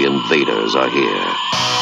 The 0.00 0.06
invaders 0.06 0.76
are 0.76 0.88
here. 0.88 1.79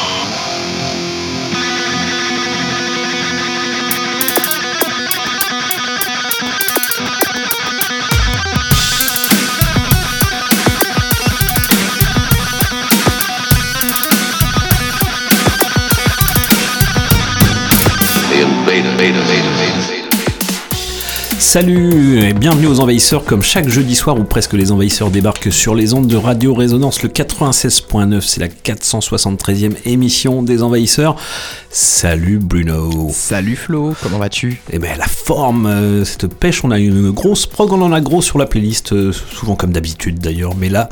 Salut 21.51 22.19
et 22.19 22.33
bienvenue 22.33 22.67
aux 22.67 22.79
Envahisseurs. 22.79 23.25
Comme 23.25 23.41
chaque 23.41 23.67
jeudi 23.67 23.95
soir 23.95 24.19
où 24.19 24.23
presque 24.23 24.53
les 24.53 24.71
Envahisseurs 24.71 25.09
débarquent 25.09 25.51
sur 25.51 25.73
les 25.73 25.95
ondes 25.95 26.05
de 26.05 26.15
Radio 26.15 26.53
Résonance, 26.53 27.01
le 27.01 27.09
96.9, 27.09 28.21
c'est 28.21 28.39
la 28.39 28.49
473e 28.49 29.73
émission 29.85 30.43
des 30.43 30.61
Envahisseurs. 30.61 31.15
Salut 31.71 32.37
Bruno. 32.37 33.09
Salut 33.11 33.55
Flo, 33.55 33.95
comment 34.03 34.19
vas-tu? 34.19 34.61
Eh 34.71 34.77
ben 34.77 34.95
la 34.95 35.07
forme, 35.07 35.65
euh, 35.65 36.05
cette 36.05 36.27
pêche, 36.27 36.63
on 36.63 36.69
a 36.69 36.77
une 36.77 37.09
grosse 37.09 37.47
prog, 37.47 37.73
on 37.73 37.81
en 37.81 37.93
a 37.93 37.99
gros 37.99 38.21
sur 38.21 38.37
la 38.37 38.45
playlist, 38.45 38.93
euh, 38.93 39.11
souvent 39.11 39.55
comme 39.55 39.71
d'habitude 39.71 40.19
d'ailleurs, 40.19 40.53
mais 40.55 40.69
là, 40.69 40.87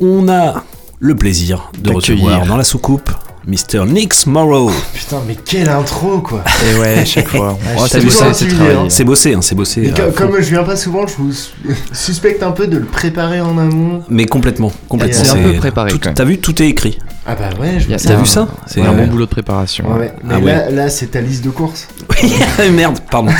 on 0.00 0.28
a 0.28 0.62
le 1.00 1.16
plaisir 1.16 1.72
de 1.80 1.90
recevoir 1.90 2.46
dans 2.46 2.56
la 2.56 2.62
soucoupe 2.62 3.10
Mr. 3.46 3.86
Nix 3.86 4.26
Morrow. 4.26 4.70
Putain, 4.92 5.22
mais 5.26 5.36
quelle 5.36 5.68
intro 5.68 6.20
quoi 6.20 6.42
Et 6.68 6.78
ouais, 6.80 6.98
à 6.98 7.04
chaque 7.04 7.28
fois. 7.28 7.56
Oh, 7.78 7.82
je 7.84 7.88
c'est 7.90 8.00
bossé, 8.00 8.24
c'est 8.32 8.48
travaillé. 8.48 8.76
hein. 8.76 8.86
C'est 8.88 9.04
bossé, 9.04 9.34
hein, 9.34 9.42
c'est 9.42 9.54
bossé. 9.54 9.84
Fond. 9.94 10.12
comme 10.16 10.36
je 10.40 10.50
viens 10.50 10.64
pas 10.64 10.74
souvent, 10.76 11.06
je 11.06 11.14
vous 11.16 11.32
su- 11.32 11.50
suspecte 11.92 12.42
un 12.42 12.50
peu 12.50 12.66
de 12.66 12.76
le 12.78 12.86
préparer 12.86 13.40
en 13.40 13.56
amont. 13.58 14.02
Mais 14.08 14.26
complètement, 14.26 14.72
complètement. 14.88 15.22
C'est 15.24 15.30
un 15.38 15.42
peu 15.42 15.52
préparé. 15.54 15.92
T'as 15.98 16.24
vu, 16.24 16.38
tout 16.38 16.60
est 16.60 16.68
écrit. 16.68 16.98
Ah 17.24 17.34
bah 17.36 17.50
ouais, 17.60 17.78
je 17.80 17.94
T'as 17.96 18.16
vu 18.16 18.26
ça 18.26 18.48
C'est 18.66 18.80
un 18.82 18.90
ouais. 18.94 19.04
bon 19.04 19.06
boulot 19.12 19.26
de 19.26 19.30
préparation. 19.30 19.92
Ouais, 19.92 19.98
ouais. 20.00 20.12
Mais 20.24 20.34
Ah 20.34 20.40
là, 20.40 20.70
là 20.70 20.88
c'est 20.88 21.08
ta 21.08 21.20
liste 21.20 21.44
de 21.44 21.50
courses. 21.50 21.86
Merde, 22.72 22.98
pardon. 23.10 23.32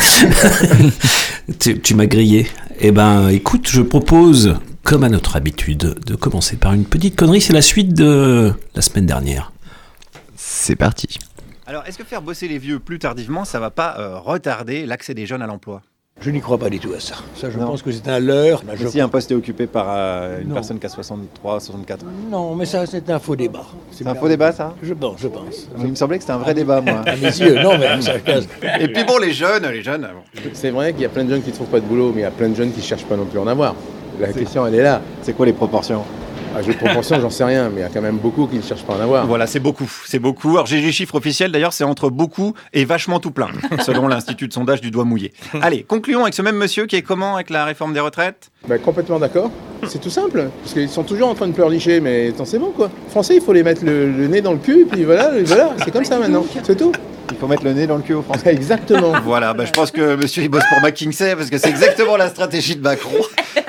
tu 1.58 1.80
tu 1.80 1.94
m'as 1.94 2.06
grillé. 2.06 2.46
Eh 2.80 2.90
ben, 2.92 3.28
écoute, 3.28 3.66
je 3.70 3.80
propose, 3.82 4.54
comme 4.82 5.02
à 5.04 5.08
notre 5.08 5.36
habitude, 5.36 5.94
de 6.04 6.14
commencer 6.14 6.56
par 6.56 6.72
une 6.74 6.84
petite 6.84 7.16
connerie. 7.16 7.40
C'est 7.40 7.52
la 7.54 7.62
suite 7.62 7.94
de 7.94 8.52
la 8.74 8.82
semaine 8.82 9.06
dernière. 9.06 9.52
C'est 10.66 10.74
parti. 10.74 11.06
Alors, 11.68 11.84
est-ce 11.86 11.96
que 11.96 12.02
faire 12.02 12.22
bosser 12.22 12.48
les 12.48 12.58
vieux 12.58 12.80
plus 12.80 12.98
tardivement, 12.98 13.44
ça 13.44 13.60
va 13.60 13.70
pas 13.70 13.94
euh, 14.00 14.18
retarder 14.18 14.84
l'accès 14.84 15.14
des 15.14 15.24
jeunes 15.24 15.40
à 15.40 15.46
l'emploi? 15.46 15.80
Je 16.20 16.28
n'y 16.30 16.40
crois 16.40 16.58
pas 16.58 16.68
du 16.70 16.80
tout 16.80 16.92
à 16.92 16.98
ça. 16.98 17.14
Ça, 17.36 17.50
je 17.52 17.56
Non. 17.56 17.66
pense 17.68 17.82
que 17.82 17.92
c'est 17.92 18.08
un 18.08 18.18
leurre. 18.18 18.64
Bah, 18.66 18.72
je- 18.74 18.88
Si 18.88 19.00
un 19.00 19.08
poste 19.08 19.30
est 19.30 19.36
occupé 19.36 19.68
par 19.68 19.86
euh, 19.90 20.40
une 20.42 20.48
Non. 20.48 20.54
personne 20.54 20.80
qui 20.80 20.86
a 20.86 20.88
63, 20.88 21.60
64. 21.60 22.04
Non, 22.32 22.56
mais 22.56 22.66
ça, 22.66 22.84
c'est 22.84 23.08
un 23.10 23.20
faux 23.20 23.36
débat. 23.36 23.64
C'est 23.92 24.04
un 24.08 24.16
faux 24.16 24.26
débat, 24.26 24.50
ça? 24.50 24.74
Je 24.82 24.92
pense, 24.92 25.20
je 25.20 25.28
pense. 25.28 25.68
Il 25.78 25.86
me 25.86 25.94
semblait 25.94 26.16
que 26.16 26.24
c'était 26.24 26.32
un 26.32 26.38
vrai 26.38 26.52
débat, 26.54 26.80
moi. 26.80 27.02
À 27.06 27.14
mes 27.14 27.22
yeux, 27.26 27.62
non, 27.62 27.78
mais 27.78 28.02
ça 28.02 28.18
casse. 28.18 28.48
Et 28.80 28.88
puis 28.88 29.04
bon, 29.04 29.18
les 29.18 29.32
jeunes, 29.32 29.68
les 29.70 29.84
jeunes. 29.84 30.02
bon. 30.34 30.40
C'est 30.52 30.70
vrai 30.70 30.94
qu'il 30.94 31.02
y 31.02 31.06
a 31.06 31.10
plein 31.10 31.22
de 31.22 31.30
jeunes 31.30 31.42
qui 31.42 31.50
ne 31.50 31.54
trouvent 31.54 31.68
pas 31.70 31.78
de 31.78 31.86
boulot, 31.86 32.10
mais 32.12 32.22
il 32.22 32.24
y 32.24 32.26
a 32.26 32.32
plein 32.32 32.48
de 32.48 32.56
jeunes 32.56 32.72
qui 32.72 32.80
ne 32.80 32.84
cherchent 32.84 33.04
pas 33.06 33.14
non 33.16 33.26
plus 33.26 33.38
à 33.38 33.42
en 33.42 33.46
avoir. 33.46 33.76
La 34.18 34.32
question, 34.32 34.66
elle 34.66 34.74
est 34.74 34.82
là. 34.82 35.00
C'est 35.22 35.34
quoi 35.36 35.46
les 35.46 35.52
proportions? 35.52 36.02
À 36.56 36.62
jeu 36.62 36.72
de 36.72 36.78
proportion, 36.78 37.20
j'en 37.20 37.28
sais 37.28 37.44
rien, 37.44 37.68
mais 37.68 37.80
il 37.80 37.82
y 37.82 37.86
a 37.86 37.90
quand 37.90 38.00
même 38.00 38.16
beaucoup 38.16 38.46
qui 38.46 38.56
ne 38.56 38.62
cherchent 38.62 38.84
pas 38.84 38.94
à 38.94 38.96
en 38.96 39.00
avoir. 39.00 39.26
Voilà, 39.26 39.46
c'est 39.46 39.60
beaucoup, 39.60 39.90
c'est 40.06 40.18
beaucoup. 40.18 40.52
Alors 40.52 40.64
j'ai 40.64 40.80
les 40.80 40.90
chiffres 40.90 41.14
officiels 41.16 41.52
d'ailleurs, 41.52 41.74
c'est 41.74 41.84
entre 41.84 42.08
beaucoup 42.08 42.54
et 42.72 42.86
vachement 42.86 43.20
tout 43.20 43.30
plein, 43.30 43.48
selon 43.84 44.08
l'Institut 44.08 44.48
de 44.48 44.54
sondage 44.54 44.80
du 44.80 44.90
doigt 44.90 45.04
mouillé. 45.04 45.34
Allez, 45.60 45.82
concluons 45.82 46.22
avec 46.22 46.32
ce 46.32 46.40
même 46.40 46.56
monsieur 46.56 46.86
qui 46.86 46.96
est 46.96 47.02
comment 47.02 47.34
avec 47.34 47.50
la 47.50 47.66
réforme 47.66 47.92
des 47.92 48.00
retraites? 48.00 48.50
Bah, 48.68 48.78
complètement 48.78 49.18
d'accord. 49.18 49.50
C'est 49.86 50.00
tout 50.00 50.10
simple. 50.10 50.48
Parce 50.62 50.72
qu'ils 50.74 50.88
sont 50.88 51.04
toujours 51.04 51.28
en 51.28 51.34
train 51.34 51.46
de 51.46 51.52
pleurnicher, 51.52 52.00
mais 52.00 52.32
c'est 52.44 52.58
bon 52.58 52.70
quoi. 52.70 52.90
Français, 53.08 53.36
il 53.36 53.40
faut 53.40 53.52
les 53.52 53.62
mettre 53.62 53.84
le, 53.84 54.10
le 54.10 54.26
nez 54.26 54.40
dans 54.40 54.52
le 54.52 54.58
cul, 54.58 54.86
puis 54.90 55.04
voilà, 55.04 55.36
et 55.36 55.44
voilà, 55.44 55.70
c'est 55.84 55.90
comme 55.90 56.04
ça 56.04 56.18
maintenant. 56.18 56.44
C'est 56.64 56.76
tout. 56.76 56.92
Il 57.30 57.36
faut 57.36 57.46
mettre 57.48 57.64
le 57.64 57.72
nez 57.72 57.86
dans 57.86 57.96
le 57.96 58.02
cul 58.02 58.14
aux 58.14 58.22
Français. 58.22 58.50
Exactement. 58.52 59.12
Voilà, 59.24 59.52
bah, 59.52 59.64
je 59.64 59.72
pense 59.72 59.90
que 59.90 60.16
monsieur 60.16 60.42
il 60.42 60.48
bosse 60.48 60.64
pour 60.68 60.80
McKinsey 60.80 61.34
parce 61.36 61.50
que 61.50 61.58
c'est 61.58 61.70
exactement 61.70 62.16
la 62.16 62.28
stratégie 62.28 62.76
de 62.76 62.82
Macron. 62.82 63.18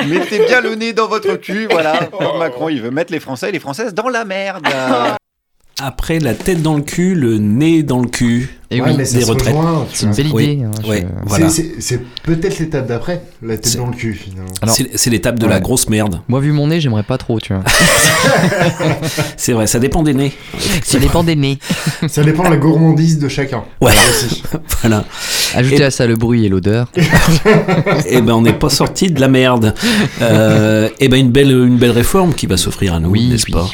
Mettez 0.07 0.39
bien 0.45 0.61
le 0.61 0.75
nez 0.75 0.93
dans 0.93 1.07
votre 1.07 1.35
cul, 1.35 1.67
voilà. 1.69 1.99
Donc 2.19 2.37
Macron, 2.39 2.69
il 2.69 2.81
veut 2.81 2.91
mettre 2.91 3.11
les 3.11 3.19
Français 3.19 3.49
et 3.49 3.51
les 3.51 3.59
Françaises 3.59 3.93
dans 3.93 4.09
la 4.09 4.25
merde. 4.25 4.65
Après 5.79 6.17
la 6.17 6.33
tête 6.33 6.63
dans 6.63 6.75
le 6.75 6.81
cul, 6.81 7.13
le 7.13 7.37
nez 7.37 7.83
dans 7.83 7.99
le 8.01 8.07
cul. 8.07 8.49
Et 8.71 8.81
ouais, 8.81 8.89
oui, 8.89 8.95
mais 8.97 9.03
des 9.09 9.23
retraites. 9.23 9.55
c'est 9.93 10.07
une 10.07 10.11
belle 10.15 10.27
Oui, 10.33 10.43
idée. 10.45 10.63
hein, 10.63 10.71
je- 10.83 10.87
ouais. 10.89 11.05
Voilà. 11.27 11.49
C'est- 11.49 11.75
C'est 11.75 11.81
c'est 11.81 12.01
peut-être 12.23 12.57
l'étape 12.57 12.87
d'après, 12.87 13.21
la 13.43 13.55
tête 13.57 13.67
C'est- 13.67 13.77
dans 13.77 13.85
le 13.85 13.93
cul 13.93 14.13
finalement. 14.15 14.49
Alors- 14.63 14.73
C'est 14.75 14.89
c'est 14.97 15.11
l'étape 15.11 15.37
de 15.37 15.45
la 15.45 15.59
grosse 15.59 15.87
merde. 15.87 16.19
Moi, 16.27 16.39
vu 16.39 16.51
mon 16.51 16.65
nez, 16.67 16.81
j'aimerais 16.81 17.03
pas 17.03 17.19
trop, 17.19 17.39
tu 17.39 17.53
vois. 17.53 17.63
C'est 19.37 19.53
vrai, 19.53 19.67
ça 19.67 19.77
dépend 19.77 20.01
des 20.01 20.15
nez. 20.15 20.33
Ça 20.83 20.97
dépend 20.97 21.23
des 21.23 21.35
nez. 21.35 21.59
Ça 22.07 22.23
dépend 22.23 22.43
de 22.45 22.49
la 22.49 22.57
gourmandise 22.57 23.19
de 23.19 23.27
chacun. 23.29 23.63
Ouais, 23.79 23.91
voilà. 24.81 25.05
Ajoutez 25.53 25.81
Et- 25.81 25.85
à 25.85 25.91
ça 25.91 26.07
le 26.07 26.15
bruit 26.15 26.43
et 26.45 26.49
l'odeur. 26.49 26.91
Eh 28.09 28.21
ben, 28.21 28.33
on 28.33 28.41
n'est 28.41 28.53
pas 28.53 28.69
sorti 28.69 29.11
de 29.11 29.21
la 29.21 29.27
merde. 29.27 29.75
Euh, 30.23 30.89
eh 30.99 31.07
ben, 31.07 31.19
une 31.19 31.31
belle, 31.31 31.51
une 31.51 31.77
belle 31.77 31.91
réforme 31.91 32.33
qui 32.33 32.47
va 32.47 32.57
s'offrir 32.57 32.95
à 32.95 32.99
nous, 32.99 33.11
Oui, 33.11 33.29
n'est-ce 33.29 33.45
oui. 33.45 33.53
pas? 33.53 33.69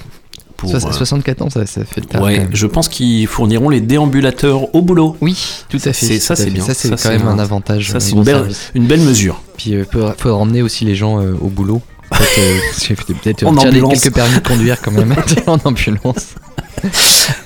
Pour, 0.64 0.80
Soix- 0.80 0.90
euh, 0.90 0.94
64 0.94 1.42
ans, 1.44 1.50
ça, 1.50 1.66
ça 1.66 1.84
fait 1.86 2.02
tard. 2.02 2.22
Ouais, 2.24 2.48
je 2.52 2.66
pense 2.68 2.88
qu'ils 2.88 3.28
fourniront 3.28 3.70
les 3.70 3.82
déambulateurs 3.82 4.74
au 4.74 4.82
boulot. 4.82 5.16
Oui, 5.22 5.38
tout 5.70 5.78
à 5.86 5.94
fait. 5.94 6.06
C'est- 6.06 6.20
ça, 6.20 6.36
c'est 6.36 6.50
bien. 6.50 6.64
Ça, 6.64 6.74
c'est 6.74 6.90
quand 6.90 7.10
même 7.10 7.28
un- 7.28 7.32
un 7.32 7.40
avantage. 7.40 7.90
Ça, 7.92 7.98
un 7.98 8.00
c'est 8.00 8.12
une 8.14 8.24
belle, 8.24 8.36
service. 8.36 8.72
une 8.76 8.86
belle 8.88 9.02
mesure. 9.02 9.42
Puis, 9.58 9.72
il 9.72 9.86
faudra 9.86 10.38
emmener 10.38 10.62
aussi 10.62 10.86
les 10.86 10.96
gens 10.96 11.20
euh, 11.22 11.34
au 11.42 11.48
boulot. 11.50 11.82
Peut-être 12.12 13.44
euh, 13.44 13.48
retirer 13.50 13.70
ambulance. 13.70 14.02
quelques 14.02 14.14
permis 14.16 14.36
de 14.36 14.48
conduire 14.48 14.82
quand 14.82 14.92
même 14.92 15.16
en 15.48 15.58
ambulance. 15.64 16.36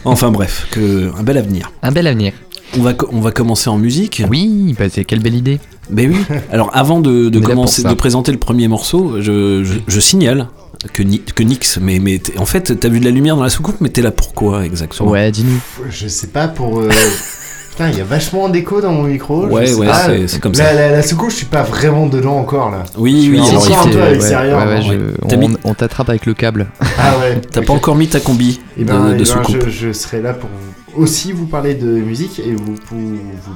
Enfin 0.05 0.31
bref, 0.31 0.67
que, 0.71 1.11
un 1.17 1.23
bel 1.23 1.37
avenir. 1.37 1.71
Un 1.83 1.91
bel 1.91 2.07
avenir. 2.07 2.33
On 2.77 2.81
va, 2.81 2.93
on 3.11 3.21
va 3.21 3.31
commencer 3.31 3.69
en 3.69 3.77
musique. 3.77 4.21
Oui, 4.29 4.75
bah, 4.77 4.85
quelle 4.89 5.21
belle 5.21 5.35
idée. 5.35 5.59
Ben 5.89 6.11
oui. 6.11 6.17
Alors 6.51 6.69
avant 6.73 6.99
de, 6.99 7.29
de 7.29 7.39
commencer, 7.39 7.81
de 7.83 7.93
présenter 7.93 8.33
le 8.33 8.39
premier 8.39 8.67
morceau, 8.67 9.21
je, 9.21 9.63
je, 9.63 9.73
je 9.87 9.99
signale 10.01 10.47
que, 10.93 11.03
Ni- 11.03 11.21
que 11.21 11.43
Nix, 11.43 11.79
mais, 11.81 11.99
mais 11.99 12.21
en 12.37 12.45
fait, 12.45 12.79
t'as 12.79 12.89
vu 12.89 12.99
de 12.99 13.05
la 13.05 13.11
lumière 13.11 13.35
dans 13.35 13.43
la 13.43 13.49
soucoupe, 13.49 13.77
mais 13.81 13.89
t'es 13.89 14.01
là 14.01 14.11
pourquoi 14.11 14.65
exactement? 14.65 15.09
Ouais, 15.11 15.31
dis-nous. 15.31 15.59
Je 15.89 16.07
sais 16.07 16.27
pas 16.27 16.47
pour. 16.47 16.79
euh, 16.79 16.89
Putain, 17.71 17.89
il 17.91 17.97
y 17.99 18.01
a 18.01 18.05
vachement 18.05 18.49
d'écho 18.49 18.81
dans 18.81 18.91
mon 18.91 19.03
micro. 19.03 19.43
je 19.47 19.53
Ouais, 19.53 19.73
ouais, 19.75 20.27
c'est- 20.27 20.39
comme 20.39 20.53
la, 20.53 20.65
ça. 20.65 20.73
La, 20.73 20.89
la 20.89 21.03
soucoupe, 21.03 21.29
je 21.29 21.35
suis 21.35 21.45
pas 21.45 21.61
vraiment 21.61 22.07
dedans 22.07 22.37
encore 22.37 22.71
là. 22.71 22.83
Oui, 22.97 23.29
oui, 23.31 23.37
alors 23.39 23.67
il 23.91 23.95
ouais, 23.97 24.11
l'extérieur, 24.13 24.65
ouais, 24.65 24.73
ouais, 24.77 24.81
je- 24.81 25.35
on, 25.35 25.37
mis- 25.37 25.57
on 25.63 25.73
t'attrape 25.75 26.09
avec 26.09 26.25
le 26.25 26.33
câble. 26.33 26.65
Ah 26.97 27.17
ouais. 27.19 27.39
T'as 27.51 27.61
pas 27.61 27.73
encore 27.73 27.95
mis 27.95 28.07
ta 28.07 28.19
combi 28.19 28.59
Eh 28.77 28.83
de, 28.83 28.87
ben, 28.89 29.09
de 29.09 29.13
eh 29.13 29.17
ben, 29.19 29.25
soucoupe? 29.25 29.65
je, 29.65 29.69
je 29.69 29.93
serai 29.93 30.21
là 30.23 30.33
pour 30.33 30.49
vous- 30.49 31.03
aussi 31.03 31.31
vous 31.33 31.45
parler 31.45 31.75
de 31.75 31.85
musique 31.85 32.39
et 32.39 32.55
vous, 32.55 32.73
pour 32.73 32.97
vous 32.97 33.55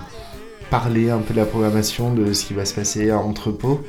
parler 0.69 1.09
un 1.09 1.17
peu 1.17 1.33
de 1.33 1.39
la 1.39 1.45
programmation 1.45 2.13
de 2.13 2.31
ce 2.33 2.45
qui 2.45 2.53
va 2.53 2.65
se 2.65 2.75
passer 2.75 3.09
à 3.09 3.17
Entrepôt. 3.17 3.81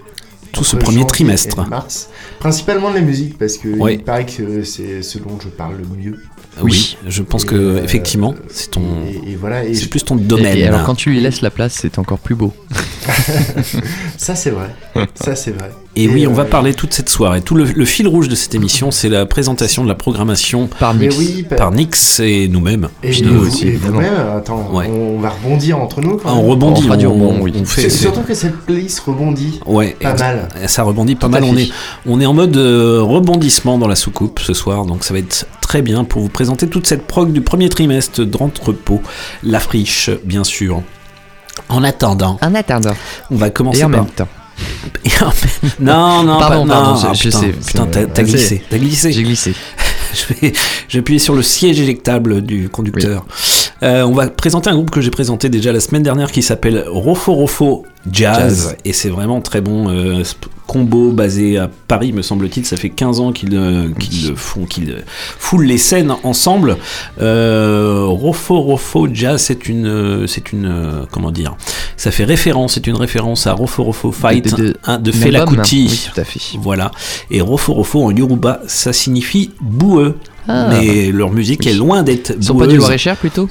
Tout 0.53 0.65
ce 0.65 0.77
premier 0.77 1.07
trimestre. 1.07 1.65
et 1.67 1.69
Mars. 1.71 2.09
Principalement 2.39 2.91
de 2.91 2.97
la 2.97 3.01
musique 3.01 3.39
parce 3.39 3.57
que 3.59 3.69
Ouais. 3.69 3.95
il 3.95 4.03
paraît 4.05 4.27
que 4.27 4.63
c'est 4.65 5.03
ce 5.03 5.19
dont 5.19 5.39
je 5.43 5.49
parle 5.49 5.77
le 5.79 5.85
mieux. 5.97 6.19
Oui, 6.63 6.99
je 7.07 7.23
pense 7.23 7.45
Et, 7.45 7.47
que 7.47 7.55
euh, 7.55 7.83
effectivement, 7.83 8.35
c'est 8.51 8.71
ton, 8.73 8.83
Et, 9.07 9.33
et 9.33 9.37
voilà, 9.37 9.65
et 9.65 9.75
c'est 9.75 9.87
plus 9.89 10.05
ton 10.05 10.17
domaine. 10.17 10.57
Et, 10.59 10.61
et 10.61 10.67
alors 10.67 10.85
quand 10.85 10.95
tu 10.95 11.09
lui 11.11 11.21
laisses 11.21 11.41
la 11.41 11.51
place, 11.51 11.73
c'est 11.81 11.99
encore 11.99 12.19
plus 12.19 12.35
beau. 12.35 12.53
ça 14.19 14.35
c'est 14.35 14.51
vrai. 14.51 14.69
ça 15.15 15.35
c'est 15.35 15.53
vrai. 15.53 15.71
Et 15.95 16.09
oui, 16.09 16.27
on 16.27 16.33
va 16.33 16.47
parler 16.47 16.73
toute 16.73 16.95
cette 16.95 17.11
soirée. 17.11 17.43
Tout 17.43 17.55
le, 17.55 17.65
le 17.65 17.85
fil 17.85 18.09
rouge 18.09 18.27
de 18.29 18.35
cette 18.35 18.55
émission, 18.55 18.91
c'est 18.91 19.11
la 19.11 19.27
présentation 19.27 19.83
de 19.85 19.89
la 19.89 19.95
programmation 19.95 20.67
Par 20.67 20.95
oui, 20.97 21.45
Nix 21.75 22.19
et 22.21 22.49
nous-mêmes. 22.49 22.89
et, 23.03 23.21
nous 23.21 23.41
vous- 23.41 23.47
aussi, 23.49 23.65
et 23.65 23.69
évidemment. 23.69 23.97
vous-même, 23.97 24.15
attends, 24.35 24.71
Ouais. 24.73 24.87
on 24.89 25.19
va 25.19 25.29
rebondir 25.29 25.79
entre 25.79 26.01
nous. 26.01 26.17
quand 26.17 26.29
Ah, 26.31 26.33
on 26.33 26.43
même. 26.43 26.51
rebondit, 26.51 26.89
On 27.07 27.43
oui. 27.43 27.53
fait. 27.67 27.83
C'est 27.83 27.91
surtout 27.91 28.23
que 28.23 28.33
cette 28.33 28.57
playlist 28.61 29.01
rebondit 29.01 29.61
Ouais, 29.67 29.95
pas 30.01 30.15
mal. 30.15 30.49
ça 30.67 30.83
rebondit 30.83 31.15
pas 31.15 31.27
Tout 31.27 31.33
mal. 31.33 31.45
On 31.45 31.57
est, 31.59 31.69
on 32.07 32.21
est 32.23 32.27
en 32.27 32.33
mode 32.33 32.57
euh, 32.57 33.03
rebondissement 33.03 33.77
dans 33.77 33.87
la 33.89 33.97
soucoupe 33.97 34.41
ce 34.41 34.55
soir, 34.55 34.87
donc 34.87 35.05
ça 35.05 35.13
va 35.13 35.21
être 35.21 35.47
très 35.61 35.83
bien 35.83 36.05
pour 36.05 36.23
vous 36.23 36.31
présenter 36.31 36.69
toute 36.69 36.87
cette 36.87 37.07
prog 37.07 37.33
du 37.33 37.43
premier 37.43 37.69
trimestre 37.69 38.25
d'entrepôt, 38.25 39.03
la 39.43 39.61
friche, 39.61 40.09
bien 40.25 40.43
sûr. 40.45 40.83
En 41.69 41.85
attendant, 41.85 42.39
Un 42.41 42.55
attendant. 42.55 42.95
on 43.31 43.37
va 43.37 43.51
commencer 43.51 43.81
Et 43.81 43.85
en 43.85 43.91
par. 43.91 44.01
même 44.05 44.11
temps. 44.11 44.29
non, 45.81 46.23
non, 46.23 46.39
Pardon, 46.39 46.67
pas, 46.67 46.75
pardon, 46.75 46.95
non, 46.95 47.01
ah, 47.05 47.13
je 47.15 47.23
putain, 47.25 47.41
sais, 47.41 47.49
putain, 47.49 47.87
t'as 47.87 48.23
glissé, 48.23 48.63
t'as 48.69 48.79
glissé. 48.79 49.13
J'ai 49.13 49.23
glissé. 49.23 49.55
Je 50.15 50.35
vais- 50.35 50.53
J'ai 50.89 50.99
appuyé 50.99 51.19
sur 51.19 51.35
le 51.35 51.41
siège 51.43 51.81
éjectable 51.81 52.43
du 52.43 52.69
conducteur. 52.69 53.25
Euh, 53.83 54.03
on 54.03 54.13
va 54.13 54.27
présenter 54.29 54.69
un 54.69 54.75
groupe 54.75 54.91
que 54.91 55.01
j'ai 55.01 55.11
présenté 55.11 55.49
déjà 55.49 55.73
la 55.73 55.81
semaine 55.81 56.03
dernière 56.03 56.31
qui 56.31 56.43
s'appelle 56.43 56.85
Rofo 56.87 57.33
Rofo 57.33 57.87
Jazz. 58.11 58.39
Jazz. 58.39 58.77
Et 58.85 58.93
c'est 58.93 59.09
vraiment 59.09 59.41
très 59.41 59.63
bon. 59.63 59.89
euh, 59.89 60.23
combo 60.73 61.13
basé 61.13 61.59
à 61.59 61.69
Paris, 61.89 62.13
me 62.13 62.23
semble-t-il. 62.23 62.65
Ça 62.65 62.77
fait 62.77 62.89
15 62.89 63.21
ans 63.21 63.33
qu'ils 63.33 63.55
euh, 63.55 63.89
font, 64.37 64.65
qu'ils 64.65 64.91
euh, 64.91 65.01
foulent 65.39 65.67
les 65.67 65.77
scènes 65.79 66.15
ensemble. 66.23 66.79
Euh, 67.21 68.05
Rofo 68.07 68.61
Rofo 68.61 69.07
Jazz, 69.13 69.43
c'est 69.43 69.69
une. 69.69 69.87
euh, 69.87 70.27
C'est 70.27 70.53
une. 70.53 71.07
Comment 71.11 71.31
dire 71.31 71.57
Ça 71.97 72.11
fait 72.11 72.25
référence, 72.25 72.75
c'est 72.75 72.87
une 72.87 72.97
référence 72.97 73.47
à 73.47 73.53
Rofo 73.53 73.83
Rofo 73.85 74.13
Fight 74.13 74.45
De- 74.45 74.57
de- 74.57 74.69
de- 74.69 74.77
hein, 74.85 74.99
de 74.99 75.13
Fela 75.13 75.41
album, 75.43 75.57
Kuti. 75.63 75.89
Oui, 75.91 76.09
tout 76.15 76.21
à 76.21 76.25
fait. 76.25 76.41
Voilà. 76.59 76.91
Et 77.31 77.41
Rofo 77.41 77.75
Rofo 77.75 78.05
en 78.05 78.11
Yoruba, 78.11 78.61
ça 78.67 78.93
signifie 78.93 79.51
boueux. 79.61 80.17
Ah. 80.49 80.69
Mais 80.71 81.13
leur 81.13 81.31
musique 81.31 81.67
est 81.67 81.73
loin 81.75 82.03
d'être 82.03 82.33
Ils 82.37 82.43
sont 82.45 82.57
pas 82.57 82.67
du. 82.67 82.77
Loir-et-Cher 82.77 83.17
plutôt 83.17 83.49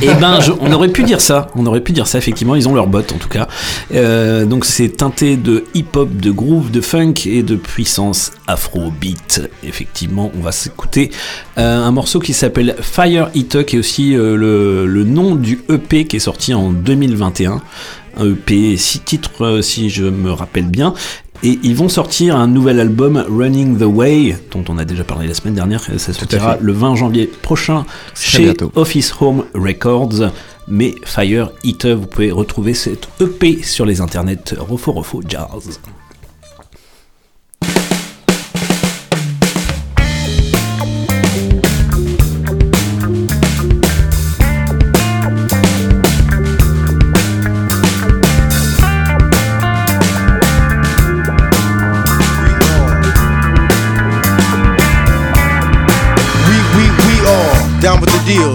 Eh 0.00 0.06
ben, 0.14 0.40
je- 0.40 0.52
on 0.60 0.72
aurait 0.72 0.88
pu 0.88 1.02
dire 1.02 1.20
ça. 1.20 1.48
On 1.56 1.66
aurait 1.66 1.80
pu 1.82 1.92
dire 1.92 2.06
ça. 2.06 2.16
Effectivement, 2.18 2.54
ils 2.54 2.68
ont 2.68 2.74
leur 2.74 2.86
botte 2.86 3.12
en 3.12 3.18
tout 3.18 3.28
cas. 3.28 3.48
Euh, 3.94 4.44
donc 4.46 4.64
c'est 4.64 4.88
teinté 4.88 5.36
de 5.36 5.64
hip-hop, 5.74 6.08
de 6.16 6.30
groove, 6.30 6.70
de 6.70 6.80
funk 6.80 7.14
et 7.26 7.42
de 7.42 7.56
puissance 7.56 8.32
afrobeat. 8.46 9.50
Effectivement, 9.62 10.32
on 10.38 10.40
va 10.42 10.52
s'écouter 10.52 11.10
euh, 11.58 11.84
un 11.84 11.90
morceau 11.92 12.18
qui 12.18 12.32
s'appelle 12.32 12.76
Fire 12.80 13.28
Eater, 13.34 13.66
qui 13.66 13.76
est 13.76 13.78
aussi 13.78 14.16
euh, 14.16 14.36
le, 14.36 14.86
le 14.86 15.04
nom 15.04 15.34
du 15.34 15.60
EP 15.68 16.06
qui 16.06 16.16
est 16.16 16.20
sorti 16.20 16.54
en 16.54 16.70
2021. 16.70 17.60
Un 18.18 18.26
EP, 18.26 18.76
six 18.76 19.00
titres 19.00 19.60
si 19.62 19.88
je 19.90 20.04
me 20.04 20.30
rappelle 20.32 20.66
bien. 20.66 20.92
Et 21.44 21.58
ils 21.64 21.74
vont 21.74 21.88
sortir 21.88 22.36
un 22.36 22.46
nouvel 22.46 22.78
album, 22.78 23.24
Running 23.28 23.76
the 23.76 23.82
Way, 23.82 24.36
dont 24.52 24.64
on 24.68 24.78
a 24.78 24.84
déjà 24.84 25.02
parlé 25.02 25.26
la 25.26 25.34
semaine 25.34 25.54
dernière. 25.54 25.82
Ça 25.82 26.12
sortira 26.12 26.56
le 26.60 26.72
20 26.72 26.94
janvier 26.94 27.26
prochain 27.26 27.84
chez 28.14 28.44
bientôt. 28.44 28.70
Office 28.76 29.12
Home 29.20 29.44
Records. 29.54 30.30
Mais 30.68 30.94
Fire 31.04 31.50
Eater, 31.64 31.96
vous 31.96 32.06
pouvez 32.06 32.30
retrouver 32.30 32.74
cette 32.74 33.08
EP 33.20 33.62
sur 33.62 33.84
les 33.84 34.00
internets 34.00 34.54
Rofo 34.56 34.92
Rofo 34.92 35.20
Jazz. 35.26 35.80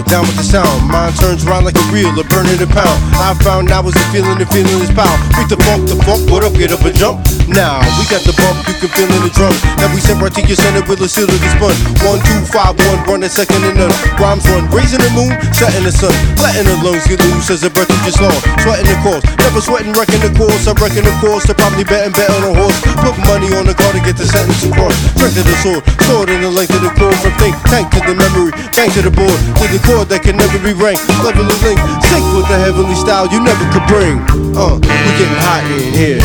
Down 0.07 0.23
with 0.25 0.39
the 0.39 0.43
sound. 0.43 0.87
Mine 0.87 1.13
turns 1.19 1.45
around 1.45 1.67
like 1.67 1.75
a 1.75 1.85
reel, 1.91 2.11
a 2.15 2.23
burning 2.31 2.59
a 2.63 2.67
pound. 2.67 2.97
I 3.19 3.35
found 3.43 3.71
I 3.71 3.79
was 3.79 3.95
a 3.95 4.03
feeling, 4.11 4.39
the 4.39 4.47
feeling 4.47 4.79
is 4.79 4.91
pound. 4.91 5.19
Beat 5.35 5.51
the 5.51 5.59
funk, 5.67 5.87
the 5.87 5.95
funk, 6.07 6.31
what 6.31 6.43
up, 6.43 6.55
get 6.55 6.71
up 6.71 6.83
and 6.83 6.95
jump. 6.95 7.21
Now 7.47 7.79
we 7.95 8.03
got 8.11 8.23
the 8.27 8.35
bump, 8.35 8.59
you 8.67 8.75
can 8.75 8.91
feel 8.91 9.07
in 9.07 9.23
the 9.23 9.31
drum. 9.31 9.55
That 9.79 9.87
we 9.95 10.03
sent 10.03 10.19
right 10.19 10.31
to 10.35 10.41
your 10.43 10.59
center 10.59 10.83
with 10.83 10.99
a 10.99 11.07
of 11.07 11.31
the 11.31 11.49
spun. 11.55 11.75
One, 12.03 12.19
two, 12.27 12.41
five, 12.51 12.75
one, 12.87 12.99
running 13.07 13.31
second 13.31 13.63
and 13.63 13.79
none. 13.79 13.93
Rhymes 14.19 14.43
run, 14.51 14.67
raising 14.71 14.99
the 14.99 15.11
moon, 15.15 15.31
setting 15.55 15.87
the 15.87 15.93
sun. 15.95 16.11
Letting 16.43 16.67
the 16.67 16.75
lungs 16.83 17.07
get 17.07 17.23
loose 17.23 17.47
as 17.51 17.63
the 17.63 17.71
breath 17.71 17.87
you 17.87 17.99
just 18.03 18.19
long. 18.19 18.35
Sweating 18.63 18.87
the 18.87 18.99
course, 18.99 19.23
never 19.39 19.63
sweating, 19.63 19.95
wrecking 19.95 20.19
the 20.19 20.31
course. 20.35 20.67
I 20.67 20.75
reckon 20.75 21.07
the 21.07 21.15
course, 21.23 21.47
to 21.47 21.55
probably 21.55 21.87
betting, 21.87 22.11
bet 22.11 22.27
on 22.35 22.43
a 22.43 22.51
horse. 22.51 22.75
Put 22.99 23.15
money 23.31 23.47
on 23.55 23.63
the 23.63 23.75
car 23.75 23.95
to 23.95 24.01
get 24.03 24.19
the 24.19 24.27
sentence 24.27 24.67
across. 24.67 24.95
Strength 25.15 25.39
to 25.39 25.43
the 25.47 25.55
sword, 25.63 25.81
sword 26.03 26.27
in 26.27 26.43
the 26.43 26.51
length 26.51 26.75
of 26.75 26.83
the 26.83 26.91
cord. 26.99 27.15
From 27.23 27.31
think 27.39 27.55
tank 27.71 27.87
to 27.95 28.03
the 28.03 28.13
memory, 28.13 28.51
bang 28.75 28.91
to 28.91 29.01
the 29.01 29.13
board, 29.13 29.39
to 29.63 29.65
the 29.71 29.79
chord 29.97 30.09
that 30.13 30.21
can 30.21 30.37
never 30.37 30.61
be 30.61 30.77
ranked. 30.77 31.01
Level 31.25 31.49
of 31.49 31.57
link, 31.65 31.81
sync 32.05 32.21
with 32.37 32.45
the 32.45 32.57
heavenly 32.61 32.93
style 32.93 33.25
you 33.33 33.41
never 33.41 33.65
could 33.73 33.81
bring. 33.89 34.21
Uh, 34.53 34.77
we 34.77 35.11
getting 35.17 35.41
hot 35.41 35.65
in 35.73 35.89
here. 35.89 36.21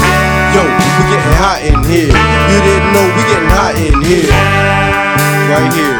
Yo, 0.52 0.60
we 0.60 1.02
getting 1.08 1.36
hot 1.40 1.60
in 1.64 1.78
here. 1.88 2.12
You 2.12 2.58
didn't 2.68 2.90
know 2.92 3.04
we 3.16 3.22
getting 3.32 3.52
hot 3.56 3.74
in 3.80 3.96
here. 4.04 4.28
Right 5.48 5.72
here. 5.72 5.96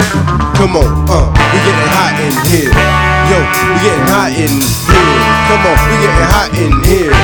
Come 0.61 0.77
on, 0.77 0.89
uh, 1.09 1.33
we 1.33 1.59
getting 1.65 1.91
hot 1.97 2.13
in 2.21 2.35
here. 2.53 2.73
Yo, 3.33 3.39
we 3.41 3.77
getting 3.81 4.09
hot 4.13 4.33
in 4.37 4.53
here. 4.53 5.17
Come 5.49 5.65
on, 5.65 5.77
we 5.89 5.95
getting 6.05 6.29
hot 6.29 6.51
in 6.53 6.73
here. 6.85 7.15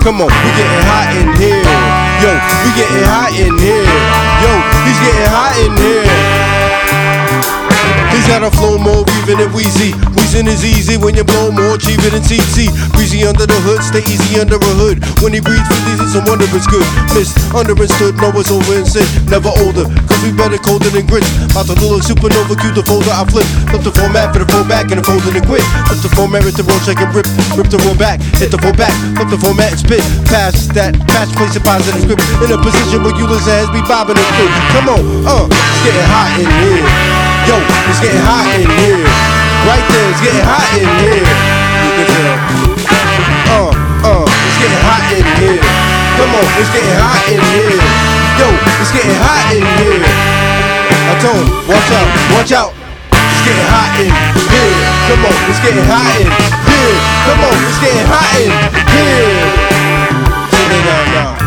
Come 0.00 0.24
on, 0.24 0.32
we 0.32 0.50
getting 0.56 0.84
hot 0.88 1.08
in 1.20 1.28
here. 1.36 1.64
Yo, 2.24 2.32
we 2.64 2.68
getting 2.80 3.04
hot 3.12 3.32
in 3.36 3.52
here. 3.60 3.84
Yo, 4.40 4.52
he's 4.88 5.00
getting 5.04 5.28
hot 5.28 5.52
in 5.60 5.72
here. 5.76 6.33
Got 8.24 8.40
a 8.40 8.50
flow 8.56 8.80
more 8.80 9.04
weaving 9.04 9.36
than 9.36 9.52
Wheezy. 9.52 9.92
Wheezing 10.16 10.48
is 10.48 10.64
easy 10.64 10.96
when 10.96 11.12
you 11.12 11.28
blow 11.28 11.52
more 11.52 11.76
cheaper 11.76 12.08
than 12.08 12.24
TT. 12.24 12.72
Breezy 12.96 13.20
under 13.28 13.44
the 13.44 13.58
hood, 13.68 13.84
stay 13.84 14.00
easy 14.08 14.40
under 14.40 14.56
a 14.56 14.72
hood. 14.80 15.04
When 15.20 15.36
he 15.36 15.44
breathes, 15.44 15.68
releases 15.68 16.16
some 16.16 16.24
wonder 16.24 16.48
it's 16.48 16.64
good. 16.64 16.88
Missed, 17.12 17.36
understood, 17.52 18.16
know 18.16 18.32
it's 18.32 18.48
over 18.48 18.80
and 18.80 18.88
sin. 18.88 19.04
Never 19.28 19.52
older, 19.60 19.84
cause 20.08 20.20
we 20.24 20.32
better 20.32 20.56
colder 20.56 20.88
than 20.88 21.04
grits. 21.04 21.28
About 21.52 21.68
to 21.68 21.76
look 21.84 22.00
supernova, 22.00 22.56
cue 22.56 22.72
the 22.72 22.80
folder, 22.88 23.12
I 23.12 23.28
flip. 23.28 23.44
Flip 23.68 23.84
the 23.84 23.92
format 23.92 24.32
for 24.32 24.40
the 24.40 24.48
full 24.48 24.64
back 24.64 24.88
and 24.88 24.98
the 24.98 25.04
folding 25.04 25.36
and 25.36 25.44
quit. 25.44 25.64
Flip 25.92 26.00
the 26.00 26.10
format, 26.16 26.48
hit 26.48 26.56
the 26.56 26.64
roll, 26.64 26.80
check 26.88 27.04
and 27.04 27.12
rip. 27.12 27.28
Rip 27.60 27.68
the 27.68 27.76
roll 27.84 27.94
back, 27.94 28.24
hit 28.40 28.48
the 28.48 28.56
full 28.56 28.72
back. 28.72 28.96
Flip 29.20 29.28
the 29.28 29.38
format 29.38 29.76
and 29.76 29.80
spit. 29.84 30.00
Pass 30.32 30.64
that, 30.72 30.96
pass, 31.12 31.28
place 31.36 31.52
a 31.54 31.62
positive 31.62 32.00
script. 32.00 32.24
In 32.40 32.48
a 32.48 32.58
position 32.58 33.04
where 33.04 33.12
you 33.20 33.28
listen 33.28 33.52
has 33.52 33.68
me 33.68 33.84
bobbing 33.84 34.16
and 34.16 34.30
flip. 34.40 34.52
Come 34.72 34.88
on, 34.96 35.02
uh, 35.28 35.44
it's 35.44 35.80
getting 35.84 36.08
hot 36.08 36.32
in 36.40 36.48
here. 36.48 37.33
Yo, 37.44 37.60
it's 37.92 38.00
getting 38.00 38.24
hot 38.24 38.48
in 38.56 38.64
here. 38.64 39.04
Right 39.68 39.84
there, 39.92 40.08
it's 40.08 40.22
getting 40.24 40.40
hot 40.48 40.64
in 40.80 40.88
here. 40.96 41.20
You 41.20 41.90
can 41.92 42.08
tell. 42.08 42.40
Uh, 43.52 43.68
uh, 44.00 44.24
it's 44.24 44.56
getting 44.56 44.80
hot 44.80 45.04
in 45.12 45.24
here. 45.44 45.60
Come 46.16 46.32
on, 46.40 46.46
it's 46.56 46.72
getting 46.72 46.96
hot 46.96 47.20
in 47.28 47.36
here. 47.52 47.76
Yo, 48.40 48.48
it's 48.80 48.92
getting 48.96 49.18
hot 49.20 49.44
in 49.52 49.60
here. 49.60 50.08
I 51.04 51.12
told 51.20 51.36
him, 51.36 51.48
watch 51.68 51.90
out, 51.92 52.08
watch 52.32 52.52
out. 52.56 52.72
It's 53.12 53.42
getting 53.44 53.68
hot 53.68 53.92
in 54.00 54.08
here. 54.08 54.72
Come 55.12 55.28
on, 55.28 55.36
it's 55.44 55.60
getting 55.60 55.84
hot 55.84 56.16
in 56.16 56.28
here. 56.32 56.96
Come 57.28 57.44
on, 57.44 57.56
it's 57.60 57.76
getting 57.76 58.08
hot 58.08 58.32
in 58.40 58.48
here. 58.88 59.36
Sit 60.48 60.72
it 60.72 60.80
down 60.80 61.06
now. 61.12 61.43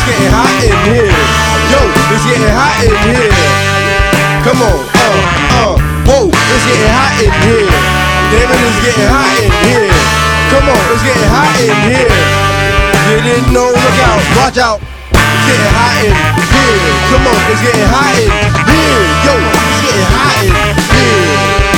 It's 0.00 0.08
getting 0.08 0.32
hot 0.32 0.56
in 0.64 0.76
here. 0.88 1.12
Yo, 1.68 1.80
it's 1.84 2.24
getting 2.24 2.54
hot 2.56 2.72
in 2.80 2.96
here. 3.04 3.28
Come 4.40 4.64
on, 4.64 4.80
uh, 4.96 5.20
uh, 5.60 5.72
whoa, 6.08 6.32
it's 6.32 6.64
getting 6.64 6.88
hot 6.88 7.20
in 7.20 7.28
here. 7.44 7.68
Damn 8.32 8.48
it, 8.48 8.64
it's 8.64 8.80
getting 8.80 9.08
hot 9.12 9.28
in 9.44 9.52
here. 9.68 9.92
Come 10.48 10.72
on, 10.72 10.80
it's 10.88 11.04
getting 11.04 11.28
hot 11.28 11.52
in 11.60 11.76
here. 11.84 12.16
You 13.12 13.18
didn't 13.28 13.52
know, 13.52 13.68
look 13.68 13.98
out, 14.08 14.24
watch 14.40 14.56
out. 14.56 14.80
It's 14.80 15.44
getting 15.44 15.68
hot 15.68 15.92
in 16.00 16.16
here. 16.16 16.80
Come 17.12 17.24
on, 17.28 17.40
it's 17.52 17.60
getting 17.60 17.88
hot 17.92 18.16
in 18.16 18.30
here. 18.72 19.04
Yo, 19.28 19.34
it's 19.36 19.80
getting 19.84 20.08
hot 20.16 20.40
in 20.40 20.52
here. 20.96 21.69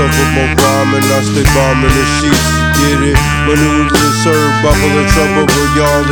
With 0.00 0.32
my 0.32 0.54
rhyme 0.54 0.94
and 0.94 1.04
I 1.04 1.20
stay 1.20 1.44
bombing 1.52 1.90
the 1.90 2.04
sheets. 2.16 2.69
Get 2.80 3.12
it? 3.12 3.18
Maneuver 3.44 3.92
to 3.92 4.10
serve, 4.24 4.52
bubble 4.64 4.96
of 4.96 5.06
trouble, 5.12 5.44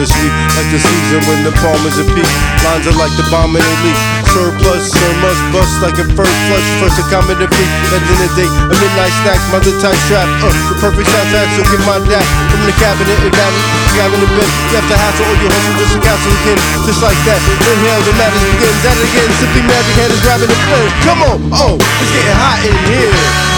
sweet. 0.04 0.34
Like 0.54 0.68
the 0.70 0.80
season 0.80 1.20
when 1.26 1.40
the 1.42 1.52
palm 1.64 1.80
is 1.88 1.96
a 1.98 2.06
peak. 2.12 2.28
Lines 2.64 2.86
are 2.86 2.98
like 3.00 3.14
the 3.16 3.26
bomb 3.32 3.56
in 3.56 3.64
a 3.64 3.74
leak. 3.84 3.98
Surplus, 4.28 4.92
sir 4.92 5.10
must 5.24 5.42
bust 5.50 5.74
like 5.80 5.96
a 5.96 6.06
first 6.12 6.38
flush. 6.46 6.68
First 6.78 7.00
a 7.00 7.04
comment 7.08 7.40
to 7.40 7.48
freak. 7.48 7.70
At 7.88 8.04
the 8.04 8.12
end 8.12 8.20
of 8.20 8.20
the 8.20 8.30
day, 8.36 8.48
a 8.48 8.74
midnight 8.76 9.14
snack, 9.24 9.40
mother 9.50 9.74
type 9.80 9.98
trap. 10.06 10.28
Uh, 10.44 10.52
the 10.68 10.76
perfect 10.78 11.08
soundtrack, 11.08 11.48
so 11.56 11.62
get 11.72 11.82
my 11.88 11.98
dad 12.06 12.26
from 12.52 12.60
the 12.68 12.74
cabinet 12.76 13.18
and 13.24 13.32
battle. 13.32 13.62
Cabin 13.96 14.20
in 14.20 14.30
bed, 14.36 14.50
you 14.70 14.76
have 14.78 14.88
to 14.88 14.96
hassle 15.00 15.24
all 15.26 15.38
your 15.42 15.50
hustle 15.50 15.74
just 15.80 15.92
to 15.96 16.00
castle 16.04 16.34
again. 16.44 16.58
Just 16.86 17.00
like 17.02 17.18
that. 17.26 17.40
Inhale, 17.40 18.02
the 18.04 18.14
madness 18.20 18.44
begins. 18.52 18.80
At 18.84 18.94
it 18.94 19.08
again, 19.08 19.30
simply 19.40 19.62
magic 19.66 19.94
hand 19.98 20.12
is 20.12 20.20
grabbing 20.22 20.50
the 20.52 20.58
pen. 20.68 20.86
Come 21.02 21.20
on, 21.24 21.38
oh, 21.50 21.74
it's 21.80 22.12
getting 22.12 22.36
hot 22.38 22.60
in 22.62 22.76
here. 22.86 23.10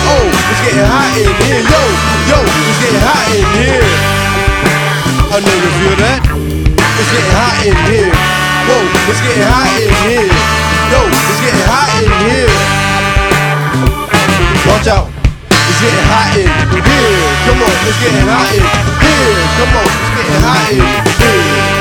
Oh, 0.09 0.27
it's 0.31 0.63
getting 0.65 0.89
hot 0.89 1.13
in 1.19 1.29
here. 1.45 1.61
Yo, 1.61 1.83
yo, 2.31 2.39
it's 2.41 2.79
getting 2.81 3.00
hot 3.03 3.27
in 3.33 3.45
here. 3.59 3.85
I 5.33 5.39
know 5.41 5.55
you 5.55 5.71
feel 5.81 5.97
that. 6.05 6.21
It's 6.27 7.11
getting 7.11 7.33
hot 7.33 7.57
in 7.65 7.77
here. 7.89 8.13
Whoa, 8.69 8.85
it's 9.09 9.21
getting 9.25 9.47
hot 9.47 9.71
in 9.79 9.89
here. 10.05 10.29
Yo, 10.91 11.01
it's 11.07 11.41
getting 11.41 11.67
hot 11.71 11.89
in 11.97 12.11
here. 12.29 12.51
Watch 14.69 14.87
out. 14.91 15.09
It's 15.49 15.81
getting 15.81 16.07
hot 16.11 16.37
in 16.37 16.45
here. 16.45 17.25
Come 17.47 17.63
on, 17.63 17.73
it's 17.89 17.99
getting 18.03 18.27
hot 18.29 18.53
in 18.53 18.61
here. 19.01 19.39
Come 19.57 19.73
on, 19.81 19.89
it's 19.89 20.13
getting 20.19 20.41
hot 20.45 20.67
in 20.69 20.85
here. 21.25 21.81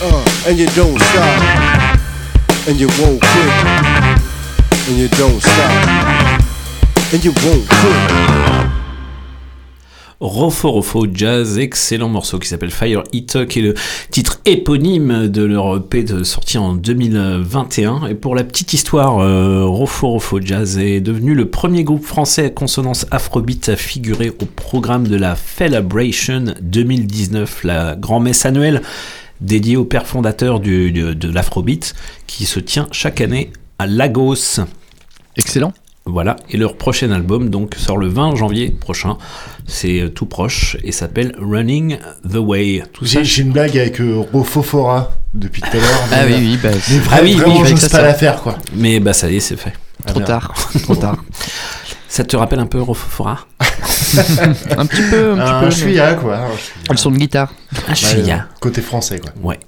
Uh, 0.00 0.24
and 0.48 0.58
you 0.58 0.66
don't 0.74 0.98
stop. 0.98 1.38
And 2.68 2.80
you 2.80 2.88
won't 2.98 3.20
quit. 3.20 3.52
And 4.88 4.96
you 4.98 5.08
don't 5.08 5.40
stop. 5.40 5.70
And 7.12 7.24
you 7.24 7.32
won't 7.44 7.68
quit. 7.68 8.57
Rofo 10.20 10.72
Rofo 10.72 11.06
Jazz, 11.14 11.58
excellent 11.58 12.08
morceau 12.08 12.40
qui 12.40 12.48
s'appelle 12.48 12.72
Fire 12.72 13.04
Eater, 13.12 13.46
qui 13.46 13.60
est 13.60 13.62
le 13.62 13.74
titre 14.10 14.40
éponyme 14.46 15.28
de 15.28 15.44
leur 15.44 15.76
EP 15.76 16.02
de, 16.02 16.24
sorti 16.24 16.58
en 16.58 16.74
2021. 16.74 18.08
Et 18.08 18.14
pour 18.16 18.34
la 18.34 18.42
petite 18.42 18.72
histoire, 18.72 19.20
euh, 19.20 19.64
Rofo 19.64 20.08
Rofo 20.08 20.40
Jazz 20.40 20.76
est 20.78 21.00
devenu 21.00 21.34
le 21.34 21.48
premier 21.48 21.84
groupe 21.84 22.04
français 22.04 22.46
à 22.46 22.50
consonance 22.50 23.06
afrobeat 23.12 23.68
à 23.68 23.76
figurer 23.76 24.30
au 24.30 24.44
programme 24.44 25.06
de 25.06 25.14
la 25.16 25.36
Celebration 25.36 26.46
2019, 26.62 27.62
la 27.62 27.94
grand-messe 27.94 28.44
annuelle 28.44 28.82
dédiée 29.40 29.76
au 29.76 29.84
père 29.84 30.08
fondateur 30.08 30.58
du, 30.58 30.90
du- 30.90 31.14
de 31.14 31.30
l'afrobeat, 31.32 31.94
qui 32.26 32.44
se 32.44 32.58
tient 32.58 32.88
chaque 32.90 33.20
année 33.20 33.52
à 33.78 33.86
Lagos. 33.86 34.58
Excellent. 35.36 35.72
Voilà, 36.10 36.36
et 36.48 36.56
leur 36.56 36.74
prochain 36.78 37.10
album 37.10 37.50
donc 37.50 37.74
sort 37.74 37.98
le 37.98 38.08
20 38.08 38.34
janvier 38.34 38.70
prochain. 38.70 39.18
C'est 39.70 40.00
euh, 40.00 40.08
tout 40.08 40.24
proche 40.26 40.78
et 40.82 40.92
s'appelle 40.92 41.34
Running 41.38 41.98
the 42.28 42.36
Way. 42.36 42.84
Tout 42.92 43.04
ça, 43.04 43.22
J'ai 43.22 43.42
une 43.42 43.52
blague 43.52 43.76
avec 43.76 44.00
euh, 44.00 44.24
Rofofora 44.32 45.12
depuis 45.34 45.60
tout 45.60 45.68
à 45.70 45.74
l'heure. 45.76 46.02
Ah 46.10 46.16
oui, 46.26 46.34
oui, 46.38 46.58
bah, 46.62 46.70
Mais 46.72 46.78
c'est 46.80 46.98
vra- 47.00 47.08
Ah 47.12 47.18
oui, 47.22 47.34
oui, 47.34 47.40
vraiment, 47.40 47.60
que 47.62 47.66
j'ose 47.68 47.80
ça 47.80 47.88
pas 47.98 48.02
la 48.02 48.14
faire, 48.14 48.40
quoi. 48.40 48.56
mais 48.74 48.98
bah 48.98 49.12
ça 49.12 49.30
y 49.30 49.36
est, 49.36 49.40
c'est 49.40 49.56
fait. 49.58 49.74
trop 50.06 50.20
merde. 50.20 50.28
tard. 50.30 50.54
Trop 50.82 50.96
tard. 50.96 51.16
Ça 52.10 52.24
te 52.24 52.34
rappelle 52.36 52.58
un 52.58 52.66
peu 52.66 52.80
Rofofora 52.80 53.40
un 53.60 54.86
petit 54.86 55.02
peu, 55.10 55.32
un 55.32 55.36
petit 55.36 55.52
Un 55.52 55.60
peu. 55.60 55.70
chouïa, 55.70 56.14
quoi. 56.14 56.36
un 56.38 56.46
chouïa. 56.56 56.86
Le 56.90 56.96
son 56.96 57.10
de 57.10 57.18
guitare. 57.18 57.52
Ah, 57.86 57.92
je 57.92 58.06
suis 58.06 58.16
Ouais, 58.22 58.26
gars. 58.26 58.46
Côté 58.60 58.80
français, 58.80 59.18
quoi. 59.18 59.30
Ouais. 59.42 59.60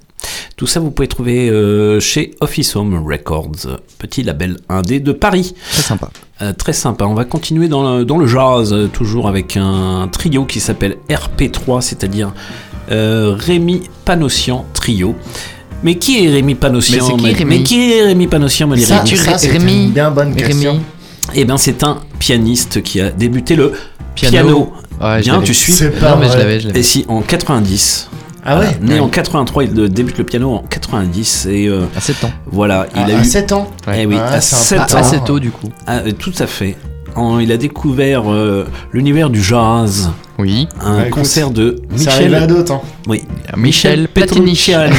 Tout 0.61 0.67
ça, 0.67 0.79
vous 0.79 0.91
pouvez 0.91 1.07
trouver 1.07 1.49
euh, 1.49 1.99
chez 1.99 2.35
Office 2.39 2.75
Home 2.75 3.03
Records, 3.03 3.79
petit 3.97 4.21
label 4.21 4.57
indé 4.69 4.99
de 4.99 5.11
Paris. 5.11 5.55
Très 5.71 5.81
sympa. 5.81 6.11
Euh, 6.43 6.53
très 6.53 6.71
sympa. 6.73 7.05
On 7.05 7.15
va 7.15 7.25
continuer 7.25 7.67
dans 7.67 7.97
le, 7.97 8.05
dans 8.05 8.19
le 8.19 8.27
jazz, 8.27 8.71
euh, 8.71 8.85
toujours 8.85 9.27
avec 9.27 9.57
un 9.57 10.07
trio 10.11 10.45
qui 10.45 10.59
s'appelle 10.59 10.97
RP3, 11.09 11.81
c'est-à-dire 11.81 12.31
euh, 12.91 13.33
Rémi 13.35 13.81
Panossian 14.05 14.63
Trio. 14.75 15.15
Mais 15.81 15.95
qui 15.95 16.23
est 16.23 16.29
Rémi 16.29 16.53
Panossian 16.53 17.07
Mais 17.07 17.15
qui, 17.17 17.23
Mais- 17.23 17.33
Rémi 17.33 17.57
Mais 17.57 17.63
qui 17.63 17.91
est 17.93 18.03
Rémi 18.03 18.27
Panossian 18.27 18.67
me 18.67 18.77
Ça, 18.77 19.03
ça, 19.03 19.37
c'est 19.39 19.47
Rémi- 19.51 19.85
une 19.85 19.91
bien 19.93 20.11
bonne 20.11 20.35
question. 20.35 20.73
Rémi, 20.73 20.83
Eh 21.33 21.43
bien, 21.43 21.57
c'est 21.57 21.83
un 21.83 22.01
pianiste 22.19 22.83
qui 22.83 23.01
a 23.01 23.09
débuté 23.09 23.55
le 23.55 23.73
piano. 24.13 24.31
piano. 24.31 24.73
Ouais, 25.01 25.23
je 25.23 25.31
Bien, 25.31 25.41
tu 25.41 25.55
suis 25.55 25.73
C'est 25.73 25.89
pas 25.99 26.11
Non, 26.11 26.17
mais 26.19 26.25
je 26.27 26.29
vrai. 26.33 26.37
l'avais, 26.37 26.59
je 26.59 26.67
l'avais. 26.67 26.79
Et 26.79 26.83
si 26.83 27.03
en 27.07 27.21
90, 27.21 28.09
Ah 28.43 28.59
ouais 28.59 28.77
né 28.81 28.93
Ouais. 28.95 28.99
en 28.99 29.07
83, 29.09 29.63
il 29.65 29.73
débute 29.89 30.17
le 30.17 30.23
piano 30.23 30.53
en 30.55 30.59
90 30.63 31.47
et 31.49 31.67
euh, 31.67 31.81
À 31.95 31.99
7 32.01 32.23
ans. 32.23 32.31
voilà, 32.47 32.87
il 32.95 33.01
Ah, 33.01 33.05
a 33.15 33.17
à 33.17 33.21
eu 33.21 33.25
7 33.25 33.51
ans 33.51 33.69
Eh 33.93 34.05
oui, 34.05 34.17
à 34.17 34.41
c'est 34.41 34.55
un 34.55 34.59
7 34.59 34.87
peu 34.89 34.95
ans. 34.95 34.99
Assez 34.99 35.19
tôt, 35.19 35.39
du 35.39 35.51
coup. 35.51 35.69
Ah, 35.87 35.97
euh, 35.99 36.11
tout 36.17 36.33
à 36.39 36.47
fait. 36.47 36.75
En- 37.15 37.39
il 37.39 37.51
a 37.51 37.57
découvert 37.57 38.31
euh, 38.31 38.65
l'univers 38.93 39.29
du 39.29 39.41
jazz, 39.43 40.09
Oui. 40.41 40.67
un 40.81 40.97
Bah, 40.97 41.01
écoute, 41.07 41.13
concert 41.21 41.51
de 41.51 41.81
Ça 41.95 42.11
arrive 42.11 42.33
à 42.33 42.39
Michel, 42.41 42.47
d'autres, 42.55 42.73
hein. 42.73 42.81
oui, 43.07 43.21
Michel 43.57 44.07
Platini. 44.07 44.41
Petrucciani. 44.53 44.95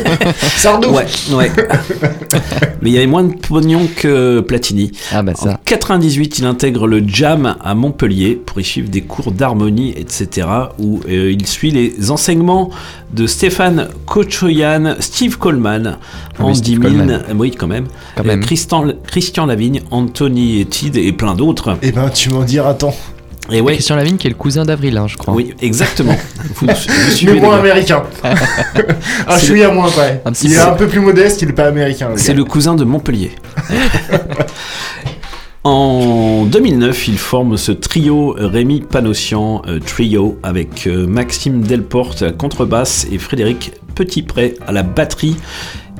Sardou 0.56 0.90
ouais, 0.90 1.06
ouais. 1.34 1.50
Mais 2.82 2.90
il 2.90 2.94
y 2.94 2.96
avait 2.96 3.06
moins 3.06 3.24
de 3.24 3.34
pognon 3.34 3.88
que 3.96 4.40
Platini. 4.40 4.90
Ah 5.12 5.22
bah 5.22 5.32
En 5.38 5.44
ça. 5.44 5.60
98, 5.64 6.40
il 6.40 6.44
intègre 6.46 6.86
le 6.88 7.02
Jam 7.06 7.54
à 7.62 7.74
Montpellier 7.74 8.34
pour 8.34 8.60
y 8.60 8.64
suivre 8.64 8.88
des 8.88 9.02
cours 9.02 9.30
d'harmonie, 9.32 9.94
etc. 9.96 10.48
Où 10.78 11.00
euh, 11.08 11.30
il 11.32 11.46
suit 11.46 11.70
les 11.70 12.10
enseignements 12.10 12.70
de 13.12 13.26
Stéphane 13.26 13.88
Kochoyan, 14.06 14.96
Steve 14.98 15.38
Coleman, 15.38 15.96
Ah 16.00 16.36
oui, 16.40 16.44
Andy 16.46 16.58
Steve 16.58 16.80
Milne, 16.80 17.22
euh, 17.28 17.34
oui 17.36 17.52
quand 17.52 17.68
même, 17.68 17.86
Quand 18.16 18.24
euh, 18.24 18.26
même. 18.26 18.40
Christian, 18.40 18.86
Christian 19.06 19.46
Lavigne, 19.46 19.82
Anthony 19.90 20.60
Etide 20.60 20.96
et 20.96 21.12
plein 21.12 21.34
d'autres. 21.34 21.76
Eh 21.82 21.92
ben, 21.92 22.08
tu 22.08 22.30
m'en 22.30 22.42
diras 22.42 22.74
tant. 22.74 22.94
Et 23.50 23.60
ouais, 23.60 23.74
Christian 23.74 23.96
Lavigne 23.96 24.16
qui 24.16 24.28
est 24.28 24.30
le 24.30 24.36
cousin 24.36 24.64
d'Avril, 24.64 24.96
hein, 24.96 25.06
je 25.08 25.16
crois. 25.16 25.34
oui, 25.34 25.52
exactement. 25.60 26.16
Vous, 26.54 26.66
vous 26.66 27.26
les 27.26 27.40
moins 27.40 27.58
américain. 27.58 28.04
un 28.24 29.38
C'est 29.38 29.46
chouïa 29.46 29.70
moins, 29.70 29.88
ouais. 29.88 30.22
Un 30.24 30.32
petit 30.32 30.46
Il 30.46 30.52
est 30.52 30.56
peu. 30.56 30.62
un 30.62 30.72
peu 30.74 30.86
plus 30.86 31.00
modeste, 31.00 31.42
il 31.42 31.48
est 31.48 31.52
pas 31.52 31.66
américain. 31.66 32.10
le 32.10 32.16
C'est 32.16 32.34
le 32.34 32.44
cousin 32.44 32.74
de 32.74 32.84
Montpellier. 32.84 33.32
En 35.64 36.44
2009, 36.44 37.06
il 37.06 37.18
forme 37.18 37.56
ce 37.56 37.70
trio 37.70 38.34
Rémi 38.36 38.80
Panossian 38.80 39.62
euh, 39.68 39.78
Trio 39.78 40.36
avec 40.42 40.88
euh, 40.88 41.06
Maxime 41.06 41.62
Delporte 41.62 42.22
à 42.22 42.26
la 42.26 42.32
contrebasse 42.32 43.06
et 43.12 43.18
Frédéric 43.18 43.70
Petitpré 43.94 44.54
à 44.66 44.72
la 44.72 44.82
batterie. 44.82 45.36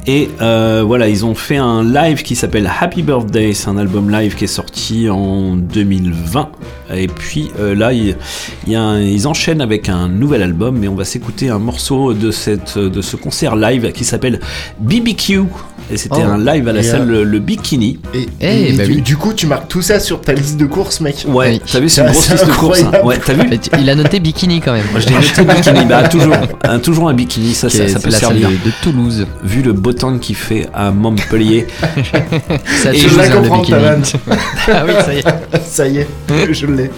Et 0.06 0.28
euh, 0.40 0.82
voilà, 0.84 1.08
ils 1.08 1.24
ont 1.24 1.36
fait 1.36 1.58
un 1.58 1.84
live 1.84 2.22
qui 2.22 2.34
s'appelle 2.34 2.68
Happy 2.80 3.02
Birthday, 3.02 3.52
c'est 3.52 3.68
un 3.68 3.76
album 3.76 4.10
live 4.10 4.34
qui 4.34 4.44
est 4.44 4.48
sorti 4.48 5.08
en 5.08 5.54
2020. 5.54 6.50
Et 6.94 7.06
puis 7.06 7.52
euh, 7.60 7.74
là, 7.74 7.92
ils 7.92 9.28
enchaînent 9.28 9.60
avec 9.60 9.88
un 9.88 10.08
nouvel 10.08 10.42
album, 10.42 10.78
mais 10.78 10.88
on 10.88 10.96
va 10.96 11.04
s'écouter 11.04 11.50
un 11.50 11.60
morceau 11.60 12.14
de, 12.14 12.32
cette, 12.32 12.78
de 12.78 13.00
ce 13.00 13.14
concert 13.14 13.54
live 13.54 13.92
qui 13.92 14.04
s'appelle 14.04 14.40
BBQ. 14.80 15.44
Et 15.90 15.96
c'était 15.96 16.20
Oh. 16.24 16.30
un 16.32 16.38
live 16.38 16.68
à 16.68 16.72
la 16.72 16.80
Et, 16.80 16.82
salle 16.82 17.02
euh, 17.02 17.22
le, 17.22 17.24
le 17.24 17.38
Bikini. 17.38 17.98
Et, 18.14 18.26
Eh, 18.40 18.68
et 18.70 18.72
bah 18.76 18.84
du, 18.86 18.92
oui. 18.94 19.02
du 19.02 19.16
coup, 19.16 19.32
tu 19.32 19.46
marques 19.46 19.68
tout 19.68 19.82
ça 19.82 20.00
sur 20.00 20.20
ta 20.20 20.32
liste 20.32 20.56
de 20.56 20.64
courses, 20.66 21.00
mec. 21.00 21.24
Ouais, 21.28 21.50
Oui. 21.52 21.62
t'as 21.70 21.80
vu, 21.80 21.88
c'est 21.88 22.00
une 22.02 22.10
grosse 22.10 22.30
liste 22.30 22.46
de 22.46 22.52
courses. 22.52 22.82
hein. 22.82 22.92
Ouais, 23.04 23.18
t'as 23.24 23.34
vu 23.34 23.42
Il 23.78 23.90
a 23.90 23.94
noté 23.94 24.20
bikini 24.20 24.60
quand 24.60 24.72
même. 24.72 24.84
Moi, 24.90 25.00
je 25.00 25.08
l'ai 25.08 25.14
noté 25.14 25.44
bikini. 25.54 25.84
Bah, 25.86 26.08
toujours, 26.08 26.34
un, 26.64 26.78
toujours 26.78 27.08
un 27.08 27.14
bikini, 27.14 27.52
ça, 27.54 27.68
ça, 27.68 27.78
peut 27.84 27.90
la 28.10 28.10
salle 28.10 28.10
servir. 28.20 28.48
de, 28.50 28.54
de 28.54 28.72
Toulouse. 28.82 29.26
Vu 29.42 29.62
le 29.62 29.72
beau 29.72 29.92
temps 29.92 30.16
qu'il 30.18 30.36
fait 30.36 30.68
à 30.72 30.90
Montpellier. 30.92 31.66
Ça 32.82 32.92
Et 32.92 32.98
je 32.98 33.16
la 33.16 33.28
comprends, 33.28 33.58
bikini. 33.60 33.78
ta 33.78 33.82
vanne. 33.82 34.02
ah 34.72 34.84
oui, 34.86 34.92
ça 35.04 35.14
y 35.14 35.18
est. 35.18 35.24
Ça 35.64 35.88
y 35.88 35.98
est, 35.98 36.06
je 36.52 36.66
l'ai. 36.66 36.90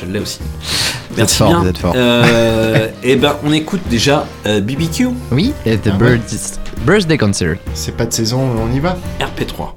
Je 0.00 0.06
l'ai 0.10 0.18
aussi. 0.20 0.38
Êtes 1.14 1.18
Merci 1.20 1.36
fort, 1.38 1.48
bien. 1.48 1.60
vous 1.60 1.68
êtes 1.68 1.78
fort. 1.78 1.92
Euh, 1.96 2.88
et 3.02 3.16
ben, 3.16 3.36
on 3.44 3.52
écoute 3.52 3.80
déjà 3.88 4.26
euh, 4.46 4.60
BBQ, 4.60 5.08
Oui, 5.32 5.52
et 5.66 5.76
The 5.78 5.88
Ah 5.92 5.96
ouais. 6.02 6.16
Birds- 6.18 6.58
Birthday 6.86 7.18
Concert. 7.18 7.56
C'est 7.74 7.96
pas 7.96 8.06
de 8.06 8.12
saison, 8.12 8.40
on 8.40 8.72
y 8.74 8.80
va. 8.80 8.96
RP3. 9.20 9.68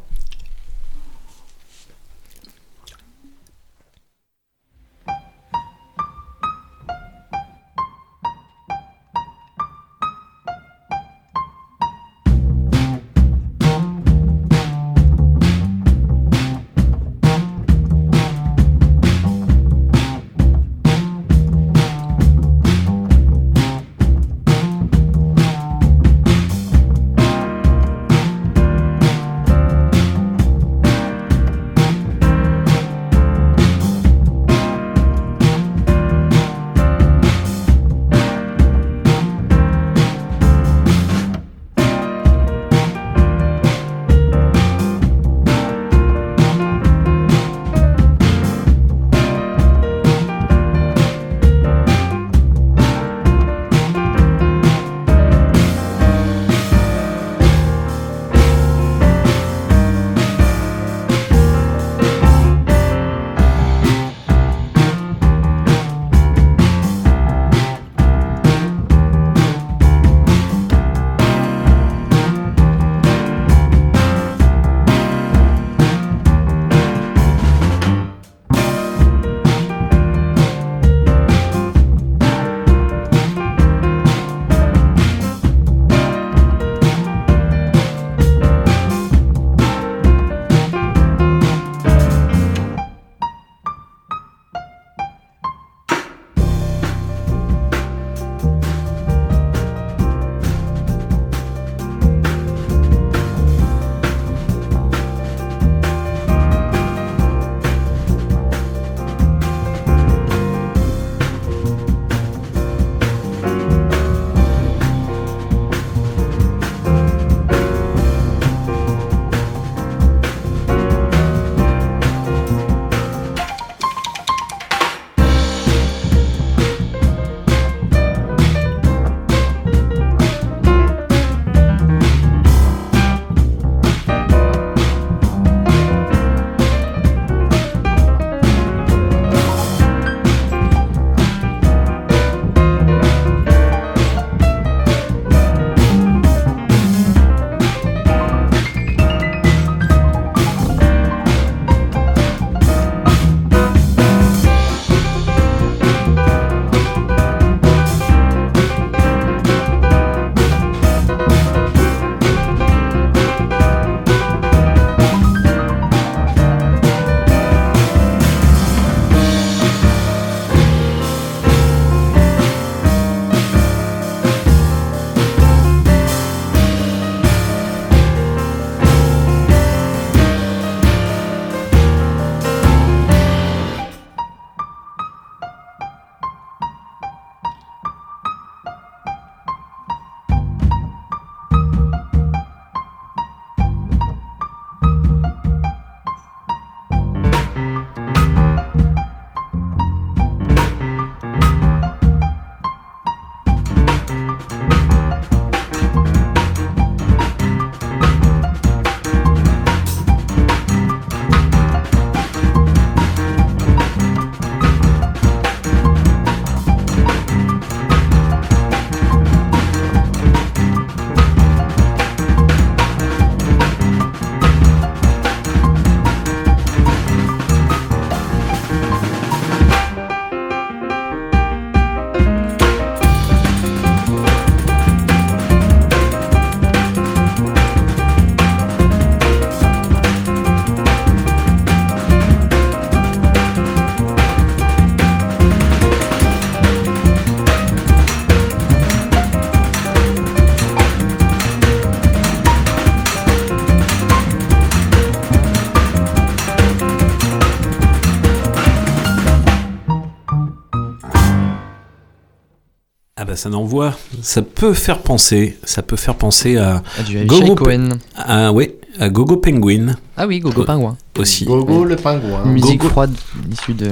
Ça 263.37 263.49
n'envoie. 263.49 263.97
Ça 264.21 264.41
peut 264.41 264.73
faire 264.73 264.99
penser. 264.99 265.57
Ça 265.63 265.81
peut 265.81 265.95
faire 265.95 266.15
penser 266.15 266.57
à, 266.57 266.83
Ah, 266.99 267.03
du 267.03 267.23
Gogo 267.25 267.55
Cohen. 267.55 267.89
à 268.15 268.51
ouais, 268.51 268.75
à 268.99 269.09
Gogo 269.09 269.37
Penguin 269.37 269.95
Ah 270.17 270.27
oui, 270.27 270.39
Gogo. 270.39 270.63
Pingouin. 270.63 270.97
aussi. 271.17 271.45
Gogo 271.45 271.85
le 271.85 271.95
pingouin. 271.95 272.43
Musique 272.45 272.79
Gogo. 272.81 272.89
froide 272.89 273.15
issue 273.51 273.73
de. 273.73 273.89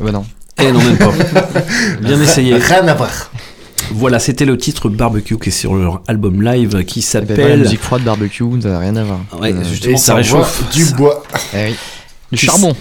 Bah 0.00 0.12
non. 0.12 0.24
Eh 0.60 0.70
non 0.70 0.78
même 0.80 0.98
pas. 0.98 1.12
Bien 2.02 2.20
essayé. 2.20 2.54
Rien 2.56 2.86
à 2.88 2.94
voir. 2.94 3.30
Voilà, 3.90 4.18
c'était 4.18 4.44
le 4.46 4.56
titre 4.56 4.88
Barbecue 4.88 5.38
qui 5.38 5.50
est 5.50 5.52
sur 5.52 5.74
leur 5.74 6.02
album 6.08 6.42
live 6.42 6.84
qui 6.84 7.00
Eh 7.00 7.02
ben, 7.20 7.26
s'appelle. 7.28 7.60
musique 7.60 7.80
froide, 7.80 8.02
barbecue, 8.02 8.44
ça 8.62 8.68
n'a 8.70 8.78
rien 8.78 8.96
à 8.96 9.04
voir. 9.04 9.20
Ouais, 9.40 9.52
Euh, 9.52 9.62
justement, 9.64 9.94
Et 9.94 9.96
ça 9.98 10.14
réchauffe. 10.14 10.70
du 10.72 10.84
bois. 10.94 11.22
eh 11.54 11.66
oui. 11.70 11.76
Du 12.32 12.38
charbon 12.38 12.74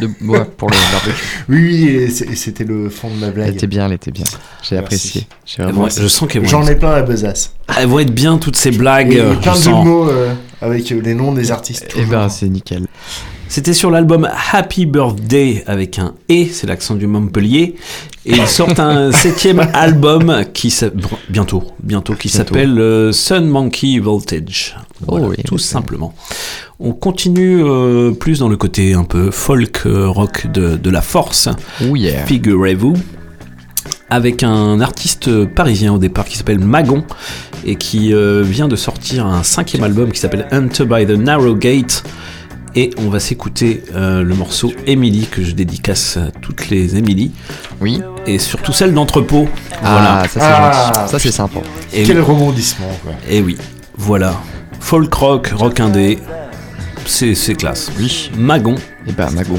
De 0.00 0.08
bois 0.20 0.44
pour 0.44 0.68
le 0.70 0.76
barbecue. 0.92 1.22
Oui, 1.48 2.08
oui, 2.08 2.36
c'était 2.36 2.64
le 2.64 2.90
fond 2.90 3.08
de 3.08 3.14
ma 3.14 3.28
Elle 3.28 3.32
blague. 3.32 3.54
était 3.54 3.66
bien, 3.66 3.86
elle 3.86 3.94
était 3.94 4.10
bien. 4.10 4.26
J'ai 4.62 4.76
apprécié. 4.76 5.26
Vraiment 5.58 5.88
je 5.88 6.06
sens 6.08 6.28
qu'elles 6.28 6.46
J'en 6.48 6.66
ai 6.66 6.76
plein 6.76 6.92
la 6.92 7.02
besace. 7.02 7.54
elles 7.78 7.88
vont 7.88 7.98
être 7.98 8.14
bien 8.14 8.38
toutes 8.38 8.56
ces 8.56 8.70
blagues. 8.70 9.12
Et 9.12 9.20
euh, 9.20 9.34
plein 9.34 9.54
je 9.54 9.68
de 9.68 9.74
mots 9.74 10.08
euh, 10.08 10.32
avec 10.60 10.90
euh, 10.92 11.00
les 11.02 11.14
noms 11.14 11.32
des 11.32 11.50
artistes. 11.50 11.86
Eh 11.96 12.04
ben, 12.04 12.28
c'est 12.28 12.48
nickel. 12.48 12.86
C'était 13.48 13.74
sur 13.74 13.90
l'album 13.90 14.26
Happy 14.52 14.86
Birthday 14.86 15.62
avec 15.66 15.98
un 15.98 16.14
E, 16.30 16.46
c'est 16.50 16.66
l'accent 16.66 16.94
du 16.94 17.06
Montpellier. 17.06 17.74
Et 18.24 18.36
ils 18.36 18.46
sortent 18.46 18.80
un 18.80 19.12
septième 19.12 19.60
album 19.74 20.44
qui 20.54 20.74
bientôt, 21.28 21.64
bientôt, 21.82 22.14
qui 22.14 22.30
s'appelle 22.30 22.78
euh, 22.78 23.12
Sun 23.12 23.44
Monkey 23.46 23.98
Voltage. 23.98 24.76
Voilà, 25.06 25.26
Oh 25.26 25.30
oui, 25.36 25.42
tout 25.44 25.56
oui. 25.56 25.60
simplement. 25.60 26.14
On 26.80 26.92
continue 26.92 27.62
euh, 27.62 28.12
plus 28.12 28.38
dans 28.38 28.48
le 28.48 28.56
côté 28.56 28.94
un 28.94 29.04
peu 29.04 29.30
folk 29.30 29.82
euh, 29.84 30.08
rock 30.08 30.46
de, 30.46 30.76
de 30.76 30.90
la 30.90 31.02
force, 31.02 31.48
Oh 31.82 31.94
yeah. 31.94 32.24
figurez-vous, 32.24 32.94
avec 34.12 34.42
un 34.42 34.80
artiste 34.82 35.46
parisien 35.46 35.94
au 35.94 35.98
départ 35.98 36.26
qui 36.26 36.36
s'appelle 36.36 36.58
Magon 36.58 37.02
et 37.64 37.76
qui 37.76 38.12
euh, 38.12 38.42
vient 38.42 38.68
de 38.68 38.76
sortir 38.76 39.26
un 39.26 39.42
cinquième 39.42 39.82
album 39.84 40.12
qui 40.12 40.20
s'appelle 40.20 40.46
Enter 40.52 40.84
by 40.84 41.06
the 41.06 41.16
Narrow 41.18 41.54
Gate. 41.54 42.04
Et 42.74 42.90
on 42.98 43.08
va 43.08 43.20
s'écouter 43.20 43.82
euh, 43.94 44.22
le 44.22 44.34
morceau 44.34 44.72
Emily 44.86 45.26
que 45.30 45.42
je 45.42 45.52
dédicace 45.52 46.16
à 46.18 46.30
toutes 46.42 46.68
les 46.68 46.96
Emily 46.96 47.30
Oui. 47.80 48.00
et 48.26 48.38
surtout 48.38 48.72
celle 48.72 48.92
d'entrepôt. 48.94 49.48
Ah, 49.82 50.22
ça 50.24 50.28
c'est 50.32 50.40
Ah, 50.42 50.92
gentil. 50.94 51.10
Ça 51.12 51.18
c'est 51.18 51.30
sympa. 51.32 51.60
Et, 51.92 52.02
Quel 52.04 52.20
rebondissement, 52.20 52.88
quoi. 53.02 53.12
et 53.30 53.40
oui, 53.42 53.56
voilà. 53.96 54.34
Folk 54.80 55.12
rock, 55.14 55.52
rock 55.54 55.80
indé, 55.80 56.18
c'est 57.06 57.34
c'est 57.34 57.54
classe. 57.54 57.90
Oui. 57.98 58.30
Magon, 58.36 58.74
Et 59.06 59.12
ben, 59.12 59.30
Mago, 59.30 59.56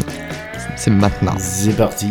c'est 0.76 0.92
maintenant. 0.92 1.34
C'est 1.40 1.76
parti. 1.78 2.08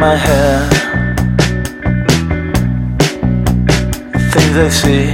My 0.00 0.16
hair. 0.16 0.66
Things 4.32 4.56
I 4.56 4.68
see 4.70 5.12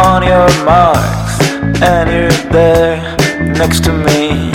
on 0.00 0.22
your 0.22 0.48
marks, 0.64 1.36
and 1.82 2.08
you're 2.08 2.50
there 2.50 2.96
next 3.52 3.84
to 3.84 3.92
me. 3.92 4.50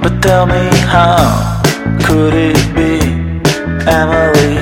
But 0.00 0.22
tell 0.22 0.46
me, 0.46 0.68
how 0.86 1.60
could 2.04 2.34
it 2.34 2.60
be, 2.76 3.00
Emily? 3.90 4.54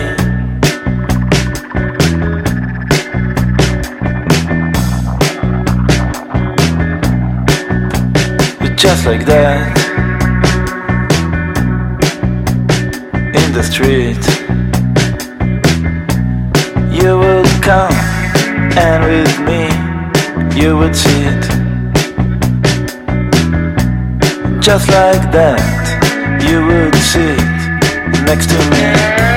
Just 8.74 9.06
like 9.06 9.24
that 9.26 9.81
the 13.52 13.62
street. 13.62 14.22
You 16.90 17.18
would 17.18 17.62
come 17.62 17.92
and 18.78 19.04
with 19.04 19.38
me 19.48 19.68
you 20.58 20.78
would 20.78 20.96
sit. 20.96 21.42
Just 24.60 24.88
like 24.88 25.30
that 25.32 25.60
you 26.48 26.64
would 26.66 26.94
sit 26.94 27.38
next 28.24 28.48
to 28.48 28.58
me 28.70 29.31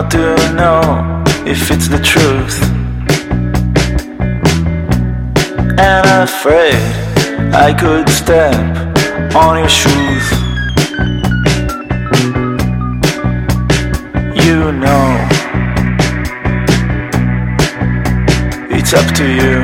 not 0.00 0.10
to 0.10 0.52
know 0.54 1.24
if 1.46 1.70
it's 1.70 1.88
the 1.88 1.98
truth. 1.98 2.62
And 5.78 6.06
afraid 6.22 6.80
I 7.52 7.74
could 7.78 8.08
step 8.08 8.54
on 9.34 9.58
your 9.58 9.68
shoes. 9.68 10.26
You 14.46 14.72
know, 14.84 15.04
it's 18.70 18.94
up 18.94 19.08
to 19.16 19.26
you. 19.40 19.56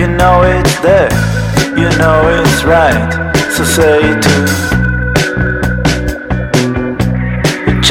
You 0.00 0.08
know 0.08 0.42
it's 0.42 0.80
there, 0.80 1.12
you 1.78 1.88
know 1.98 2.18
it's 2.28 2.64
right, 2.64 3.32
so 3.56 3.64
say 3.64 4.00
it 4.02 4.22
too. 4.22 4.71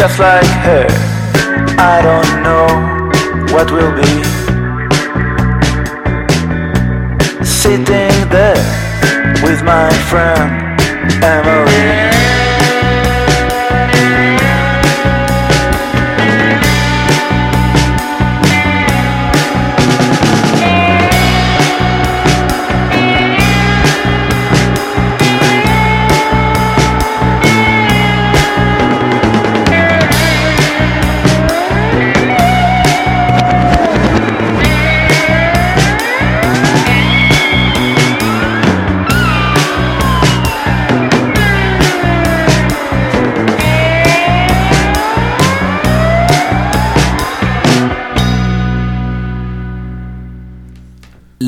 Just 0.02 0.18
like 0.18 0.44
her, 0.66 0.88
I 1.78 2.02
don't 2.02 2.42
know 2.42 2.66
what 3.54 3.70
will 3.70 3.94
be. 3.94 4.24
Sitting 7.46 8.30
there 8.30 8.66
with 9.44 9.62
my 9.64 9.92
friend 10.10 10.82
Emily. 11.24 12.11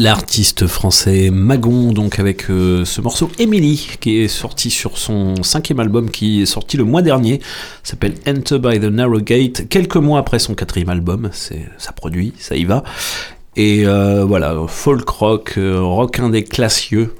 L'artiste 0.04 0.68
français 0.68 1.30
Magon, 1.32 1.94
donc 1.94 2.20
avec 2.20 2.50
euh, 2.50 2.84
ce 2.84 3.00
morceau 3.00 3.32
Emily, 3.39 3.88
qui 4.02 4.18
est 4.20 4.28
sorti 4.28 4.70
sur 4.70 4.98
son 4.98 5.42
cinquième 5.44 5.80
album, 5.80 6.12
qui 6.12 6.42
est 6.42 6.46
sorti 6.46 6.76
le 6.76 6.84
mois 6.84 7.02
dernier, 7.02 7.39
s'appelle 7.84 8.16
Enter 8.28 8.60
by 8.60 8.80
the 8.82 8.84
Narrow 8.92 9.22
Gate, 9.22 9.70
quelques 9.70 9.96
mois 9.96 10.20
après 10.20 10.39
son 10.39 10.56
quatrième 10.56 10.89
album, 10.89 11.30
c'est, 11.32 11.66
ça 11.78 11.94
produit, 11.94 12.34
ça 12.38 12.56
y 12.58 12.66
va. 12.66 12.84
Et 13.56 13.84
euh, 13.86 14.26
voilà, 14.26 14.56
folk 14.68 15.08
rock, 15.08 15.54
euh, 15.58 15.80
rock 15.82 16.20
indé 16.20 16.44
classieux. 16.44 17.16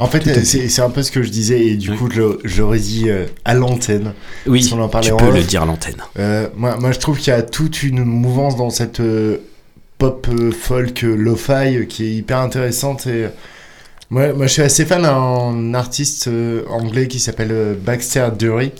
En 0.00 0.06
fait, 0.06 0.22
c'est 0.44 0.68
c'est 0.68 0.82
un 0.82 0.90
peu 0.90 1.02
ce 1.02 1.10
que 1.10 1.22
je 1.22 1.30
disais, 1.30 1.60
et 1.66 1.76
du 1.76 1.90
Oui. 1.90 1.96
coup, 1.96 2.08
je, 2.12 2.22
je 2.44 2.60
l'aurais 2.62 2.78
dit 2.78 3.04
euh, 3.08 3.24
à 3.44 3.54
l'antenne. 3.54 4.12
Oui, 4.46 4.62
Si 4.62 4.72
on 4.74 4.80
en 4.80 4.88
parlait 4.88 5.08
tu 5.08 5.12
en 5.14 5.16
peux 5.16 5.26
off. 5.28 5.34
le 5.34 5.42
dire 5.42 5.62
à 5.62 5.66
l'antenne. 5.66 5.96
Euh, 6.18 6.48
moi, 6.56 6.76
moi, 6.78 6.92
je 6.92 6.98
trouve 7.00 7.18
qu'il 7.18 7.32
y 7.32 7.36
a 7.36 7.42
toute 7.42 7.82
une 7.82 8.04
mouvance 8.04 8.54
dans 8.56 8.70
cette 8.70 9.00
euh, 9.00 9.38
pop 9.98 10.26
euh, 10.32 10.50
folk 10.52 11.04
euh, 11.04 11.14
lo-fi 11.16 11.76
euh, 11.76 11.84
qui 11.84 12.04
est 12.04 12.10
hyper 12.14 12.38
intéressante. 12.38 13.06
Et, 13.06 13.24
euh, 13.24 13.28
moi, 14.10 14.32
moi, 14.32 14.46
je 14.46 14.52
suis 14.54 14.62
assez 14.62 14.86
fan 14.86 15.02
d'un 15.02 15.74
artiste 15.74 16.28
euh, 16.28 16.62
anglais 16.70 17.08
qui 17.08 17.18
s'appelle 17.18 17.50
euh, 17.52 17.74
Baxter 17.78 18.28
Dury. 18.38 18.72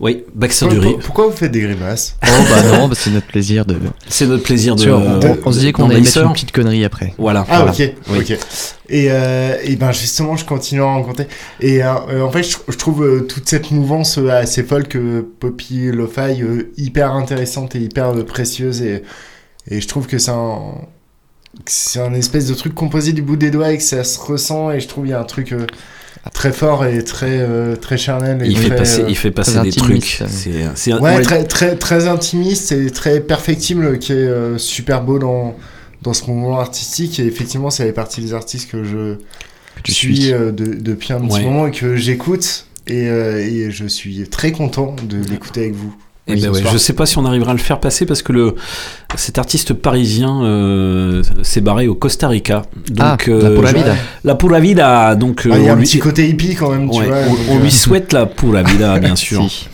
Oui, 0.00 0.24
Baxter 0.34 0.66
Pourquoi, 0.66 0.82
Dury. 0.82 0.96
pourquoi 1.04 1.26
vous 1.28 1.32
faites 1.36 1.52
des 1.52 1.60
grimaces? 1.60 2.16
Oh 2.24 2.26
bah 2.50 2.62
non, 2.64 2.88
bah 2.88 2.94
c'est 2.98 3.10
notre 3.10 3.28
plaisir 3.28 3.64
de. 3.64 3.76
C'est 4.08 4.26
notre 4.26 4.42
plaisir 4.42 4.74
de. 4.74 4.90
On, 4.90 5.52
se 5.52 5.58
disait 5.58 5.72
qu'on 5.72 5.88
allait 5.88 6.00
mettre 6.00 6.18
une 6.24 6.32
petite 6.32 6.50
connerie 6.50 6.84
après. 6.84 7.14
Voilà. 7.16 7.46
Ah 7.48 7.62
voilà. 7.64 7.70
ok, 7.70 7.94
Oui. 8.10 8.18
ok. 8.18 8.38
Et, 8.88 9.06
euh, 9.10 9.56
et 9.62 9.76
ben 9.76 9.92
justement, 9.92 10.36
je 10.36 10.44
continue 10.44 10.82
à 10.82 10.86
en 10.86 11.00
raconter. 11.00 11.28
Et 11.60 11.82
euh, 11.84 12.22
en 12.22 12.30
fait, 12.30 12.42
je, 12.42 12.56
je 12.68 12.76
trouve 12.76 13.04
euh, 13.04 13.20
toute 13.20 13.48
cette 13.48 13.70
mouvance 13.70 14.18
assez 14.18 14.64
folk, 14.64 14.96
euh, 14.96 15.22
poppy, 15.38 15.92
lo-fi, 15.92 16.42
euh, 16.42 16.72
hyper 16.76 17.12
intéressante 17.12 17.76
et 17.76 17.78
hyper 17.78 18.10
euh, 18.10 18.24
précieuse. 18.24 18.82
Et, 18.82 19.04
et 19.70 19.80
je 19.80 19.88
trouve 19.88 20.06
que 20.06 20.18
c'est 20.18 20.30
un, 20.30 20.58
que 21.64 21.70
c'est 21.70 22.00
un 22.00 22.12
espèce 22.14 22.46
de 22.48 22.54
truc 22.54 22.74
composé 22.74 23.12
du 23.12 23.22
bout 23.22 23.36
des 23.36 23.50
doigts 23.50 23.72
et 23.72 23.76
que 23.78 23.82
ça 23.82 24.04
se 24.04 24.18
ressent. 24.18 24.70
Et 24.70 24.80
je 24.80 24.88
trouve 24.88 25.06
il 25.06 25.10
y 25.10 25.12
a 25.14 25.20
un 25.20 25.24
truc 25.24 25.52
euh, 25.52 25.66
très 26.32 26.52
fort 26.52 26.84
et 26.84 27.02
très 27.04 27.38
euh, 27.40 27.76
très 27.76 27.96
charnel. 27.96 28.42
Et 28.42 28.48
Il 28.48 28.58
fait 28.58 28.74
passer, 28.74 29.02
euh, 29.02 29.06
il 29.08 29.16
fait 29.16 29.30
passer 29.30 29.60
des 29.60 29.72
trucs. 29.72 30.04
C'est, 30.28 30.50
c'est 30.74 30.92
un- 30.92 30.98
Ouais, 31.00 31.16
ouais, 31.16 31.22
très, 31.22 31.44
très, 31.44 31.76
très 31.76 32.08
intimiste 32.08 32.72
et 32.72 32.90
très 32.90 33.20
perfectible, 33.20 33.98
qui 33.98 34.12
est 34.12 34.16
euh, 34.16 34.58
super 34.58 35.02
beau 35.02 35.18
dans, 35.18 35.54
dans 36.02 36.12
ce 36.12 36.26
mouvement 36.26 36.58
artistique. 36.60 37.18
Et 37.20 37.26
effectivement, 37.26 37.70
ça 37.70 37.84
fait 37.84 37.92
partie 37.92 38.20
des 38.20 38.34
artistes 38.34 38.70
que 38.70 38.84
je 38.84 39.16
Que 39.82 39.92
suis 39.92 40.16
suis. 40.16 40.32
euh, 40.32 40.50
de- 40.52 40.74
depuis 40.74 41.12
un 41.12 41.20
petit 41.20 41.34
Ouais. 41.34 41.44
moment 41.44 41.66
et 41.68 41.70
que 41.70 41.96
j'écoute. 41.96 42.66
Et, 42.86 43.08
euh, 43.08 43.38
et 43.38 43.70
je 43.70 43.86
suis 43.86 44.28
très 44.28 44.52
content 44.52 44.94
de 45.08 45.16
l'écouter 45.30 45.60
avec 45.60 45.74
vous. 45.74 45.94
Eh 46.26 46.34
ben 46.36 46.40
ce 46.42 46.48
ouais, 46.48 46.60
soir. 46.62 46.72
je 46.72 46.78
sais 46.78 46.94
pas 46.94 47.04
si 47.04 47.18
on 47.18 47.26
arrivera 47.26 47.50
à 47.50 47.54
le 47.54 47.60
faire 47.60 47.80
passer 47.80 48.06
parce 48.06 48.22
que 48.22 48.32
le 48.32 48.54
cet 49.16 49.36
artiste 49.38 49.74
parisien 49.74 50.42
euh, 50.42 51.22
s'est 51.42 51.60
barré 51.60 51.86
au 51.86 51.94
Costa 51.94 52.28
Rica. 52.28 52.62
Ah, 52.98 53.10
Donc 53.18 53.26
la 53.26 53.32
euh, 53.34 53.54
pura 53.56 53.70
je- 53.70 53.76
vida. 53.76 53.96
la 54.24 54.34
pura 54.34 54.60
vida. 54.60 55.14
Donc 55.16 55.44
euh, 55.46 55.50
Ah, 55.52 55.58
Il 55.58 55.64
y 55.64 55.68
a 55.68 55.72
on 55.72 55.74
un 55.74 55.78
lui, 55.78 55.84
petit 55.86 55.98
côté 55.98 56.26
hippie 56.28 56.54
quand 56.54 56.70
même, 56.70 56.90
tu 56.90 56.98
ouais, 56.98 57.06
vois. 57.06 57.16
on, 57.50 57.58
euh, 57.58 57.60
lui 57.62 57.70
souhaite 57.70 58.12
la 58.14 58.24
pura 58.26 58.62
vida, 58.62 58.98
bien 59.00 59.16
sûr, 59.16 59.48
Si. 59.50 59.68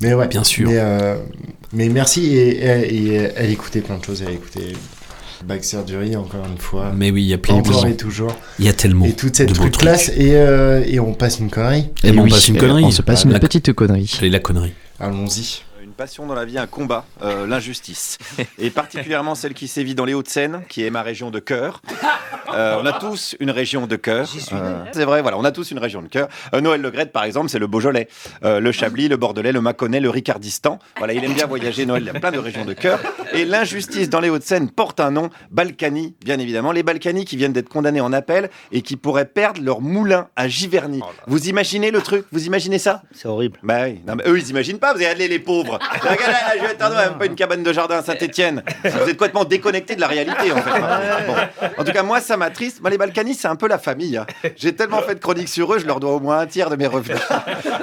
Mais 0.00 0.12
ouais, 0.12 0.26
bien 0.26 0.42
sûr. 0.44 0.68
Mais, 0.68 0.76
euh, 0.78 1.16
mais 1.72 1.88
merci. 1.88 2.34
Et, 2.36 2.48
et- 2.64 2.94
et 3.14 3.28
elle 3.36 3.50
écoutait 3.50 3.80
plein 3.80 3.96
de 3.98 4.04
choses. 4.04 4.22
Elle 4.26 4.34
écoutait 4.34 4.72
Baxter 5.46 5.78
Dury, 5.86 6.16
encore 6.16 6.44
une 6.50 6.58
fois. 6.58 6.92
Mais 6.96 7.10
oui, 7.12 7.22
il 7.22 7.28
y 7.28 7.32
a 7.34 7.38
plein 7.38 7.54
de 7.54 7.60
Encore 7.60 7.86
et 7.86 7.96
toujours. 7.96 8.34
Il 8.58 8.64
y 8.64 8.68
a 8.68 8.72
tellement 8.72 9.06
Et 9.06 9.12
toute 9.12 9.36
cette 9.36 9.50
de 9.50 9.54
truc 9.54 9.78
classe. 9.78 10.08
Et, 10.16 10.32
euh, 10.34 10.82
et 10.84 10.98
on 10.98 11.14
passe 11.14 11.38
une 11.38 11.48
connerie. 11.48 11.86
Et 12.02 12.10
ben, 12.10 12.18
on 12.18 12.22
oui, 12.24 12.30
passe 12.30 12.48
une 12.48 12.56
euh, 12.56 12.60
connerie. 12.60 12.84
On 12.84 12.90
se 12.90 13.02
passe 13.02 13.20
Ah, 13.24 13.28
une 13.28 13.32
la- 13.34 13.38
petite 13.38 13.72
connerie. 13.72 14.10
Et 14.20 14.28
la 14.30 14.40
connerie. 14.40 14.72
Allons-y. 14.98 15.62
Une 15.96 16.04
passion 16.04 16.26
dans 16.26 16.34
la 16.34 16.44
vie, 16.44 16.58
un 16.58 16.66
combat, 16.66 17.06
euh, 17.22 17.46
l'injustice. 17.46 18.18
Et 18.58 18.68
particulièrement 18.68 19.34
celle 19.34 19.54
qui 19.54 19.66
sévit 19.66 19.94
dans 19.94 20.04
les 20.04 20.12
Hauts-de-Seine, 20.12 20.62
qui 20.68 20.84
est 20.84 20.90
ma 20.90 21.00
région 21.00 21.30
de 21.30 21.38
cœur. 21.38 21.80
Euh, 22.54 22.78
on 22.80 22.86
a 22.86 22.92
tous 22.92 23.34
une 23.40 23.50
région 23.50 23.86
de 23.86 23.96
cœur. 23.96 24.28
Euh, 24.52 24.84
c'est 24.92 25.04
vrai, 25.04 25.22
voilà, 25.22 25.38
on 25.38 25.44
a 25.44 25.52
tous 25.52 25.70
une 25.70 25.78
région 25.78 26.02
de 26.02 26.08
cœur. 26.08 26.28
Euh, 26.54 26.60
Noël 26.60 26.80
Le 26.80 26.90
Gret, 26.90 27.06
par 27.06 27.24
exemple, 27.24 27.48
c'est 27.48 27.58
le 27.58 27.66
Beaujolais. 27.66 28.08
Euh, 28.44 28.60
le 28.60 28.72
Chablis, 28.72 29.08
le 29.08 29.16
Bordelais, 29.16 29.52
le 29.52 29.60
Mâconnais, 29.60 30.00
le 30.00 30.10
Ricardistan. 30.10 30.78
Voilà, 30.98 31.14
il 31.14 31.24
aime 31.24 31.32
bien 31.32 31.46
voyager, 31.46 31.86
Noël, 31.86 32.02
il 32.02 32.06
y 32.06 32.16
a 32.16 32.20
plein 32.20 32.30
de 32.30 32.38
régions 32.38 32.64
de 32.64 32.74
cœur. 32.74 33.00
Et 33.32 33.44
l'injustice 33.44 34.10
dans 34.10 34.20
les 34.20 34.30
Hauts-de-Seine 34.30 34.70
porte 34.70 35.00
un 35.00 35.10
nom, 35.10 35.30
Balkany, 35.50 36.14
bien 36.24 36.38
évidemment. 36.38 36.72
Les 36.72 36.82
Balkany 36.82 37.24
qui 37.24 37.36
viennent 37.36 37.52
d'être 37.52 37.68
condamnés 37.68 38.00
en 38.00 38.12
appel 38.12 38.50
et 38.70 38.82
qui 38.82 38.96
pourraient 38.96 39.24
perdre 39.26 39.62
leur 39.62 39.80
moulin 39.80 40.28
à 40.36 40.46
Giverny. 40.46 41.00
Vous 41.26 41.48
imaginez 41.48 41.90
le 41.90 42.00
truc? 42.02 42.26
Vous 42.32 42.46
imaginez 42.46 42.78
ça? 42.78 43.02
C'est 43.12 43.28
horrible. 43.28 43.58
bah 43.62 43.84
oui, 43.84 44.00
non, 44.06 44.14
mais 44.14 44.24
eux 44.28 44.38
ils 44.38 44.50
imaginent 44.50 44.78
pas, 44.78 44.92
vous 44.92 44.98
regardez 44.98 45.26
les 45.26 45.38
pauvres. 45.38 45.78
Regardez 46.00 46.24
là, 46.26 46.52
je 46.56 46.62
vais 46.62 46.72
être 46.72 46.82
un 46.84 46.90
même 46.90 47.18
pas 47.18 47.26
une 47.26 47.34
cabane 47.34 47.62
de 47.62 47.72
jardin 47.72 47.98
à 47.98 48.02
Saint-Etienne. 48.02 48.62
Vous 48.84 48.88
êtes 48.88 49.16
complètement 49.16 49.44
déconnecté 49.44 49.94
de 49.96 50.00
la 50.00 50.06
réalité 50.08 50.52
en 50.52 50.56
fait. 50.56 50.80
Bon. 51.26 51.34
En 51.78 51.84
tout 51.84 51.92
cas, 51.92 52.02
moi 52.02 52.20
ça 52.20 52.36
m'attriste. 52.36 52.80
Moi 52.80 52.90
les 52.90 52.98
Balkanis 52.98 53.34
c'est 53.34 53.48
un 53.48 53.56
peu 53.56 53.68
la 53.68 53.78
famille. 53.78 54.16
hein. 54.16 54.26
J'ai 54.56 54.74
tellement 54.74 55.02
fait 55.02 55.14
de 55.14 55.20
chroniques 55.20 55.48
sur 55.48 55.72
eux, 55.74 55.78
je 55.78 55.86
leur 55.86 56.00
dois 56.00 56.12
au 56.12 56.20
moins 56.20 56.38
un 56.40 56.46
tiers 56.46 56.70
de 56.70 56.76
mes 56.76 56.86
revenus. 56.86 57.18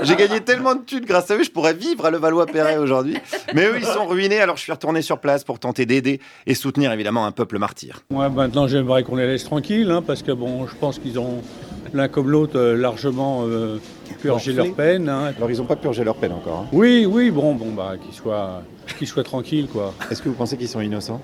J'ai 0.04 0.16
gagné 0.16 0.42
tellement 0.42 0.76
de 0.76 0.82
thunes 0.84 1.06
grâce 1.06 1.30
à 1.32 1.36
eux, 1.36 1.44
je 1.44 1.52
pourrais 1.52 1.74
vivre 1.74 2.06
à 2.06 2.12
Levallois-Perret 2.12 2.78
aujourd'hui. 2.78 3.18
Mais 3.54 3.66
eux 3.66 3.76
ils 3.78 3.86
sont 3.86 4.06
ruinés, 4.06 4.40
alors 4.42 4.58
je 4.58 4.62
suis 4.64 4.72
retourné 4.72 5.02
sur 5.02 5.20
place 5.20 5.44
pour 5.44 5.60
tenter 5.60 5.86
d'aider 5.86 6.20
et 6.46 6.56
soutenir 6.56 6.92
évidemment 6.92 7.26
un 7.26 7.32
peuple 7.32 7.58
martyr. 7.58 8.02
Moi, 8.10 8.30
maintenant, 8.30 8.68
j'aimerais 8.68 9.04
qu'on 9.04 9.16
les 9.16 9.28
laisse 9.28 9.44
tranquilles, 9.44 9.90
hein, 9.92 10.04
parce 10.06 10.22
que 10.24 10.32
bon, 10.32 10.68
je 10.68 10.76
pense 10.76 11.00
qu'ils 11.00 11.20
ont 11.20 11.42
l'un 11.94 12.08
comme 12.08 12.30
l'autre 12.30 12.58
euh, 12.60 12.76
largement 12.76 13.44
euh, 13.48 13.78
purgé 14.22 14.52
leur 14.54 14.74
peine. 14.74 15.10
hein. 15.10 15.32
Alors 15.38 15.50
ils 15.52 15.62
ont 15.62 15.66
pas 15.66 15.76
purgé 15.76 16.04
leur 16.04 16.16
peine 16.16 16.32
encore. 16.34 16.60
hein. 16.62 16.68
Oui, 16.74 17.06
oui, 17.10 17.32
bon, 17.32 17.56
bon, 17.56 17.72
bah, 17.72 17.94
qu'ils 18.04 18.14
soient, 18.14 18.64
qu'ils 18.98 19.08
soient 19.08 19.24
tranquilles, 19.24 19.68
quoi. 19.68 19.94
Est-ce 20.12 20.22
que 20.22 20.30
vous 20.30 20.36
pensez 20.36 20.58
qu'ils 20.58 20.68
sont 20.68 20.82
innocents? 20.82 21.22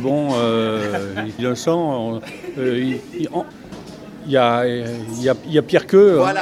Bon, 0.00 0.30
euh, 0.34 1.14
innocents, 1.38 2.20
euh, 2.58 2.78
il 2.78 3.20
il- 3.20 3.28
en- 3.32 3.46
il 4.26 4.32
y 4.32 4.36
a, 4.36 4.66
il 4.66 5.22
y 5.22 5.28
a, 5.28 5.34
il 5.46 5.52
y 5.52 5.58
a 5.58 5.62
pire 5.62 5.86
qu'eux. 5.86 6.14
hein. 6.14 6.22
Voilà, 6.22 6.40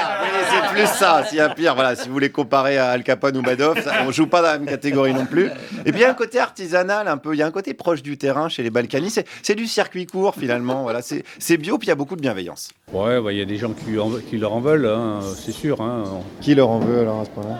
c'est 0.50 0.74
plus 0.74 0.86
ça. 0.86 1.24
S'il 1.24 1.38
y 1.38 1.40
a 1.40 1.48
pire, 1.50 1.74
voilà, 1.74 1.94
si 1.94 2.08
vous 2.08 2.12
voulez 2.14 2.30
comparer 2.30 2.78
à 2.78 2.90
Al 2.90 3.02
Capone 3.04 3.36
ou 3.36 3.42
Madoff, 3.42 3.82
ça, 3.82 3.92
on 4.06 4.10
joue 4.10 4.26
pas 4.26 4.40
dans 4.42 4.48
la 4.48 4.58
même 4.58 4.68
catégorie 4.68 5.14
non 5.14 5.26
plus. 5.26 5.50
Et 5.84 5.92
puis 5.92 6.00
il 6.00 6.02
y 6.02 6.04
a 6.04 6.10
un 6.10 6.14
côté 6.14 6.38
artisanal, 6.40 7.06
un 7.08 7.16
peu, 7.16 7.34
il 7.34 7.38
y 7.38 7.42
a 7.42 7.46
un 7.46 7.50
côté 7.50 7.74
proche 7.74 8.02
du 8.02 8.16
terrain 8.18 8.48
chez 8.48 8.62
les 8.62 8.70
Balkany. 8.70 9.10
C'est, 9.10 9.26
c'est 9.42 9.54
du 9.54 9.66
circuit 9.66 10.06
court 10.06 10.34
finalement. 10.34 10.82
Voilà, 10.82 11.02
c'est, 11.02 11.24
c'est 11.38 11.56
bio, 11.56 11.78
puis 11.78 11.86
il 11.86 11.90
y 11.90 11.92
a 11.92 11.96
beaucoup 11.96 12.16
de 12.16 12.20
bienveillance. 12.22 12.70
Ouais, 12.92 13.20
bah, 13.20 13.32
il 13.32 13.38
y 13.38 13.42
a 13.42 13.46
des 13.46 13.56
gens 13.56 13.72
qui, 13.72 13.98
en- 13.98 14.10
qui 14.28 14.38
leur 14.38 14.52
en 14.54 14.60
veulent, 14.60 14.86
hein, 14.86 15.20
c'est 15.36 15.52
sûr. 15.52 15.80
Hein. 15.80 16.04
Qui 16.40 16.54
leur 16.54 16.70
en 16.70 16.78
veut 16.80 17.00
alors 17.00 17.20
à 17.20 17.24
ce 17.26 17.30
point-là? 17.30 17.58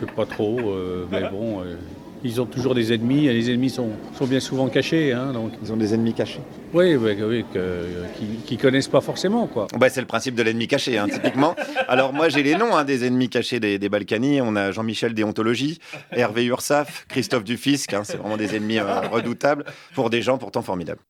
Je 0.00 0.06
sais 0.06 0.12
pas 0.12 0.24
trop, 0.26 0.58
euh, 0.70 1.06
mais 1.10 1.28
bon, 1.30 1.60
euh, 1.60 1.76
ils 2.22 2.40
ont 2.40 2.46
toujours 2.46 2.74
des 2.74 2.92
ennemis, 2.92 3.26
et 3.26 3.32
les 3.32 3.50
ennemis 3.50 3.70
sont, 3.70 3.88
sont 4.14 4.26
bien 4.26 4.40
souvent 4.40 4.68
cachés. 4.68 5.12
Hein, 5.12 5.32
donc, 5.32 5.52
Ils 5.62 5.72
ont 5.72 5.76
des 5.76 5.94
ennemis 5.94 6.12
cachés. 6.12 6.40
oui, 6.74 6.94
oui, 6.96 7.16
que- 7.52 7.86
qui, 8.18 8.26
qui 8.46 8.56
connaissent 8.58 8.88
pas 8.88 9.00
forcément, 9.00 9.46
quoi. 9.46 9.66
Bah, 9.78 9.88
c'est 9.88 10.00
le 10.00 10.06
principe 10.06 10.34
de 10.34 10.42
l'ennemi 10.42 10.68
caché, 10.68 10.98
hein, 10.98 11.06
typiquement. 11.10 11.54
Alors 11.88 12.12
moi 12.12 12.28
j'ai 12.28 12.42
les 12.42 12.54
noms 12.56 12.76
hein, 12.76 12.84
des 12.84 13.04
ennemis 13.06 13.28
cachés 13.28 13.58
des, 13.58 13.78
des 13.78 13.88
Balkany. 13.88 14.40
On 14.42 14.54
a 14.56 14.70
Jean-Michel 14.70 15.14
Déontologie, 15.14 15.78
Hervé 16.12 16.44
Ursaf, 16.44 17.06
Christophe 17.08 17.44
Dufisque. 17.44 17.94
hein, 17.94 18.02
c'est 18.04 18.16
vraiment 18.16 18.36
des 18.36 18.54
ennemis 18.54 18.78
euh, 18.78 19.00
redoutables 19.10 19.64
pour 19.94 20.10
des 20.10 20.22
gens 20.22 20.38
pourtant 20.38 20.62
formidables. 20.62 21.00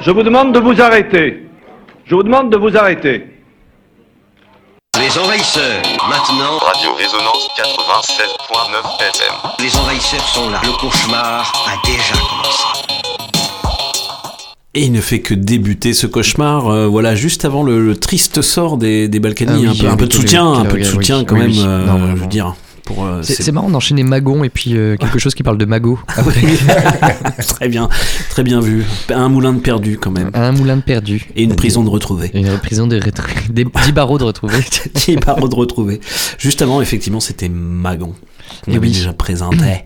Je 0.00 0.10
vous 0.10 0.22
demande 0.22 0.52
de 0.54 0.58
vous 0.58 0.80
arrêter. 0.80 1.46
Je 2.04 2.14
vous 2.14 2.22
demande 2.22 2.50
de 2.50 2.56
vous 2.56 2.76
arrêter. 2.76 3.26
Les 5.16 5.22
envahisseurs, 5.22 5.82
maintenant. 6.10 6.58
Radio 6.58 6.94
Résonance 6.94 7.48
96.9 7.56 9.00
FM. 9.00 9.34
Les 9.64 9.74
envahisseurs 9.78 10.28
sont 10.28 10.50
là. 10.50 10.60
Le 10.62 10.72
cauchemar 10.78 11.50
a 11.66 11.86
déjà 11.86 12.12
commencé. 12.12 12.62
Et 14.74 14.82
il 14.82 14.92
ne 14.92 15.00
fait 15.00 15.20
que 15.20 15.32
débuter 15.32 15.94
ce 15.94 16.06
cauchemar, 16.06 16.68
euh, 16.68 16.86
voilà, 16.86 17.14
juste 17.14 17.46
avant 17.46 17.62
le, 17.62 17.80
le 17.80 17.96
triste 17.96 18.42
sort 18.42 18.76
des, 18.76 19.08
des 19.08 19.18
Balkany. 19.18 19.64
Ah 19.66 19.70
un, 19.70 19.74
peu, 19.74 19.86
un 19.86 19.90
oui, 19.92 19.96
peu 19.96 20.06
de 20.06 20.12
soutien, 20.12 20.52
un 20.52 20.64
peu 20.66 20.78
de 20.80 20.84
soutien 20.84 21.24
quand 21.24 21.36
oui, 21.36 21.40
même, 21.40 21.50
oui. 21.50 21.64
euh, 21.64 22.10
je 22.16 22.20
veux 22.20 22.26
dire. 22.26 22.54
Pour, 22.86 23.04
euh, 23.04 23.20
C'est 23.22 23.50
marrant 23.50 23.68
d'enchaîner 23.68 24.04
Magon 24.04 24.44
et 24.44 24.48
puis 24.48 24.76
euh, 24.76 24.96
quelque 24.96 25.18
chose 25.18 25.34
qui 25.34 25.42
parle 25.42 25.58
de 25.58 25.64
Magot. 25.64 25.98
très 27.48 27.68
bien, 27.68 27.88
très 28.30 28.44
bien 28.44 28.60
vu. 28.60 28.84
Un 29.12 29.28
moulin 29.28 29.52
de 29.52 29.58
perdu 29.58 29.98
quand 29.98 30.12
même. 30.12 30.30
Un 30.34 30.52
moulin 30.52 30.76
de 30.76 30.82
perdu. 30.82 31.28
Et 31.34 31.42
une 31.42 31.56
prison 31.56 31.82
de 31.82 31.90
retrouvé. 31.90 32.30
Et 32.32 32.38
une 32.40 32.58
prison 32.58 32.86
de 32.86 33.00
des 33.50 33.64
10 33.64 33.92
barreaux 33.92 34.18
de 34.18 34.24
retrouver. 34.24 34.58
10 34.94 35.16
barreaux 35.16 35.48
de 35.48 35.54
retrouvé. 35.56 36.00
Juste 36.38 36.62
avant, 36.62 36.80
effectivement, 36.80 37.18
c'était 37.18 37.48
Magon. 37.48 38.14
Qu'on 38.64 38.72
Et 38.72 38.76
avait 38.76 38.86
oui. 38.86 38.92
déjà 38.92 39.12
présenté. 39.12 39.84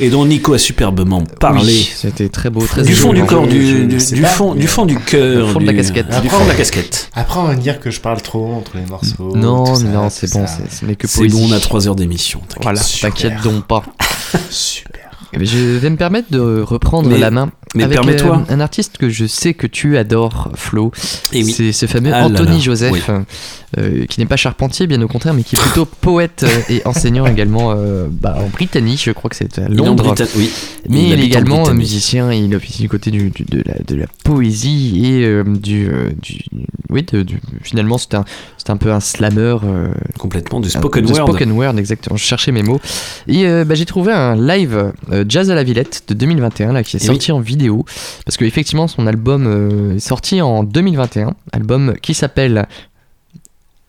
Et 0.00 0.08
dont 0.10 0.24
Nico 0.24 0.54
a 0.54 0.58
superbement 0.58 1.22
parlé. 1.40 1.64
Oui, 1.72 1.92
C'était 1.94 2.28
très 2.28 2.48
beau, 2.50 2.64
très 2.64 2.82
du 2.82 2.94
fond 2.94 3.12
du 3.12 3.24
corps, 3.24 3.46
du, 3.46 3.98
fond, 4.26 4.54
du 4.54 4.66
fond 4.66 4.86
du 4.86 4.98
cœur. 4.98 5.46
Du 5.46 5.52
fond 5.52 5.60
de 5.60 5.66
la 5.66 5.74
casquette. 5.74 6.08
Du 6.08 6.14
Après, 6.14 6.28
fond 6.30 6.42
de 6.44 6.48
la 6.48 6.54
on- 6.54 6.56
casquette. 6.56 7.10
Après, 7.14 7.40
on 7.40 7.44
va 7.44 7.54
me 7.56 7.60
dire 7.60 7.78
que 7.80 7.90
je 7.90 8.00
parle 8.00 8.22
trop 8.22 8.52
entre 8.54 8.72
les 8.76 8.86
morceaux. 8.86 9.36
Non, 9.36 9.74
ça, 9.74 9.84
non, 9.84 10.08
c'est 10.10 10.30
bon, 10.32 10.46
c'est- 10.46 10.74
ce 10.80 10.84
n'est 10.84 10.96
que 10.96 11.06
C'est 11.06 11.26
bon, 11.28 11.48
on 11.48 11.52
a 11.52 11.60
3 11.60 11.86
heures 11.88 11.96
d'émission. 11.96 12.40
t'inquiète. 12.40 12.62
Voilà, 12.62 12.80
Super. 12.82 13.10
t'inquiète 13.10 13.42
donc 13.42 13.66
pas. 13.66 13.82
Super. 14.50 15.00
Je 15.40 15.56
vais 15.78 15.88
me 15.88 15.96
permettre 15.96 16.30
de 16.30 16.60
reprendre 16.60 17.08
Mais- 17.08 17.18
la 17.18 17.30
main 17.30 17.50
mais 17.74 17.84
avec 17.84 17.96
permets-toi. 17.96 18.44
un 18.50 18.60
artiste 18.60 18.98
que 18.98 19.08
je 19.08 19.24
sais 19.26 19.54
que 19.54 19.66
tu 19.66 19.96
adores, 19.96 20.50
Flo. 20.56 20.92
Oui. 21.32 21.50
C'est 21.50 21.72
ce 21.72 21.86
fameux 21.86 22.10
Ah 22.12 22.20
là 22.20 22.26
Anthony 22.26 22.56
là, 22.56 22.58
Joseph, 22.58 22.92
oui. 22.92 23.00
Euh, 23.78 24.04
qui 24.06 24.20
n'est 24.20 24.26
pas 24.26 24.36
charpentier, 24.36 24.86
bien 24.86 25.00
au 25.02 25.08
contraire, 25.08 25.32
mais 25.34 25.42
qui 25.42 25.56
est 25.56 25.60
plutôt 25.60 25.86
poète 26.00 26.44
euh, 26.44 26.60
et 26.72 26.82
enseignant 26.86 27.26
également 27.26 27.72
euh, 27.74 28.06
bah, 28.10 28.36
en 28.38 28.48
Britannie. 28.48 28.96
Je 28.96 29.10
crois 29.12 29.30
que 29.30 29.36
c'est 29.36 29.58
à 29.58 29.68
Londres. 29.68 30.14
Oui. 30.36 30.50
Mais 30.88 31.08
il, 31.08 31.20
est 31.20 31.24
également 31.24 31.72
musicien 31.72 32.30
et 32.30 32.38
il 32.38 32.54
officie 32.54 32.82
du 32.82 32.88
côté 32.88 33.10
du, 33.10 33.30
du- 33.30 33.44
de, 33.44 33.62
la, 33.64 33.74
de 33.86 33.94
la 33.94 34.06
poésie 34.24 35.00
et 35.04 35.24
euh, 35.24 35.42
du, 35.44 35.88
du. 36.20 36.38
Oui, 36.90 37.02
de- 37.10 37.22
du- 37.22 37.40
finalement, 37.62 37.96
c'est 37.98 38.14
un, 38.14 38.24
un 38.68 38.76
peu 38.76 38.92
un 38.92 39.00
slammer. 39.00 39.56
Complètement, 40.18 40.60
du 40.60 40.68
un- 40.68 40.70
spoken 40.70 41.06
de 41.06 41.12
word. 41.12 41.26
spoken 41.28 41.52
word, 41.52 41.78
exactement. 41.78 42.16
Je 42.16 42.24
cherchais 42.24 42.52
mes 42.52 42.62
mots. 42.62 42.80
Et 43.28 43.44
bah, 43.64 43.74
j'ai 43.74 43.86
trouvé 43.86 44.12
un 44.12 44.36
live 44.36 44.92
Jazz 45.28 45.50
à 45.50 45.54
la 45.54 45.62
Villette 45.64 46.02
de 46.08 46.14
2021 46.14 46.72
là, 46.74 46.82
qui 46.82 46.96
est 46.96 47.02
Et 47.02 47.06
sorti 47.06 47.32
en 47.32 47.40
vidéo. 47.40 47.84
Parce 48.26 48.36
que 48.36 48.44
effectivement, 48.44 48.86
son 48.88 49.06
album 49.06 49.94
est 49.96 49.98
sorti 50.00 50.42
en 50.42 50.62
2021. 50.62 51.34
Album 51.52 51.94
qui 52.02 52.12
s'appelle. 52.14 52.66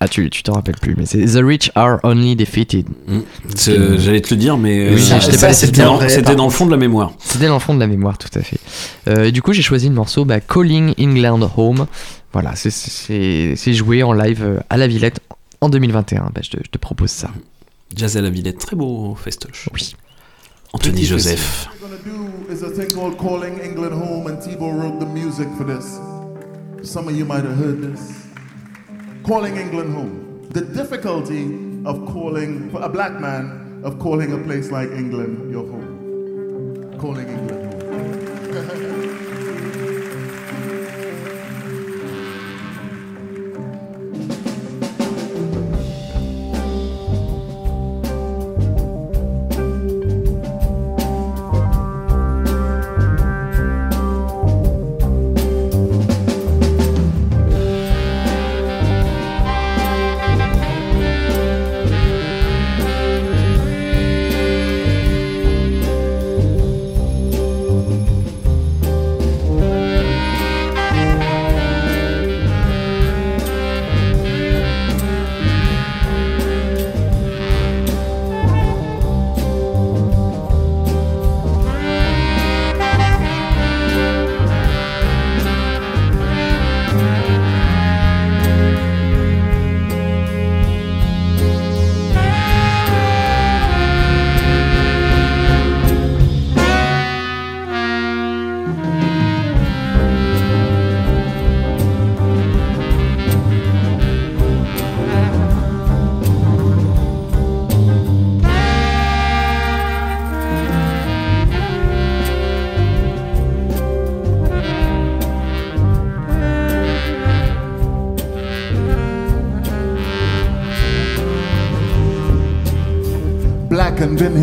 Ah, 0.03 0.07
tu 0.09 0.29
tu 0.29 0.43
t'en 0.43 0.53
rappelles 0.53 0.75
plus, 0.81 0.95
mais 0.97 1.05
c'est 1.05 1.23
The 1.23 1.39
Rich 1.41 1.71
Are 1.75 1.99
Only 2.03 2.35
Defeated. 2.35 2.85
Mm. 3.07 3.19
C'est- 3.55 3.97
J'allais 3.99 4.19
te 4.21 4.33
le 4.33 4.39
dire, 4.39 4.57
mais 4.57 4.89
Oui, 4.89 4.95
euh, 4.95 4.97
je 4.97 5.03
t'ai 5.13 5.19
ça, 5.19 5.19
pas 5.19 5.37
c'est 5.37 5.47
laissé 5.47 5.65
c'était 5.67 5.81
le 5.81 5.87
dans, 5.87 6.09
c'était 6.09 6.35
le 6.35 6.49
fond 6.49 6.65
de 6.65 6.71
la 6.71 6.77
mémoire. 6.77 7.13
C'était 7.19 7.47
dans 7.47 7.53
le 7.53 7.59
fond 7.59 7.73
de 7.73 7.79
la 7.79 7.87
mémoire, 7.87 8.17
tout 8.17 8.27
à 8.37 8.41
fait. 8.41 8.59
Euh, 9.07 9.25
et 9.25 9.31
du 9.31 9.41
coup, 9.41 9.53
j'ai 9.53 9.61
choisi 9.61 9.87
le 9.87 9.95
morceau 9.95 10.25
bah, 10.25 10.41
Calling 10.41 10.93
England 10.99 11.49
Home. 11.55 11.85
Voilà, 12.33 12.55
c'est- 12.55 12.69
c'est 12.71 13.53
c'est 13.55 13.73
joué 13.73 14.03
en 14.03 14.11
live 14.11 14.41
euh, 14.43 14.59
à 14.69 14.75
la 14.75 14.87
Villette 14.87 15.21
en 15.61 15.69
2021. 15.69 16.31
Bah, 16.35 16.41
je, 16.43 16.49
te, 16.49 16.57
je 16.57 16.69
te 16.69 16.77
propose 16.77 17.11
ça. 17.11 17.29
Jazz 17.95 18.17
à 18.17 18.21
la 18.21 18.29
Villette, 18.29 18.57
très 18.57 18.75
beau 18.75 19.15
festoche. 19.15 19.69
Oui. 19.73 19.95
Anthony 20.73 20.95
Petit 21.01 21.05
Joseph. 21.05 21.69
What 21.81 21.89
we're 21.89 21.97
gonna 22.03 22.27
do 22.49 22.53
is 22.53 22.63
a 22.63 22.71
thing 22.71 22.93
called 22.93 23.15
Calling 23.17 23.53
England 23.63 23.93
Home, 23.93 24.27
and 24.27 24.37
Tebow 24.41 24.71
wrote 24.73 24.99
the 24.99 25.05
music 25.07 25.47
for 25.57 25.65
this. 25.65 25.85
Some 26.81 27.07
of 27.07 27.15
you 27.15 27.23
might 27.25 27.45
have 27.45 27.57
heard 27.57 27.79
this. 27.81 28.01
Calling 29.23 29.55
England 29.55 29.93
Home. 29.93 30.47
The 30.49 30.61
difficulty 30.61 31.45
of 31.85 32.05
calling, 32.11 32.69
for 32.71 32.81
a 32.81 32.89
black 32.89 33.21
man, 33.21 33.81
of 33.85 33.97
calling 33.97 34.33
a 34.33 34.37
place 34.37 34.69
like 34.69 34.89
England 34.91 35.49
your 35.49 35.65
home. 35.65 36.99
Calling 36.99 37.29
England 37.29 37.83
home. 37.83 38.89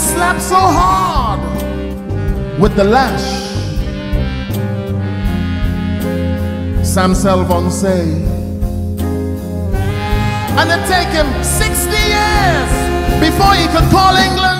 Slapped 0.00 0.40
so 0.40 0.56
hard 0.56 1.40
with 2.60 2.74
the 2.74 2.84
lash. 2.84 3.28
Sam 6.84 7.12
Selvon 7.12 7.70
say. 7.70 8.02
And 10.58 10.68
it 10.74 10.82
take 10.88 11.12
him 11.20 11.28
60 11.44 11.90
years 12.16 12.70
before 13.20 13.54
he 13.54 13.66
could 13.68 13.88
call 13.90 14.16
England 14.16 14.59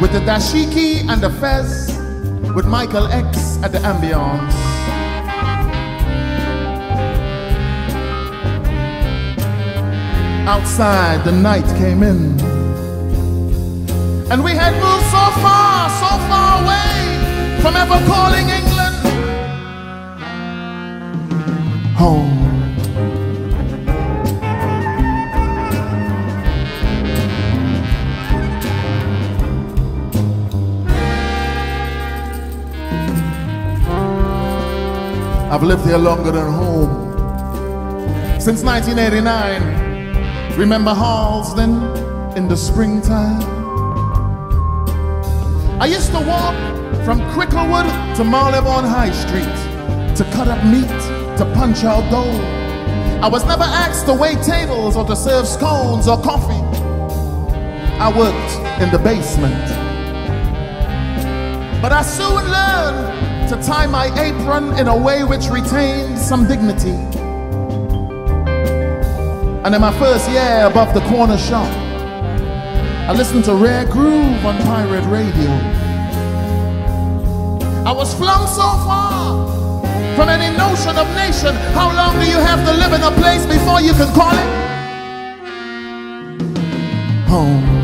with 0.00 0.12
the 0.12 0.20
dashiki 0.20 1.06
and 1.10 1.20
the 1.20 1.28
fez, 1.28 1.96
with 2.54 2.66
Michael 2.66 3.06
X 3.08 3.58
at 3.62 3.70
the 3.72 3.78
ambience. 3.78 4.54
Outside, 10.48 11.22
the 11.24 11.32
night 11.32 11.66
came 11.76 12.02
in, 12.02 12.40
and 14.32 14.42
we 14.42 14.52
had 14.52 14.72
moved 14.84 15.06
so 15.16 15.24
far, 15.44 15.90
so 16.02 16.10
far 16.28 16.62
away 16.62 17.60
from 17.60 17.76
ever 17.76 18.00
calling 18.06 18.48
England 18.48 18.96
home. 21.94 22.29
I've 35.60 35.66
lived 35.66 35.84
here 35.84 35.98
longer 35.98 36.32
than 36.32 36.50
home. 36.50 37.12
Since 38.40 38.62
1989, 38.62 40.56
remember 40.56 40.94
Halsden 40.94 42.34
in 42.34 42.48
the 42.48 42.56
springtime? 42.56 43.42
I 45.78 45.84
used 45.84 46.12
to 46.12 46.20
walk 46.20 46.54
from 47.04 47.20
Cricklewood 47.32 48.16
to 48.16 48.24
Marylebone 48.24 48.84
High 48.84 49.10
Street 49.10 49.54
to 50.16 50.24
cut 50.32 50.48
up 50.48 50.64
meat, 50.64 50.88
to 51.36 51.44
punch 51.54 51.84
out 51.84 52.10
dough. 52.10 52.40
I 53.22 53.28
was 53.28 53.44
never 53.44 53.64
asked 53.64 54.06
to 54.06 54.14
wait 54.14 54.40
tables 54.42 54.96
or 54.96 55.04
to 55.04 55.14
serve 55.14 55.46
scones 55.46 56.08
or 56.08 56.16
coffee. 56.22 56.64
I 58.00 58.08
worked 58.16 58.54
in 58.80 58.90
the 58.90 58.98
basement. 58.98 59.68
But 61.82 61.92
I 61.92 62.00
soon 62.00 62.48
learned 62.48 63.19
to 63.50 63.60
tie 63.64 63.84
my 63.84 64.06
apron 64.16 64.78
in 64.78 64.86
a 64.86 64.96
way 64.96 65.24
which 65.24 65.48
retained 65.48 66.16
some 66.16 66.46
dignity. 66.46 66.94
And 69.64 69.74
in 69.74 69.80
my 69.80 69.92
first 69.98 70.30
year 70.30 70.66
above 70.66 70.94
the 70.94 71.00
corner 71.10 71.36
shop, 71.36 71.66
I 73.08 73.12
listened 73.12 73.44
to 73.46 73.54
Rare 73.54 73.86
Groove 73.86 74.46
on 74.46 74.56
pirate 74.62 75.04
radio. 75.10 75.50
I 77.84 77.90
was 77.90 78.14
flung 78.14 78.46
so 78.46 78.68
far 78.86 79.50
from 80.14 80.28
any 80.28 80.56
notion 80.56 80.96
of 80.96 81.08
nation. 81.16 81.52
How 81.74 81.90
long 81.92 82.20
do 82.20 82.30
you 82.30 82.38
have 82.38 82.64
to 82.64 82.72
live 82.72 82.92
in 82.92 83.02
a 83.02 83.10
place 83.20 83.44
before 83.46 83.80
you 83.80 83.94
can 83.94 84.14
call 84.14 84.32
it 84.32 84.48
home? 87.28 87.79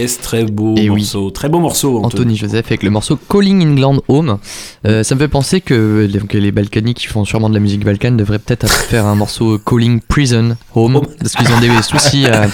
Yes, 0.00 0.18
très 0.18 0.44
beau 0.44 0.74
Et 0.78 0.88
oui. 0.88 1.00
morceau. 1.02 1.30
Très 1.30 1.50
beau 1.50 1.58
morceau, 1.58 1.98
Anthony. 1.98 2.06
Anthony 2.22 2.36
Joseph 2.36 2.66
avec 2.68 2.82
le 2.82 2.88
morceau 2.88 3.18
Calling 3.28 3.62
England 3.62 4.00
Home. 4.08 4.38
Euh, 4.86 5.02
ça 5.02 5.14
me 5.14 5.20
fait 5.20 5.28
penser 5.28 5.60
que 5.60 6.08
les 6.32 6.52
Balkaniques 6.52 6.96
qui 6.98 7.06
font 7.06 7.26
sûrement 7.26 7.50
de 7.50 7.54
la 7.54 7.60
musique 7.60 7.84
balkane 7.84 8.16
devraient 8.16 8.38
peut-être 8.38 8.66
faire 8.66 9.04
un 9.04 9.14
morceau 9.14 9.58
Calling 9.58 10.00
Prison 10.00 10.56
Home 10.74 11.02
parce 11.18 11.34
qu'ils 11.34 11.52
ont 11.52 11.60
des 11.60 11.82
soucis 11.82 12.24
à, 12.26 12.48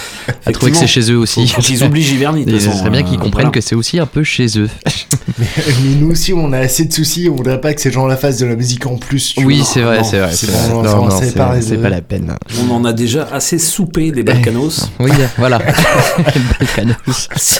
à 0.44 0.52
trouver 0.52 0.72
que 0.72 0.78
c'est 0.78 0.88
chez 0.88 1.12
eux 1.12 1.18
aussi. 1.18 1.44
Qu'ils 1.44 1.84
oublient 1.84 2.02
Giverny, 2.02 2.44
ce 2.50 2.58
serait 2.72 2.90
bien 2.90 3.04
qu'ils 3.04 3.14
euh, 3.14 3.22
comprennent 3.22 3.46
voilà. 3.46 3.50
que 3.50 3.60
c'est 3.60 3.76
aussi 3.76 4.00
un 4.00 4.06
peu 4.06 4.24
chez 4.24 4.58
eux. 4.58 4.68
mais, 5.38 5.46
mais 5.84 5.94
nous 6.00 6.10
aussi, 6.10 6.32
on 6.32 6.52
a 6.52 6.58
assez 6.58 6.84
de 6.84 6.92
soucis. 6.92 7.28
On 7.30 7.36
voudrait 7.36 7.60
pas 7.60 7.74
que 7.74 7.80
ces 7.80 7.90
gens-là 7.90 8.16
fassent 8.16 8.38
de 8.38 8.46
la 8.46 8.56
musique 8.56 8.86
en 8.86 8.96
plus. 8.96 9.34
tu 9.34 9.44
Oui, 9.44 9.62
c'est 9.64 9.82
vrai, 9.82 10.02
c'est 10.04 10.18
vrai. 10.18 10.32
C'est 10.32 10.46
bon, 10.70 10.82
pas 10.82 11.56
pas 11.82 11.88
la 11.88 12.00
peine. 12.00 12.34
On 12.68 12.74
en 12.74 12.84
a 12.84 12.92
déjà 12.92 13.28
assez 13.32 13.58
soupé 13.58 14.10
des 14.12 14.22
Balkanos. 14.22 14.90
Oui, 15.00 15.10
voilà. 15.38 15.58
Balkanos. 16.58 17.28
si, 17.36 17.58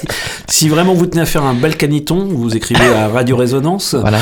si 0.49 0.69
vraiment 0.69 0.95
vous 0.95 1.07
tenez 1.07 1.23
à 1.23 1.27
faire 1.27 1.43
un 1.43 1.55
Balkaniton, 1.55 2.27
vous 2.31 2.57
écrivez 2.57 2.87
à 2.87 3.09
Radio 3.09 3.37
Résonance. 3.37 3.95
Voilà. 3.95 4.19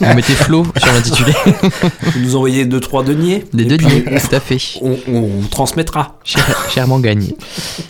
Vous 0.00 0.14
mettez 0.14 0.34
Flo 0.34 0.64
sur 0.76 0.92
l'intitulé. 0.92 1.32
Vous 2.02 2.20
nous 2.20 2.36
envoyez 2.36 2.64
2-3 2.66 3.04
deniers. 3.04 3.44
Des 3.52 3.64
deniers, 3.64 4.04
tout 4.04 4.34
à 4.34 4.40
fait. 4.40 4.58
On, 4.80 4.96
on 5.08 5.28
transmettra. 5.50 6.18
Cher- 6.24 6.66
chèrement 6.72 6.98
gagné. 7.00 7.36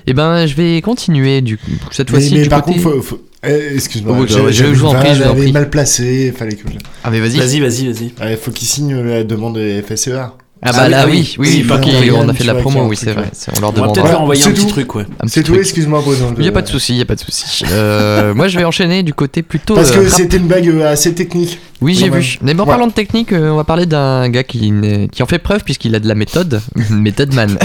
Et 0.06 0.14
ben, 0.14 0.46
je 0.46 0.54
vais 0.54 0.80
continuer 0.80 1.40
du 1.42 1.58
coup. 1.58 1.70
Cette 1.90 2.10
Mais, 2.10 2.18
fois-ci, 2.20 2.34
mais 2.34 2.42
du 2.42 2.48
par 2.48 2.62
côté. 2.62 2.80
contre, 2.80 2.96
faut, 2.96 3.02
faut- 3.02 3.20
eh, 3.46 3.74
excuse-moi. 3.74 4.16
Oh, 4.20 4.26
j'ai- 4.26 4.34
je- 4.34 4.50
j'ai- 4.50 4.64
je 4.66 4.70
vous 4.80 4.86
en 4.86 4.94
prie, 4.94 5.08
je 5.10 5.14
vous 5.14 5.22
en 5.22 5.26
j'avais 5.28 5.42
prie. 5.42 5.52
mal 5.52 5.70
placé. 5.70 6.32
Fallait 6.36 6.52
que 6.56 6.68
je. 6.68 6.78
Ah, 7.04 7.10
mais 7.10 7.20
vas-y. 7.20 7.38
Vas-y, 7.38 7.60
vas-y, 7.60 7.92
vas-y. 7.92 8.12
Il 8.30 8.36
faut 8.36 8.50
qu'il 8.50 8.66
signe 8.68 8.94
la 9.00 9.24
demande 9.24 9.56
de 9.56 9.82
FSEA. 9.82 10.32
Ah 10.62 10.72
bah 10.72 10.88
là, 10.88 11.06
oui, 11.06 11.36
oui, 11.38 11.62
pas 11.64 11.76
ok, 11.76 11.86
on 12.14 12.28
a 12.30 12.32
fait 12.32 12.42
de 12.44 12.48
la 12.48 12.54
promo, 12.54 12.86
oui, 12.88 12.96
c'est 12.96 13.12
vrai. 13.12 13.26
c'est- 13.32 13.52
On 13.56 13.60
leur 13.60 13.70
On 13.70 13.72
va 13.72 13.78
demande. 13.82 13.94
peut-être 13.94 14.10
leur 14.10 14.22
envoyer 14.22 14.42
un 14.42 14.46
c'est 14.46 14.52
petit 14.54 14.62
tout. 14.64 14.68
truc, 14.70 14.94
ouais. 14.94 15.02
Un 15.20 15.26
petit 15.26 15.34
C'est 15.34 15.42
tout, 15.42 15.52
truc. 15.52 15.60
excuse-moi, 15.60 16.00
Bruno. 16.00 16.32
Il 16.38 16.42
n'y 16.42 16.48
a 16.48 16.52
pas 16.52 16.62
de 16.62 16.66
souci, 16.66 16.94
il 16.94 16.96
n'y 16.96 17.02
a 17.02 17.04
pas 17.04 17.14
de 17.14 17.20
souci. 17.20 17.62
Euh, 17.70 18.32
moi, 18.34 18.48
je 18.48 18.58
vais 18.58 18.64
enchaîner 18.64 19.02
du 19.02 19.12
côté 19.12 19.42
plutôt. 19.42 19.74
Parce 19.74 19.90
euh, 19.90 19.96
que 19.96 20.00
rap. 20.00 20.08
c'était 20.08 20.38
une 20.38 20.48
bague 20.48 20.66
euh, 20.68 20.90
assez 20.90 21.14
technique. 21.14 21.60
Oui, 21.82 21.94
j'ai 21.94 22.08
vu. 22.08 22.38
Mais 22.40 22.54
en 22.54 22.60
Ouais. 22.60 22.66
parlant 22.66 22.86
de 22.86 22.92
technique, 22.92 23.32
euh, 23.32 23.50
on 23.50 23.56
va 23.56 23.64
parler 23.64 23.84
d'un 23.84 24.28
gars 24.30 24.44
qui, 24.44 24.70
n'est- 24.72 25.08
qui 25.08 25.22
en 25.22 25.26
fait 25.26 25.38
preuve 25.38 25.62
puisqu'il 25.62 25.94
a 25.94 26.00
de 26.00 26.08
la 26.08 26.14
méthode. 26.14 26.60
méthode 26.90 27.34
man. 27.34 27.58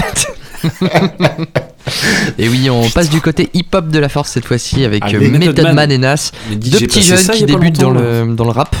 et 2.38 2.48
oui, 2.48 2.68
on 2.70 2.88
passe 2.90 3.10
du 3.10 3.20
côté 3.20 3.50
hip-hop 3.54 3.88
de 3.88 3.98
la 3.98 4.08
force 4.08 4.30
cette 4.30 4.44
fois-ci 4.44 4.84
avec, 4.84 5.02
euh, 5.14 5.20
Method 5.20 5.60
Man. 5.62 5.74
Man 5.74 5.92
et 5.92 5.98
Nas. 5.98 6.30
Deux 6.50 6.78
petits 6.78 7.02
jeunes 7.02 7.18
ça 7.18 7.32
qui 7.34 7.44
débutent 7.44 7.78
dans 7.78 7.90
le, 7.90 8.34
dans 8.34 8.44
le 8.44 8.50
rap. 8.50 8.74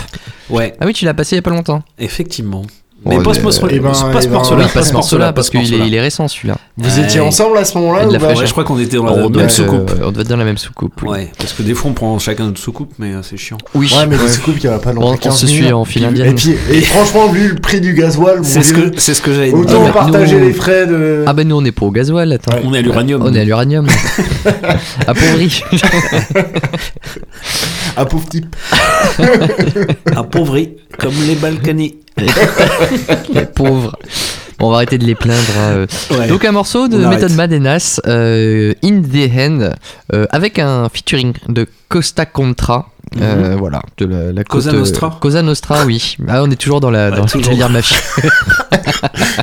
Ouais, 0.50 0.74
Ah 0.80 0.86
oui, 0.86 0.92
tu 0.92 1.04
l'as 1.04 1.14
passé 1.14 1.34
il 1.34 1.38
y 1.38 1.40
a 1.40 1.42
pas 1.42 1.50
longtemps. 1.50 1.82
effectivement. 1.98 2.62
Mais 3.04 3.18
pas 3.20 3.30
euh, 3.30 3.34
ce 3.34 3.40
morceau- 3.40 3.66
eh 3.70 3.78
ben, 3.80 3.88
pas 3.88 3.94
ce 3.94 4.04
eh 4.06 4.26
ben, 4.28 4.32
morceau-là. 4.34 4.64
oui, 4.64 4.70
pas 4.72 4.82
ce 4.82 4.92
morceau-là 4.92 5.32
parce 5.32 5.50
qu'il 5.50 5.60
est, 5.60 5.62
morceau-là. 5.64 5.84
il 5.86 5.94
est 5.94 6.00
récent 6.00 6.28
celui-là. 6.28 6.56
Vous 6.76 6.98
étiez 7.00 7.20
Ouais. 7.20 7.26
ensemble 7.26 7.58
à 7.58 7.64
ce 7.64 7.76
moment-là 7.78 8.06
ou 8.06 8.12
la. 8.12 8.18
Ouais, 8.18 8.46
je 8.46 8.50
crois 8.52 8.64
qu'on 8.64 8.78
était 8.78 8.96
dans 8.96 9.04
On 9.04 9.16
la 9.16 9.22
doit, 9.22 9.30
même 9.30 9.40
être, 9.46 9.50
soucoupe. 9.50 9.90
euh, 9.90 10.04
on 10.06 10.12
doit 10.12 10.22
être 10.22 10.28
dans 10.28 10.36
la 10.36 10.44
même 10.44 10.58
soucoupe. 10.58 11.02
oui. 11.02 11.08
Ouais, 11.10 11.32
parce 11.36 11.52
que 11.52 11.62
des 11.62 11.74
fois 11.74 11.90
on 11.90 11.94
prend 11.94 12.18
chacun 12.18 12.44
notre 12.46 12.60
soucoupe, 12.60 12.92
mais 12.98 13.12
euh, 13.14 13.22
c'est 13.22 13.36
chiant. 13.36 13.58
Oui, 13.74 13.92
Ouais, 13.96 14.06
mais 14.06 14.16
ouais. 14.16 14.22
les 14.22 14.28
soucoupes, 14.28 14.56
il 14.62 14.68
n'y 14.68 14.72
a 14.74 14.78
pas 14.78 14.92
non 14.92 15.00
Bon, 15.00 15.10
plus 15.10 15.16
on 15.26 15.30
15 15.30 15.36
se 15.40 15.46
suit 15.48 15.72
en 15.72 15.84
file 15.84 16.04
indienne. 16.04 16.30
Et, 16.30 16.34
puis, 16.34 16.54
et 16.70 16.80
franchement, 16.82 17.28
vu 17.28 17.48
le 17.48 17.54
prix 17.56 17.80
du 17.80 17.92
gasoil, 17.94 18.40
C'est 18.44 18.62
ce 18.62 18.72
que 18.72 18.92
c'est 18.96 19.14
ce 19.14 19.22
que 19.22 19.32
j'avais 19.34 19.48
dit. 19.50 19.54
autant 19.54 19.90
partager 19.90 20.38
nous- 20.38 20.46
les 20.46 20.52
frais 20.52 20.86
de. 20.86 21.24
Ah 21.26 21.32
ben 21.32 21.46
nous 21.48 21.56
on 21.56 21.64
est 21.64 21.72
pas 21.72 21.86
au 21.86 21.90
gasoil, 21.90 22.32
attends. 22.32 22.56
On 22.64 22.72
est 22.72 22.78
à 22.78 22.82
l'uranium. 22.82 23.20
On 23.24 23.34
est 23.34 23.40
à 23.40 23.44
l'uranium. 23.44 23.86
Appauvri. 25.08 25.62
Un 27.96 28.04
pauvre 28.06 28.28
type. 28.28 28.54
Appauvri, 30.16 30.76
comme 30.98 31.14
les 31.26 31.34
Balkany. 31.34 31.96
les 33.34 33.44
pauvres. 33.46 33.96
Bon, 34.58 34.68
on 34.68 34.70
va 34.70 34.76
arrêter 34.76 34.98
de 34.98 35.04
les 35.04 35.14
plaindre. 35.14 35.42
hein, 35.58 35.72
euh. 35.72 35.86
Ouais. 36.10 36.28
Donc 36.28 36.44
un 36.44 36.52
morceau 36.52 36.88
de. 36.88 36.98
Method 36.98 37.32
Man 37.32 37.52
et 37.52 37.58
Nas, 37.58 38.00
euh, 38.06 38.72
In 38.84 39.02
the 39.02 39.30
Hand, 39.36 39.74
euh, 40.12 40.26
avec 40.30 40.58
un 40.58 40.88
featuring 40.88 41.32
de 41.48 41.66
Costa 41.88 42.26
Contra. 42.26 42.91
Euh, 43.20 43.56
voilà, 43.58 43.82
de 43.98 44.06
la, 44.06 44.32
la 44.32 44.44
Cosa 44.44 44.70
côte, 44.70 44.76
euh, 44.76 44.80
Nostra 44.80 45.18
Cosa 45.20 45.42
Nostra, 45.42 45.84
oui. 45.84 46.16
Ah, 46.28 46.42
on 46.42 46.50
est 46.50 46.56
toujours 46.56 46.80
dans 46.80 46.90
la, 46.90 47.10
Ouais, 47.10 47.16
dans 47.16 47.24
toujours. 47.26 47.42
le 47.42 47.48
délire 47.48 47.68
mafia. 47.70 47.96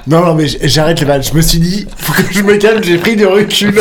Non, 0.08 0.24
non, 0.26 0.34
mais 0.36 0.48
j'arrête 0.48 1.00
les 1.00 1.06
balles. 1.06 1.24
Je 1.24 1.34
me 1.34 1.42
suis 1.42 1.60
dit, 1.60 1.86
faut 1.98 2.14
que 2.14 2.34
je 2.34 2.42
me 2.42 2.58
calme, 2.58 2.84
j'ai 2.84 2.98
pris 2.98 3.16
du 3.16 3.26
recul. 3.26 3.78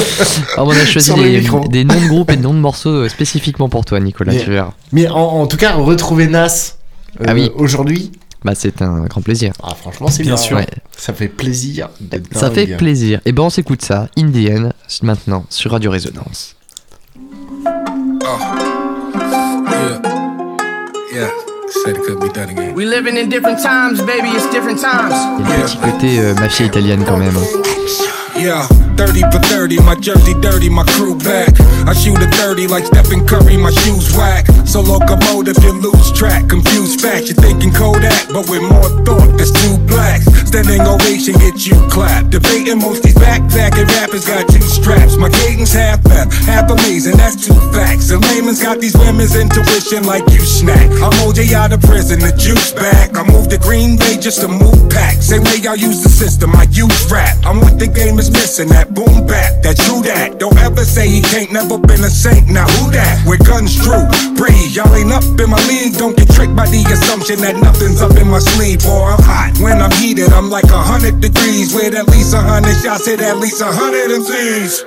Alors, 0.55 0.69
on 0.69 0.71
a 0.71 0.85
choisi 0.87 1.13
des, 1.15 1.41
noms 1.85 2.01
de 2.01 2.09
groupes 2.09 2.31
et 2.31 2.37
des 2.37 2.43
noms 2.43 2.55
de 2.55 2.59
morceaux 2.59 2.91
euh, 2.91 3.09
spécifiquement 3.09 3.69
pour 3.69 3.85
toi, 3.85 3.99
Nicolas. 4.01 4.33
Mais- 4.33 4.41
Tu 4.43 4.51
verras. 4.51 4.73
Mais 4.93 5.09
en, 5.09 5.15
en 5.17 5.47
tout 5.47 5.57
cas, 5.57 5.73
retrouver 5.75 6.27
Nas 6.27 6.75
euh, 7.21 7.25
Ah 7.29 7.35
oui. 7.35 7.51
aujourd'hui, 7.55 8.13
Bah, 8.45 8.53
c'est 8.55 8.83
un 8.83 9.05
grand 9.05 9.23
plaisir. 9.23 9.53
ah, 9.63 9.75
franchement, 9.81 10.09
c'est 10.09 10.23
Bien 10.23 10.35
bien. 10.35 10.43
sûr. 10.43 10.57
Ouais. 10.57 10.67
Ça 10.97 11.13
fait 11.15 11.29
plaisir. 11.29 11.89
Ça 12.33 12.51
fait 12.51 12.67
plaisir. 12.77 13.21
Et 13.25 13.33
ben 13.33 13.45
on 13.45 13.51
s'écoute 13.51 13.83
ça, 13.83 14.09
Indian, 14.19 14.71
maintenant 15.03 15.45
sur 15.49 15.71
Radio 15.71 15.91
Résonance. 15.91 16.57
Yeah. 19.79 20.01
Yeah. 21.13 21.31
Said 21.85 21.97
it 21.97 22.03
could 22.05 22.21
be 22.21 22.29
done 22.31 22.51
again. 22.51 22.75
We 22.75 22.85
living 22.85 23.17
in 23.17 23.29
different 23.29 23.61
times, 23.63 24.01
baby. 24.03 24.29
It's 24.29 24.51
different 24.51 24.81
times. 24.81 25.15
Il 25.39 25.49
y 25.49 25.53
a 25.53 25.57
un 25.57 25.61
petit 25.63 25.79
côté 25.79 26.19
euh, 26.21 26.35
mafia 26.35 26.67
italienne 26.67 27.05
quand 27.07 27.17
même. 27.19 27.37
Yeah, 28.39 28.63
30 28.95 29.23
for 29.35 29.43
30, 29.51 29.83
my 29.83 29.97
jersey 29.97 30.33
dirty, 30.41 30.69
my 30.69 30.85
crew 30.95 31.19
back. 31.19 31.59
I 31.89 31.93
shoot 31.93 32.23
a 32.23 32.31
30 32.39 32.69
like 32.69 32.85
Stephen 32.87 33.27
Curry, 33.27 33.57
my 33.57 33.71
shoes 33.71 34.15
whack. 34.17 34.47
So 34.65 34.81
locomotive, 34.81 35.59
you 35.65 35.73
lose 35.73 36.13
track. 36.13 36.49
Confused 36.49 37.01
facts, 37.01 37.29
you're 37.29 37.43
thinking 37.43 37.73
Kodak, 37.73 38.29
but 38.29 38.49
with 38.49 38.63
more 38.63 38.91
thought, 39.03 39.35
that's 39.37 39.51
two 39.51 39.77
blacks. 39.91 40.27
Standing 40.47 40.83
ovation, 40.83 41.35
get 41.35 41.67
you 41.67 41.75
clapped. 41.91 42.31
Debating 42.31 42.79
most 42.79 43.03
these 43.03 43.15
backpacking 43.15 43.89
rappers 43.99 44.25
got 44.25 44.47
two 44.49 44.63
straps. 44.63 45.17
My 45.17 45.31
cadence 45.31 45.73
half 45.73 46.05
left, 46.07 46.33
half 46.47 46.71
amazing, 46.71 47.17
that's 47.17 47.35
two 47.35 47.59
facts. 47.75 48.11
And 48.11 48.23
layman's 48.23 48.63
got 48.63 48.81
these 48.81 48.97
women's 48.97 49.35
intuition 49.35 50.05
like 50.05 50.23
you 50.31 50.41
snack. 50.41 50.87
I'm 51.03 51.13
OJ 51.27 51.53
out 51.55 51.73
of 51.73 51.83
prison, 51.83 52.21
the 52.21 52.31
juice 52.39 52.73
back. 52.73 53.17
I 53.17 53.25
moved 53.25 53.51
to 53.51 53.59
Green 53.59 53.99
Bay 53.99 54.17
just 54.17 54.41
to 54.43 54.49
move 54.49 54.89
packs. 54.91 55.27
Same 55.27 55.43
way 55.43 55.59
I 55.67 55.75
use 55.75 56.03
the 56.03 56.09
system, 56.09 56.55
I 56.55 56.65
use 56.71 57.11
rap. 57.11 57.37
I'm 57.45 57.61
what 57.61 57.79
the 57.79 57.89
game 57.89 58.19
is 58.29 58.35
missing, 58.35 58.69
that 58.69 58.95
boom 58.95 59.27
bap, 59.27 59.63
that 59.63 59.77
true 59.77 60.03
that. 60.03 60.39
Don't 60.39 60.57
ever 60.59 60.85
say 60.85 61.09
he 61.09 61.21
can't, 61.21 61.53
never 61.53 61.79
been 61.79 62.05
a 62.05 62.11
saint. 62.11 62.49
Now 62.49 62.67
who 62.79 62.91
that? 62.93 63.25
Where 63.27 63.39
guns 63.39 63.75
drew, 63.77 64.05
breathe. 64.37 64.73
Y'all 64.73 64.93
ain't 64.95 65.13
up 65.13 65.25
in 65.41 65.49
my 65.51 65.61
league. 65.69 65.97
Don't 65.97 66.17
get 66.17 66.29
tricked 66.31 66.55
by 66.55 66.67
the 66.69 66.85
assumption 66.93 67.41
that 67.41 67.57
nothing's 67.57 68.01
up 68.01 68.17
in 68.17 68.29
my 68.29 68.39
sleeve. 68.39 68.85
Boy, 68.85 69.17
I'm 69.17 69.23
hot. 69.23 69.53
When 69.61 69.81
I'm 69.81 69.93
heated, 69.97 70.33
I'm 70.33 70.51
like 70.51 70.69
a 70.69 70.81
hundred 70.81 71.21
degrees. 71.21 71.75
With 71.75 71.95
at 71.95 72.09
least 72.09 72.35
a 72.35 72.41
hundred 72.41 72.77
shots, 72.81 73.07
hit 73.07 73.21
at 73.21 73.39
least 73.39 73.61
a 73.61 73.71
hundred 73.71 74.13
MCs. 74.13 74.85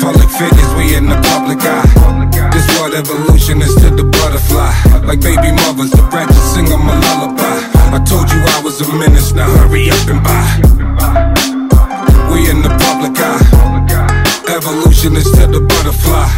Public 0.00 0.30
figures, 0.30 0.70
we 0.78 0.94
in 0.94 1.10
the 1.10 1.18
public 1.34 1.58
eye. 1.62 1.86
This 2.54 2.66
what 2.78 2.94
evolution 2.94 3.60
is 3.62 3.74
to 3.82 3.90
the 3.90 4.04
butterfly. 4.04 4.72
Like 5.04 5.20
baby 5.20 5.50
mothers, 5.66 5.90
the 5.90 6.02
branches 6.10 6.42
sing 6.54 6.66
'em 6.70 6.86
a 6.86 6.94
lullaby. 6.94 7.58
I 7.92 7.98
told 8.04 8.30
you 8.30 8.40
I 8.56 8.60
was 8.62 8.80
a 8.80 8.88
menace, 8.94 9.32
now 9.32 9.48
hurry 9.58 9.90
up 9.90 10.06
and 10.08 10.22
buy. 10.22 11.67
We 12.32 12.50
in 12.50 12.62
the 12.62 12.70
public 12.86 13.18
eye. 13.18 13.42
Evolution 14.54 15.16
is 15.16 15.30
to 15.32 15.46
the 15.46 15.60
butterfly. 15.60 16.28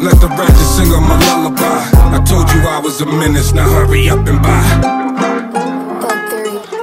Let 0.00 0.20
the 0.20 0.28
branches 0.28 0.68
sing 0.76 0.90
'em 0.92 1.10
a 1.10 1.16
lullaby. 1.26 1.80
I 2.16 2.20
told 2.24 2.50
you 2.52 2.60
I 2.66 2.78
was 2.78 3.00
a 3.00 3.06
menace, 3.06 3.52
now 3.52 3.68
hurry 3.68 4.08
up 4.08 4.26
and 4.26 4.40
buy. 4.42 4.64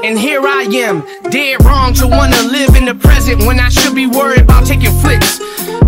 And 0.04 0.18
here 0.18 0.42
I 0.42 0.64
am, 0.88 1.04
dead 1.32 1.66
wrong 1.66 1.94
to 1.96 2.08
wanna 2.08 2.42
live 2.44 2.76
in 2.76 2.86
the 2.86 2.96
present 2.96 3.44
when 3.44 3.60
I 3.60 3.70
should 3.70 3.96
be 3.96 4.08
worried 4.08 4.42
about 4.42 4.66
taking 4.66 4.94
flicks. 5.02 5.40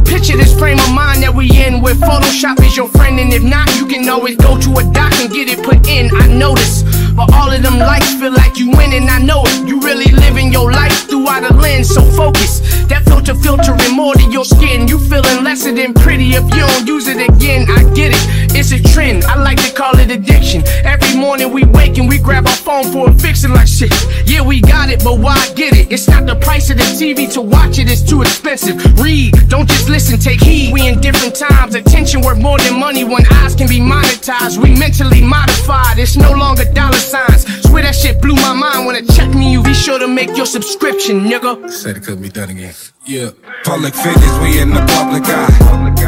Picture 0.03 0.36
this 0.36 0.53
frame 0.59 0.80
of 0.80 0.91
mind 0.91 1.24
that 1.24 1.34
we 1.34 1.45
in 1.65 1.82
where 1.82 1.95
Photoshop 1.95 2.59
is 2.65 2.76
your 2.76 2.89
friend, 2.89 3.20
and 3.20 3.32
if 3.32 3.43
not, 3.43 3.67
you 3.78 3.86
can 3.86 4.09
always 4.09 4.36
go 4.36 4.57
to 4.57 4.70
a 4.80 4.84
doc 4.91 5.13
and 5.22 5.32
get 5.32 5.47
it 5.47 5.63
put 5.63 5.88
in. 5.88 6.09
I 6.15 6.28
notice, 6.28 6.84
but 7.20 7.34
all 7.34 7.51
of 7.51 7.61
them 7.61 7.78
likes 7.78 8.13
feel 8.15 8.32
like 8.32 8.57
you 8.57 8.72
winning. 8.72 9.09
I 9.09 9.20
know 9.20 9.43
it. 9.45 9.67
You 9.67 9.82
really 9.82 10.09
living 10.24 10.53
your 10.53 10.72
life 10.72 11.09
through 11.09 11.20
throughout 11.20 11.51
a 11.51 11.53
lens, 11.55 11.89
so 11.89 12.01
focus. 12.01 12.59
That 12.88 13.03
filter 13.05 13.36
filtering 13.36 13.95
more 13.95 14.13
to 14.15 14.32
your 14.32 14.45
skin. 14.45 14.88
You 14.88 14.97
feeling 14.99 15.43
lesser 15.43 15.74
than 15.74 15.93
pretty 15.93 16.30
if 16.34 16.43
you 16.55 16.63
don't 16.65 16.88
use 16.88 17.07
it 17.07 17.22
again. 17.22 17.70
I 17.70 17.84
get 17.93 18.11
it. 18.15 18.55
It's 18.55 18.72
a 18.72 18.82
trend. 18.93 19.24
I 19.26 19.36
like 19.36 19.61
to 19.63 19.72
call 19.74 19.97
it 19.99 20.09
addiction. 20.11 20.63
Every 20.84 21.15
morning 21.15 21.51
we 21.51 21.65
wake 21.65 21.97
and 21.97 22.09
we 22.09 22.17
grab 22.17 22.47
our 22.47 22.55
phone 22.55 22.91
for 22.91 23.09
a 23.09 23.13
fixin' 23.13 23.53
like 23.53 23.67
shit. 23.67 23.93
Yeah, 24.26 24.41
we 24.41 24.61
got 24.61 24.89
it, 24.89 25.03
but 25.03 25.20
why 25.20 25.38
get 25.55 25.76
it? 25.76 25.91
It's 25.91 26.07
not 26.07 26.26
the 26.26 26.36
price 26.36 26.70
of 26.70 26.78
the 26.78 26.84
TV 26.84 27.32
to 27.34 27.41
watch 27.41 27.80
it, 27.80 27.89
it's 27.89 28.01
too 28.01 28.22
expensive. 28.22 28.76
Read, 28.99 29.34
don't 29.47 29.67
just 29.67 29.89
listen, 29.89 30.20
take 30.20 30.41
heed. 30.41 30.74
We 30.74 30.88
in 30.88 30.99
different 30.99 31.36
times. 31.36 31.76
Attention 31.76 32.22
worth 32.22 32.39
more 32.39 32.57
than 32.57 32.80
money 32.80 33.03
when 33.03 33.26
eyes 33.34 33.55
can 33.55 33.67
be 33.67 33.80
monetized. 33.80 34.57
We 34.57 34.76
mentally 34.78 35.22
modified, 35.22 35.99
it's 35.99 36.17
no 36.17 36.32
longer 36.32 36.65
dollar 36.74 36.97
signs. 37.10 37.43
Swear 37.68 37.84
that 37.84 37.95
shit 37.95 38.22
blew 38.22 38.36
my 38.36 38.53
mind 38.53 38.86
when 38.86 38.95
it 38.95 39.10
checked 39.10 39.34
me. 39.34 39.51
You 39.51 39.64
be 39.64 39.74
sure 39.74 39.99
to 39.99 40.07
make 40.07 40.38
your 40.38 40.45
subscription, 40.45 41.22
nigga. 41.22 41.70
Said 41.70 41.97
it 41.97 42.03
couldn't 42.03 42.22
be 42.22 42.30
done 42.30 42.49
again. 42.49 42.74
Yeah. 43.05 43.32
Public 43.64 43.93
figures, 43.95 44.36
we 44.41 44.62
in 44.62 44.70
the 44.70 44.84
public 44.95 45.24
eye. 45.26 45.49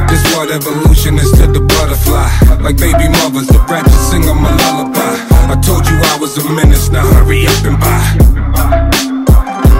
This 0.09 0.21
what 0.35 0.51
evolution 0.51 1.17
is 1.17 1.31
to 1.39 1.47
the 1.47 1.61
butterfly. 1.61 2.29
Like 2.61 2.77
baby 2.77 3.09
mothers, 3.09 3.47
the 3.47 3.59
branches 3.67 4.01
sing 4.09 4.23
'em 4.23 4.45
a 4.45 4.51
lullaby. 4.61 5.13
I 5.53 5.55
told 5.65 5.87
you 5.89 5.97
I 6.13 6.17
was 6.21 6.37
a 6.37 6.43
menace, 6.49 6.89
now 6.89 7.05
hurry 7.15 7.47
up 7.47 7.65
and 7.65 7.79
buy. 7.79 8.03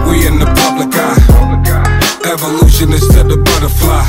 We 0.10 0.26
in 0.28 0.40
the 0.40 0.50
public 0.62 0.92
eye. 0.96 1.91
Evolution 2.26 2.94
is 2.94 3.08
to 3.10 3.24
the 3.24 3.38
butterfly. 3.38 4.06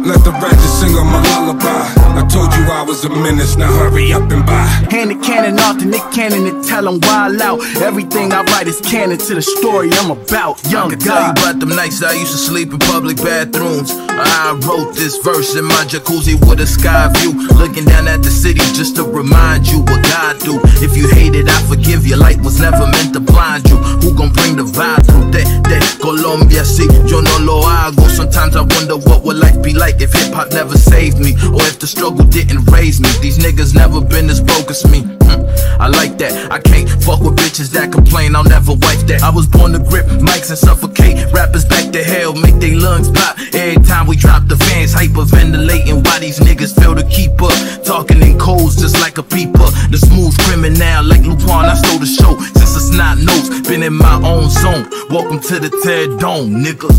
Let 0.00 0.24
the 0.24 0.32
branches 0.40 0.72
sing 0.80 0.96
'em 0.96 1.06
my 1.12 1.20
lullaby. 1.30 1.82
I 2.16 2.22
told 2.26 2.54
you 2.54 2.64
I 2.70 2.82
was 2.82 3.04
a 3.04 3.10
menace, 3.10 3.56
now 3.56 3.66
hurry 3.66 4.12
up 4.12 4.30
and 4.30 4.44
buy. 4.46 4.64
Hand 4.90 5.10
the 5.10 5.16
cannon 5.16 5.58
off 5.60 5.78
to 5.78 5.84
Nick 5.84 6.02
Cannon 6.12 6.46
and 6.46 6.64
tell 6.64 6.88
him 6.88 7.00
wild 7.00 7.40
out. 7.42 7.60
Everything 7.82 8.32
I 8.32 8.42
write 8.50 8.68
is 8.68 8.80
canon 8.80 9.18
to 9.18 9.34
the 9.34 9.42
story 9.42 9.90
I'm 10.00 10.10
about. 10.10 10.58
Young 10.70 10.86
I 10.86 10.90
can 10.90 10.98
tell 11.00 11.20
you 11.20 11.34
God. 11.34 11.38
about 11.38 11.60
them 11.60 11.68
nights 11.76 12.02
I 12.02 12.12
used 12.12 12.32
to 12.32 12.38
sleep 12.38 12.72
in 12.72 12.78
public 12.78 13.16
bathrooms. 13.18 13.90
I 14.08 14.56
wrote 14.66 14.94
this 14.94 15.16
verse 15.18 15.54
in 15.54 15.64
my 15.64 15.84
jacuzzi 15.92 16.34
with 16.46 16.60
a 16.60 16.66
sky 16.66 17.08
view, 17.16 17.32
looking 17.58 17.84
down 17.84 18.08
at 18.08 18.22
the 18.22 18.30
city 18.30 18.62
just 18.72 18.96
to 18.96 19.04
remind 19.04 19.66
you 19.68 19.80
what 19.80 20.02
God 20.08 20.38
do. 20.40 20.60
If 20.86 20.96
you 20.96 21.08
hate 21.08 21.34
it, 21.34 21.48
I 21.48 21.60
forgive 21.68 22.06
you. 22.06 22.16
Light 22.16 22.40
was 22.40 22.58
never 22.60 22.86
meant 22.86 23.12
to 23.14 23.20
blind 23.20 23.68
you. 23.68 23.76
Who 24.02 24.14
gon' 24.14 24.32
bring 24.32 24.56
the 24.56 24.64
vibe 24.64 25.04
through 25.06 25.30
that? 25.32 25.46
That 25.68 25.84
Colombia, 26.00 26.64
see, 26.64 26.88
yo 27.10 27.20
no 27.20 27.38
lo 27.38 27.62
hago. 27.62 28.08
Sometimes 28.08 28.54
I 28.54 28.62
wonder 28.62 28.96
what 28.96 29.22
would 29.24 29.36
life 29.36 29.60
be 29.62 29.74
like 29.74 30.00
if 30.00 30.12
hip 30.12 30.32
hop 30.32 30.52
never 30.52 30.76
saved 30.78 31.18
me, 31.18 31.34
or 31.50 31.62
if 31.66 31.78
the 31.78 31.86
struggle 31.86 32.24
didn't 32.24 32.64
raise 32.70 33.00
me. 33.00 33.08
These 33.20 33.38
niggas 33.38 33.74
never 33.74 34.00
been 34.00 34.30
as 34.30 34.40
broke 34.40 34.70
as 34.70 34.86
me. 34.86 35.02
Hmm, 35.26 35.42
I 35.82 35.88
like 35.88 36.18
that. 36.18 36.52
I 36.52 36.60
can't 36.60 36.88
fuck 37.02 37.20
with 37.20 37.36
bitches 37.36 37.70
that 37.72 37.92
complain. 37.92 38.36
I'll 38.36 38.44
never 38.44 38.72
wipe 38.72 39.02
that. 39.10 39.22
I 39.22 39.30
was 39.30 39.46
born 39.46 39.72
to 39.72 39.78
grip 39.78 40.06
mics 40.06 40.50
and 40.50 40.58
suffocate. 40.58 41.32
Rappers 41.32 41.64
back 41.64 41.92
to 41.92 42.02
hell, 42.04 42.34
make 42.34 42.56
their 42.62 42.76
lungs 42.76 43.10
pop. 43.10 43.38
Every 43.52 43.82
time 43.82 44.06
we 44.06 44.16
drop 44.16 44.46
the 44.46 44.56
fans, 44.56 44.94
hyperventilating. 44.94 46.04
Why 46.06 46.20
these 46.20 46.38
niggas 46.38 46.78
fail 46.78 46.94
to 46.94 47.04
keep 47.04 47.42
up? 47.42 47.56
Talking 47.84 48.22
in 48.22 48.38
codes 48.38 48.76
just 48.76 49.00
like 49.00 49.18
a 49.18 49.22
peeper. 49.22 49.70
The 49.90 49.98
smooth 49.98 50.36
criminal, 50.46 51.04
like 51.04 51.22
Lupan, 51.22 51.66
I 51.66 51.74
stole 51.74 51.98
the 51.98 52.06
show. 52.06 52.38
Since 52.58 52.76
it's 52.76 52.90
not 52.96 53.18
notes, 53.18 53.66
been 53.68 53.82
in 53.82 53.94
my 53.94 54.16
own 54.22 54.48
zone. 54.50 54.86
Welcome 55.10 55.40
to 55.50 55.58
the 55.58 55.70
Ted 55.82 56.18
Dome, 56.18 56.62
nigga. 56.62 56.89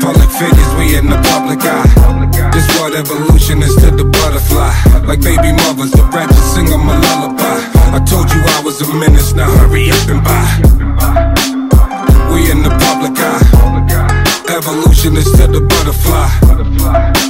Public 0.00 0.30
figures, 0.30 0.70
we 0.78 0.96
in 0.96 1.06
the 1.08 1.20
public 1.30 1.60
eye. 1.62 1.90
This 2.52 2.66
what 2.78 2.94
evolution 2.94 3.62
is 3.62 3.74
to 3.76 3.90
the 3.90 4.04
butterfly. 4.04 4.72
Like 5.06 5.20
baby 5.20 5.52
mothers, 5.52 5.92
the 5.92 6.04
branches 6.10 6.44
sing 6.54 6.68
'em 6.72 6.88
a 6.88 6.96
lullaby. 7.04 7.58
I 7.96 8.00
told 8.04 8.30
you 8.32 8.40
I 8.56 8.60
was 8.64 8.80
a 8.80 8.88
menace, 8.94 9.34
now 9.34 9.50
hurry 9.58 9.90
up 9.90 10.08
and 10.08 10.22
buy. 10.22 10.48
We 12.32 12.50
in 12.50 12.62
the 12.62 12.70
public 12.86 13.18
eye. 13.18 13.57
Evolution 14.58 15.14
to 15.14 15.46
the 15.46 15.60
butterfly. 15.60 16.26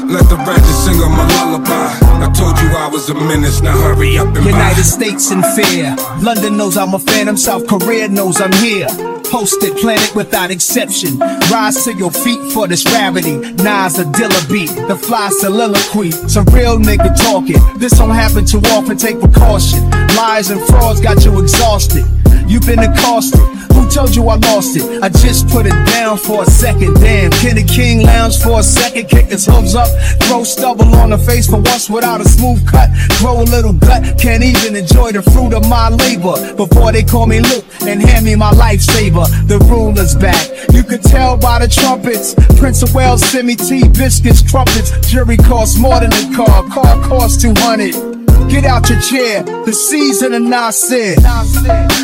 Let 0.08 0.30
the 0.30 0.36
branches 0.46 0.78
sing 0.84 0.94
'em 0.96 1.12
a 1.12 1.24
lullaby. 1.34 1.88
I 2.24 2.30
told 2.32 2.58
you 2.58 2.68
I 2.74 2.88
was 2.88 3.10
a 3.10 3.14
menace, 3.14 3.60
now 3.60 3.76
hurry 3.76 4.16
up 4.16 4.34
and. 4.34 4.46
United 4.46 4.84
States 4.84 5.30
in 5.30 5.42
fear. 5.54 5.94
London 6.22 6.56
knows 6.56 6.78
I'm 6.78 6.94
a 6.94 6.98
phantom. 6.98 7.36
South 7.36 7.66
Korea 7.66 8.08
knows 8.08 8.40
I'm 8.40 8.52
here. 8.54 8.88
Posted 9.30 9.76
planet 9.76 10.14
without 10.14 10.50
exception. 10.50 11.18
Rise 11.52 11.84
to 11.84 11.92
your 11.92 12.10
feet 12.10 12.40
for 12.54 12.66
this 12.66 12.82
gravity. 12.82 13.36
Nas 13.62 13.98
a 13.98 14.04
Dilla 14.04 14.42
beat. 14.50 14.70
The 14.88 14.96
fly 14.96 15.28
soliloquy. 15.28 16.12
Some 16.28 16.46
real 16.46 16.78
nigga 16.78 17.14
talking. 17.28 17.60
This 17.76 17.92
don't 17.98 18.08
happen 18.24 18.46
too 18.46 18.62
often. 18.72 18.96
Take 18.96 19.20
precaution. 19.20 19.80
Lies 20.16 20.48
and 20.48 20.62
frauds 20.62 21.00
got 21.02 21.22
you 21.26 21.38
exhausted. 21.38 22.06
You've 22.48 22.66
been 22.66 22.78
accosted. 22.78 23.40
Who 23.72 23.88
told 23.90 24.16
you 24.16 24.26
I 24.28 24.36
lost 24.36 24.74
it? 24.76 25.02
I 25.02 25.08
just 25.10 25.48
put 25.48 25.66
it 25.66 25.76
down 25.92 26.16
for 26.16 26.42
a 26.42 26.46
second. 26.46 26.94
Damn, 26.94 27.30
Kenny 27.30 27.62
King 27.62 28.02
lounge 28.02 28.38
for 28.42 28.60
a 28.60 28.62
second, 28.62 29.08
kick 29.08 29.26
his 29.26 29.46
hooves 29.46 29.74
up, 29.74 29.88
throw 30.22 30.44
stubble 30.44 30.88
on 30.96 31.10
the 31.10 31.18
face 31.18 31.46
for 31.46 31.60
once 31.60 31.90
without 31.90 32.20
a 32.20 32.24
smooth 32.24 32.66
cut. 32.66 32.90
Grow 33.18 33.42
a 33.42 33.44
little 33.44 33.74
gut, 33.74 34.18
can't 34.18 34.42
even 34.42 34.76
enjoy 34.76 35.12
the 35.12 35.22
fruit 35.22 35.52
of 35.52 35.68
my 35.68 35.90
labor. 35.90 36.54
Before 36.56 36.90
they 36.90 37.02
call 37.02 37.26
me 37.26 37.40
Luke 37.40 37.64
and 37.82 38.02
hand 38.02 38.24
me 38.24 38.34
my 38.34 38.50
lifesaver, 38.52 39.26
the 39.46 39.58
ruler's 39.70 40.14
back. 40.14 40.48
You 40.72 40.82
could 40.82 41.02
tell 41.02 41.36
by 41.36 41.58
the 41.58 41.68
trumpets. 41.68 42.34
Prince 42.58 42.82
of 42.82 42.94
Wales 42.94 43.22
me 43.34 43.56
tea, 43.56 43.86
biscuits, 43.88 44.42
trumpets. 44.42 44.90
Jury 45.08 45.36
costs 45.36 45.78
more 45.78 46.00
than 46.00 46.12
a 46.12 46.34
car, 46.34 46.64
car 46.68 47.08
costs 47.08 47.42
200. 47.42 48.17
Get 48.48 48.64
out 48.64 48.88
your 48.88 49.00
chair, 49.00 49.42
the 49.42 49.72
season 49.72 50.32
of 50.32 50.42
Nasir. 50.42 51.14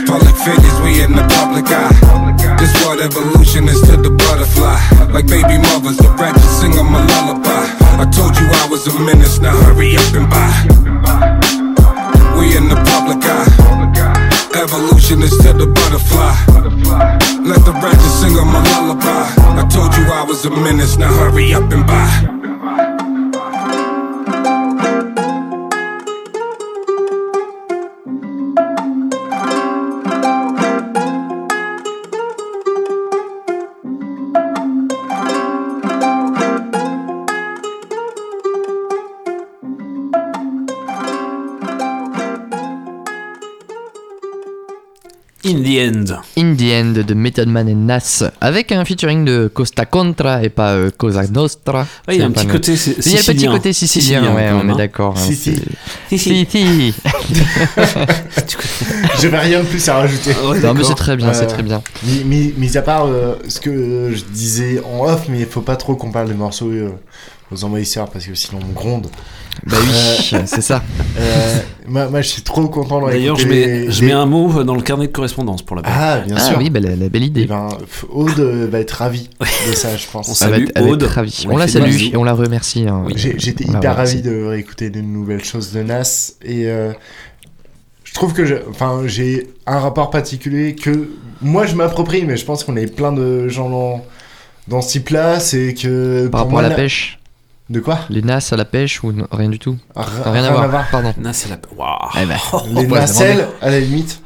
Public 0.06 0.36
figures, 0.46 0.76
we 0.84 1.02
in 1.02 1.12
the 1.12 1.24
public 1.34 1.66
eye. 1.72 1.94
This 2.58 2.72
what 2.84 3.00
evolution 3.00 3.68
is 3.68 3.80
to 3.88 3.96
the 3.96 4.10
butterfly. 4.10 4.78
Like 5.12 5.26
baby 5.26 5.58
mothers, 5.58 5.96
the 5.96 6.12
branches 6.16 6.50
sing 6.60 6.72
'em 6.76 6.94
a 6.94 7.00
lullaby. 7.00 7.64
I 7.98 8.06
told 8.12 8.36
you 8.38 8.46
I 8.62 8.68
was 8.70 8.86
a 8.86 8.94
menace, 9.00 9.40
now 9.40 9.56
hurry 9.64 9.96
up 9.96 10.14
and 10.14 10.28
buy. 10.28 10.52
We 12.38 12.56
in 12.56 12.68
the 12.68 12.78
public 12.92 13.24
eye. 13.24 13.50
Evolution 14.54 15.22
is 15.22 15.36
to 15.42 15.52
the 15.52 15.66
butterfly. 15.66 16.34
Let 17.50 17.64
the 17.64 17.72
branches 17.80 18.14
sing 18.20 18.36
'em 18.36 18.54
a 18.54 18.60
lullaby. 18.70 19.24
I 19.60 19.64
told 19.74 19.96
you 19.96 20.04
I 20.20 20.22
was 20.22 20.44
a 20.44 20.50
menace, 20.50 20.96
now 20.98 21.12
hurry 21.12 21.54
up 21.54 21.72
and 21.72 21.86
buy. 21.86 22.43
End. 45.88 46.04
In 46.36 46.54
the 46.56 46.62
End 46.72 47.02
de 47.06 47.14
Method 47.14 47.48
Man 47.48 47.68
et 47.68 47.74
Nas, 47.74 48.24
avec 48.40 48.72
un 48.72 48.84
featuring 48.84 49.24
de 49.24 49.50
Costa 49.52 49.84
Contra 49.86 50.42
et 50.42 50.48
pas 50.48 50.72
euh, 50.74 50.90
Cosa 50.96 51.26
Nostra. 51.28 51.86
Ouais, 52.08 52.16
il 52.16 52.20
y 52.20 52.22
a 52.22 52.26
un 52.26 52.30
petit 52.30 52.46
côté 52.46 52.72
Il 52.72 52.78
si- 52.78 52.90
y 52.90 52.92
a 52.92 52.96
le 52.96 53.02
petit 53.02 53.18
sicilien. 53.22 53.52
côté 53.52 53.72
sicilien, 53.72 54.20
Sicilien, 54.20 54.34
ouais, 54.34 54.50
on 54.64 54.74
est 54.74 54.76
d'accord. 54.76 55.14
hein, 55.16 55.20
Si, 55.20 55.34
si. 55.36 55.60
Si, 56.16 56.46
si. 56.50 56.94
J'avais 59.20 59.38
rien 59.38 59.60
de 59.60 59.66
plus 59.66 59.88
à 59.88 59.94
rajouter. 59.96 60.30
Non, 60.62 60.74
mais 60.74 60.84
c'est 60.84 60.94
très 60.94 61.16
bien, 61.16 61.32
c'est 61.32 61.46
très 61.46 61.62
bien. 61.62 61.82
Mis, 62.04 62.24
mis- 62.24 62.54
mis 62.56 62.76
à 62.76 62.82
part 62.82 63.06
euh, 63.06 63.34
ce 63.48 63.60
que 63.60 64.10
je 64.12 64.24
disais 64.24 64.80
en 64.84 65.04
off, 65.06 65.26
mais 65.28 65.40
il 65.40 65.46
faut 65.46 65.60
pas 65.60 65.76
trop 65.76 65.94
qu'on 65.96 66.10
parle 66.10 66.28
des 66.28 66.34
morceaux 66.34 66.70
euh, 66.70 66.90
aux 67.54 67.64
envahisseurs 67.64 68.10
parce 68.10 68.26
que 68.26 68.34
sinon 68.34 68.60
on 68.68 68.72
gronde. 68.72 69.06
Bah 69.66 69.76
oui, 69.80 70.38
c'est 70.46 70.60
ça. 70.60 70.82
euh, 71.18 71.58
moi, 71.86 72.08
moi, 72.08 72.20
je 72.22 72.28
suis 72.28 72.42
trop 72.42 72.66
content 72.68 73.00
de 73.00 73.06
D'ailleurs, 73.12 73.36
je 73.36 73.46
mets, 73.46 73.54
les- 73.66 73.90
je 73.90 74.04
un 74.10 74.26
mot 74.26 74.64
dans 74.64 74.74
le 74.74 74.82
carnet 74.82 75.06
de 75.06 75.12
correspondance 75.12 75.62
pour 75.62 75.76
la 75.76 75.82
peine. 75.82 75.92
Ah, 75.96 76.18
bien 76.26 76.34
Ah 76.36 76.40
sûr. 76.40 76.58
oui, 76.58 76.70
bah, 76.70 76.80
la, 76.80 76.96
la 76.96 77.08
belle 77.08 77.22
idée. 77.24 77.42
Eh 77.44 77.46
ben, 77.46 77.68
Aude 78.10 78.38
euh, 78.40 78.66
va 78.70 78.80
être 78.80 78.90
ravie 78.90 79.30
de 79.40 79.74
ça, 79.74 79.96
je 79.96 80.04
pense. 80.12 80.28
On 80.28 80.34
salue 80.34 80.64
va 80.64 80.80
être 80.80 80.82
Aude. 80.82 81.02
ravie. 81.04 81.44
On 81.48 81.54
On 81.54 81.56
la 81.56 81.68
salue 81.68 81.94
et 82.12 82.16
on 82.16 82.24
la 82.24 82.32
remercie. 82.34 82.86
hein. 82.88 83.04
J'étais 83.14 83.64
hyper 83.64 83.76
remercie. 83.92 84.16
ravi 84.16 84.22
de 84.22 84.44
réécouter 84.44 84.90
des 84.90 85.02
nouvelles 85.02 85.44
choses 85.44 85.72
de 85.72 85.82
Nas 85.84 86.32
et 86.42 86.66
euh, 86.68 86.92
je 88.02 88.12
trouve 88.12 88.32
que 88.32 88.62
enfin 88.70 89.02
j'ai 89.06 89.48
un 89.66 89.78
rapport 89.78 90.10
particulier 90.10 90.74
que 90.74 91.10
moi 91.40 91.66
je 91.66 91.74
m'approprie 91.74 92.24
mais 92.24 92.36
je 92.36 92.44
pense 92.44 92.62
qu'on 92.64 92.76
est 92.76 92.86
plein 92.86 93.12
de 93.12 93.48
gens 93.48 93.68
dans, 93.70 94.04
dans 94.68 94.80
ce 94.82 94.92
type 94.92 95.08
là 95.10 95.40
c'est 95.40 95.74
que 95.74 96.28
Par 96.28 96.40
rapport 96.42 96.52
moi, 96.52 96.64
à 96.64 96.68
la 96.68 96.74
pêche 96.74 97.18
de 97.70 97.80
quoi 97.80 98.00
Les 98.10 98.20
NAS 98.22 98.50
à 98.52 98.56
la 98.56 98.64
pêche 98.64 99.02
ou 99.02 99.12
non, 99.12 99.26
rien 99.32 99.48
du 99.48 99.58
tout 99.58 99.76
Rien- 99.96 100.04
Rien 100.06 100.24
à 100.24 100.30
rien 100.32 100.44
à 100.44 100.50
voir, 100.52 100.68
voir. 100.70 100.90
pardon. 100.90 101.14
Nas, 101.18 101.32
c'est 101.32 101.48
la. 101.48 101.56
Waouh. 101.76 102.10
Eh 102.22 102.26
ben, 102.26 102.36
les 102.74 102.86
nacelles 102.86 103.46
à 103.62 103.70
la 103.70 103.80
limite 103.80 104.20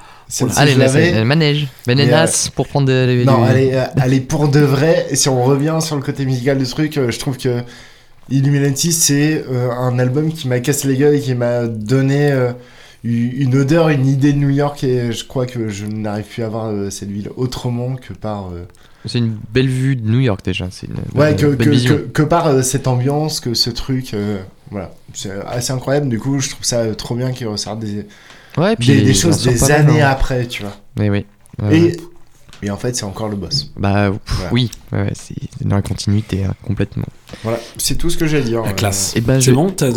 Ah, 0.56 0.64
les 0.64 0.74
l'avais. 0.74 1.12
le 1.12 1.24
manège. 1.24 1.68
Ben, 1.86 1.96
les 1.96 2.08
euh, 2.08 2.10
NAS 2.10 2.50
pour 2.54 2.66
prendre 2.66 2.86
des. 2.88 3.24
Non, 3.24 3.44
des- 3.44 3.50
elle 3.50 3.58
est, 3.58 3.74
euh, 3.76 4.12
est 4.12 4.20
pour 4.20 4.48
de 4.48 4.60
vrai. 4.60 5.06
Et 5.10 5.16
si 5.16 5.28
on 5.28 5.42
revient 5.44 5.78
sur 5.80 5.94
le 5.96 6.02
côté 6.02 6.24
musical 6.26 6.58
du 6.58 6.66
truc, 6.66 6.96
euh, 6.98 7.10
je 7.12 7.18
trouve 7.18 7.36
que 7.38 7.62
Illuminati, 8.30 8.92
c'est 8.92 9.44
euh, 9.50 9.70
un 9.70 9.98
album 9.98 10.32
qui 10.32 10.48
m'a 10.48 10.58
cassé 10.60 10.88
les 10.88 10.96
gueules 10.96 11.14
et 11.14 11.20
qui 11.20 11.34
m'a 11.34 11.66
donné 11.66 12.30
euh, 12.32 12.52
une 13.04 13.56
odeur, 13.56 13.88
une 13.88 14.06
idée 14.06 14.32
de 14.32 14.38
New 14.38 14.50
York. 14.50 14.82
Et 14.84 15.12
je 15.12 15.24
crois 15.24 15.46
que 15.46 15.68
je 15.68 15.86
n'arrive 15.86 16.24
plus 16.26 16.42
à 16.42 16.48
voir 16.48 16.66
euh, 16.66 16.90
cette 16.90 17.10
ville 17.10 17.30
autrement 17.36 17.94
que 17.94 18.12
par. 18.12 18.50
C'est 19.08 19.18
une 19.18 19.36
belle 19.52 19.68
vue 19.68 19.96
de 19.96 20.08
New 20.08 20.20
York 20.20 20.40
déjà. 20.44 20.68
C'est 20.70 20.86
une 20.86 20.94
Ouais, 21.18 21.32
belle- 21.32 21.36
que, 21.36 21.46
belle 21.56 21.66
que, 21.66 21.70
vision. 21.70 21.94
que, 21.96 22.00
que 22.02 22.22
par 22.22 22.46
euh, 22.46 22.62
cette 22.62 22.86
ambiance, 22.86 23.40
que 23.40 23.54
ce 23.54 23.70
truc. 23.70 24.14
euh, 24.14 24.40
voilà. 24.70 24.90
C'est 25.14 25.30
assez 25.46 25.72
incroyable. 25.72 26.08
Du 26.08 26.18
coup, 26.18 26.38
je 26.40 26.50
trouve 26.50 26.64
ça 26.64 26.80
euh, 26.80 26.94
trop 26.94 27.14
bien 27.14 27.32
qu'il 27.32 27.46
ressorte 27.48 27.78
des, 27.80 28.06
Ouais, 28.56 28.76
puis 28.76 29.02
des, 29.02 29.14
choses 29.14 29.42
des 29.42 29.54
mal, 29.58 29.72
années 29.72 30.02
hein. 30.02 30.10
après, 30.10 30.46
tu 30.46 30.62
vois. 30.62 30.76
Mais 30.98 31.08
oui. 31.10 31.24
Et, 31.70 31.80
ouais. 31.80 31.96
et 32.62 32.70
en 32.70 32.76
fait, 32.76 32.94
c'est 32.96 33.04
encore 33.04 33.28
le 33.28 33.36
boss. 33.36 33.70
Bah 33.76 34.10
pff, 34.10 34.36
Voilà. 34.36 34.52
oui, 34.52 34.70
ouais, 34.92 35.02
ouais, 35.02 35.12
c'est 35.14 35.34
dans 35.66 35.76
la 35.76 35.82
continuité 35.82 36.44
hein, 36.44 36.54
complètement. 36.64 37.06
Voilà, 37.44 37.58
c'est 37.76 37.94
tout 37.96 38.10
ce 38.10 38.16
que 38.16 38.26
j'ai 38.26 38.38
à 38.38 38.40
dire. 38.40 38.62
La 38.62 38.72
classe. 38.72 39.12
Et 39.16 39.20
ben, 39.20 39.40
C'est 39.40 39.50
je- 39.50 39.54
bon 39.54 39.70
t'as- 39.70 39.90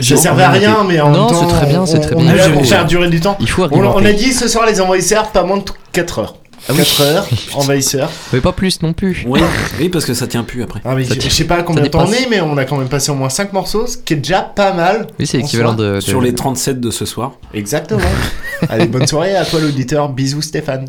Ça 0.00 0.16
servait 0.16 0.42
à 0.42 0.50
on 0.50 0.54
a 0.54 0.58
rien, 0.58 0.84
mais 0.86 1.00
en 1.00 1.10
Non, 1.10 1.20
même 1.22 1.30
temps, 1.30 1.40
c'est 1.48 1.54
très 1.54 1.66
bien, 1.66 1.86
c'est 1.86 1.98
on- 1.98 2.00
très 2.00 2.14
on 2.16 2.22
bien. 2.22 2.50
pour 2.50 2.66
faire 2.66 2.86
durer 2.86 3.08
du 3.08 3.20
temps. 3.20 3.36
Il 3.40 3.48
faut 3.48 3.64
On, 3.70 3.82
on 3.84 4.04
a 4.04 4.12
dit 4.12 4.32
ce 4.32 4.46
soir 4.48 4.66
les 4.66 4.80
envahisseurs, 4.80 5.32
pas 5.32 5.44
moins 5.44 5.58
de 5.58 5.64
4 5.92 6.18
heures. 6.18 6.36
Ah 6.68 6.72
oui. 6.72 6.78
4 6.78 7.00
heures, 7.02 7.28
envahisseurs. 7.54 8.10
Mais 8.32 8.40
pas 8.40 8.52
plus 8.52 8.80
non 8.82 8.92
plus. 8.92 9.24
Oui, 9.26 9.40
oui, 9.80 9.88
parce 9.88 10.04
que 10.04 10.14
ça 10.14 10.26
tient 10.28 10.44
plus 10.44 10.62
après. 10.62 10.80
Ah, 10.84 10.94
mais 10.94 11.04
Ça 11.04 11.14
je 11.14 11.18
tient- 11.20 11.28
je 11.30 11.34
sais 11.34 11.44
pas 11.44 11.62
combien 11.64 11.82
de 11.82 11.88
temps 11.88 12.04
on 12.06 12.12
est, 12.12 12.28
mais 12.30 12.40
on 12.40 12.56
a 12.56 12.64
quand 12.64 12.76
même 12.76 12.88
passé 12.88 13.10
au 13.10 13.14
moins 13.16 13.28
5 13.28 13.52
morceaux, 13.52 13.86
ce 13.86 13.96
qui 13.98 14.12
est 14.14 14.16
déjà 14.18 14.42
pas 14.42 14.72
mal. 14.72 15.08
Oui, 15.18 15.26
c'est 15.26 15.38
en 15.38 15.40
l'équivalent 15.40 15.76
soi. 15.76 15.84
de, 15.86 15.94
de- 15.96 16.00
Sur 16.00 16.20
les 16.20 16.34
37 16.34 16.80
de 16.80 16.90
ce 16.92 17.04
soir. 17.04 17.32
Exactement. 17.52 18.00
Allez, 18.68 18.86
bonne 18.86 19.06
soirée 19.08 19.34
à 19.34 19.44
toi 19.44 19.60
l'auditeur. 19.60 20.08
Bisous 20.08 20.42
Stéphane. 20.42 20.86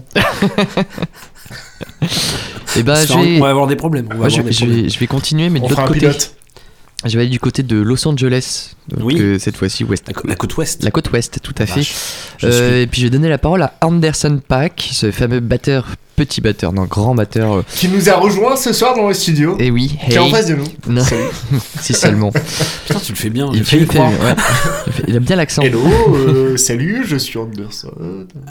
Et 2.76 2.84
bah, 2.84 2.96
je 3.06 3.14
vais... 3.14 3.38
On 3.38 3.42
va 3.42 3.50
avoir 3.50 3.68
des 3.68 3.76
problèmes. 3.76 4.08
On 4.12 4.16
va 4.18 4.24
Ouais, 4.26 4.30
je, 4.30 4.36
avoir 4.40 4.46
des 4.48 4.52
je 4.54 4.60
problèmes. 4.66 4.84
vais, 4.84 4.90
je 4.90 5.00
vais 5.00 5.08
continuer, 5.08 5.50
mais 5.50 5.60
de 5.60 5.66
On 5.66 5.70
l'autre 5.70 5.76
fera 5.82 5.84
un 5.86 5.88
côté. 5.88 6.00
pilote. 6.02 6.36
Je 7.06 7.16
vais 7.18 7.22
aller 7.24 7.30
du 7.32 7.40
côté 7.40 7.64
de 7.64 7.76
Los 7.82 8.08
Angeles. 8.08 8.72
Donc, 8.90 9.02
Oui. 9.08 9.18
euh, 9.20 9.38
cette 9.40 9.58
fois-ci, 9.58 9.84
ouest. 9.84 10.06
La, 10.26 10.36
côte 10.36 10.58
ouest. 10.58 10.84
La 10.84 10.92
côte 10.92 11.12
ouest, 11.12 11.40
tout 11.42 11.54
à 11.58 11.66
fait. 11.66 11.82
Vache, 11.82 11.94
Euh, 12.44 12.70
suis. 12.72 12.82
et 12.82 12.88
puis 12.88 13.02
je 13.02 13.08
vais 13.08 13.12
donner 13.12 13.30
la 13.30 13.38
parole 13.38 13.62
à 13.62 13.74
Anderson 13.82 14.40
Paak, 14.46 14.90
ce 14.92 15.12
fameux 15.12 15.40
batteur, 15.40 15.86
petit 16.18 16.42
batteur, 16.42 16.74
non, 16.74 16.84
grand 16.84 17.16
batteur. 17.16 17.54
euh, 17.58 17.62
Qui 17.76 17.88
nous 17.88 18.10
a 18.10 18.14
rejoint 18.16 18.56
ce 18.58 18.74
soir 18.74 18.96
dans 18.96 19.08
le 19.08 19.14
studio. 19.14 19.56
et 19.60 19.72
oui, 19.72 19.98
Qui 20.10 20.14
est 20.16 20.18
en 20.18 20.30
face 20.30 20.48
de 20.48 20.56
nous. 20.56 20.66
Non. 20.88 21.02
Salut. 21.04 21.22
si 21.82 21.94
seulement. 21.94 22.32
Putain, 22.88 23.00
tu 23.00 23.12
le 23.14 23.18
fais 23.18 23.30
bien. 23.30 23.50
Il, 23.54 23.64
fait, 23.64 23.78
il, 23.78 23.88
fait- 23.88 24.00
ouais. 24.00 24.08
il, 25.08 25.16
a 25.16 25.20
bien 25.20 25.36
l'accent. 25.38 25.62
Hello, 25.62 25.82
euh, 26.14 26.58
salut, 26.58 27.04
je 27.08 27.16
suis 27.18 27.38
Anderson. 27.40 27.92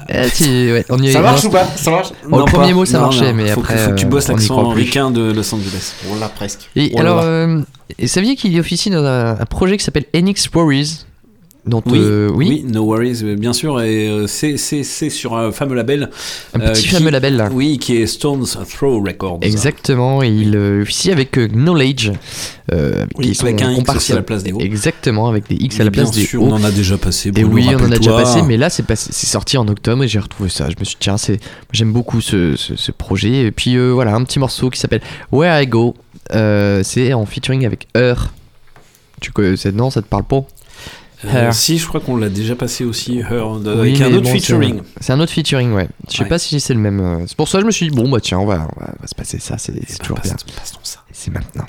Eh, 0.08 0.28
si, 0.30 0.44
ouais, 0.72 0.84
on 0.88 0.98
y 1.02 1.08
est- 1.08 1.12
Ça 1.12 1.20
marche 1.20 1.44
ou 1.44 1.50
pas? 1.50 1.66
Ça 1.76 1.90
marche? 1.90 2.08
Bon, 2.28 2.38
le 2.38 2.42
Non, 2.42 2.44
premier 2.46 2.68
pas. 2.68 2.74
mot 2.74 2.84
ça 2.86 2.98
Non, 2.98 3.04
marchait, 3.04 3.32
non. 3.32 3.34
mais 3.34 3.48
faut 3.50 3.60
après. 3.60 3.74
Que, 3.74 3.80
faut 3.80 3.90
que 3.90 3.94
tu 3.96 4.06
bosses 4.06 4.28
l'accent 4.28 4.58
croit 4.62 4.72
plus. 4.74 4.82
ricain 4.84 5.10
de 5.10 5.30
Los 5.32 5.54
Angeles. 5.54 5.92
On 6.10 6.18
l'a 6.18 6.28
presque. 6.28 6.70
Et 6.76 6.90
On 6.94 7.00
alors, 7.00 7.22
et 7.98 8.06
saviez 8.06 8.36
qu'il 8.36 8.58
officie 8.58 8.90
dans 8.90 9.04
un, 9.04 9.36
projet 9.46 9.76
qui 9.76 9.84
s'appelle 9.84 10.06
NX 10.14 10.50
Worries? 10.54 11.06
Dont, 11.64 11.82
Oui, 11.86 11.98
euh, 12.00 12.28
oui, 12.34 12.64
No 12.66 12.82
Worries, 12.84 13.20
euh, 13.22 13.36
bien 13.36 13.52
sûr, 13.52 13.80
et 13.80 14.08
euh, 14.08 14.26
c'est 14.26 14.56
sur 15.10 15.36
un 15.36 15.52
fameux 15.52 15.76
label. 15.76 16.10
un 16.54 16.60
euh, 16.60 16.72
petit 16.72 16.82
qui- 16.82 16.88
fameux 16.88 17.10
label 17.10 17.36
là. 17.36 17.48
Oui, 17.52 17.78
qui 17.78 17.96
est 17.98 18.06
Stones 18.06 18.44
Throw 18.68 19.00
Records. 19.00 19.38
Exactement, 19.42 20.22
et 20.22 20.28
il 20.28 20.56
officie 20.56 21.12
avec 21.12 21.32
Knowledge, 21.52 22.10
Oui, 23.16 23.30
qui 23.32 23.42
avec 23.42 23.62
un 23.62 23.72
X 23.72 24.10
à 24.10 24.14
la 24.16 24.22
place 24.22 24.42
des 24.42 24.52
O. 24.52 24.58
Exactement, 24.60 25.28
avec 25.28 25.48
des 25.48 25.54
X 25.54 25.78
à 25.78 25.84
la 25.84 25.90
bien 25.90 26.02
place 26.02 26.14
des 26.14 26.24
sûr, 26.24 26.42
O. 26.42 26.46
on 26.46 26.52
en 26.52 26.64
a 26.64 26.70
déjà 26.72 26.98
passé. 26.98 27.30
Et 27.36 27.44
oui, 27.44 27.66
on 27.72 27.82
en 27.84 27.92
a 27.92 27.96
déjà 27.96 28.12
passé, 28.12 28.42
mais 28.42 28.56
là 28.56 28.68
c'est 28.68 28.84
sorti 29.12 29.56
en 29.56 29.68
octobre 29.68 30.02
et 30.02 30.08
j'ai 30.08 30.18
retrouvé 30.18 30.48
ça. 30.48 30.68
Je 30.68 30.74
me 30.80 30.84
suis 30.84 30.96
dit, 31.00 31.00
tiens, 31.00 31.16
j'aime 31.72 31.92
beaucoup 31.92 32.20
ce, 32.20 32.56
ce- 32.56 32.74
ce 32.76 32.90
projet. 32.92 33.46
Et 33.46 33.50
puis 33.52 33.76
voilà, 33.90 34.14
un 34.14 34.24
petit 34.24 34.38
morceau 34.38 34.68
qui 34.70 34.80
s'appelle 34.80 35.02
Where 35.30 35.62
I 35.62 35.66
Go. 35.66 35.94
C'est 36.82 37.12
en 37.12 37.24
featuring 37.26 37.64
avec 37.66 37.86
Her. 37.94 38.14
Tu 39.20 39.30
connais, 39.30 39.54
non, 39.72 39.90
ça 39.90 40.02
te 40.02 40.08
parle 40.08 40.24
pas? 40.24 40.44
Euh, 41.24 41.52
si, 41.52 41.78
je 41.78 41.86
crois 41.86 42.00
qu'on 42.00 42.16
l'a 42.16 42.28
déjà 42.28 42.56
passé 42.56 42.84
aussi, 42.84 43.18
Her, 43.20 43.58
de- 43.60 43.74
Oui, 43.80 43.90
avec 43.90 44.00
un 44.00 44.06
autre 44.16 44.22
bon, 44.24 44.30
featuring. 44.32 44.80
c'est- 44.96 45.04
C'est 45.04 45.12
un 45.12 45.20
autre 45.20 45.32
featuring, 45.32 45.72
ouais. 45.72 45.88
Je 46.10 46.16
sais 46.16 46.22
Ouais. 46.24 46.28
pas 46.28 46.38
si 46.38 46.58
c'est 46.58 46.74
le 46.74 46.80
même. 46.80 47.00
euh, 47.00 47.24
C'est 47.28 47.36
pour 47.36 47.48
ça 47.48 47.58
que 47.58 47.62
je 47.62 47.66
me 47.66 47.70
suis 47.70 47.88
dit, 47.88 47.94
bon, 47.94 48.08
bah 48.08 48.18
tiens, 48.20 48.38
on 48.40 48.46
va, 48.46 48.66
on 48.76 48.80
va, 48.80 48.92
on 48.98 49.02
va 49.02 49.06
se 49.06 49.14
passer 49.14 49.38
ça, 49.38 49.56
c'est 49.58 49.72
c'est 49.88 49.98
toujours 49.98 50.18
bien. 50.20 50.32
Passe- 50.32 50.44
Passons 50.56 50.78
ça. 50.82 50.98
C'est 51.12 51.30
maintenant. 51.32 51.66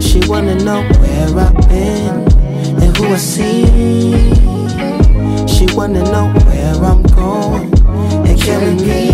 She 0.00 0.20
wanna 0.26 0.54
know 0.56 0.82
where 1.00 1.38
I've 1.38 1.68
been 1.68 2.24
and 2.82 2.96
who 2.96 3.12
I 3.12 3.16
see. 3.18 4.12
She 5.46 5.66
wanna 5.74 6.02
know 6.04 6.32
where 6.46 6.74
I'm 6.82 7.02
killing 8.48 8.76
me. 8.76 9.12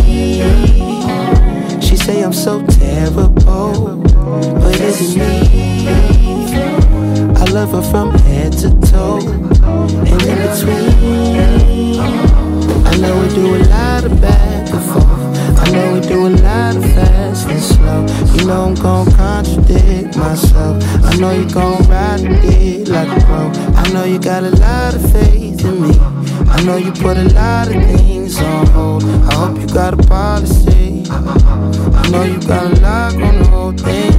She 1.80 1.97
say 1.97 2.22
I'm 2.22 2.32
so 2.32 2.64
terrible, 2.66 3.30
but 4.61 4.80
is 4.80 4.99
it 5.01 5.18
me? 5.18 5.89
I 7.43 7.45
love 7.51 7.72
her 7.72 7.82
from 7.82 8.12
head 8.26 8.53
to 8.62 8.68
toe 8.91 9.18
and 10.11 10.22
in 10.32 10.39
between. 10.45 11.99
I 12.91 12.97
know 13.03 13.14
we 13.22 13.28
do 13.35 13.47
a 13.57 13.61
lot 13.74 14.05
of 14.05 14.20
back 14.20 14.70
and 14.70 14.85
forth. 14.91 15.24
I 15.62 15.70
know 15.72 15.95
we 15.95 16.01
do 16.01 16.26
a 16.28 16.32
lot 16.47 16.76
of 16.76 16.85
fast 16.95 17.49
and 17.49 17.62
slow. 17.62 18.01
You 18.35 18.47
know 18.47 18.61
I'm 18.66 18.74
gon' 18.74 19.11
contradict 19.12 20.16
myself. 20.16 20.82
I 21.03 21.16
know 21.16 21.32
you 21.32 21.47
gon' 21.51 21.82
ride 21.89 22.22
dick 22.43 22.89
like 22.89 23.09
a 23.09 23.20
pro. 23.26 23.51
I 23.82 23.85
know 23.93 24.05
you 24.05 24.20
got 24.20 24.45
a 24.45 24.51
lot 24.51 24.95
of 24.95 25.03
faith 25.12 25.64
in 25.64 25.82
me. 25.82 25.93
I 26.65 26.67
know 26.67 26.77
you 26.79 26.93
put 26.93 27.19
a 27.19 27.25
lot 27.35 27.69
of 27.69 27.75
things 27.75 28.41
on 28.41 28.67
hold. 28.69 29.05
I 29.05 29.35
hope 29.35 29.61
you 29.61 29.67
got 29.67 29.93
a 29.93 29.99
policy. 29.99 31.05
I 31.11 32.09
know 32.11 32.23
you 32.23 32.41
got 32.41 32.73
a 32.73 32.81
lock 32.81 33.12
on 33.17 33.39
the 33.39 33.49
whole 33.51 33.73
thing. 33.73 34.15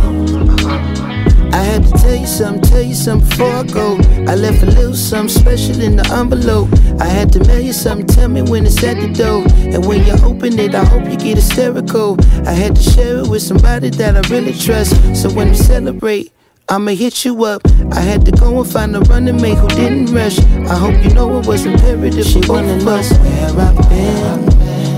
I 1.52 1.58
had 1.58 1.84
to 1.86 1.92
tell 1.94 2.14
you 2.14 2.28
something, 2.28 2.62
tell 2.62 2.84
you 2.84 2.94
something 2.94 3.28
before 3.28 3.50
I 3.50 3.64
go. 3.64 3.98
I 4.32 4.36
left 4.36 4.62
a 4.62 4.68
little 4.68 4.94
something 4.94 5.30
special 5.30 5.82
in 5.82 5.96
the 5.96 6.08
envelope. 6.14 6.70
I 7.02 7.06
had 7.06 7.34
to 7.34 7.40
mail 7.46 7.62
you 7.62 7.74
something, 7.74 8.06
tell 8.06 8.30
me 8.30 8.44
when 8.44 8.68
it's 8.68 8.84
at 8.84 8.98
the 9.02 9.12
door. 9.12 9.44
And 9.74 9.84
when 9.84 10.06
you 10.06 10.14
open 10.24 10.60
it, 10.60 10.76
I 10.76 10.86
hope 10.86 11.10
you 11.10 11.18
get 11.18 11.38
hysterical. 11.38 12.16
I 12.46 12.52
had 12.52 12.76
to 12.76 12.84
share 12.84 13.18
it 13.22 13.28
with 13.28 13.42
somebody 13.42 13.90
that 13.90 14.18
I 14.18 14.30
really 14.30 14.54
trust. 14.54 14.94
So 15.20 15.34
when 15.34 15.50
we 15.50 15.56
celebrate, 15.56 16.32
I'ma 16.70 16.92
hit 16.92 17.26
you 17.26 17.44
up. 17.46 17.64
I 17.92 18.02
had 18.02 18.26
to 18.26 18.32
go 18.32 18.62
and 18.62 18.72
find 18.72 18.96
a 18.96 19.00
running 19.02 19.42
mate 19.42 19.58
who 19.58 19.68
didn't 19.70 20.14
rush. 20.14 20.40
I 20.40 20.76
hope 20.76 21.04
you 21.04 21.14
know 21.14 21.40
it 21.40 21.48
was 21.48 21.66
imperative. 21.66 22.26
She 22.26 22.42
wanna 22.48 22.78
know 22.78 23.02
where 23.02 23.68
I've 23.68 23.90
been 23.90 24.54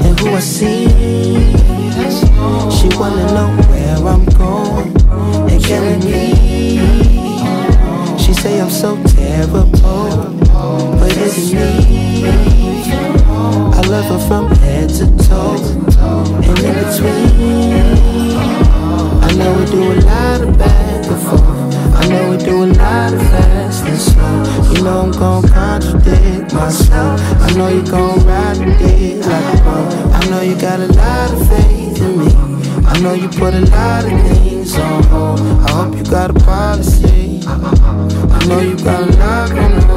and 0.06 0.20
who 0.20 0.30
I 0.30 0.40
see. 0.40 0.88
She 2.78 2.88
wanna 2.98 3.26
know 3.36 3.50
where 3.70 3.98
I'm 4.14 4.26
going 4.26 4.96
and 5.52 5.64
killing 5.64 6.00
me. 6.06 6.78
She 8.18 8.34
say 8.34 8.60
I'm 8.62 8.70
so 8.70 8.96
terrible, 9.04 9.70
but 11.00 11.12
it's 11.18 11.52
me? 11.54 12.28
I 13.78 13.82
love 13.88 14.06
her 14.06 14.20
from 14.28 14.50
head 14.58 14.90
to 14.90 15.06
toe 15.28 15.56
and 16.44 16.60
in 16.60 16.74
between. 16.84 17.84
I 19.24 19.34
know 19.36 19.52
we 19.58 19.66
do 19.66 19.92
a 19.92 19.96
lot 20.02 20.42
of 20.42 20.58
you 22.08 22.14
know 22.14 22.30
we 22.30 22.38
do 22.38 22.64
a 22.64 22.68
lot 22.68 23.12
of 23.12 23.20
fast 23.20 23.84
and 23.84 24.00
slow. 24.00 24.72
You 24.72 24.82
know 24.82 25.02
I'm 25.02 25.12
gon' 25.12 25.46
contradict 25.46 26.54
myself. 26.54 27.20
I 27.42 27.54
know 27.58 27.68
you 27.68 27.84
gon' 27.84 28.26
ride 28.26 28.56
the 28.56 28.66
dick 28.80 29.26
like 29.26 29.60
a 29.60 29.64
boat. 29.66 29.92
I 30.16 30.30
know 30.30 30.40
you 30.40 30.56
got 30.56 30.80
a 30.80 30.88
lot 30.88 31.34
of 31.34 31.50
faith 31.50 32.02
in 32.02 32.20
me. 32.20 32.34
I 32.88 32.98
know 33.02 33.12
you 33.12 33.28
put 33.28 33.54
a 33.54 33.60
lot 33.60 34.06
of 34.06 34.22
things 34.22 34.78
on 34.78 35.04
hold. 35.04 35.42
I 35.42 35.72
hope 35.72 35.98
you 35.98 36.06
got 36.10 36.30
a 36.30 36.34
policy. 36.46 37.42
I 37.46 38.46
know 38.48 38.62
you 38.62 38.78
got 38.78 39.04
a 39.04 39.18
lot 39.18 39.52
on 39.52 39.92
on 39.92 39.97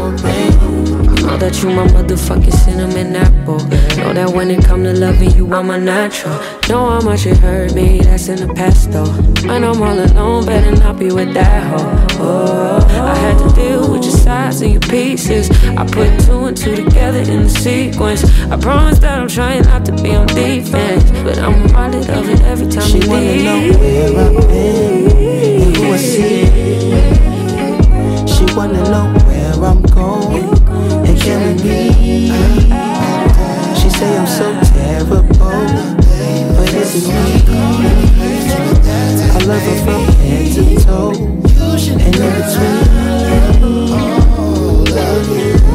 that 1.40 1.62
you 1.62 1.70
my 1.70 1.86
motherfucking 1.86 2.52
cinnamon 2.52 3.16
apple. 3.16 3.58
Know 3.96 4.12
that 4.12 4.30
when 4.30 4.50
it 4.50 4.62
come 4.62 4.84
to 4.84 4.92
loving 4.92 5.30
you, 5.30 5.50
I'm 5.54 5.70
a 5.70 5.78
natural. 5.78 6.38
Know 6.68 6.90
how 6.90 7.00
much 7.00 7.24
it 7.24 7.38
hurt 7.38 7.74
me, 7.74 8.00
that's 8.00 8.28
in 8.28 8.46
the 8.46 8.52
past 8.52 8.92
though. 8.92 9.10
When 9.48 9.64
I'm 9.64 9.82
all 9.82 9.98
alone, 9.98 10.44
better 10.44 10.70
not 10.72 10.98
be 10.98 11.10
with 11.10 11.32
that 11.32 11.62
hoe. 11.64 12.18
Oh, 12.22 12.86
I 12.90 13.16
had 13.16 13.38
to 13.38 13.54
deal 13.54 13.90
with 13.90 14.04
your 14.04 14.12
sides 14.12 14.60
and 14.60 14.72
your 14.72 14.82
pieces. 14.82 15.50
I 15.78 15.86
put 15.86 16.20
two 16.20 16.44
and 16.44 16.54
two 16.54 16.76
together 16.76 17.20
in 17.20 17.44
the 17.44 17.48
sequence. 17.48 18.22
I 18.50 18.58
promise 18.58 18.98
that 18.98 19.18
I'm 19.18 19.28
trying 19.28 19.62
not 19.62 19.86
to 19.86 19.92
be 19.92 20.14
on 20.14 20.26
defense, 20.26 21.10
but 21.24 21.38
I'm 21.38 21.62
reminded 21.62 22.10
of 22.10 22.28
it 22.28 22.42
every 22.42 22.68
time 22.68 22.86
She 22.86 22.98
you 22.98 23.08
wanna 23.08 23.36
know 23.42 23.78
where 23.78 24.08
I've 24.26 24.46
been 24.46 25.10
and 25.62 25.76
who 25.76 25.84
I 25.90 25.96
see. 25.96 26.44
She 28.28 28.44
wanna 28.54 28.82
know 28.84 29.18
where 29.24 29.54
I'm 29.64 29.80
going 29.82 30.59
we 31.38 31.52
be? 31.62 32.30
She 33.78 33.88
say 33.90 34.16
I'm 34.16 34.26
so 34.26 34.46
terrible, 34.72 35.22
but 35.38 36.68
this 36.70 36.94
is 36.94 37.08
me? 37.08 37.14
I 39.32 39.38
love 39.46 39.62
her 39.62 39.76
from 39.84 40.02
head 40.20 40.54
to 40.54 40.62
toe 40.84 41.12
and 41.88 42.00
in 42.00 42.32
between. 42.36 42.90
I'll 44.92 45.69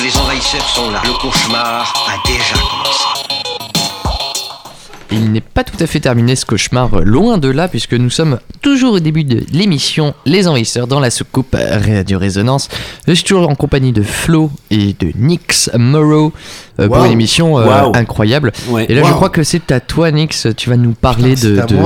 Les 0.00 0.16
envahisseurs 0.18 0.68
sont 0.68 0.90
là. 0.90 1.00
Le 1.04 1.12
cauchemar 1.14 1.92
a 2.08 2.23
pas 5.54 5.62
tout 5.64 5.76
à 5.80 5.86
fait 5.86 6.00
terminé 6.00 6.34
ce 6.36 6.44
cauchemar, 6.44 6.92
euh, 6.94 7.02
loin 7.04 7.38
de 7.38 7.48
là, 7.48 7.68
puisque 7.68 7.94
nous 7.94 8.10
sommes 8.10 8.38
toujours 8.60 8.94
au 8.94 9.00
début 9.00 9.22
de 9.24 9.42
l'émission 9.52 10.12
Les 10.26 10.48
Envahisseurs 10.48 10.86
dans 10.88 10.98
la 11.00 11.10
soucoupe 11.10 11.54
Radio 11.56 12.18
Résonance. 12.18 12.68
Je 13.06 13.12
suis 13.14 13.24
toujours 13.24 13.48
en 13.48 13.54
compagnie 13.54 13.92
de 13.92 14.02
Flo 14.02 14.50
et 14.70 14.94
de 14.98 15.12
Nix 15.16 15.70
Morrow 15.78 16.32
euh, 16.80 16.88
pour 16.88 17.04
une 17.04 17.12
émission 17.12 17.56
euh, 17.58 17.64
Wow. 17.84 17.92
incroyable. 17.94 18.52
Ouais. 18.68 18.86
Et 18.88 18.94
là, 18.94 19.02
je 19.06 19.12
crois 19.12 19.30
que 19.30 19.44
c'est 19.44 19.70
à 19.70 19.78
toi, 19.80 20.10
Nix. 20.10 20.48
Tu 20.56 20.68
vas 20.70 20.76
nous 20.76 20.92
parler 20.92 21.34
Putain, 21.34 21.66
de- 21.66 21.78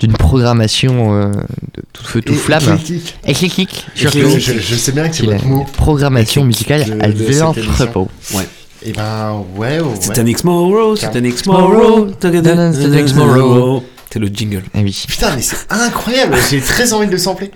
d'une 0.00 0.12
programmation 0.12 1.14
euh, 1.14 1.28
de 1.32 1.82
tout 1.94 2.04
feu, 2.04 2.20
tout 2.20 2.34
Et- 2.34 2.36
flamme. 2.36 2.78
éclectique. 3.26 3.86
Je, 3.94 4.08
je- 4.08 4.74
sais 4.74 4.92
bien 4.92 5.08
que 5.08 5.16
c'est 5.16 5.24
votre 5.24 5.46
mot. 5.46 5.64
Programmation 5.76 6.44
musicale 6.44 6.98
à 7.00 7.08
l'entrepôt. 7.08 8.08
Ouais. 8.34 8.46
Et 8.86 8.92
ben 8.92 9.42
ouais, 9.56 9.80
ouais. 9.80 9.94
C'est 10.00 10.18
un 10.18 10.26
X 10.26 10.44
Morrow, 10.44 10.94
c'est 10.96 11.16
un 11.16 11.24
X 11.24 11.46
Morrow, 11.46 11.68
Morrow, 11.72 12.08
c'est 12.20 12.28
un 12.28 12.98
X 12.98 13.14
Morrow. 13.14 13.82
C'est 14.12 14.20
le 14.20 14.28
jingle. 14.28 14.62
Ah 14.74 14.78
oui. 14.84 15.04
Putain, 15.08 15.34
mais 15.34 15.42
c'est 15.42 15.56
incroyable, 15.70 16.36
j'ai 16.48 16.60
très 16.60 16.92
envie 16.92 17.06
de 17.08 17.12
le 17.12 17.18
sampler. 17.18 17.50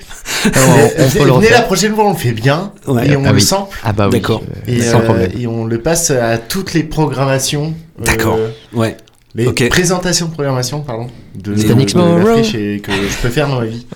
on- 0.46 1.24
le 1.24 1.32
venez 1.34 1.50
la 1.50 1.60
prochaine 1.62 1.94
fois, 1.94 2.06
on 2.06 2.10
le 2.12 2.16
fait 2.16 2.32
bien 2.32 2.72
Ouais. 2.88 3.08
et 3.10 3.16
on 3.16 3.24
Ah 3.24 3.28
le 3.30 3.36
oui. 3.36 3.42
sample. 3.42 3.76
Ah 3.84 3.92
bah 3.92 4.06
oui. 4.06 4.18
D'accord. 4.18 4.42
Et, 4.66 4.80
sans 4.82 4.98
euh, 4.98 5.02
problème. 5.04 5.30
et 5.38 5.46
on 5.46 5.66
le 5.66 5.80
passe 5.80 6.10
à 6.10 6.36
toutes 6.38 6.74
les 6.74 6.82
programmations. 6.82 7.74
euh, 8.00 8.04
D'accord. 8.04 8.38
Ouais. 8.72 8.96
Les 9.34 9.46
Ok. 9.46 9.68
présentations 9.68 10.26
de 10.26 10.32
programmation, 10.32 10.80
pardon. 10.80 11.06
De, 11.34 11.52
de, 11.54 11.62
de 11.62 11.80
et 11.80 12.80
que 12.80 12.90
je 12.92 13.16
peux 13.22 13.28
faire 13.28 13.46
dans 13.46 13.60
ma 13.60 13.66
vie. 13.66 13.86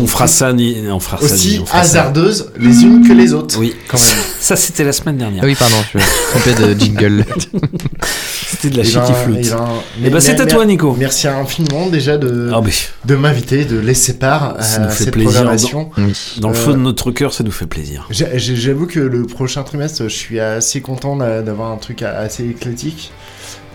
On 0.00 0.06
fera 0.06 0.26
ça, 0.26 0.52
ni... 0.52 0.76
on 0.90 0.98
fera 0.98 1.18
ça, 1.18 1.24
Aussi 1.34 1.48
ni- 1.52 1.58
on 1.60 1.66
fera 1.66 1.84
ça. 1.84 2.00
hasardeuses 2.00 2.50
les 2.58 2.82
unes 2.82 3.06
que 3.06 3.12
les 3.12 3.32
autres. 3.34 3.56
Oui, 3.60 3.74
Quand 3.86 3.98
même. 3.98 4.06
Ça, 4.40 4.56
c'était 4.56 4.82
la 4.84 4.92
semaine 4.92 5.18
dernière. 5.18 5.40
Ah 5.42 5.46
oui, 5.46 5.54
pardon, 5.54 5.76
je 5.92 5.98
me 5.98 6.02
trompais 6.30 6.54
de 6.74 6.78
jingle. 6.80 7.24
C'était 8.46 8.70
de 8.70 8.76
la 8.78 8.84
shitty 8.84 8.98
ben, 8.98 9.14
flute. 9.14 9.36
eh 9.46 9.50
ben, 9.50 9.68
Eh 10.06 10.10
ben, 10.10 10.20
c'est 10.20 10.40
à 10.40 10.46
toi, 10.46 10.64
Nico. 10.66 10.94
Merci 10.98 11.28
infiniment 11.28 11.86
déjà 11.88 12.16
de, 12.18 12.50
Ah, 12.52 12.60
mais 12.64 12.72
de 13.04 13.14
m'inviter, 13.14 13.64
de 13.64 13.78
laisser 13.78 14.14
part 14.18 14.56
ça 14.62 14.76
à 14.76 14.78
nous 14.86 14.90
fait 14.90 15.04
cette 15.04 15.12
plaisir. 15.12 15.30
programmation. 15.32 15.90
Oui. 15.98 16.12
Dans 16.40 16.50
le 16.50 16.56
Euh, 16.56 16.58
feu 16.58 16.72
de 16.72 16.78
notre 16.78 17.10
cœur, 17.10 17.32
ça 17.32 17.44
nous 17.44 17.50
fait 17.52 17.66
plaisir. 17.66 18.06
J'avoue 18.10 18.86
que 18.86 19.00
le 19.00 19.24
prochain 19.26 19.62
trimestre, 19.62 20.02
je 20.04 20.08
suis 20.08 20.40
assez 20.40 20.80
content 20.80 21.16
d'a- 21.16 21.42
d'avoir 21.42 21.70
un 21.72 21.76
truc 21.76 22.02
assez 22.02 22.44
éclectique. 22.48 23.12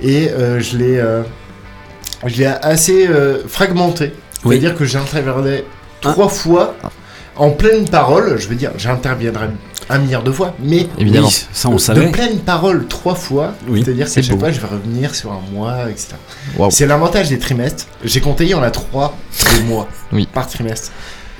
Et 0.01 0.29
euh, 0.29 0.59
je 0.59 0.77
l'ai 0.77 0.97
euh, 0.97 1.23
je 2.25 2.37
l'ai 2.37 2.45
assez 2.45 3.07
euh, 3.07 3.43
fragmenté. 3.47 4.13
Oui. 4.45 4.55
C'est-à-dire 4.59 4.77
que 4.77 4.85
j'interviendrai 4.85 5.65
Hein 6.05 6.11
trois 6.13 6.29
fois 6.29 6.75
en 7.35 7.51
pleine 7.51 7.87
parole. 7.89 8.37
Je 8.39 8.47
veux 8.47 8.55
dire, 8.55 8.71
j'interviendrai 8.77 9.47
un 9.89 9.97
milliard 9.99 10.23
de 10.23 10.31
fois, 10.31 10.53
mais 10.61 10.87
Évidemment. 10.97 11.27
Oui, 11.27 11.45
ça, 11.51 11.67
on 11.69 11.73
de 11.73 11.77
savait. 11.79 12.11
pleine 12.11 12.39
parole 12.39 12.87
trois 12.87 13.15
fois. 13.15 13.53
Oui. 13.67 13.83
C'est-à-dire 13.83 14.07
C'est 14.07 14.21
qu'à 14.21 14.27
chaque 14.27 14.35
beau. 14.35 14.39
fois, 14.41 14.51
je 14.51 14.59
vais 14.61 14.67
revenir 14.67 15.15
sur 15.15 15.31
un 15.31 15.41
mois, 15.51 15.89
etc. 15.89 16.09
C'est 16.69 16.85
l'avantage 16.85 17.27
des 17.29 17.39
trimestres. 17.39 17.85
J'ai 18.03 18.21
compté, 18.21 18.45
il 18.45 18.51
y 18.51 18.53
en 18.53 18.61
a 18.63 18.71
trois 18.71 19.17
de 19.57 19.63
mois 19.67 19.87
Oui. 20.13 20.27
par 20.31 20.47
trimestre. 20.47 20.91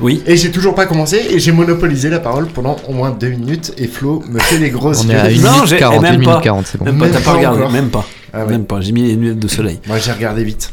Oui. 0.02 0.24
Et 0.26 0.38
j'ai 0.38 0.52
toujours 0.52 0.76
pas 0.76 0.86
commencé 0.86 1.22
et 1.30 1.40
j'ai 1.40 1.52
monopolisé 1.52 2.10
la 2.10 2.20
parole 2.20 2.48
pendant 2.48 2.78
au 2.88 2.94
moins 2.94 3.12
deux 3.12 3.30
minutes 3.30 3.74
et 3.78 3.88
Flo 3.88 4.24
me 4.30 4.40
fait 4.40 4.58
des 4.58 4.70
grosses 4.70 5.04
On 5.06 5.10
est 5.10 5.16
à 5.16 5.30
yeux. 5.30 5.40
1 5.46 5.50
Non, 5.50 5.52
minute 5.56 5.68
j'ai- 5.70 5.78
40, 5.78 5.96
et 5.96 6.00
même 6.00 6.14
1 6.14 6.18
minute 6.18 6.34
pas. 6.36 6.42
40, 6.42 6.68
c'est 6.68 6.78
bon. 6.78 6.86
Même 6.86 6.98
pas, 6.98 7.06
Même 7.06 7.14
t'as 7.14 7.22
pas 7.22 7.34
regardé, 7.34 7.68
même 7.74 7.90
pas. 7.90 8.06
Ah 8.34 8.46
ouais. 8.46 8.52
Même 8.52 8.66
pas, 8.66 8.80
j'ai 8.82 8.92
mis 8.92 9.04
les 9.04 9.16
lunettes 9.16 9.40
de 9.40 9.48
soleil. 9.48 9.80
Moi 9.88 9.98
j'ai 9.98 10.12
regardé 10.12 10.44
vite. 10.44 10.72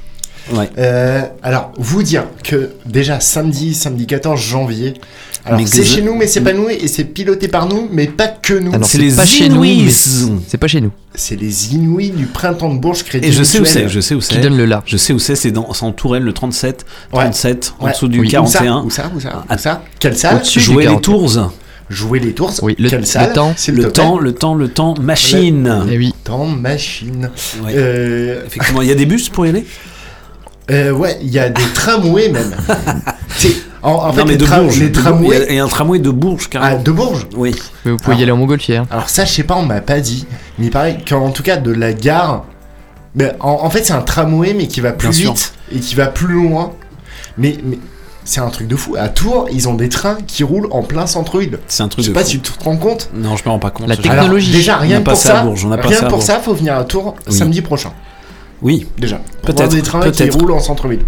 Ouais. 0.55 0.71
Euh, 0.79 1.23
alors, 1.43 1.73
vous 1.77 2.05
dire 2.05 2.23
que 2.45 2.71
déjà 2.87 3.19
samedi, 3.19 3.75
samedi 3.75 4.07
14 4.07 4.41
janvier, 4.41 4.95
alors 5.47 5.61
c'est 5.67 5.85
chez 5.85 6.03
nous, 6.03 6.15
mais 6.15 6.27
c'est 6.27 6.41
pas 6.41 6.53
nous, 6.53 6.69
et 6.69 6.87
c'est 6.89 7.05
piloté 7.05 7.49
par 7.49 7.69
nous, 7.69 7.89
mais 7.91 8.07
pas 8.07 8.29
que 8.29 8.55
nous. 8.55 8.73
Ah 8.75 8.79
C'est 8.83 8.99
les 8.99 9.13
pas 9.13 9.25
chez 9.25 9.49
nous, 9.49 9.61
mais 9.61 9.75
Inuits. 9.75 9.93
c'est 10.49 10.59
pas 10.59 10.67
chez 10.69 10.81
nous. 10.81 10.91
C'est 11.15 11.37
les 11.37 11.75
Inouïs 11.75 12.11
du 12.11 12.27
printemps 12.27 12.73
de 12.75 12.79
Bourges 12.79 13.03
Crédit 13.05 13.29
Et 13.29 13.33
je 13.33 13.43
sais 13.43 13.61
où 13.61 13.65
c'est, 13.65 13.89
je 13.89 14.01
sais 14.01 14.15
où 14.15 14.19
Qui 14.19 14.35
c'est. 14.35 14.41
donne 14.41 14.57
le 14.57 14.67
là. 14.67 14.83
Je 14.87 14.97
sais 14.97 15.13
où 15.13 15.19
c'est, 15.19 15.37
c'est 15.37 15.51
dans, 15.53 15.69
en 15.81 15.93
Tourelle, 15.93 16.25
le 16.25 16.33
37, 16.33 16.85
Ouais. 17.13 17.21
37, 17.25 17.75
en 17.79 17.85
Ouais. 17.87 17.93
dessous 17.93 18.09
du 18.09 18.21
Oui. 18.21 18.29
41. 18.29 18.83
Où 18.85 18.91
ça 18.91 19.11
Où 19.15 19.21
ça 19.21 19.45
Où 19.49 19.49
ça, 19.49 19.55
Où 19.55 19.59
ça 19.59 19.83
Quelle 19.99 20.17
salle 20.17 20.43
Jouer 20.45 20.83
les 20.85 20.89
40. 20.91 21.03
tours. 21.03 21.53
jouer 21.89 22.19
les 22.19 22.33
tours. 22.33 22.53
Oui, 22.63 22.75
le- 22.81 22.91
Quelle 22.91 23.03
le 23.03 23.33
temps. 23.33 23.55
Le 23.69 23.93
temps, 23.93 24.19
le 24.19 24.33
temps, 24.35 24.55
le 24.57 24.69
temps, 24.69 24.95
machine. 25.01 25.85
Eh 25.89 25.97
oui. 25.97 26.13
Temps 26.25 26.47
machine. 26.47 27.31
Ouais. 27.65 27.73
Euh, 27.77 28.45
Effectivement, 28.47 28.83
il 28.83 28.89
y 28.89 28.93
a 28.93 28.97
des 28.97 29.07
bus 29.07 29.29
pour 29.29 29.47
y 29.47 29.51
aller? 29.51 29.65
Euh, 30.69 30.91
ouais, 30.91 31.17
il 31.23 31.31
y 31.31 31.39
a 31.39 31.49
des 31.49 31.63
tramways 31.75 32.29
même. 32.31 32.53
En, 33.83 33.91
en 33.93 34.13
fait, 34.13 34.21
Non, 34.21 34.25
mais 34.27 34.33
les, 34.33 34.39
de 34.39 34.47
tra- 34.47 34.61
Bourges. 34.61 34.79
les 34.79 34.89
de 34.89 34.93
Bourges. 34.95 35.05
tramways. 35.05 35.27
Il 35.37 35.41
y 35.41 35.43
a- 35.43 35.51
il 35.51 35.57
y 35.57 35.59
a 35.61 35.65
un 35.65 35.69
tramway 35.69 35.99
de 35.99 36.11
Bourges, 36.11 36.49
carrément. 36.49 36.77
Ah, 36.79 36.83
de 36.83 36.91
Bourges 36.91 37.27
Oui. 37.37 37.55
Mais 37.85 37.91
vous 37.93 37.97
pouvez 37.99 38.13
y 38.13 38.19
Alors- 38.19 38.23
aller 38.23 38.33
en 38.33 38.37
montgolfière. 38.37 38.85
Alors 38.91 39.09
ça, 39.09 39.25
je 39.25 39.33
sais 39.33 39.43
pas, 39.45 39.55
on 39.57 39.65
m'a 39.67 39.81
pas 39.81 40.01
dit. 40.01 40.27
Mais 40.59 40.67
il 40.67 40.71
paraît 40.71 40.99
qu'en 41.09 41.31
tout 41.31 41.43
cas, 41.43 41.57
de 41.57 41.71
la 41.73 41.93
gare... 41.93 42.45
ben, 43.15 43.35
en, 43.41 43.51
en 43.63 43.71
fait, 43.71 43.85
c'est 43.85 43.93
un 43.93 44.03
tramway, 44.03 44.55
mais 44.55 44.67
qui 44.67 44.81
va 44.81 44.93
plus 44.93 45.09
Bien 45.11 45.19
sûr. 45.19 45.33
vite 45.35 45.53
et 45.75 45.79
qui 45.81 45.95
va 45.95 46.07
plus 46.07 46.35
loin. 46.35 46.73
Mais, 47.39 47.57
mais 47.65 47.79
c'est 48.25 48.41
un 48.41 48.49
truc 48.49 48.67
de 48.67 48.77
fou. 48.77 48.97
À 48.99 49.09
Tours, 49.09 49.47
ils 49.53 49.69
ont 49.69 49.75
des 49.75 49.89
trains 49.89 50.19
qui 50.27 50.43
roulent 50.43 50.69
en 50.73 50.83
plein 50.83 51.07
centre-ville. 51.07 51.59
C'est 51.69 51.83
un 51.83 51.89
truc 51.89 52.01
Je 52.03 52.07
sais 52.07 52.11
de 52.11 52.15
pas 52.15 52.25
fou. 52.25 52.31
si 52.31 52.41
tu 52.41 52.51
te 52.53 52.65
rends 52.65 52.77
compte. 52.77 53.09
Non, 53.15 53.37
je 53.37 53.45
me 53.45 53.51
rends 53.51 53.59
pas 53.59 53.71
compte. 53.71 53.89
La 53.89 53.97
technologie. 53.97 54.49
Alors, 54.51 54.59
déjà, 54.59 54.77
rien 54.79 54.99
que 55.01 55.05
pour 55.05 55.17
ça 55.17 55.33
à 55.33 55.37
ça, 55.39 55.43
Bourges, 55.45 55.65
on 55.65 55.71
a 55.73 55.77
pas 55.79 55.89
rien 55.89 55.99
ça 55.99 56.07
à 56.07 56.09
pour 56.09 56.19
Bourges. 56.19 56.27
ça, 56.27 56.41
faut 56.41 56.55
venir 56.55 56.75
à 56.77 56.85
Tours 56.85 57.15
Oui. 57.29 57.33
samedi 57.35 57.61
prochain. 57.63 57.93
Oui. 58.63 58.87
Déjà. 58.99 59.21
Peut-être, 59.43 59.71
des 59.71 59.83
trains 59.83 60.11
qui 60.11 60.29
roulent 60.31 60.53
en 60.53 60.61
centre-ville. 60.61 61.05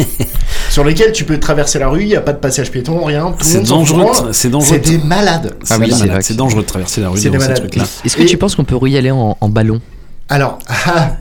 sur 0.70 0.84
lesquels 0.84 1.12
tu 1.12 1.24
peux 1.24 1.38
traverser 1.40 1.78
la 1.78 1.88
rue, 1.88 2.02
il 2.02 2.08
n'y 2.08 2.16
a 2.16 2.20
pas 2.20 2.32
de 2.32 2.38
passage 2.38 2.70
piéton, 2.70 3.04
rien. 3.04 3.34
C'est 3.40 3.62
dangereux, 3.62 4.06
c'est 4.32 4.50
dangereux. 4.50 4.80
C'est 4.82 4.90
des 4.90 4.98
malades. 4.98 5.56
Ah 5.70 5.76
oui, 5.80 5.92
C'est 6.20 6.36
dangereux 6.36 6.62
de 6.62 6.66
traverser 6.66 7.00
la 7.00 7.08
rue 7.10 7.18
C'est 7.18 7.28
dans 7.28 7.32
des 7.32 7.38
ces 7.40 7.48
malades. 7.48 7.58
trucs-là. 7.60 7.84
Est-ce 8.04 8.16
que 8.16 8.22
Et- 8.22 8.26
tu 8.26 8.36
penses 8.36 8.54
qu'on 8.54 8.64
peut 8.64 8.76
y 8.88 8.96
aller 8.96 9.10
en, 9.10 9.36
en 9.40 9.48
ballon? 9.48 9.80
Alors, 10.28 10.58
ah, 10.68 11.16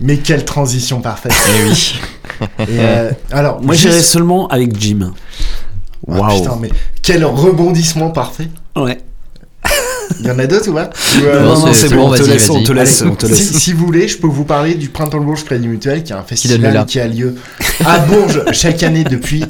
mais 0.00 0.18
quelle 0.18 0.44
transition 0.44 1.00
parfaite. 1.00 1.32
Eh 1.58 1.68
oui. 1.68 1.94
Et, 2.60 2.64
euh, 2.78 3.10
alors, 3.30 3.60
Moi, 3.60 3.74
juste- 3.74 3.88
j'irais 3.88 4.02
seulement 4.02 4.46
avec 4.48 4.78
Jim. 4.80 5.12
Ah, 6.10 6.28
putain, 6.34 6.58
mais 6.60 6.70
quel 7.02 7.24
rebondissement 7.24 8.10
parfait. 8.10 8.48
Ouais. 8.76 8.98
Il 10.20 10.26
y 10.26 10.30
en 10.30 10.38
a 10.38 10.46
d'autres 10.46 10.68
ou 10.70 10.74
pas 10.74 10.90
Non, 11.22 11.58
non, 11.58 11.72
c'est- 11.72 11.94
bon, 11.94 12.08
on 12.10 12.14
te 12.14 12.22
vas-y, 12.22 12.28
laisse, 12.30 12.48
on 12.50 12.54
vas-y. 12.54 12.64
te 12.64 12.72
laisse, 12.72 13.02
Allez, 13.02 13.10
on 13.10 13.14
te 13.14 13.26
laisse. 13.26 13.48
Si, 13.52 13.54
si 13.60 13.72
vous 13.72 13.86
voulez, 13.86 14.08
je 14.08 14.16
peux 14.18 14.26
vous 14.26 14.44
parler 14.44 14.74
du 14.74 14.88
Printemps 14.88 15.20
de 15.20 15.24
Bourges 15.24 15.44
Crédit 15.44 15.68
Mutuel, 15.68 16.02
qui 16.02 16.12
est 16.12 16.16
un 16.16 16.22
festival 16.22 16.84
qui 16.86 17.00
a 17.00 17.06
lieu 17.08 17.34
à 17.84 17.98
Bourges 18.00 18.42
chaque 18.52 18.82
année 18.82 19.04
depuis, 19.04 19.44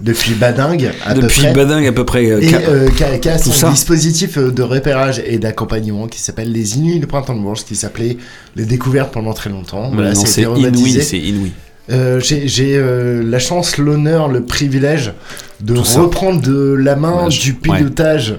depuis 0.00 0.32
Badingue. 0.34 0.90
À 1.04 1.14
peu 1.14 1.22
Depuis 1.22 1.42
près. 1.42 1.52
Badingue, 1.52 1.86
à 1.86 1.92
peu 1.92 2.04
près. 2.04 2.26
euh, 2.30 2.40
Et 2.40 2.54
euh, 2.54 2.88
qui 3.20 3.28
a, 3.28 3.38
ça. 3.38 3.70
dispositif 3.70 4.38
euh, 4.38 4.50
de 4.50 4.62
repérage 4.62 5.22
et 5.26 5.38
d'accompagnement 5.38 6.06
qui 6.08 6.20
s'appelle 6.20 6.52
les 6.52 6.76
Inuits 6.76 7.00
de 7.00 7.06
Printemps 7.06 7.34
de 7.36 7.40
Bourges, 7.40 7.64
qui 7.64 7.76
s'appelait 7.76 8.16
les 8.56 8.64
découvertes 8.64 9.12
pendant 9.12 9.32
très 9.32 9.50
longtemps. 9.50 9.90
Voilà, 9.92 10.12
non, 10.14 10.24
c'est 10.24 10.42
inouï, 10.42 11.00
c'est 11.02 11.18
inouï. 11.18 11.52
Euh, 11.90 12.20
J'ai 12.20 12.76
euh, 12.76 13.22
la 13.24 13.38
chance, 13.38 13.78
l'honneur, 13.78 14.28
le 14.28 14.44
privilège 14.44 15.12
de 15.60 15.74
Tout 15.74 15.84
ça. 15.84 16.00
reprendre 16.00 16.40
de 16.42 16.74
la 16.78 16.96
main 16.96 17.28
du 17.28 17.54
pilotage 17.54 18.36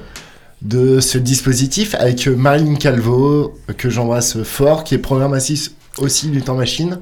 de 0.62 1.00
ce 1.00 1.18
dispositif 1.18 1.96
avec 1.96 2.28
euh, 2.28 2.36
Marine 2.36 2.78
Calvo, 2.78 3.56
euh, 3.70 3.74
que 3.74 3.90
j'embrasse 3.90 4.44
fort, 4.44 4.84
qui 4.84 4.96
est 4.96 5.00
programmatrice 5.00 5.72
aussi 6.00 6.28
du 6.30 6.42
Temps 6.42 6.56
Machine, 6.56 7.00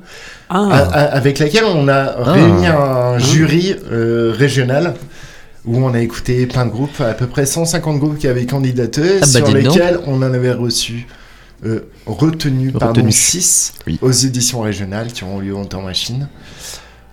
Ah, 0.50 0.70
avec 1.12 1.40
laquelle 1.40 1.66
on 1.66 1.88
a 1.88 2.24
réuni 2.24 2.66
un 2.68 3.18
jury 3.20 3.76
euh, 3.92 4.34
régional 4.36 4.96
où 5.66 5.78
on 5.78 5.94
a 5.94 6.00
écouté 6.02 6.46
plein 6.48 6.66
de 6.66 6.72
groupes, 6.72 7.02
à 7.02 7.14
peu 7.14 7.28
près 7.28 7.46
150 7.46 8.00
groupes 8.00 8.18
qui 8.18 8.28
avaient 8.28 8.46
candidaté, 8.46 9.02
Ah 9.18 9.20
bah, 9.22 9.28
sur 9.28 9.52
lesquels 9.54 10.00
on 10.08 10.18
en 10.18 10.22
avait 10.34 10.54
reçu, 10.54 11.06
euh, 11.66 11.82
retenu, 12.06 12.72
pardon, 12.72 13.02
Retenu. 13.02 13.12
6 13.12 13.74
Oui. 13.86 14.00
aux 14.02 14.12
éditions 14.12 14.62
régionales 14.62 15.12
qui 15.12 15.24
ont 15.24 15.40
lieu 15.40 15.56
en 15.56 15.66
temps 15.66 15.82
machine. 15.82 16.28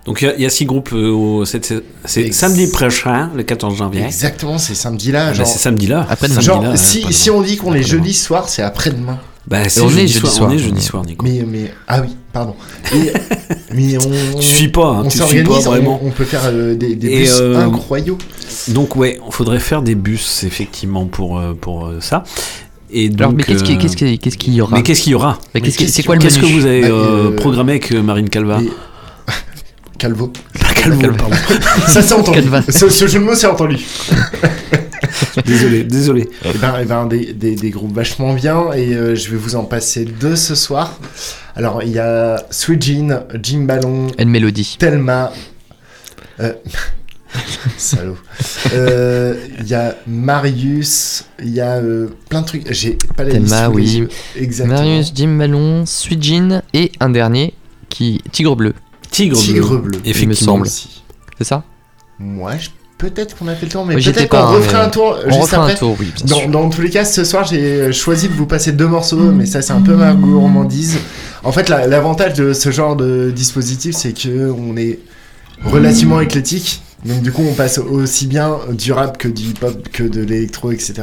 Donc 0.07 0.21
il 0.23 0.27
y 0.27 0.29
a- 0.29 0.35
il 0.37 0.43
y, 0.43 0.47
a 0.47 0.51
six 0.51 0.65
groupes. 0.67 0.91
euh, 0.93 1.11
au- 1.11 1.45
c'est 1.45 1.83
samedi 2.33 2.67
prochain, 2.67 3.31
le 3.35 3.43
14 3.43 3.77
janvier. 3.77 4.03
Exactement, 4.05 4.59
c'est 4.59 4.75
samedi-là. 4.75 5.25
Ah, 5.27 5.29
bah, 5.31 5.35
genre, 5.35 5.47
c'est 5.47 5.59
samedi-là. 5.59 6.07
Après-demain. 6.11 6.41
genre, 6.41 6.57
Samedi-là, 6.63 6.77
si, 6.77 7.01
pas 7.03 7.13
si 7.13 7.29
loin. 7.29 7.39
on 7.39 7.43
dit 7.43 7.57
qu'on 7.57 7.75
est 7.75 7.83
jeudi 7.83 8.13
soir, 8.15 8.49
c'est 8.49 8.63
après-demain. 8.63 9.19
Bah, 9.47 9.69
c'est 9.69 9.83
on 9.83 9.89
est 9.89 9.91
jeudi 9.91 10.01
jeudi 10.09 10.21
soir. 10.21 10.33
soir. 10.33 10.51
On 10.51 10.55
est 10.55 10.59
jeudi 10.59 10.81
soir, 10.83 11.05
Nico. 11.05 11.25
Mais, 11.27 11.45
mais, 11.47 11.71
ah 11.87 12.01
oui, 12.01 12.17
pardon. 12.33 12.55
Et- 12.95 13.13
mais 13.75 13.99
on, 13.99 14.39
Tu 14.39 14.47
suis 14.47 14.69
pas, 14.69 14.87
hein, 14.89 15.03
on 15.05 15.09
tu 15.09 15.19
suis 15.19 15.21
pas 15.21 15.27
s'organise, 15.27 15.65
vraiment. 15.67 16.01
on, 16.03 16.09
on 16.09 16.11
peut 16.11 16.25
faire 16.25 16.41
euh, 16.47 16.75
des, 16.75 16.95
bus 16.97 17.39
euh, 17.41 17.67
incroyaux. 17.67 18.17
Donc 18.69 18.97
ouais, 18.97 19.19
il 19.27 19.33
faudrait 19.33 19.61
faire 19.61 19.83
des 19.83 19.95
bus 19.95 20.45
effectivement 20.45 21.05
pour 21.07 21.39
euh, 21.39 21.53
pour 21.59 21.87
euh, 21.87 21.99
ça. 22.01 22.25
Et 22.91 23.09
donc, 23.09 23.21
Alors, 23.21 23.33
mais 23.33 23.43
qu'est-ce 23.43 23.65
qu'il 23.65 23.77
euh, 23.77 24.17
qu'est-ce 24.21 24.37
qu'il 24.39 24.55
y 24.55 24.61
aura? 24.63 24.77
Mais 24.77 24.83
qu'est-ce 24.83 25.03
qu'il 25.03 25.13
y 25.13 25.15
aura? 25.15 25.39
C'est 25.89 26.03
quoi 26.05 26.15
le 26.15 26.21
Qu'est-ce 26.23 26.39
que 26.39 26.47
vous 26.47 26.65
avez 26.65 26.83
Bah, 26.83 26.89
euh, 26.89 27.31
euh, 27.33 27.37
programmé 27.37 27.73
avec 27.73 27.93
euh, 27.93 28.03
Marine 28.03 28.29
Calva? 28.31 28.61
Et- 29.95 29.99
Calvo. 29.99 30.33
Calvo, 30.75 31.13
pardon. 31.17 31.37
Ça 31.89 32.03
s'est 32.03 32.15
entendu. 32.15 32.41
Ce, 32.71 32.89
ce 32.89 33.07
jeu 33.07 33.19
de 33.21 33.25
mots 33.25 33.35
s'est 33.35 33.47
entendu. 33.47 33.79
désolé, 35.47 35.85
désolé. 35.85 36.29
Eh 36.45 36.59
ben, 36.59 36.75
eh 36.81 36.85
ben, 36.85 37.07
des, 37.07 37.33
des, 37.33 37.55
des 37.55 37.71
groupes 37.71 37.95
vachement 37.95 38.33
bien 38.35 38.73
et 38.73 38.95
euh, 38.95 39.15
je 39.15 39.31
vais 39.31 39.37
vous 39.37 39.57
en 39.57 39.65
passer 39.65 40.05
deux 40.05 40.37
ce 40.37 40.55
soir. 40.55 40.99
Alors 41.57 41.83
il 41.83 41.91
y 41.91 41.99
a 41.99 42.45
Sweet 42.51 42.83
Jean, 42.83 43.21
Jim 43.43 43.61
Ballon, 43.61 44.09
Une 44.19 44.29
mélodie. 44.31 44.77
Thelma. 44.79 45.33
euh, 46.41 46.53
Salaud. 47.77 48.17
Euh, 48.73 49.35
Il 49.61 49.67
y 49.69 49.75
a 49.75 49.95
Marius, 50.07 51.25
il 51.41 51.51
y 51.55 51.61
a 51.61 51.77
euh, 51.77 52.09
plein 52.29 52.43
de 52.43 52.47
trucs. 52.47 52.73
J'ai 52.73 52.99
pas 53.17 53.25
la 53.25 53.33
Thelma, 53.33 53.69
liste 53.69 53.75
oui. 53.75 54.09
Exactement. 54.37 54.79
Marius, 54.79 55.13
Jim 55.15 55.37
Ballon, 55.39 55.85
Sweet 55.87 56.23
Jean 56.23 56.63
et 56.73 56.93
un 57.01 57.11
dernier 57.11 57.55
qui 57.89 58.21
Tigre 58.33 58.57
Bleu. 58.57 58.75
Tigre, 59.15 59.37
Tigre 59.37 59.69
bleu. 59.79 59.79
bleu. 59.79 59.99
Il 60.05 60.07
me 60.07 60.11
Effectivement. 60.11 60.63
C'est 61.39 61.45
ça? 61.45 61.63
Moi, 62.19 62.53
je- 62.59 62.69
peut-être 62.99 63.37
qu'on 63.37 63.49
a 63.49 63.55
fait 63.55 63.67
le 63.67 63.73
tour, 63.73 63.85
mais 63.85 63.95
peut-être 63.97 64.29
qu'on 64.29 64.37
hein, 64.39 64.47
refera 64.47 64.83
un 64.85 64.89
tour 64.89 65.17
On 65.27 65.29
juste 65.31 65.43
refera 65.43 65.63
après. 65.63 65.73
un 65.75 65.77
tour, 65.77 65.97
oui, 66.01 66.13
bien 66.17 66.25
Dans, 66.27 66.37
sûr. 66.41 66.49
dans 66.49 66.69
tous 66.71 66.81
les 66.81 66.91
cas, 66.91 67.05
ce 67.05 67.25
soir, 67.25 67.45
j'ai 67.45 67.93
choisi 67.93 68.29
de 68.29 68.35
vous 68.35 68.47
passer 68.47 68.73
deux 68.73 68.87
morceaux, 68.87 69.31
mais 69.33 69.47
ça, 69.47 69.63
c'est 69.63 69.73
un 69.73 69.81
peu 69.83 69.95
ma 69.95 70.15
gourmandise. 70.15 70.99
En 71.43 71.53
fait, 71.53 71.69
la- 71.69 71.87
l'avantage 71.87 72.35
de 72.35 72.53
ce 72.53 72.71
genre 72.71 72.97
de 72.97 73.31
dispositif, 73.35 73.95
c'est 73.97 74.13
que 74.13 74.51
on 74.51 74.77
est 74.77 74.99
relativement 75.65 76.21
éclectique. 76.21 76.83
Donc, 77.05 77.23
du 77.23 77.33
coup, 77.33 77.43
on 77.49 77.55
passe 77.55 77.79
aussi 77.79 78.27
bien 78.27 78.59
du 78.71 78.93
rap 78.93 79.19
que 79.19 79.29
du 79.29 79.43
hip-hop, 79.43 79.89
que 79.93 80.03
de 80.03 80.23
l'électro, 80.23 80.73
etc. 80.73 80.95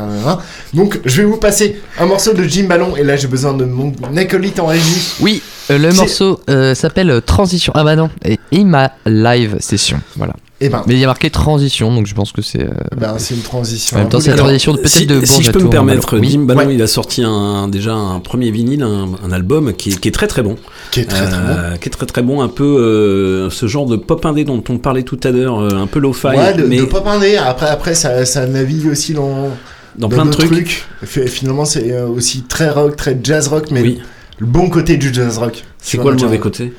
Donc, 0.73 0.99
je 1.05 1.21
vais 1.21 1.27
vous 1.27 1.37
passer 1.37 1.79
un 1.99 2.05
morceau 2.05 2.33
de 2.33 2.43
Jim 2.43 2.65
Ballon, 2.67 2.95
et 2.95 3.03
là, 3.03 3.15
j'ai 3.15 3.27
besoin 3.27 3.53
de 3.53 3.65
mon 3.65 3.93
acolyte 4.17 4.59
en 4.59 4.67
régie. 4.67 5.15
Oui, 5.19 5.41
euh, 5.69 5.77
le 5.77 5.93
morceau 5.93 6.41
euh, 6.49 6.73
s'appelle 6.75 7.21
Transition. 7.25 7.71
Ah 7.75 7.83
bah 7.83 7.95
non, 7.95 8.09
et 8.25 8.39
In 8.53 8.65
My 8.65 8.87
Live 9.05 9.57
Session. 9.59 9.99
Voilà. 10.15 10.33
Et 10.63 10.69
ben, 10.69 10.83
Mais 10.85 10.93
il 10.93 10.99
y 10.99 11.03
a 11.03 11.07
marqué 11.07 11.29
Transition, 11.31 11.93
donc 11.93 12.05
je 12.05 12.13
pense 12.13 12.31
que 12.31 12.41
c'est. 12.43 12.61
euh, 12.61 12.69
ben, 12.95 13.15
c'est 13.17 13.33
une 13.33 13.41
transition. 13.41 13.97
En 13.97 14.01
même 14.01 14.09
temps, 14.09 14.19
c'est 14.19 14.29
la 14.29 14.37
transition 14.37 14.73
de 14.73 14.77
peut-être 14.77 14.89
Si, 14.91 15.07
de 15.07 15.25
si 15.25 15.41
je 15.41 15.51
peux 15.51 15.57
me 15.57 15.63
Tours, 15.63 15.71
permettre. 15.71 16.19
Oui. 16.19 16.29
Jim 16.29 16.41
Ballon, 16.41 16.67
Ouais. 16.67 16.75
il 16.75 16.81
a 16.81 16.87
sorti 16.87 17.23
un, 17.23 17.67
déjà 17.67 17.93
un 17.93 18.19
premier 18.19 18.51
vinyle, 18.51 18.83
un, 18.83 19.09
un 19.25 19.31
album 19.31 19.73
qui 19.73 19.89
est, 19.89 19.99
qui 19.99 20.07
est 20.07 20.11
très 20.11 20.27
très 20.27 20.43
bon. 20.43 20.55
Qui 20.91 20.99
est 21.01 21.05
très, 21.05 21.27
très 21.27 21.39
bon. 21.39 21.47
Euh, 21.49 21.75
Qui 21.77 21.89
est 21.89 21.91
très 21.91 22.05
très 22.05 22.21
bon, 22.21 22.41
un 22.41 22.47
peu 22.47 22.63
euh, 22.63 23.49
ce 23.49 23.65
genre 23.65 23.87
de 23.87 23.95
pop 23.95 24.23
indé 24.25 24.43
dont 24.43 24.63
on 24.69 24.77
parlait 24.77 25.03
tout 25.03 25.19
à 25.23 25.31
l'heure, 25.31 25.59
un 25.59 25.87
peu 25.87 25.99
lo-fi, 25.99 26.27
Ouais, 26.27 26.53
de, 26.53 26.63
mais 26.63 26.77
de 26.77 26.83
pop 26.85 27.05
indé. 27.07 27.37
Après, 27.37 27.67
après 27.67 27.95
ça, 27.95 28.23
ça 28.25 28.45
navigue 28.45 28.85
aussi 28.87 29.13
dans, 29.13 29.49
dans 29.97 30.09
plein 30.09 30.25
de 30.25 30.31
trucs. 30.31 30.85
Fait- 31.03 31.27
Finalement, 31.27 31.65
c'est 31.65 31.99
aussi 32.03 32.43
très 32.43 32.69
rock, 32.69 32.95
très 32.95 33.19
jazz 33.23 33.47
rock, 33.47 33.71
mais 33.71 33.81
Oui. 33.81 33.99
le 34.37 34.45
bon 34.45 34.69
côté 34.69 34.97
du 34.97 35.11
jazz 35.11 35.39
rock. 35.39 35.63
C'est 35.79 35.97
quoi 35.97 36.11
le 36.11 36.17
mauvais 36.17 36.37
côté? 36.39 36.71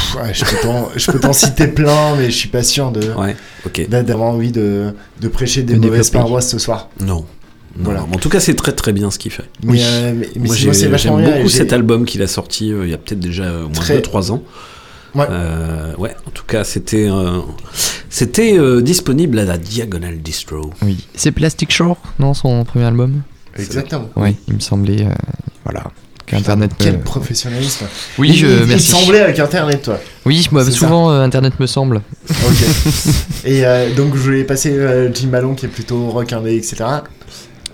Pff, 0.00 0.22
ouais, 0.22 0.34
Je 0.34 0.44
peux 0.44 0.56
t'en- 0.62 0.88
je 0.96 1.10
peux 1.10 1.20
t'en 1.20 1.32
citer 1.32 1.66
plein, 1.68 2.16
mais 2.16 2.26
je 2.30 2.36
suis 2.36 2.48
pas 2.48 2.62
sûr 2.62 2.90
de 2.92 3.12
Ouais, 3.12 3.36
ok. 3.66 3.88
d'a- 3.88 4.02
d'avoir 4.02 4.30
envie 4.30 4.52
de, 4.52 4.94
de 5.20 5.28
prêcher 5.28 5.62
des 5.62 5.74
De 5.74 5.78
mauvaises 5.78 6.10
développer. 6.10 6.18
paroisses 6.24 6.48
ce 6.50 6.58
soir. 6.58 6.88
Non. 7.00 7.06
Non, 7.76 7.84
Voilà. 7.84 8.00
non. 8.00 8.06
En 8.14 8.18
tout 8.18 8.28
cas, 8.28 8.40
c'est 8.40 8.54
très 8.54 8.72
très 8.72 8.92
bien 8.92 9.10
ce 9.12 9.18
qu'il 9.18 9.30
fait. 9.30 9.44
Mais, 9.62 9.72
Oui. 9.72 9.80
euh, 9.84 10.12
mais, 10.16 10.28
mais 10.36 10.46
Moi, 10.48 10.56
j'aime 10.56 10.72
bien. 10.96 11.36
beaucoup 11.36 11.48
cet 11.48 11.72
album 11.72 12.04
qu'il 12.04 12.20
a 12.22 12.26
sorti 12.26 12.72
euh, 12.72 12.84
il 12.84 12.90
y 12.90 12.94
a 12.94 12.98
peut-être 12.98 13.20
déjà 13.20 13.44
au 13.58 13.62
moins 13.68 13.72
Très- 13.72 13.94
2-3 14.00 14.32
ans. 14.32 14.42
Ouais. 15.14 15.26
Euh, 15.30 15.94
ouais, 15.96 16.14
en 16.26 16.30
tout 16.30 16.44
cas, 16.44 16.62
c'était 16.64 17.08
euh, 17.08 17.40
c'était 18.08 18.56
euh, 18.58 18.80
disponible 18.80 19.38
à 19.38 19.44
la 19.44 19.56
Diagonal 19.58 20.18
Distro. 20.20 20.70
Oui. 20.82 21.04
C'est 21.14 21.30
Plastic 21.32 21.70
Shore, 21.72 21.96
non, 22.18 22.34
son 22.34 22.64
premier 22.64 22.84
album? 22.86 23.22
Exactement. 23.56 24.08
Oui, 24.16 24.36
il 24.48 24.54
me 24.54 24.60
semblait. 24.60 25.04
euh, 25.06 25.10
voilà. 25.64 25.84
Qu'Internet. 26.30 26.70
Quel 26.78 26.98
me- 26.98 27.02
professionnalisme. 27.02 27.86
Oui, 28.18 28.28
il, 28.30 28.36
je. 28.36 28.46
il- 28.72 28.80
semblait 28.80 29.20
avec 29.20 29.38
Internet, 29.38 29.82
toi. 29.82 29.98
Oui, 30.24 30.46
moi, 30.52 30.64
souvent, 30.64 31.10
euh, 31.10 31.22
Internet 31.22 31.58
me 31.58 31.66
semble. 31.66 32.02
Ok. 32.30 32.64
et 33.44 33.64
euh, 33.66 33.92
donc 33.94 34.14
je 34.14 34.20
voulais 34.20 34.44
passer 34.44 34.70
euh, 34.72 35.12
Jim 35.12 35.28
Ballon 35.28 35.54
qui 35.54 35.66
est 35.66 35.70
plutôt 35.70 36.08
rock 36.10 36.32
indé, 36.32 36.54
etc. 36.56 36.84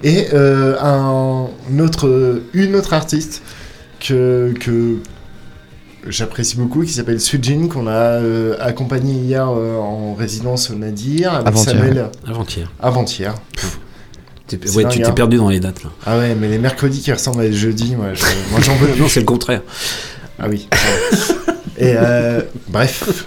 Et 0.03 0.29
euh, 0.33 0.77
un 0.81 1.49
autre, 1.81 2.43
une 2.55 2.77
autre 2.77 2.93
artiste 2.95 3.43
que, 4.01 4.53
que 4.61 4.97
j'apprécie 6.09 6.57
beaucoup 6.57 6.83
qui 6.85 6.93
s'appelle 6.93 7.21
Sujin 7.21 7.67
qu'on 7.69 7.87
a 7.89 7.93
euh, 7.93 8.55
accompagné 8.61 9.15
hier 9.15 9.49
euh, 9.51 9.77
en 9.79 10.15
résidence 10.15 10.71
au 10.71 10.75
Nadir 10.77 11.35
avec 11.35 11.49
Avant-hier. 11.49 11.71
Samuel 11.77 12.11
Avant-hier. 12.27 12.73
avant-hier 12.81 13.35
ouais, 14.53 14.88
tu 14.88 14.99
t'es 14.99 15.07
hein. 15.07 15.12
perdu 15.12 15.36
dans 15.36 15.49
les 15.49 15.61
dates 15.61 15.82
là. 15.82 15.90
Ah 16.07 16.18
ouais, 16.18 16.34
mais 16.34 16.49
les 16.49 16.59
mercredis 16.59 17.01
qui 17.01 17.12
ressemblent 17.12 17.40
à 17.40 17.44
les 17.44 17.53
jeudis, 17.53 17.94
moi, 17.97 18.09
j'en 18.14 18.61
je, 18.61 18.84
veux. 18.84 18.97
non, 18.99 19.09
c'est 19.09 19.20
le 19.20 19.26
contraire. 19.26 19.62
Ah 20.38 20.47
oui. 20.49 20.68
Ah 20.70 20.76
et 21.78 21.92
euh, 21.97 22.42
bref. 22.68 23.26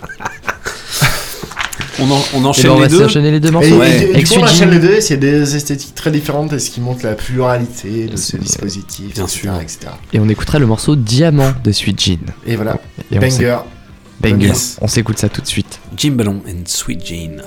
On, 2.01 2.45
enchaîne, 2.45 2.71
ben, 2.71 2.87
les 3.23 3.31
les 3.31 3.39
deux. 3.41 3.51
morceaux. 3.51 3.67
Et, 3.67 3.73
ouais. 3.73 4.03
et, 4.13 4.19
et, 4.21 4.37
on 4.37 4.43
enchaîne 4.43 4.69
les 4.69 4.79
deux 4.79 5.01
c'est 5.01 5.17
des 5.17 5.55
esthétiques 5.55 5.95
très 5.95 6.11
différentes 6.11 6.53
et 6.53 6.59
ce 6.59 6.69
qui 6.69 6.79
montre 6.79 7.05
la 7.05 7.13
pluralité 7.13 8.07
de 8.07 8.15
ce 8.15 8.37
dispositif, 8.37 9.13
bien 9.15 9.27
sûr. 9.27 9.53
etc., 9.59 9.91
Et 10.13 10.19
on 10.19 10.29
écoutera 10.29 10.59
le 10.59 10.65
morceau 10.65 10.95
Diamant 10.95 11.53
de 11.63 11.71
Sweet 11.71 11.99
Jean. 12.01 12.19
Et 12.47 12.55
voilà, 12.55 12.77
et 13.11 13.19
Banger. 13.19 13.57
Banger. 14.21 14.53
On 14.81 14.87
s'écoute 14.87 15.19
ça 15.19 15.29
tout 15.29 15.41
de 15.41 15.47
suite. 15.47 15.79
Jim 15.97 16.11
Ballon 16.11 16.41
and 16.47 16.63
Sweet 16.65 17.05
Jean. 17.05 17.41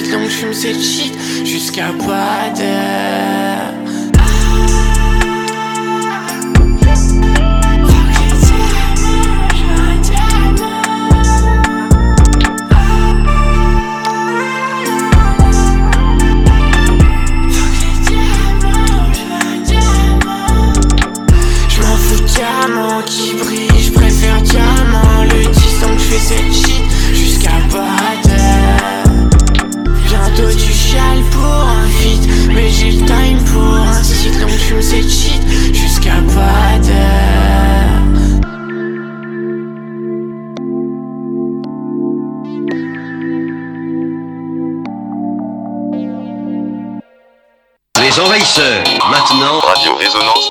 petite 0.00 0.12
je 0.12 0.28
fume 0.28 0.54
cette 0.54 0.80
shit 0.80 1.14
jusqu'à 1.44 1.92
pas 2.06 2.50
d'heure. 2.56 3.77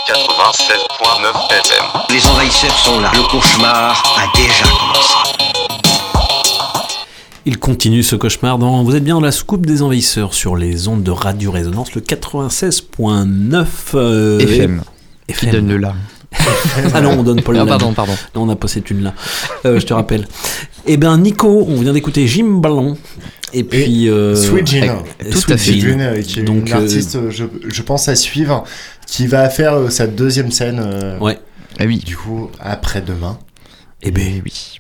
96.9 0.08 1.52
FM. 1.52 1.86
Les 2.16 2.26
envahisseurs 2.28 2.78
sont 2.80 3.00
là. 3.02 3.12
Le 3.14 3.30
cauchemar 3.30 4.02
a 4.18 4.38
déjà 4.38 4.64
commencé. 4.64 5.14
Il 7.46 7.58
continue 7.60 8.04
ce 8.04 8.16
cauchemar 8.16 8.58
dans 8.58 8.84
Vous 8.86 8.96
êtes 8.96 9.04
bien 9.04 9.16
dans 9.16 9.20
la 9.22 9.34
soucoupe 9.34 9.66
des 9.66 9.82
envahisseurs 9.82 10.34
sur 10.34 10.56
les 10.56 10.88
ondes 10.88 11.04
de 11.04 11.12
Radio 11.12 11.52
Résonance, 11.52 11.94
le 11.94 12.00
96.9 12.00 13.66
euh, 13.96 14.40
FM. 14.40 14.82
et- 15.28 15.34
Qui 15.34 15.48
donne 15.48 15.68
le 15.68 15.76
là. 15.78 15.94
ah 16.94 17.02
non, 17.02 17.12
on 17.20 17.24
donne 17.24 17.42
pas 17.42 17.52
le 17.52 17.60
Ah, 17.60 17.64
là. 17.66 17.70
pardon, 17.72 17.94
pardon. 17.94 18.14
Non, 18.34 18.44
on 18.44 18.50
a 18.50 18.56
pas 18.56 18.68
cette 18.70 18.90
une 18.90 19.04
là. 19.04 19.14
Euh, 19.66 19.78
je 19.80 19.86
te 19.86 19.94
rappelle. 19.94 20.26
Eh 20.86 20.96
bien, 20.96 21.18
Nico, 21.18 21.66
on 21.68 21.82
vient 21.82 21.92
d'écouter 21.94 22.28
Jim 22.28 22.60
Ballon. 22.62 22.98
Et 23.54 23.64
puis. 23.64 24.10
euh, 24.10 24.36
Sweet 24.36 24.74
avec- 24.84 25.32
Tout 25.32 25.38
Sweet 25.40 25.52
à 25.56 25.58
fait. 25.58 26.22
Qui 26.24 26.40
est 26.40 26.44
Donc, 26.44 26.68
une 26.70 26.74
euh, 26.74 26.78
artiste, 26.82 27.16
euh, 27.16 27.30
je, 27.32 27.46
je 27.68 27.82
pense, 27.82 28.08
à 28.10 28.16
suivre, 28.16 28.66
qui 29.08 29.26
va 29.28 29.50
faire 29.50 29.74
euh, 29.74 29.90
sa 29.90 30.06
deuxième 30.08 30.52
scène. 30.52 30.80
euh, 30.84 31.18
Ouais. 31.20 31.40
Ah 31.80 31.86
oui. 31.86 31.98
Du 31.98 32.16
coup, 32.16 32.50
après-demain. 32.60 33.40
Eh 34.04 34.12
ben 34.12 34.42
oui. 34.46 34.78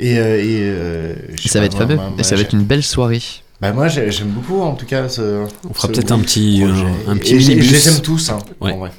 Et, 0.00 0.18
euh, 0.18 0.36
et, 0.42 0.46
euh, 0.62 1.14
Ça 1.46 1.60
va 1.60 1.66
être 1.66 1.76
moi, 1.86 2.12
Et 2.18 2.22
ça 2.24 2.34
va 2.34 2.42
être 2.42 2.52
une 2.52 2.64
belle 2.64 2.82
soirée. 2.82 3.22
Bah 3.60 3.72
moi 3.72 3.86
j'ai- 3.86 4.10
j'aime 4.10 4.28
beaucoup 4.30 4.60
en 4.60 4.74
tout 4.74 4.86
cas 4.86 5.08
ce. 5.08 5.46
On 5.70 5.72
fera 5.72 5.86
peut-être 5.88 6.10
un 6.10 6.18
petit, 6.18 6.64
euh, 6.64 6.72
un 7.06 7.16
petit 7.16 7.36
Et. 7.36 7.62
Je 7.62 7.72
les 7.72 7.88
aime 7.88 8.00
tous. 8.00 8.28
Hein, 8.30 8.38
Ouais. 8.60 8.72
en 8.72 8.78
vrai. 8.78 8.90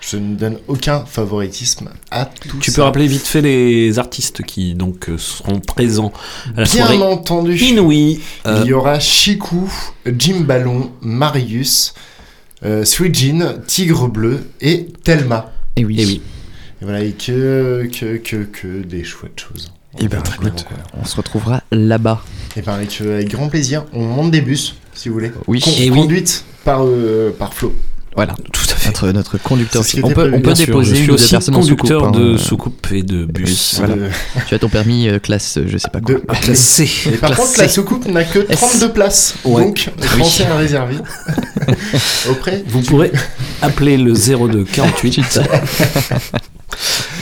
Je 0.00 0.16
ne 0.16 0.34
donne 0.34 0.58
aucun 0.68 1.04
favoritisme 1.04 1.90
à 2.10 2.24
tous. 2.26 2.58
Tu 2.58 2.72
peux 2.72 2.82
rappeler 2.82 3.06
vite 3.06 3.26
fait 3.26 3.40
les 3.42 3.98
artistes 3.98 4.42
qui 4.42 4.74
donc 4.74 5.08
seront 5.18 5.60
présents 5.60 6.12
à 6.56 6.60
la 6.60 6.64
Bien 6.64 6.72
soirée 6.86 6.96
entendu. 7.02 7.56
inouïe. 7.56 8.20
euh, 8.46 8.60
Il 8.64 8.68
y 8.68 8.72
aura 8.72 8.98
Chikou, 8.98 9.70
Jim 10.16 10.40
Ballon, 10.40 10.90
Marius, 11.00 11.94
euh, 12.64 12.84
Sweet 12.84 13.14
Jean, 13.14 13.54
Tigre 13.66 14.08
Bleu 14.08 14.40
et 14.60 14.86
Thelma. 15.04 15.52
Et 15.76 15.84
oui. 15.84 16.00
Et 16.00 16.06
oui. 16.06 16.22
Et 16.80 16.84
voilà, 16.84 17.02
et 17.02 17.12
que, 17.12 17.88
que, 17.92 18.16
que, 18.18 18.36
que 18.44 18.82
des 18.82 19.04
chouettes 19.04 19.40
choses. 19.40 19.72
Et 20.00 20.06
ben, 20.06 20.22
écoute, 20.34 20.64
on 21.00 21.04
se 21.04 21.16
retrouvera 21.16 21.62
là-bas. 21.72 22.22
Et 22.56 22.62
ben 22.62 22.74
avec, 22.74 23.00
euh, 23.00 23.16
avec 23.16 23.30
grand 23.30 23.48
plaisir, 23.48 23.84
on 23.92 24.04
monte 24.04 24.30
des 24.30 24.40
bus, 24.40 24.76
si 24.94 25.08
vous 25.08 25.14
voulez. 25.14 25.32
Oui. 25.48 25.60
Con- 25.60 25.72
Et 25.78 25.90
oui. 25.90 25.96
conduite 26.00 26.44
par, 26.64 26.84
euh, 26.84 27.34
par 27.36 27.52
Flo. 27.54 27.74
Voilà, 28.18 28.34
tout 28.52 28.64
à 28.68 28.74
fait. 28.74 28.88
Notre, 28.88 29.12
notre 29.12 29.38
conducteur. 29.38 29.84
Ce 29.84 29.92
qui 29.92 30.00
On 30.02 30.08
peut, 30.08 30.14
prévu, 30.14 30.34
on 30.34 30.36
peut 30.40 30.46
bien 30.46 30.54
sûr, 30.56 30.66
déposer 30.66 30.90
je 30.90 30.94
suis 30.96 31.04
une 31.04 31.10
ou 31.10 31.14
deux 31.16 31.22
aussi 31.22 31.30
personnes 31.30 31.54
en 31.54 31.62
soucoupe. 31.62 31.78
conducteur 31.88 32.04
hein. 32.08 32.10
de 32.10 32.36
soucoupe 32.36 32.86
et 32.90 33.02
de 33.04 33.24
bus. 33.24 33.74
Voilà. 33.78 33.94
De- 33.94 34.08
Tu 34.48 34.54
as 34.56 34.58
ton 34.58 34.68
permis 34.68 35.08
euh, 35.08 35.20
classe, 35.20 35.56
euh, 35.58 35.66
je 35.68 35.78
sais 35.78 35.88
pas 35.88 36.00
quoi. 36.00 36.16
De- 36.16 36.20
Classe 36.42 36.58
C. 36.58 36.82
Et 37.06 37.16
par 37.16 37.30
Classe 37.30 37.38
contre, 37.38 37.50
C. 37.56 37.62
la 37.62 37.68
soucoupe 37.68 38.06
n'a 38.08 38.24
que 38.24 38.40
32 38.40 38.92
places. 38.92 39.34
Ouais. 39.44 39.66
Donc, 39.66 39.88
Oui. 39.96 40.06
pensez 40.18 40.42
à 40.46 40.56
réserver. 40.56 40.96
Auprès. 42.30 42.64
Vous 42.66 42.80
pourrez 42.82 43.12
appeler 43.62 43.96
le 43.96 44.14
02 44.14 44.64
48. 44.64 45.40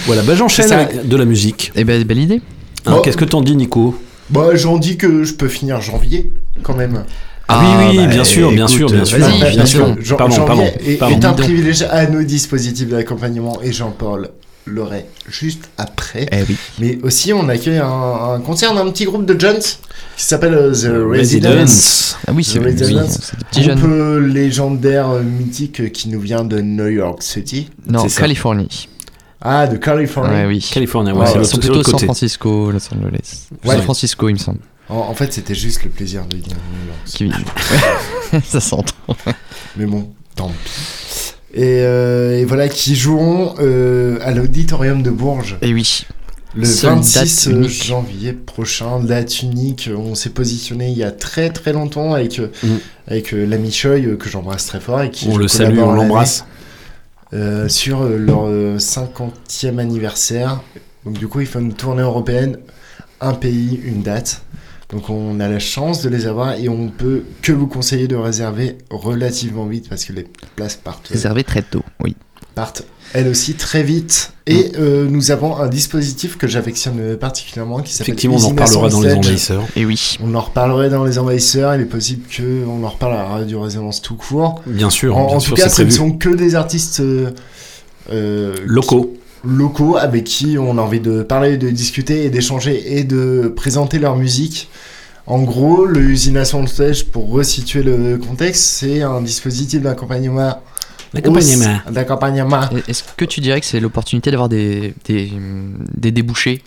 voilà, 0.06 0.22
bah 0.22 0.34
j'enchaîne 0.34 0.72
avec 0.72 1.06
de 1.06 1.16
la 1.16 1.24
musique. 1.26 1.72
Eh 1.74 1.84
ben, 1.84 2.02
belle 2.04 2.18
idée. 2.20 2.40
Hein, 2.86 2.94
Oh. 2.96 3.00
Qu'est-ce 3.02 3.16
que 3.16 3.24
t'en 3.24 3.42
dis, 3.42 3.56
Nico? 3.56 4.00
Bah, 4.30 4.54
j'en 4.54 4.78
dis 4.78 4.96
que 4.96 5.24
je 5.24 5.34
peux 5.34 5.48
finir 5.48 5.80
janvier, 5.80 6.32
quand 6.62 6.74
même. 6.74 7.04
Ah 7.48 7.60
oui, 7.62 7.86
oui, 7.90 7.96
bah, 7.98 8.06
bien 8.06 8.24
sûr, 8.24 8.50
bien 8.50 8.66
écoute, 8.66 8.76
sûr, 8.76 8.90
bien 8.90 9.00
euh, 9.00 9.04
sûr, 9.04 9.18
vas-y, 9.18 9.38
bien 9.40 9.50
bien 9.50 9.66
sûr. 9.66 9.96
Jean- 10.00 10.16
Pardon, 10.16 10.44
pardon, 10.44 10.62
est, 10.84 10.96
pardon. 10.98 11.16
est 11.16 11.24
un 11.24 11.32
privilège 11.32 11.82
à 11.82 12.06
nos 12.06 12.22
dispositifs 12.22 12.88
d'accompagnement 12.88 13.60
et 13.62 13.72
j'en 13.72 13.92
parlerai 13.92 15.06
juste 15.28 15.70
après. 15.78 16.26
Eh 16.32 16.42
oui. 16.48 16.56
Mais 16.80 16.98
aussi, 17.02 17.32
on 17.32 17.48
accueille 17.48 17.78
un, 17.78 18.34
un 18.34 18.40
concert 18.40 18.74
d'un 18.74 18.90
petit 18.90 19.04
groupe 19.04 19.24
de 19.26 19.38
jeunes 19.40 19.60
qui 19.60 20.24
s'appelle 20.24 20.54
euh, 20.54 20.72
The 20.72 21.08
Residents. 21.08 21.50
Residence. 21.50 22.18
Ah 22.26 22.32
oui, 22.34 22.42
c'est 22.42 22.58
oui, 22.58 22.64
Residents. 22.76 23.06
c'est 23.08 23.38
des 23.38 23.44
petits 23.44 23.66
Groupe 23.68 23.90
euh, 23.92 24.26
légendaire 24.26 25.10
euh, 25.10 25.22
mythique 25.22 25.92
qui 25.92 26.08
nous 26.08 26.20
vient 26.20 26.42
de 26.44 26.60
New 26.60 26.88
York 26.88 27.22
City. 27.22 27.70
Non. 27.88 28.06
Californie. 28.08 28.88
Ah, 29.40 29.68
de 29.68 29.76
Californie. 29.76 30.34
Ouais, 30.34 30.46
oui. 30.46 30.58
Californie, 30.72 31.12
ouais, 31.12 31.26
Ils 31.38 31.44
sont 31.46 31.58
plutôt 31.58 31.84
San. 31.84 32.00
Francisco, 32.00 32.72
Los 32.72 32.78
Angeles. 32.92 33.46
Ouais. 33.64 33.74
San 33.76 33.82
Francisco, 33.82 34.28
il 34.28 34.32
me 34.32 34.38
semble. 34.38 34.58
En, 34.88 34.96
en 34.96 35.14
fait, 35.14 35.32
c'était 35.32 35.54
juste 35.54 35.82
le 35.84 35.90
plaisir 35.90 36.26
de 36.26 36.36
dire 36.36 36.56
New 37.20 37.26
York. 37.28 37.40
Ça 38.44 38.60
s'entend. 38.60 38.94
Mais 39.76 39.86
bon, 39.86 40.10
tant 40.34 40.48
pis. 40.64 41.34
Et, 41.54 41.80
euh, 41.82 42.38
et 42.38 42.44
voilà, 42.44 42.68
qui 42.68 42.94
joueront 42.96 43.54
euh, 43.60 44.18
à 44.22 44.32
l'auditorium 44.32 45.02
de 45.02 45.10
Bourges 45.10 45.56
Et 45.62 45.72
oui. 45.72 46.04
le 46.54 46.64
Seule 46.66 46.96
26 46.96 47.14
date 47.48 47.56
unique. 47.56 47.84
janvier 47.84 48.32
prochain. 48.34 49.00
Date 49.00 49.42
unique. 49.42 49.88
On 49.96 50.14
s'est 50.14 50.30
positionné 50.30 50.90
il 50.90 50.98
y 50.98 51.02
a 51.04 51.10
très 51.12 51.48
très 51.50 51.72
longtemps 51.72 52.12
avec, 52.12 52.38
euh, 52.38 52.50
Mm. 52.62 52.68
avec 53.08 53.32
euh, 53.32 53.44
l'ami 53.46 53.72
Choi, 53.72 53.92
euh, 54.00 54.16
que 54.16 54.28
j'embrasse 54.28 54.66
très 54.66 54.80
fort. 54.80 55.00
Et 55.02 55.10
qui 55.10 55.28
On 55.28 55.36
le 55.38 55.48
salue, 55.48 55.78
on 55.78 55.92
l'embrasse. 55.92 56.44
euh, 57.32 57.68
sur 57.68 58.02
euh, 58.02 58.18
leur 58.18 58.44
euh, 58.46 58.76
50e 58.78 59.78
anniversaire. 59.78 60.60
Donc 61.04 61.18
du 61.18 61.26
coup, 61.26 61.40
ils 61.40 61.46
font 61.46 61.60
une 61.60 61.72
tournée 61.74 62.02
européenne, 62.02 62.58
un 63.20 63.32
pays, 63.34 63.80
une 63.84 64.02
date. 64.02 64.42
Donc 64.90 65.10
on 65.10 65.40
a 65.40 65.48
la 65.48 65.58
chance 65.58 66.02
de 66.02 66.08
les 66.08 66.26
avoir 66.26 66.54
et 66.54 66.68
on 66.68 66.88
peut 66.88 67.24
que 67.42 67.52
vous 67.52 67.66
conseiller 67.66 68.06
de 68.08 68.16
réserver 68.16 68.78
relativement 68.90 69.66
vite 69.66 69.88
parce 69.88 70.04
que 70.04 70.12
les 70.12 70.26
places 70.54 70.76
partent, 70.76 71.08
Réservé 71.08 71.42
très 71.44 71.62
tôt, 71.62 71.82
oui. 72.02 72.14
partent 72.54 72.84
elles 73.12 73.28
aussi 73.28 73.54
très 73.54 73.82
vite. 73.82 74.32
Et 74.46 74.72
euh, 74.78 75.08
nous 75.08 75.30
avons 75.30 75.56
un 75.56 75.68
dispositif 75.68 76.36
que 76.36 76.46
j'affectionne 76.46 77.16
particulièrement 77.16 77.80
qui 77.80 77.92
s'appelle 77.92 78.12
Effectivement, 78.14 78.36
on 78.36 78.44
en 78.44 78.48
reparlera 78.48 78.88
dans 78.88 79.00
les 79.00 79.14
envahisseurs. 79.14 79.64
Et 79.74 79.84
oui. 79.84 80.16
On 80.22 80.34
en 80.34 80.40
reparlerait 80.40 80.88
dans 80.88 81.04
les 81.04 81.18
envahisseurs. 81.18 81.74
Il 81.74 81.80
est 81.80 81.86
possible 81.86 82.24
qu'on 82.34 82.84
en 82.84 82.88
reparle 82.88 83.14
à 83.14 83.22
la 83.22 83.24
radio 83.24 83.60
résonance 83.60 84.02
tout 84.02 84.14
court. 84.14 84.62
Bien 84.66 84.90
sûr, 84.90 85.16
En, 85.16 85.26
bien 85.26 85.36
en 85.36 85.40
sûr, 85.40 85.54
tout 85.56 85.62
cas, 85.62 85.68
ce 85.68 85.82
ne 85.82 85.90
sont 85.90 86.12
que 86.12 86.28
des 86.28 86.54
artistes 86.54 87.00
euh, 87.00 87.30
euh, 88.12 88.54
Locaux. 88.66 89.16
Locaux 89.46 89.96
avec 89.96 90.24
qui 90.24 90.56
on 90.58 90.76
a 90.78 90.82
envie 90.82 91.00
de 91.00 91.22
parler, 91.22 91.56
de 91.56 91.70
discuter 91.70 92.24
et 92.24 92.30
d'échanger 92.30 92.98
et 92.98 93.04
de 93.04 93.52
présenter 93.54 93.98
leur 93.98 94.16
musique. 94.16 94.68
En 95.26 95.42
gros, 95.42 95.84
le 95.86 96.00
Usina 96.00 96.44
Soundstage, 96.44 97.06
pour 97.06 97.30
resituer 97.30 97.82
le 97.82 98.16
contexte, 98.18 98.62
c'est 98.64 99.02
un 99.02 99.20
dispositif 99.22 99.82
d'accompagnement. 99.82 100.60
D'accompagnement. 101.14 102.60
Est-ce 102.88 103.02
que 103.16 103.24
tu 103.24 103.40
dirais 103.40 103.60
que 103.60 103.66
c'est 103.66 103.80
l'opportunité 103.80 104.30
d'avoir 104.30 104.48
des, 104.48 104.94
des, 105.06 105.32
des 105.96 106.10
débouchés 106.12 106.62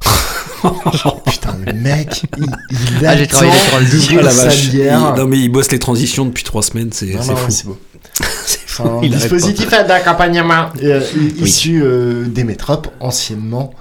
Putain, 1.26 1.56
le 1.66 1.72
mec, 1.72 2.22
il, 2.36 2.44
il 2.70 3.06
Ah, 3.06 3.16
j'ai 3.16 3.22
attend 3.24 3.36
travaillé 3.38 3.52
les 3.52 3.68
transitions. 3.70 4.14
d'ouvrir 4.14 4.18
Ah, 4.20 4.22
la 4.44 4.50
sa 4.50 4.70
bière. 4.70 5.12
Il- 5.14 5.20
Non 5.20 5.26
mais 5.28 5.38
il 5.38 5.48
bosse 5.48 5.70
les 5.72 5.78
transitions 5.78 6.24
depuis 6.26 6.44
trois 6.44 6.62
semaines, 6.62 6.90
c'est 6.92 7.12
fou. 7.12 7.34
c'est 7.48 7.66
beau. 7.66 7.78
Un 8.78 9.00
Il 9.02 9.10
dispositif 9.10 9.70
d'accompagnement 9.88 10.66
euh, 10.82 11.00
Oui. 11.16 11.34
issu 11.42 11.82
euh, 11.82 12.26
des 12.26 12.44
métropes 12.44 12.88
anciennement, 13.00 13.72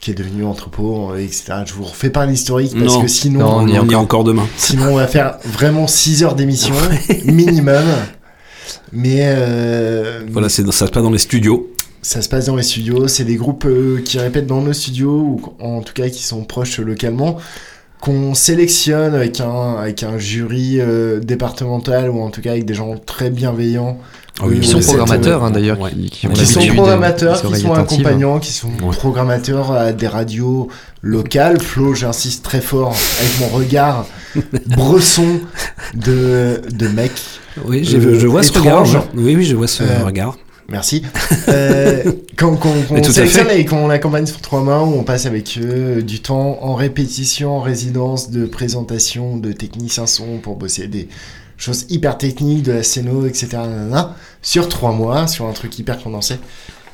qui 0.00 0.10
est 0.10 0.14
devenu 0.14 0.44
entrepôt, 0.44 1.12
euh, 1.12 1.18
etc. 1.18 1.54
Je 1.66 1.72
vous 1.72 1.84
refais 1.84 2.10
pas 2.10 2.26
l'historique 2.26 2.72
parce 2.78 2.94
Non. 2.94 3.02
que 3.02 3.08
sinon, 3.08 3.38
Non, 3.40 3.56
On 3.60 3.66
y 3.68 3.74
est 3.74 3.78
encore. 3.78 4.00
encore 4.00 4.24
demain. 4.24 4.46
sinon 4.56 4.92
on 4.92 4.96
va 4.96 5.06
faire 5.06 5.38
vraiment 5.44 5.86
6 5.86 6.22
heures 6.24 6.34
d'émission 6.34 6.74
minimum. 7.24 7.84
Mais 8.92 9.20
euh, 9.22 10.22
Voilà, 10.30 10.48
c'est 10.48 10.64
ça 10.70 10.86
se 10.86 10.90
passe 10.92 11.02
dans 11.02 11.10
les 11.10 11.18
studios. 11.18 11.70
ça 12.02 12.22
se 12.22 12.28
passe 12.28 12.46
dans 12.46 12.56
les 12.56 12.62
studios. 12.62 13.08
C'est 13.08 13.24
des 13.24 13.36
groupes 13.36 13.64
euh, 13.66 14.00
qui 14.04 14.18
répètent 14.18 14.46
dans 14.46 14.60
nos 14.60 14.72
studios 14.72 15.10
ou 15.20 15.40
en 15.60 15.80
tout 15.82 15.92
cas 15.94 16.08
qui 16.08 16.22
sont 16.22 16.44
proches 16.44 16.78
localement 16.80 17.38
qu'on 18.00 18.34
sélectionne 18.34 19.14
avec 19.14 19.40
un, 19.40 19.76
avec 19.76 20.02
un 20.02 20.18
jury 20.18 20.78
euh, 20.78 21.20
départemental 21.20 22.10
ou 22.10 22.20
en 22.20 22.28
tout 22.30 22.42
cas 22.42 22.50
avec 22.50 22.66
des 22.66 22.74
gens 22.74 22.96
très 22.98 23.30
bienveillants 23.30 23.98
Ah 23.98 24.23
oui, 24.42 24.58
Ils 24.62 24.66
sont 24.66 24.80
programmateurs 24.80 25.44
hein, 25.44 25.50
d'ailleurs, 25.50 25.80
ouais. 25.80 25.90
qui, 25.92 26.10
qui 26.10 26.26
ont 26.26 26.30
Qui 26.30 26.44
qui 26.44 26.52
sont 26.52 26.66
programmateurs, 26.74 27.40
qui 27.40 27.56
sont 27.60 27.72
accompagnants, 27.72 28.38
qui 28.40 28.52
sont 28.52 28.68
programmateurs 28.92 29.70
à 29.72 29.92
des 29.92 30.08
radios 30.08 30.68
locales. 31.02 31.60
Flo, 31.60 31.94
j'insiste 31.94 32.44
très 32.44 32.60
fort 32.60 32.96
avec 33.20 33.40
mon 33.40 33.56
regard 33.56 34.06
bresson 34.76 35.40
de, 35.94 36.60
de 36.72 36.88
mec. 36.88 37.12
Oui, 37.64 37.88
euh, 37.94 38.18
je 38.18 38.26
vois 38.26 38.42
ce 38.42 38.52
regard. 38.58 38.84
Oui, 39.14 39.36
oui, 39.36 39.44
je 39.44 39.54
vois 39.54 39.68
ce 39.68 39.84
Euh, 39.84 40.04
regard. 40.04 40.36
Merci. 40.68 41.02
Euh, 41.48 42.02
quand 42.36 42.56
quand- 42.56 42.72
quand 42.88 42.96
on 42.98 43.02
sélectionne 43.04 43.50
et 43.50 43.64
qu'on 43.66 43.90
accompagne 43.90 44.26
sur 44.26 44.40
trois 44.40 44.62
mains, 44.62 44.80
où 44.80 44.94
on 44.98 45.04
passe 45.04 45.26
avec 45.26 45.58
eux 45.62 46.02
du 46.02 46.20
temps 46.20 46.58
en 46.62 46.74
répétition, 46.74 47.56
en 47.58 47.60
résidence, 47.60 48.30
de 48.30 48.46
présentation, 48.46 49.36
de 49.36 49.52
technicien 49.52 50.06
son 50.06 50.38
pour 50.38 50.56
bosser 50.56 50.88
des 50.88 51.08
choses 51.56 51.86
hyper 51.88 52.18
techniques, 52.18 52.62
de 52.64 52.72
la 52.72 52.82
scéno, 52.82 53.26
etc. 53.26 53.48
nanana, 53.54 54.16
sur 54.42 54.68
trois 54.68 54.92
mois, 54.92 55.26
sur 55.26 55.46
un 55.46 55.52
truc 55.52 55.78
hyper 55.78 56.02
condensé. 56.02 56.36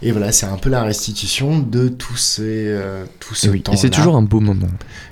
Et 0.02 0.12
voilà, 0.12 0.32
c'est 0.32 0.46
un 0.46 0.56
peu 0.56 0.70
la 0.70 0.82
restitution 0.82 1.58
de 1.58 1.88
tous 1.88 2.16
ces, 2.16 2.42
euh, 2.68 3.04
tout 3.18 3.34
ce 3.34 3.46
Et 3.46 3.50
oui, 3.50 3.62
temps. 3.62 3.72
et 3.72 3.76
c'est 3.76 3.90
toujours 3.90 4.16
un 4.16 4.22
beau 4.22 4.40
moment. 4.40 4.66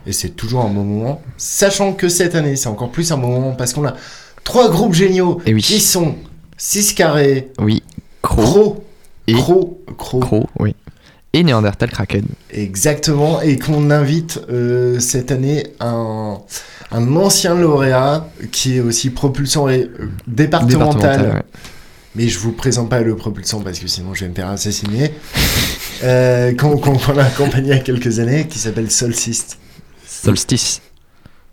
Et 0.06 0.12
c'est 0.12 0.30
toujours 0.30 0.64
un 0.64 0.70
bon 0.70 0.82
moment. 0.84 1.20
Sachant 1.36 1.92
que 1.92 2.08
cette 2.08 2.34
année, 2.34 2.56
c'est 2.56 2.68
encore 2.68 2.90
plus 2.90 3.12
un 3.12 3.18
bon 3.18 3.28
moment 3.28 3.52
parce 3.52 3.74
qu'on 3.74 3.84
a 3.86 3.94
trois 4.44 4.70
groupes 4.70 4.94
géniaux 4.94 5.40
Et 5.44 5.52
oui. 5.52 5.60
qui 5.62 5.78
sont 5.80 6.14
6 6.56 6.94
carrés, 6.94 7.50
Oui, 7.60 7.82
Crow, 8.22 8.42
Crow, 8.42 8.84
et 9.26 9.34
Crow, 9.34 9.78
Crow, 9.98 10.46
oui. 10.58 10.74
Et 11.34 11.42
Néandertal 11.42 11.90
Kraken. 11.90 12.24
Exactement, 12.50 13.42
et 13.42 13.58
qu'on 13.58 13.90
invite 13.90 14.40
euh, 14.48 14.98
cette 14.98 15.30
année 15.30 15.66
un, 15.80 16.38
un 16.92 17.16
ancien 17.16 17.54
lauréat 17.54 18.28
qui 18.52 18.76
est 18.76 18.80
aussi 18.80 19.10
propulsant 19.10 19.68
et 19.68 19.90
euh, 20.00 20.10
départemental. 20.26 20.94
Départemental, 21.00 21.36
ouais. 21.36 21.42
Mais 22.14 22.28
je 22.28 22.38
vous 22.38 22.52
présente 22.52 22.88
pas 22.88 23.00
le 23.00 23.14
propulsant 23.16 23.60
parce 23.60 23.78
que 23.78 23.86
sinon 23.86 24.14
je 24.14 24.24
vais 24.24 24.30
me 24.30 24.34
faire 24.34 24.48
assassiner. 24.48 25.12
euh, 26.04 26.54
qu'on 26.54 26.76
qu'on 26.78 26.96
a 27.18 27.24
accompagné 27.24 27.68
il 27.68 27.76
y 27.76 27.78
a 27.78 27.78
quelques 27.80 28.18
années, 28.18 28.46
qui 28.48 28.58
s'appelle 28.58 28.90
Solstice. 28.90 29.58
Solstice. 30.06 30.80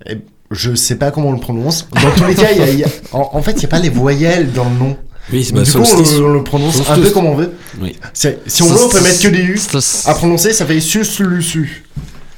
Et 0.07 0.17
je 0.51 0.73
sais 0.75 0.95
pas 0.95 1.11
comment 1.11 1.29
on 1.29 1.33
le 1.33 1.39
prononce. 1.39 1.87
Dans 1.91 2.11
tous 2.11 2.25
les 2.25 2.35
cas, 2.35 2.51
il 2.51 2.57
y 2.57 2.61
a- 2.61 2.71
y 2.71 2.83
a- 2.83 2.87
en, 3.11 3.29
en 3.33 3.41
fait, 3.41 3.51
il 3.53 3.59
n'y 3.59 3.65
a 3.65 3.69
pas 3.69 3.79
les 3.79 3.89
voyelles 3.89 4.51
dans 4.53 4.65
le 4.69 4.75
nom. 4.77 4.97
Oui, 5.33 5.49
bah, 5.53 5.63
du 5.63 5.71
coup, 5.71 5.79
on, 5.79 5.97
le- 6.01 6.25
on 6.25 6.33
le 6.33 6.43
prononce 6.43 6.87
un 6.89 6.95
peu 6.95 7.09
comme 7.09 7.25
on 7.25 7.35
veut. 7.35 7.51
Oui. 7.81 7.95
Si 8.13 8.61
on 8.63 8.67
veut, 8.67 8.83
on 8.85 8.89
peut 8.89 9.01
mettre 9.01 9.21
que 9.21 9.27
des 9.27 9.41
U. 9.41 9.59
À 10.05 10.13
prononcer, 10.13 10.53
ça 10.53 10.65
fait 10.65 10.79
sus 10.79 11.03
lusu. 11.27 11.83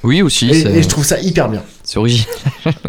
Oui, 0.03 0.21
aussi. 0.21 0.49
Et 0.49 0.81
je 0.81 0.87
trouve 0.87 1.05
ça 1.05 1.19
hyper 1.19 1.49
bien. 1.49 1.63
C'est 1.89 1.99
original. 1.99 2.27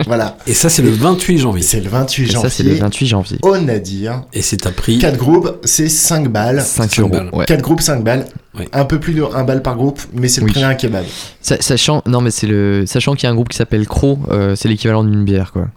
Voilà. 0.07 0.37
Et 0.49 0.55
ça, 0.55 0.69
c'est 0.69 0.83
le 0.83 0.91
28 0.91 1.39
janvier. 1.39 1.62
C'est 1.62 1.79
le 1.81 1.89
28 1.89 2.23
Et 2.25 2.27
janvier. 2.33 2.51
ça, 2.51 2.57
c'est 2.57 2.62
le 2.65 2.75
28 2.75 3.07
janvier. 3.07 3.39
Au 3.43 3.57
Nadir. 3.57 4.25
Et 4.33 4.43
c'est 4.43 4.66
à 4.66 4.73
prix. 4.73 4.99
4 4.99 5.16
groupes, 5.16 5.57
c'est 5.62 5.89
5 5.89 6.27
balles. 6.27 6.61
5 6.62 6.91
5 6.91 7.01
euros. 7.03 7.09
balles. 7.09 7.31
Ouais. 7.33 7.45
4 7.47 7.62
groupes, 7.62 7.81
5 7.81 8.03
balles. 8.03 8.27
Oui. 8.59 8.65
Un 8.73 8.85
peu 8.85 8.99
plus 8.99 9.15
de 9.15 9.23
1 9.23 9.45
balle 9.45 9.62
par 9.62 9.77
groupe, 9.77 10.01
mais 10.12 10.27
c'est 10.27 10.41
le 10.41 10.47
Oui. 10.47 10.51
prix 10.53 10.62
d'un 10.62 10.75
kebab. 10.75 11.05
Sa- 11.41 11.62
Sachant, 11.62 12.03
non 12.07 12.20
mais 12.20 12.33
c'est 12.33 12.49
le, 12.49 12.87
sachant 12.87 13.15
qu'il 13.15 13.23
y 13.23 13.27
a 13.29 13.31
un 13.31 13.37
groupe 13.37 13.51
qui 13.51 13.57
s'appelle 13.57 13.87
Crow, 13.87 14.19
euh, 14.33 14.57
c'est 14.57 14.66
l'équivalent 14.69 15.05
d'une 15.05 15.25
bière 15.25 15.53
quoi. 15.53 15.69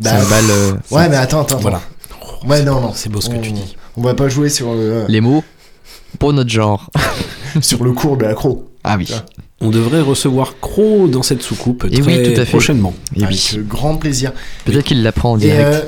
Bah, 0.00 0.10
5 0.10 0.28
balles. 0.28 0.44
euh, 0.50 0.72
Ouais, 0.92 1.08
mais 1.08 1.16
attends, 1.16 1.42
attends. 1.42 1.58
Voilà. 1.58 1.80
Ouais, 2.46 2.62
non, 2.62 2.80
non. 2.80 2.92
C'est 2.94 3.08
beau 3.10 3.20
ce 3.20 3.30
que 3.30 3.34
On- 3.34 3.40
tu 3.40 3.50
dis. 3.50 3.76
On 3.96 4.02
va 4.02 4.14
pas 4.14 4.28
jouer 4.28 4.48
sur 4.48 4.74
le, 4.74 5.06
Les 5.08 5.20
mots 5.20 5.42
pour 6.20 6.32
notre 6.32 6.50
genre. 6.50 6.88
sur 7.60 7.82
le 7.82 7.90
cours 7.92 8.16
de 8.16 8.24
la 8.26 8.34
croc. 8.34 8.62
Ah 8.84 8.94
oui. 8.96 9.12
On 9.64 9.70
devrait 9.70 10.00
recevoir 10.00 10.54
Crow 10.60 11.06
dans 11.08 11.22
cette 11.22 11.40
soucoupe 11.42 11.86
Et 11.90 12.00
très 12.00 12.02
oui, 12.02 12.22
tout 12.22 12.40
à 12.40 12.44
fait. 12.44 12.50
prochainement. 12.50 12.92
Et 13.16 13.22
Avec 13.24 13.34
oui. 13.36 13.58
euh, 13.58 13.62
grand 13.66 13.96
plaisir. 13.96 14.32
Peut-être 14.64 14.84
qu'il 14.84 15.02
l'apprend 15.02 15.32
en 15.32 15.36
Et 15.38 15.42
direct. 15.42 15.60
euh, 15.74 15.80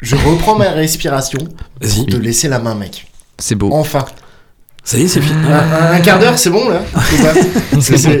je 0.00 0.16
reprends 0.16 0.56
ma 0.56 0.70
respiration 0.70 1.38
pour 1.80 2.06
te 2.06 2.16
laisser 2.16 2.48
la 2.48 2.58
main, 2.58 2.74
mec. 2.74 3.06
C'est 3.38 3.54
beau. 3.54 3.70
Enfin. 3.72 4.04
Ça 4.84 4.98
y 4.98 5.02
est, 5.02 5.06
c'est 5.08 5.20
fini. 5.20 5.36
Un, 5.48 5.92
un 5.94 6.00
quart 6.00 6.18
d'heure, 6.18 6.36
c'est 6.36 6.50
bon, 6.50 6.68
là 6.68 6.82
c'est- 7.80 7.96
C'est 7.96 8.20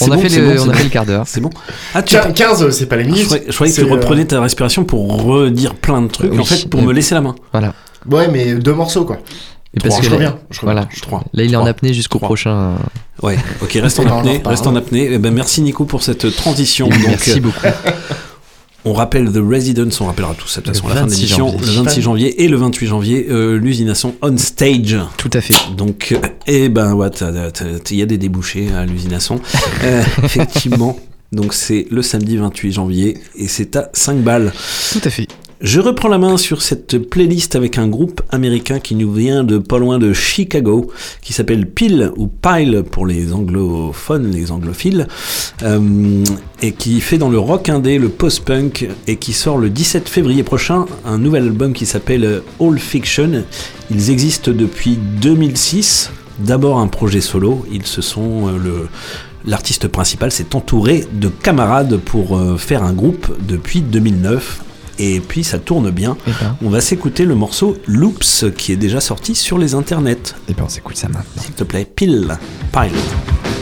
On 0.00 0.10
a 0.10 0.16
bon, 0.16 0.22
fait 0.22 0.28
c'est 0.28 0.40
le- 0.40 0.46
bon, 0.56 0.60
on 0.60 0.62
a 0.64 0.66
bon. 0.66 0.72
fait 0.72 0.82
le 0.84 0.90
quart 0.90 1.06
d'heure. 1.06 1.24
C'est 1.28 1.40
bon. 1.40 1.50
Ah, 1.94 2.02
tu 2.02 2.16
Quin- 2.16 2.32
15, 2.32 2.70
c'est 2.70 2.86
pas 2.86 2.96
les 2.96 3.04
Je 3.04 3.08
minutes. 3.10 3.26
croyais, 3.26 3.44
je 3.46 3.54
croyais 3.54 3.72
que 3.72 3.80
tu 3.80 3.86
euh, 3.86 3.90
reprenais 3.92 4.24
ta 4.24 4.40
respiration 4.40 4.82
pour 4.82 5.22
redire 5.22 5.76
plein 5.76 6.02
de 6.02 6.08
trucs, 6.08 6.32
Oui. 6.32 6.40
en 6.40 6.44
fait, 6.44 6.68
pour 6.68 6.82
me 6.82 6.92
laisser 6.92 7.14
la 7.14 7.20
main. 7.20 7.36
Voilà. 7.52 7.74
Ouais, 8.10 8.26
mais 8.26 8.54
deux 8.54 8.74
morceaux, 8.74 9.04
quoi. 9.04 9.18
Et 9.74 9.78
parce 9.80 9.98
que 9.98 10.04
Je 10.04 10.10
là- 10.10 10.16
reviens, 10.16 10.38
je 10.50 10.60
reviens. 10.60 10.72
Voilà. 10.74 11.20
Là, 11.32 11.44
il 11.44 11.52
est 11.52 11.56
en 11.56 11.66
apnée 11.66 11.94
jusqu'au 11.94 12.18
prochain. 12.18 12.50
euh, 13.22 13.26
Ouais, 13.26 13.38
ok, 13.62 13.72
reste 13.80 14.00
en 14.00 14.18
apnée, 14.18 14.40
reste 14.44 14.66
en 14.66 14.74
apnée. 14.74 15.08
Eh 15.12 15.18
ben, 15.18 15.32
merci 15.32 15.62
Nico 15.62 15.84
pour 15.84 16.02
cette 16.02 16.34
transition. 16.34 16.88
Donc, 16.88 16.98
Merci 17.06 17.32
euh, 17.32 17.40
beaucoup. 17.40 17.60
On 18.86 18.94
rappelle 18.94 19.30
The 19.30 19.36
Residence, 19.46 20.00
on 20.00 20.06
rappellera 20.06 20.32
tout 20.34 20.48
ça 20.48 20.62
de 20.62 20.66
toute 20.66 20.74
façon 20.74 20.86
à 20.86 20.94
la 20.94 21.00
fin 21.02 21.06
de 21.06 21.10
26 21.10 21.20
l'émission, 21.20 21.54
le 21.60 21.66
26 21.84 22.00
janvier 22.00 22.42
et 22.42 22.48
le 22.48 22.56
28 22.56 22.86
janvier, 22.86 23.26
euh, 23.28 23.58
l'usine 23.58 23.90
à 23.90 23.94
son 23.94 24.14
on 24.22 24.34
stage. 24.38 24.96
Tout 25.18 25.28
à 25.34 25.42
fait. 25.42 25.54
Donc, 25.76 26.12
euh, 26.12 26.26
eh 26.46 26.70
ben, 26.70 26.96
il 27.90 27.96
y 27.98 28.02
a 28.02 28.06
des 28.06 28.16
débouchés 28.16 28.72
à 28.72 28.86
l'usine 28.86 29.12
à 29.12 29.20
son. 29.20 29.38
Euh, 29.84 30.02
effectivement. 30.24 30.96
Donc, 31.30 31.52
c'est 31.52 31.86
le 31.90 32.00
samedi 32.00 32.38
28 32.38 32.72
janvier 32.72 33.18
et 33.36 33.48
c'est 33.48 33.76
à 33.76 33.90
5 33.92 34.16
balles. 34.22 34.50
Tout 34.92 35.00
à 35.04 35.10
fait. 35.10 35.28
Je 35.60 35.78
reprends 35.78 36.08
la 36.08 36.16
main 36.16 36.38
sur 36.38 36.62
cette 36.62 36.96
playlist 36.96 37.54
avec 37.54 37.76
un 37.76 37.86
groupe 37.86 38.22
américain 38.30 38.80
qui 38.80 38.94
nous 38.94 39.12
vient 39.12 39.44
de 39.44 39.58
pas 39.58 39.78
loin 39.78 39.98
de 39.98 40.14
Chicago, 40.14 40.90
qui 41.20 41.34
s'appelle 41.34 41.66
Pile 41.68 42.12
ou 42.16 42.28
Pile 42.28 42.82
pour 42.90 43.06
les 43.06 43.34
anglophones, 43.34 44.30
les 44.30 44.52
anglophiles, 44.52 45.06
euh, 45.62 46.24
et 46.62 46.72
qui 46.72 47.02
fait 47.02 47.18
dans 47.18 47.28
le 47.28 47.38
rock 47.38 47.68
indé, 47.68 47.98
le 47.98 48.08
post-punk, 48.08 48.88
et 49.06 49.16
qui 49.16 49.34
sort 49.34 49.58
le 49.58 49.68
17 49.68 50.08
février 50.08 50.44
prochain 50.44 50.86
un 51.04 51.18
nouvel 51.18 51.42
album 51.42 51.74
qui 51.74 51.84
s'appelle 51.84 52.40
All 52.58 52.78
Fiction. 52.78 53.44
Ils 53.90 54.10
existent 54.10 54.52
depuis 54.52 54.96
2006. 55.20 56.10
D'abord 56.38 56.78
un 56.78 56.86
projet 56.86 57.20
solo, 57.20 57.66
euh, 57.70 58.86
L'artiste 59.44 59.88
principal 59.88 60.32
s'est 60.32 60.54
entouré 60.54 61.04
de 61.12 61.28
camarades 61.28 61.98
pour 61.98 62.38
euh, 62.38 62.56
faire 62.56 62.82
un 62.82 62.94
groupe 62.94 63.30
depuis 63.46 63.82
2009 63.82 64.62
et 65.02 65.20
puis 65.20 65.42
ça 65.44 65.58
tourne 65.58 65.90
bien. 65.90 66.16
Ben, 66.26 66.56
On 66.62 66.68
va 66.70 66.80
s'écouter 66.80 67.24
le 67.24 67.34
morceau 67.34 67.76
Loops 67.86 68.44
qui 68.56 68.72
est 68.72 68.76
déjà 68.76 69.00
sorti 69.00 69.34
sur 69.34 69.58
les 69.58 69.74
internets. 69.74 70.34
et 70.48 70.52
ben 70.54 70.64
on 70.64 70.68
s'écoute 70.68 70.96
ça 70.96 71.08
maintenant. 71.08 71.42
S'il 71.42 71.54
te 71.54 71.64
plaît, 71.64 71.84
pile, 71.86 72.36
pile. 72.72 73.59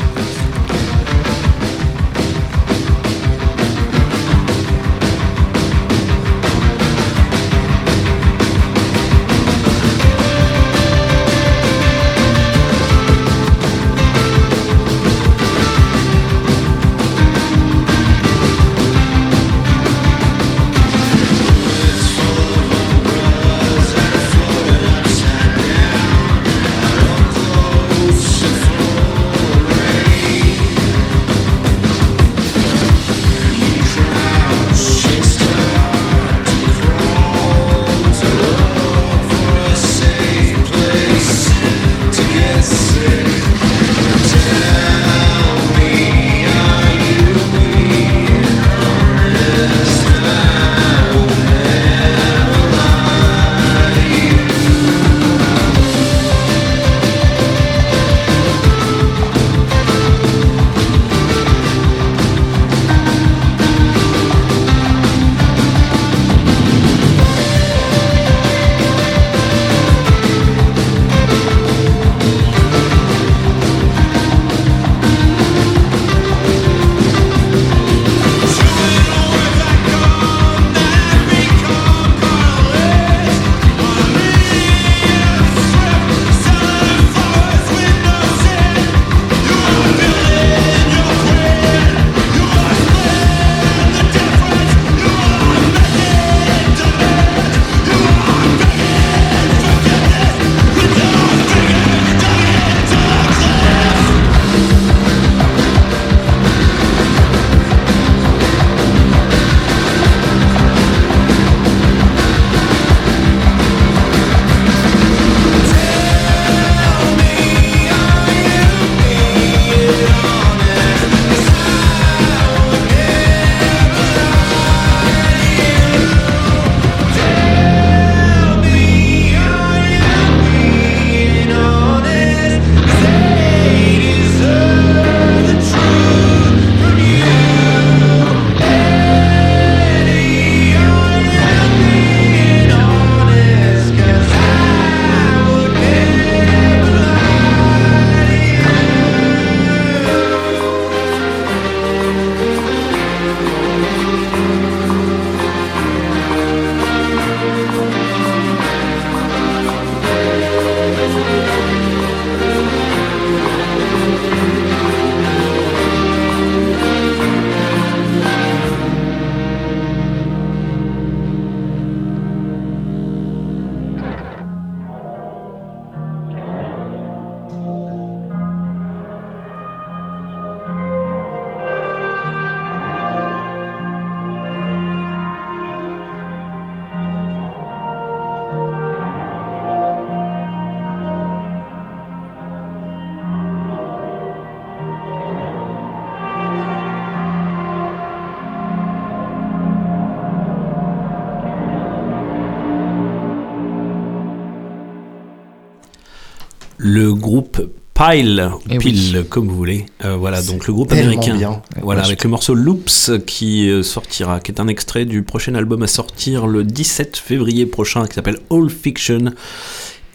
Pile, 208.10 208.51
Eh 208.70 208.78
Pile, 208.78 209.24
comme 209.28 209.48
vous 209.48 209.55
voulez. 209.56 209.86
Euh, 210.05 210.16
voilà, 210.16 210.43
donc 210.43 210.66
le 210.66 210.72
groupe 210.74 210.93
américain. 210.93 211.36
bien. 211.36 211.62
Voilà, 211.82 212.05
avec 212.05 212.24
le 212.24 212.30
morceau 212.30 212.55
Loops 212.55 213.10
qui 213.26 213.68
euh, 213.70 213.82
sortira, 213.82 214.40
qui 214.40 214.52
est 214.52 214.60
un 214.60 214.68
extrait 214.68 215.05
du 215.05 215.22
prochain 215.22 215.55
album 215.55 215.82
à 215.82 215.86
sortir 215.86 216.47
le 216.47 216.64
17 216.64 217.16
février 217.16 217.66
prochain, 217.66 218.06
qui 218.06 218.14
s'appelle 218.14 218.39
All 218.51 218.68
Fiction. 218.70 219.32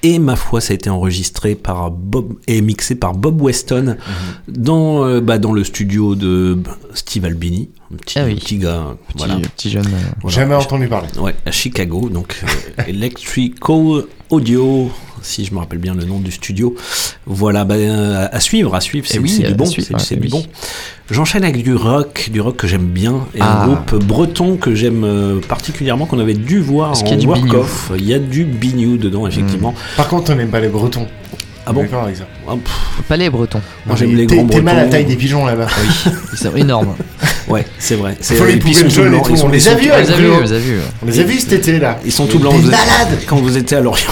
Et 0.06 0.20
ma 0.20 0.36
foi, 0.36 0.60
ça 0.60 0.74
a 0.74 0.76
été 0.76 0.90
enregistré 0.90 1.56
par 1.56 1.90
Bob 1.90 2.34
et 2.48 2.60
mixé 2.62 2.96
par 2.96 3.14
Bob 3.14 3.42
Weston 3.42 3.96
dans, 4.50 5.06
euh, 5.06 5.22
bah, 5.22 5.38
dans 5.38 5.54
le 5.54 5.64
studio 5.64 6.16
de 6.16 6.58
Steve 6.94 7.24
Albini, 7.24 7.70
un 7.94 7.96
petit, 7.96 8.20
Ah 8.20 8.26
oui. 8.26 8.36
petit 8.36 8.58
gars, 8.58 8.98
Petit, 9.08 9.18
voilà. 9.18 9.36
petit 9.38 9.70
jeune. 9.70 9.86
euh, 9.86 9.98
Voilà. 10.22 10.36
Jamais 10.36 10.56
entendu 10.56 10.90
parler. 10.90 11.08
Ouais, 11.18 11.34
à 11.46 11.52
Chicago, 11.52 12.10
donc 12.10 12.36
euh, 12.44 12.84
Electrical 12.88 14.04
Audio, 14.30 14.92
si 15.24 15.46
je 15.46 15.54
me 15.54 15.60
rappelle 15.60 15.80
bien 15.80 15.96
le 15.96 16.06
nom 16.06 16.20
du 16.20 16.32
studio. 16.32 16.76
Voilà, 17.26 17.64
bah, 17.66 17.76
euh, 17.76 18.28
à 18.32 18.40
suivre, 18.40 18.76
à 18.76 18.82
suivre, 18.82 19.08
c'est 19.08 19.18
Eh 19.18 19.20
oui, 19.20 19.30
c'est 19.30 19.48
du 19.48 19.56
bon, 19.56 19.66
suivre, 19.66 19.88
c'est 19.88 19.94
ouais, 19.96 20.00
c'est 20.00 20.16
eh 20.16 20.18
du 20.18 20.24
oui. 20.26 20.30
bon. 20.30 20.46
J'enchaîne 21.10 21.44
avec 21.44 21.64
du 21.64 21.74
rock, 21.76 22.30
du 22.32 22.42
rock 22.42 22.58
que 22.58 22.68
j'aime 22.68 22.86
bien, 22.88 23.26
et 23.36 23.40
Ah. 23.42 23.64
un 23.64 23.68
groupe 23.68 23.96
breton 24.04 24.58
que 24.58 24.76
j'aime 24.76 25.04
euh, 25.04 25.40
particulièrement, 25.48 26.06
qu'on 26.06 26.20
avait 26.20 26.34
dû 26.34 26.60
voir 26.60 26.92
Est-ce 26.94 27.04
en 27.04 27.16
du. 27.16 27.28
Il 27.98 28.06
y 28.06 28.14
a 28.14 28.20
du 28.20 28.44
bignou 28.46 28.98
dedans, 28.98 29.26
effectivement. 29.28 29.74
Par 29.98 30.08
contre, 30.08 30.32
on 30.32 30.36
n'aime 30.36 30.50
pas 30.50 30.60
les 30.60 30.70
Bretons. 30.70 31.08
Ah 31.66 31.72
bon 31.72 31.82
D'accord 31.84 32.04
avec 32.04 32.18
ça. 32.18 32.26
Ah, 32.46 32.56
Pas 33.08 33.16
les 33.16 33.30
bretons. 33.30 33.62
Moi 33.86 33.96
j'aime 33.96 34.14
les 34.18 34.28
t'es- 34.28 34.36
grands 34.36 34.46
T'es 34.48 34.62
mal 34.62 34.76
à 34.76 34.80
la 34.80 34.84
bretons. 34.84 34.98
taille 34.98 35.06
des 35.06 35.16
pigeons 35.16 35.46
là-bas. 35.46 35.68
Ils 36.34 36.38
sont 36.38 36.54
énormes. 36.58 36.94
Ouais, 37.48 37.66
c'est 37.80 37.96
vrai. 37.96 38.18
C'est 38.20 38.36
Faut 38.36 38.44
les 38.46 38.58
puis 38.58 38.72
ils 38.72 38.76
sont 38.92 39.02
blancs, 39.02 39.28
ils 39.30 39.38
sont- 39.38 39.46
on 39.46 39.50
les 39.50 39.66
a 39.70 39.76
vus 39.76 39.90
On 39.94 39.98
les 39.98 40.12
a 40.12 40.16
vus, 40.18 40.28
on 41.02 41.06
les 41.06 41.20
a 41.22 41.24
vus. 41.24 41.40
Cet 41.40 41.54
été 41.54 41.80
là. 41.80 42.00
Ils 42.04 42.12
sont 42.12 42.26
tout 42.28 42.38
blancs. 42.40 42.54
Des 42.56 42.60
vous 42.64 42.68
êtes- 42.68 42.72
malades 42.76 43.20
Quand 43.28 43.38
vous 43.38 43.56
étiez 43.58 43.78
à 43.78 43.80
Lorient. 43.80 44.12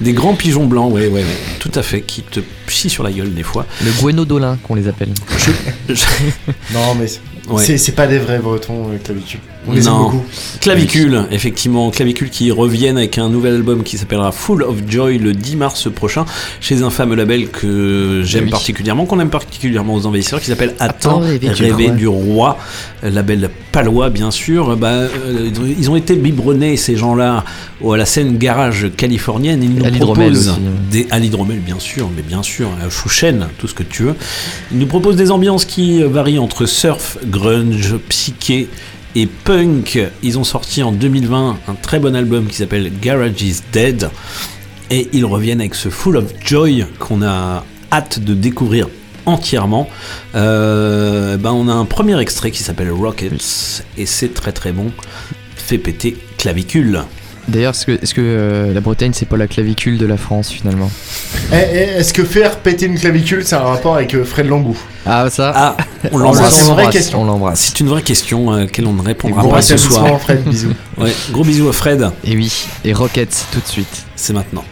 Des 0.00 0.12
grands 0.12 0.34
pigeons 0.34 0.66
blancs, 0.66 0.92
ouais, 0.92 1.08
ouais, 1.08 1.24
tout 1.58 1.72
à 1.74 1.82
fait, 1.82 2.02
qui 2.02 2.22
te 2.22 2.40
chient 2.68 2.90
sur 2.90 3.02
la 3.02 3.10
gueule 3.10 3.34
des 3.34 3.42
fois. 3.42 3.66
Le 3.84 3.90
guénodolin 4.02 4.58
qu'on 4.62 4.74
les 4.74 4.86
appelle. 4.88 5.08
Je- 5.88 5.94
je- 5.94 6.04
Non 6.74 6.94
mais 6.98 7.06
c'est- 7.06 7.20
Ouais. 7.50 7.78
c'est 7.78 7.92
pas 7.92 8.06
des 8.06 8.18
vrais 8.18 8.40
Bretons 8.40 8.90
euh, 8.92 8.98
clavicule. 9.02 9.40
On 9.66 9.72
les 9.72 9.86
aime 9.86 9.94
Non. 9.94 10.02
beaucoup. 10.02 10.22
Clavicule, 10.60 11.22
effectivement, 11.30 11.90
Clavicule 11.90 12.28
qui 12.28 12.50
reviennent 12.50 12.98
avec 12.98 13.16
un 13.16 13.30
nouvel 13.30 13.54
album 13.54 13.84
qui 13.84 13.96
s'appellera 13.96 14.32
Full 14.32 14.62
of 14.62 14.76
Joy 14.86 15.16
le 15.16 15.32
10 15.32 15.56
mars 15.56 15.88
prochain 15.90 16.26
chez 16.60 16.82
un 16.82 16.90
fameux 16.90 17.16
label 17.16 17.48
que 17.48 18.20
j'aime 18.22 18.44
Oui. 18.44 18.50
particulièrement, 18.50 19.06
qu'on 19.06 19.18
aime 19.18 19.30
particulièrement 19.30 19.94
aux 19.94 20.04
envahisseurs, 20.04 20.40
qui 20.40 20.46
s'appelle 20.46 20.74
Attends, 20.78 21.08
Attends, 21.10 21.18
rêver 21.20 21.38
du 21.48 21.62
rêver 21.62 21.84
roi. 21.86 21.94
du 21.94 22.06
roi, 22.08 22.58
Euh, 23.04 23.10
label 23.10 23.48
palois 23.72 24.10
bien 24.10 24.30
sûr. 24.30 24.76
Bah, 24.76 24.88
euh, 24.90 25.48
ils 25.78 25.90
ont 25.90 25.96
été 25.96 26.16
biberonnés 26.16 26.76
ces 26.76 26.96
gens-là 26.96 27.44
au- 27.80 27.92
à 27.92 27.96
la 27.96 28.04
scène 28.06 28.36
garage 28.36 28.88
californienne. 28.96 29.62
Ils 29.62 29.70
nous 29.90 30.08
aussi. 30.08 30.50
des 30.90 31.06
à 31.10 31.18
l'hydromel 31.18 31.60
bien 31.60 31.78
sûr, 31.78 32.10
mais 32.14 32.22
bien 32.22 32.42
sûr, 32.42 32.70
à 32.84 32.90
Chouchen, 32.90 33.48
tout 33.58 33.68
ce 33.68 33.74
que 33.74 33.82
tu 33.82 34.04
veux. 34.04 34.14
Ils 34.72 34.78
nous 34.78 34.86
proposent 34.86 35.16
des 35.16 35.30
ambiances 35.30 35.64
qui 35.64 36.02
varient 36.02 36.38
entre 36.38 36.66
surf, 36.66 37.18
grunge, 37.24 37.96
psyché 38.08 38.68
et 39.14 39.26
punk. 39.26 39.98
Ils 40.22 40.38
ont 40.38 40.44
sorti 40.44 40.82
en 40.82 40.92
2020 40.92 41.58
un 41.68 41.74
très 41.74 41.98
bon 41.98 42.14
album 42.14 42.46
qui 42.46 42.56
s'appelle 42.56 42.90
Garage 43.00 43.42
is 43.42 43.60
Dead. 43.72 44.10
Et 44.90 45.08
ils 45.12 45.26
reviennent 45.26 45.60
avec 45.60 45.74
ce 45.74 45.90
Full 45.90 46.16
of 46.16 46.32
Joy 46.44 46.86
qu'on 46.98 47.22
a 47.22 47.64
hâte 47.92 48.20
de 48.20 48.34
découvrir 48.34 48.88
entièrement. 49.26 49.88
Euh, 50.34 51.36
ben 51.36 51.52
on 51.52 51.68
a 51.68 51.72
un 51.72 51.84
premier 51.84 52.18
extrait 52.20 52.50
qui 52.50 52.62
s'appelle 52.62 52.90
Rockets 52.90 53.84
et 53.96 54.06
c'est 54.06 54.32
très 54.32 54.52
très 54.52 54.72
bon. 54.72 54.90
Fait 55.56 55.78
péter 55.78 56.16
clavicule. 56.38 57.02
D'ailleurs, 57.48 57.72
est-ce 57.74 58.14
que, 58.14 58.20
euh, 58.20 58.74
la 58.74 58.80
Bretagne, 58.80 59.12
c'est 59.14 59.26
pas 59.26 59.36
la 59.38 59.46
clavicule 59.46 59.96
de 59.96 60.04
la 60.06 60.16
France 60.18 60.50
finalement 60.50 60.90
Eh, 61.52 61.56
eh, 61.56 61.76
Est-ce 61.98 62.12
que 62.12 62.22
faire 62.24 62.58
péter 62.58 62.86
une 62.86 62.98
clavicule, 62.98 63.42
c'est 63.44 63.56
un 63.56 63.60
rapport 63.60 63.94
avec 63.96 64.14
euh, 64.14 64.24
Fred 64.24 64.46
Lambou 64.46 64.76
Ah, 65.06 65.28
ça 65.30 65.52
Ah, 65.54 65.76
on 66.12 66.18
Ça, 66.18 66.24
l'embrasse. 66.24 66.54
c'est 66.54 66.66
une 66.68 66.74
vraie 66.74 66.90
question. 66.90 67.22
On 67.22 67.24
l'embrasse. 67.24 67.60
C'est 67.60 67.80
une 67.80 67.88
vraie 67.88 68.02
question 68.02 68.50
à 68.52 68.60
laquelle 68.60 68.86
on 68.86 68.92
ne 68.92 69.02
répondra 69.02 69.48
pas 69.48 69.62
ce 69.62 69.76
soir. 69.78 70.20
Fred, 70.20 70.44
bisous. 70.44 70.74
Ouais, 70.98 71.12
gros 71.30 71.44
bisous 71.44 71.68
à 71.68 71.72
Fred. 71.72 72.10
Et 72.24 72.36
oui, 72.36 72.66
et 72.84 72.92
Rockets 72.92 73.46
tout 73.50 73.60
de 73.60 73.66
suite. 73.66 74.04
C'est 74.14 74.32
maintenant. 74.34 74.64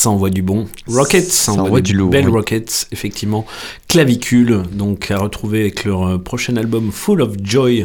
Ça 0.00 0.08
envoie 0.08 0.30
du 0.30 0.40
bon. 0.40 0.66
Rockets, 0.88 1.20
ça, 1.28 1.52
envoie, 1.52 1.64
envoie 1.64 1.80
du 1.82 1.92
du 1.92 1.98
lourd, 1.98 2.08
Belles 2.08 2.24
oui. 2.26 2.32
Rockets, 2.32 2.86
effectivement. 2.90 3.44
Clavicule, 3.86 4.62
donc 4.72 5.10
à 5.10 5.18
retrouver 5.18 5.60
avec 5.60 5.84
leur 5.84 6.06
euh, 6.06 6.16
prochain 6.16 6.56
album 6.56 6.90
Full 6.90 7.20
of 7.20 7.32
Joy 7.44 7.84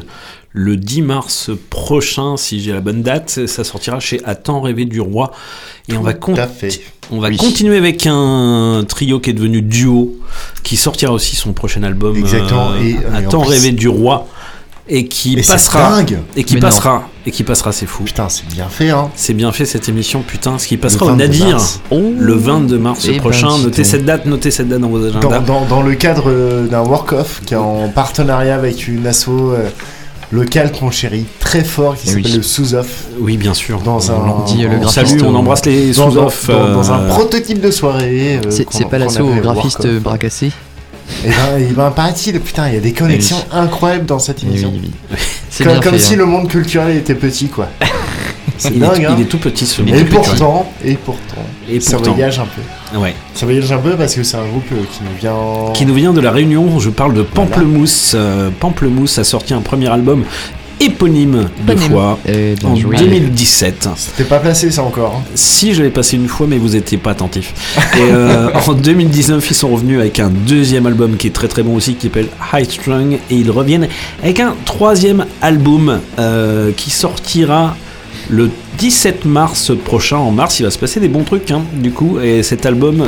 le 0.54 0.78
10 0.78 1.02
mars 1.02 1.50
prochain, 1.70 2.38
si 2.38 2.62
j'ai 2.62 2.72
la 2.72 2.80
bonne 2.80 3.02
date. 3.02 3.46
Ça 3.48 3.66
sortira 3.66 4.00
chez 4.00 4.24
À 4.24 4.36
temps 4.36 4.62
rêver 4.62 4.86
du 4.86 5.02
roi. 5.02 5.32
Et 5.90 5.98
on 5.98 6.02
va, 6.02 6.14
con- 6.14 6.36
à 6.36 6.48
fait. 6.48 6.80
on 7.12 7.20
va 7.20 7.28
Oui. 7.28 7.36
continuer 7.36 7.76
avec 7.76 8.08
un 8.08 8.86
trio 8.88 9.20
qui 9.20 9.32
est 9.32 9.34
devenu 9.34 9.62
duo, 9.62 10.16
qui 10.64 10.78
sortira 10.78 11.12
aussi 11.12 11.36
son 11.36 11.52
prochain 11.52 11.84
album 11.84 12.16
Exactement. 12.16 12.72
euh, 12.72 12.82
Et- 12.82 12.96
À 13.14 13.24
temps 13.24 13.42
rêver 13.42 13.74
du 13.74 13.90
roi. 13.90 14.30
Et 14.88 15.08
qui 15.08 15.36
passera. 15.38 15.90
dingue. 15.98 16.20
Et 16.36 16.44
qui 16.44 16.54
Mais 16.56 16.60
non. 16.60 16.68
passera. 16.68 17.08
Et 17.26 17.32
qui 17.32 17.44
passera, 17.44 17.72
c'est 17.72 17.88
fou. 17.88 18.04
Putain, 18.04 18.30
c'est 18.30 18.48
bien 18.48 18.68
fait, 18.70 18.92
hein. 18.92 19.10
C'est 19.16 19.34
bien 19.34 19.52
fait 19.52 19.66
cette 19.66 19.90
émission, 19.90 20.22
putain. 20.22 20.60
Ce 20.60 20.68
qui 20.68 20.78
passera 20.78 21.06
au 21.08 21.10
22 21.10 21.24
Nadir 21.26 21.48
mars. 21.56 21.82
le 21.92 22.34
22 22.34 22.78
mars 22.78 23.02
Eh 23.08 23.14
ben, 23.14 23.20
prochain. 23.20 23.58
notez 23.58 23.84
cette 23.84 24.06
date, 24.06 24.26
notez 24.28 24.52
cette 24.52 24.68
date 24.70 24.82
dans 24.82 24.90
vos 24.90 25.04
agendas. 25.04 25.40
Dans, 25.40 25.42
dans, 25.62 25.66
dans 25.66 25.82
le 25.82 25.96
cadre 25.96 26.32
d'un 26.70 26.82
work-off 26.84 27.42
qui 27.46 27.56
est 27.56 27.58
en 27.58 27.90
partenariat 27.90 28.54
avec 28.56 28.88
une 28.88 29.08
asso 29.08 29.30
euh, 29.30 29.70
locale 30.32 30.72
qu'on 30.72 30.92
chérit 30.92 31.26
très 31.40 31.64
fort 31.64 31.96
qui 31.96 32.10
Eh 32.12 32.14
oui. 32.16 32.22
s'appelle 32.24 32.38
le 32.38 32.44
Sous-Off. 32.44 33.06
Oui, 33.20 33.38
bien 33.38 33.56
sûr. 33.56 33.80
Dans 33.82 34.12
un, 34.12 34.44
dit, 34.46 34.66
euh, 34.66 34.80
le 34.82 34.88
salue, 34.88 35.20
on 35.24 35.34
euh, 35.34 35.38
embrasse 35.38 35.66
les 35.66 35.94
dans, 35.94 36.10
dans, 36.10 36.30
sous-off. 36.30 36.48
dans- 36.48 36.74
dans 36.74 36.92
un 36.92 37.00
prototype 37.08 37.60
de 37.60 37.72
soirée. 37.72 38.38
euh, 38.46 38.52
C'est 38.52 38.66
pas 38.66 38.86
appelle 38.86 39.02
graphiste 39.42 39.80
work-off. 39.80 40.04
Et 41.26 41.30
ben, 41.30 41.58
et 41.60 41.74
ben 41.74 41.92
paraît-il, 41.92 42.40
putain, 42.40 42.68
il 42.70 42.74
y 42.76 42.78
a 42.78 42.82
des 42.82 42.94
connexions 42.94 43.38
incroyables 43.52 44.06
dans 44.06 44.20
cette 44.20 44.42
Eh 44.44 44.48
émission. 44.48 44.72
oui, 44.74 44.92
oui. 45.12 45.18
Comme, 45.64 45.80
comme 45.80 45.94
fait, 45.94 46.00
si 46.00 46.14
hein. 46.16 46.18
le 46.18 46.26
monde 46.26 46.50
culturel 46.50 46.98
était 46.98 47.16
petit, 47.16 47.48
quoi. 47.48 47.70
C'est 48.58 48.70
il, 48.74 48.80
dingue, 48.80 49.02
est, 49.02 49.06
hein. 49.06 49.16
il 49.18 49.24
est 49.24 49.28
tout 49.28 49.38
petit 49.38 49.66
ce 49.66 49.82
Et 49.82 49.86
monde. 49.86 50.06
pourtant, 50.10 50.72
et 50.84 50.96
pourtant, 50.96 51.44
Et 51.70 51.80
ça 51.80 51.98
pourtant. 51.98 52.12
voyage 52.14 52.40
un 52.40 52.46
peu. 52.46 52.98
Ouais. 53.00 53.14
Ça 53.34 53.46
voyage 53.46 53.72
un 53.72 53.78
peu 53.80 53.96
parce 53.96 54.16
que 54.16 54.24
c'est 54.24 54.38
un 54.38 54.46
groupe 54.48 54.64
euh, 54.72 54.78
qui 54.92 55.00
nous 55.04 55.18
vient. 55.20 55.74
Qui 55.74 55.86
nous 55.86 55.94
vient 55.94 56.14
de 56.14 56.22
la 56.22 56.32
Réunion. 56.32 56.80
Je 56.80 56.90
parle 56.90 57.14
de 57.14 57.22
Pamplemousse. 57.22 58.14
Euh, 58.16 58.50
Pamplemousse 58.60 59.18
a 59.18 59.24
sorti 59.26 59.54
un 59.54 59.60
premier 59.62 59.90
album 59.90 60.24
éponyme 60.80 61.50
deux 61.66 61.74
Éponyme. 61.74 61.92
fois 61.92 62.20
Eh 62.28 62.56
bien 62.56 62.70
en 62.70 62.76
joué. 62.76 62.98
2017. 62.98 63.90
C'était 63.96 64.24
pas 64.24 64.40
placé 64.40 64.72
ça 64.72 64.84
encore. 64.84 65.16
hein. 65.18 65.24
Si 65.36 65.74
je 65.74 65.84
l'ai 65.84 65.90
passé 65.90 66.18
une 66.18 66.28
fois, 66.28 66.48
mais 66.48 66.58
vous 66.58 66.76
étiez 66.76 66.98
pas 66.98 67.12
attentif. 67.12 67.54
Et 67.98 68.12
euh, 68.12 68.50
en 68.68 68.74
2019, 68.74 69.50
ils 69.50 69.54
sont 69.54 69.70
revenus 69.70 70.00
avec 70.00 70.20
un 70.20 70.30
deuxième 70.30 70.86
album 70.86 71.18
qui 71.18 71.28
est 71.28 71.32
très 71.32 71.48
très 71.48 71.64
bon 71.64 71.76
aussi, 71.76 71.96
qui 71.96 72.08
s'appelle 72.08 72.28
High 72.54 72.70
Strung, 72.70 73.14
et 73.30 73.36
ils 73.36 73.52
reviennent 73.52 73.88
avec 74.22 74.40
un 74.40 74.56
troisième 74.66 75.26
album 75.42 76.00
euh, 76.20 76.72
qui 76.76 76.90
sortira 76.92 77.76
le 78.30 78.50
17 78.78 79.26
mars 79.26 79.72
prochain. 79.84 80.18
En 80.18 80.32
mars, 80.32 80.60
il 80.60 80.64
va 80.64 80.72
se 80.72 80.80
passer 80.80 81.00
des 81.00 81.08
bons 81.08 81.24
trucs, 81.24 81.50
hein, 81.52 81.62
du 81.74 81.92
coup. 81.92 82.20
Et 82.20 82.44
cet 82.44 82.66
album, 82.66 83.04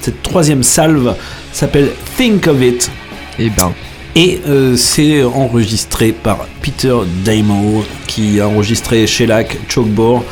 cette, 0.00 0.22
troisième 0.22 0.62
salve 0.62 1.14
s'appelle 1.52 1.90
Think 2.16 2.46
of 2.46 2.62
It. 2.62 2.90
Eh 3.38 3.48
ben, 3.50 3.72
Et 4.14 4.40
euh, 4.46 4.76
c'est 4.76 5.22
enregistré 5.24 6.12
par 6.12 6.46
Peter 6.60 6.94
Damo, 7.24 7.82
qui 8.06 8.40
a 8.40 8.48
enregistré 8.48 9.06
Shellac, 9.06 9.58
Chalkboard, 9.68 10.22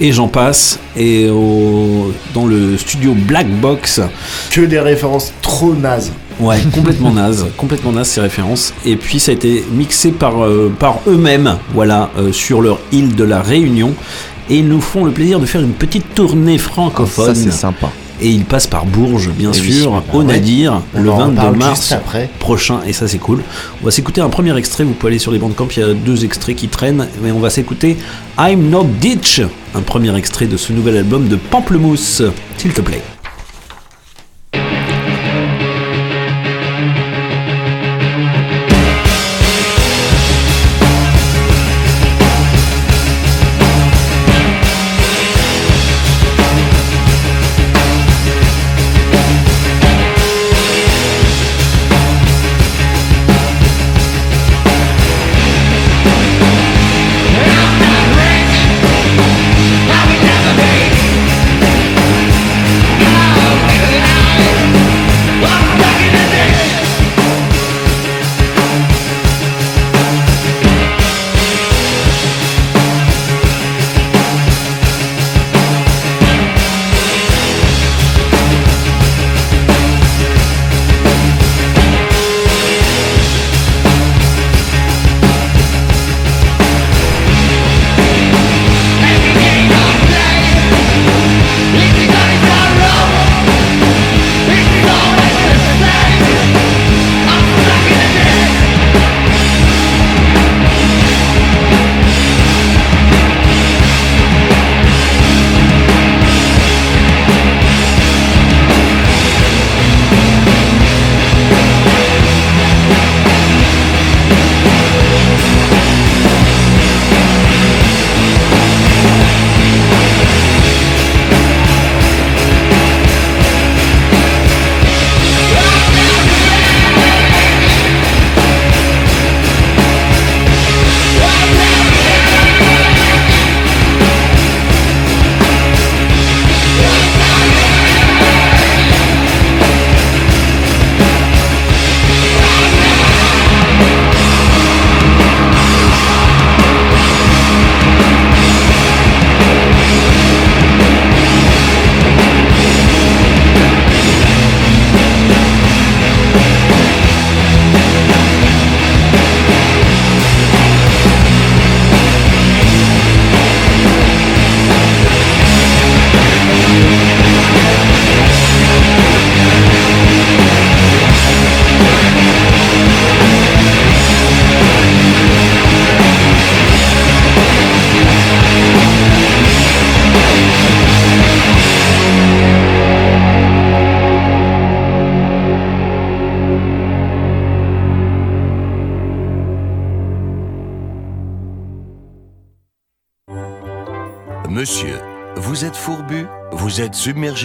et 0.00 0.12
j'en 0.12 0.28
passe. 0.28 0.78
Et 0.96 1.28
au- 1.28 2.12
dans 2.32 2.46
le 2.46 2.78
studio 2.78 3.12
Black 3.14 3.46
Box, 3.60 4.00
Que 4.50 4.62
des 4.62 4.80
références 4.80 5.32
trop 5.42 5.74
nazes. 5.74 6.10
ouais, 6.40 6.58
complètement 6.74 7.10
naze, 7.12 7.46
complètement 7.58 7.92
naze 7.92 8.08
ces 8.08 8.20
références. 8.22 8.72
Et 8.86 8.96
puis 8.96 9.20
ça 9.20 9.32
a 9.32 9.34
été 9.34 9.62
mixé 9.72 10.10
par, 10.10 10.42
euh, 10.42 10.72
par 10.78 11.00
eux-mêmes, 11.06 11.58
voilà, 11.74 12.10
euh, 12.18 12.32
sur 12.32 12.62
leur 12.62 12.78
île 12.92 13.14
de 13.14 13.24
la 13.24 13.42
Réunion. 13.42 13.92
Et 14.48 14.56
ils 14.60 14.66
nous 14.68 14.80
font 14.80 15.04
le 15.04 15.10
plaisir 15.10 15.38
de 15.38 15.44
faire 15.44 15.60
une 15.60 15.72
petite 15.74 16.14
tournée 16.14 16.56
francophone. 16.56 17.34
ça 17.34 17.42
c'est 17.42 17.50
sympa. 17.52 17.90
Et 18.20 18.28
ils 18.28 18.44
passent 18.44 18.66
par 18.66 18.84
Bourges, 18.84 19.30
bien 19.30 19.50
Eh 19.54 19.56
sûr, 19.56 20.02
au. 20.12 20.22
Nadir, 20.22 20.82
le 20.94 21.10
en 21.10 21.18
22 21.18 21.36
parle 21.36 21.56
mars 21.56 21.92
après. 21.92 22.28
prochain, 22.40 22.80
et 22.86 22.92
ça 22.92 23.06
c'est 23.06 23.18
cool. 23.18 23.42
On 23.80 23.84
va 23.84 23.90
s'écouter 23.90 24.20
un 24.20 24.28
premier 24.28 24.56
extrait, 24.56 24.84
vous 24.84 24.92
pouvez 24.92 25.12
aller 25.12 25.18
sur 25.18 25.30
les 25.32 25.38
bandes 25.38 25.54
camp, 25.54 25.68
il 25.76 25.80
y 25.80 25.82
a 25.82 25.94
deux 25.94 26.24
extraits 26.24 26.56
qui 26.56 26.68
traînent, 26.68 27.06
mais 27.22 27.30
on 27.30 27.38
va 27.38 27.50
s'écouter 27.50 27.96
I'm 28.38 28.68
Not 28.70 28.86
Ditch, 29.00 29.40
un 29.74 29.82
premier 29.82 30.16
extrait 30.16 30.46
de 30.46 30.56
ce 30.56 30.72
nouvel 30.72 30.96
album 30.96 31.28
de 31.28 31.36
Pamplemousse, 31.36 32.22
s'il 32.56 32.72
te 32.72 32.80
plaît. 32.80 33.02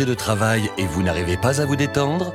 De 0.01 0.13
travail 0.15 0.71
et 0.79 0.87
vous 0.87 1.03
n'arrivez 1.03 1.37
pas 1.37 1.61
à 1.61 1.65
vous 1.65 1.75
détendre 1.75 2.33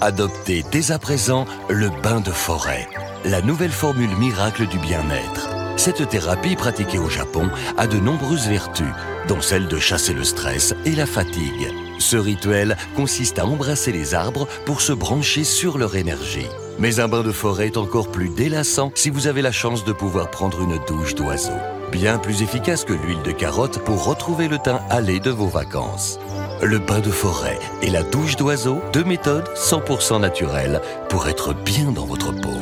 Adoptez 0.00 0.64
dès 0.72 0.90
à 0.90 0.98
présent 0.98 1.46
le 1.70 1.88
bain 2.02 2.20
de 2.20 2.30
forêt, 2.30 2.88
la 3.24 3.40
nouvelle 3.40 3.70
formule 3.70 4.14
miracle 4.16 4.66
du 4.66 4.78
bien-être. 4.78 5.48
Cette 5.76 6.08
thérapie 6.08 6.56
pratiquée 6.56 6.98
au 6.98 7.08
Japon 7.08 7.48
a 7.78 7.86
de 7.86 7.98
nombreuses 7.98 8.48
vertus, 8.48 8.92
dont 9.28 9.40
celle 9.40 9.68
de 9.68 9.78
chasser 9.78 10.12
le 10.12 10.24
stress 10.24 10.74
et 10.84 10.96
la 10.96 11.06
fatigue. 11.06 11.72
Ce 11.98 12.16
rituel 12.16 12.76
consiste 12.96 13.38
à 13.38 13.46
embrasser 13.46 13.92
les 13.92 14.14
arbres 14.14 14.48
pour 14.66 14.80
se 14.80 14.92
brancher 14.92 15.44
sur 15.44 15.78
leur 15.78 15.94
énergie. 15.94 16.48
Mais 16.78 16.98
un 17.00 17.08
bain 17.08 17.22
de 17.22 17.32
forêt 17.32 17.68
est 17.68 17.78
encore 17.78 18.10
plus 18.10 18.28
délassant 18.28 18.90
si 18.94 19.10
vous 19.10 19.28
avez 19.28 19.42
la 19.42 19.52
chance 19.52 19.84
de 19.84 19.92
pouvoir 19.92 20.30
prendre 20.30 20.60
une 20.60 20.78
douche 20.86 21.14
d'oiseau. 21.14 21.56
Bien 21.92 22.18
plus 22.18 22.42
efficace 22.42 22.84
que 22.84 22.92
l'huile 22.92 23.22
de 23.22 23.30
carotte 23.30 23.78
pour 23.84 24.04
retrouver 24.04 24.48
le 24.48 24.58
teint 24.58 24.80
allé 24.90 25.20
de 25.20 25.30
vos 25.30 25.46
vacances. 25.46 26.18
Le 26.62 26.78
bain 26.78 27.00
de 27.00 27.10
forêt 27.10 27.58
et 27.82 27.90
la 27.90 28.02
douche 28.02 28.36
d'oiseau, 28.36 28.80
deux 28.92 29.04
méthodes 29.04 29.48
100% 29.54 30.20
naturelles 30.20 30.80
pour 31.10 31.28
être 31.28 31.52
bien 31.52 31.92
dans 31.92 32.06
votre 32.06 32.32
peau. 32.32 32.56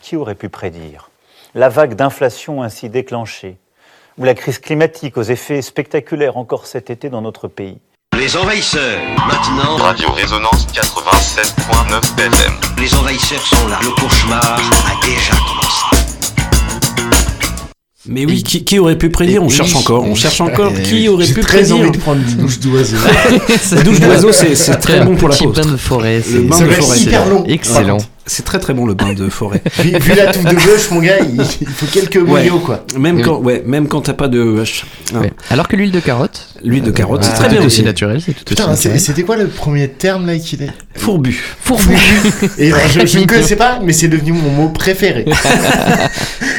Qui 0.00 0.16
aurait 0.16 0.36
pu 0.36 0.48
prédire 0.48 1.10
la 1.54 1.68
vague 1.68 1.94
d'inflation 1.94 2.62
ainsi 2.62 2.88
déclenchée, 2.88 3.56
ou 4.16 4.24
la 4.24 4.34
crise 4.34 4.58
climatique 4.58 5.16
aux 5.16 5.22
effets 5.22 5.62
spectaculaires 5.62 6.36
encore 6.36 6.66
cet 6.66 6.88
été 6.88 7.10
dans 7.10 7.22
notre 7.22 7.48
pays? 7.48 7.78
Les 8.16 8.36
envahisseurs, 8.36 9.00
maintenant. 9.26 9.76
Radio 9.76 10.10
Résonance 10.12 10.66
87.9 10.72 12.18
FM. 12.18 12.52
Les 12.78 12.94
envahisseurs 12.94 13.40
sont 13.40 13.68
là. 13.68 13.78
Le 13.82 13.90
cauchemar 13.90 14.42
a 14.42 15.06
déjà 15.06 15.32
commencé. 15.46 15.67
Mais 18.08 18.24
oui, 18.24 18.42
qui, 18.42 18.64
qui 18.64 18.78
aurait 18.78 18.96
pu 18.96 19.10
prédire? 19.10 19.42
On 19.42 19.48
cherche 19.50 19.76
encore, 19.76 20.04
on 20.04 20.14
cherche 20.14 20.40
encore. 20.40 20.72
Qui 20.82 21.08
aurait 21.08 21.26
j'ai 21.26 21.34
pu 21.34 21.40
très 21.40 21.58
prédire? 21.58 21.76
envie 21.76 21.90
de 21.90 21.98
prendre 21.98 22.20
une 22.26 22.36
douche 22.36 22.58
d'oiseau. 22.58 22.96
La 23.72 23.82
douche 23.82 24.00
d'oiseau, 24.00 24.32
c'est 24.32 24.54
c'est 24.54 24.76
très 24.76 25.00
bon 25.04 25.14
pour 25.16 25.28
la 25.28 25.34
Petit 25.36 25.44
côte. 25.44 25.56
bain 25.56 25.72
de 25.72 25.76
forêt, 25.76 26.16
Le 26.18 26.22
c'est 26.82 27.00
hyper 27.02 27.28
long. 27.28 27.44
excellent. 27.46 27.98
C'est 28.28 28.44
très 28.44 28.60
très 28.60 28.74
bon 28.74 28.86
le 28.86 28.94
bain 28.94 29.12
de 29.14 29.28
forêt. 29.28 29.60
vu, 29.80 29.90
vu 29.98 30.14
la 30.14 30.32
touffe 30.32 30.44
de 30.44 30.54
bœuf, 30.54 30.90
mon 30.92 31.00
gars, 31.00 31.18
il, 31.20 31.40
il 31.60 31.66
faut 31.66 31.86
quelques 31.86 32.16
Ouais. 32.16 32.22
boyaux, 32.24 32.58
quoi. 32.60 32.84
Même 32.96 33.22
quand, 33.22 33.38
ouais, 33.40 33.62
même 33.66 33.88
quand 33.88 34.02
t'as 34.02 34.12
pas 34.12 34.28
de 34.28 34.38
vache. 34.40 34.84
Hein. 35.14 35.20
Ouais. 35.22 35.32
Alors 35.50 35.66
que 35.66 35.74
l'huile 35.76 35.90
de 35.92 36.00
carotte, 36.00 36.46
L'huile 36.64 36.82
de 36.82 36.90
carotte, 36.90 37.22
c'est 37.24 37.30
Ah, 37.34 37.38
très 37.38 37.48
bien 37.48 37.64
aussi. 37.64 37.82
naturel, 37.82 38.20
c'était 38.98 39.22
quoi 39.22 39.36
le 39.36 39.46
premier 39.48 39.88
terme 39.88 40.26
là 40.26 40.36
qu'il 40.38 40.62
est 40.62 40.70
Fourbu. 40.96 41.32
Fourbu. 41.62 41.94
Et 42.58 42.72
alors, 42.72 42.86
je, 42.88 43.06
je 43.06 43.18
ne 43.20 43.24
connaissais 43.26 43.56
pas, 43.56 43.78
mais 43.82 43.92
c'est 43.92 44.08
devenu 44.08 44.32
mon 44.32 44.50
mot 44.50 44.68
préféré. 44.68 45.24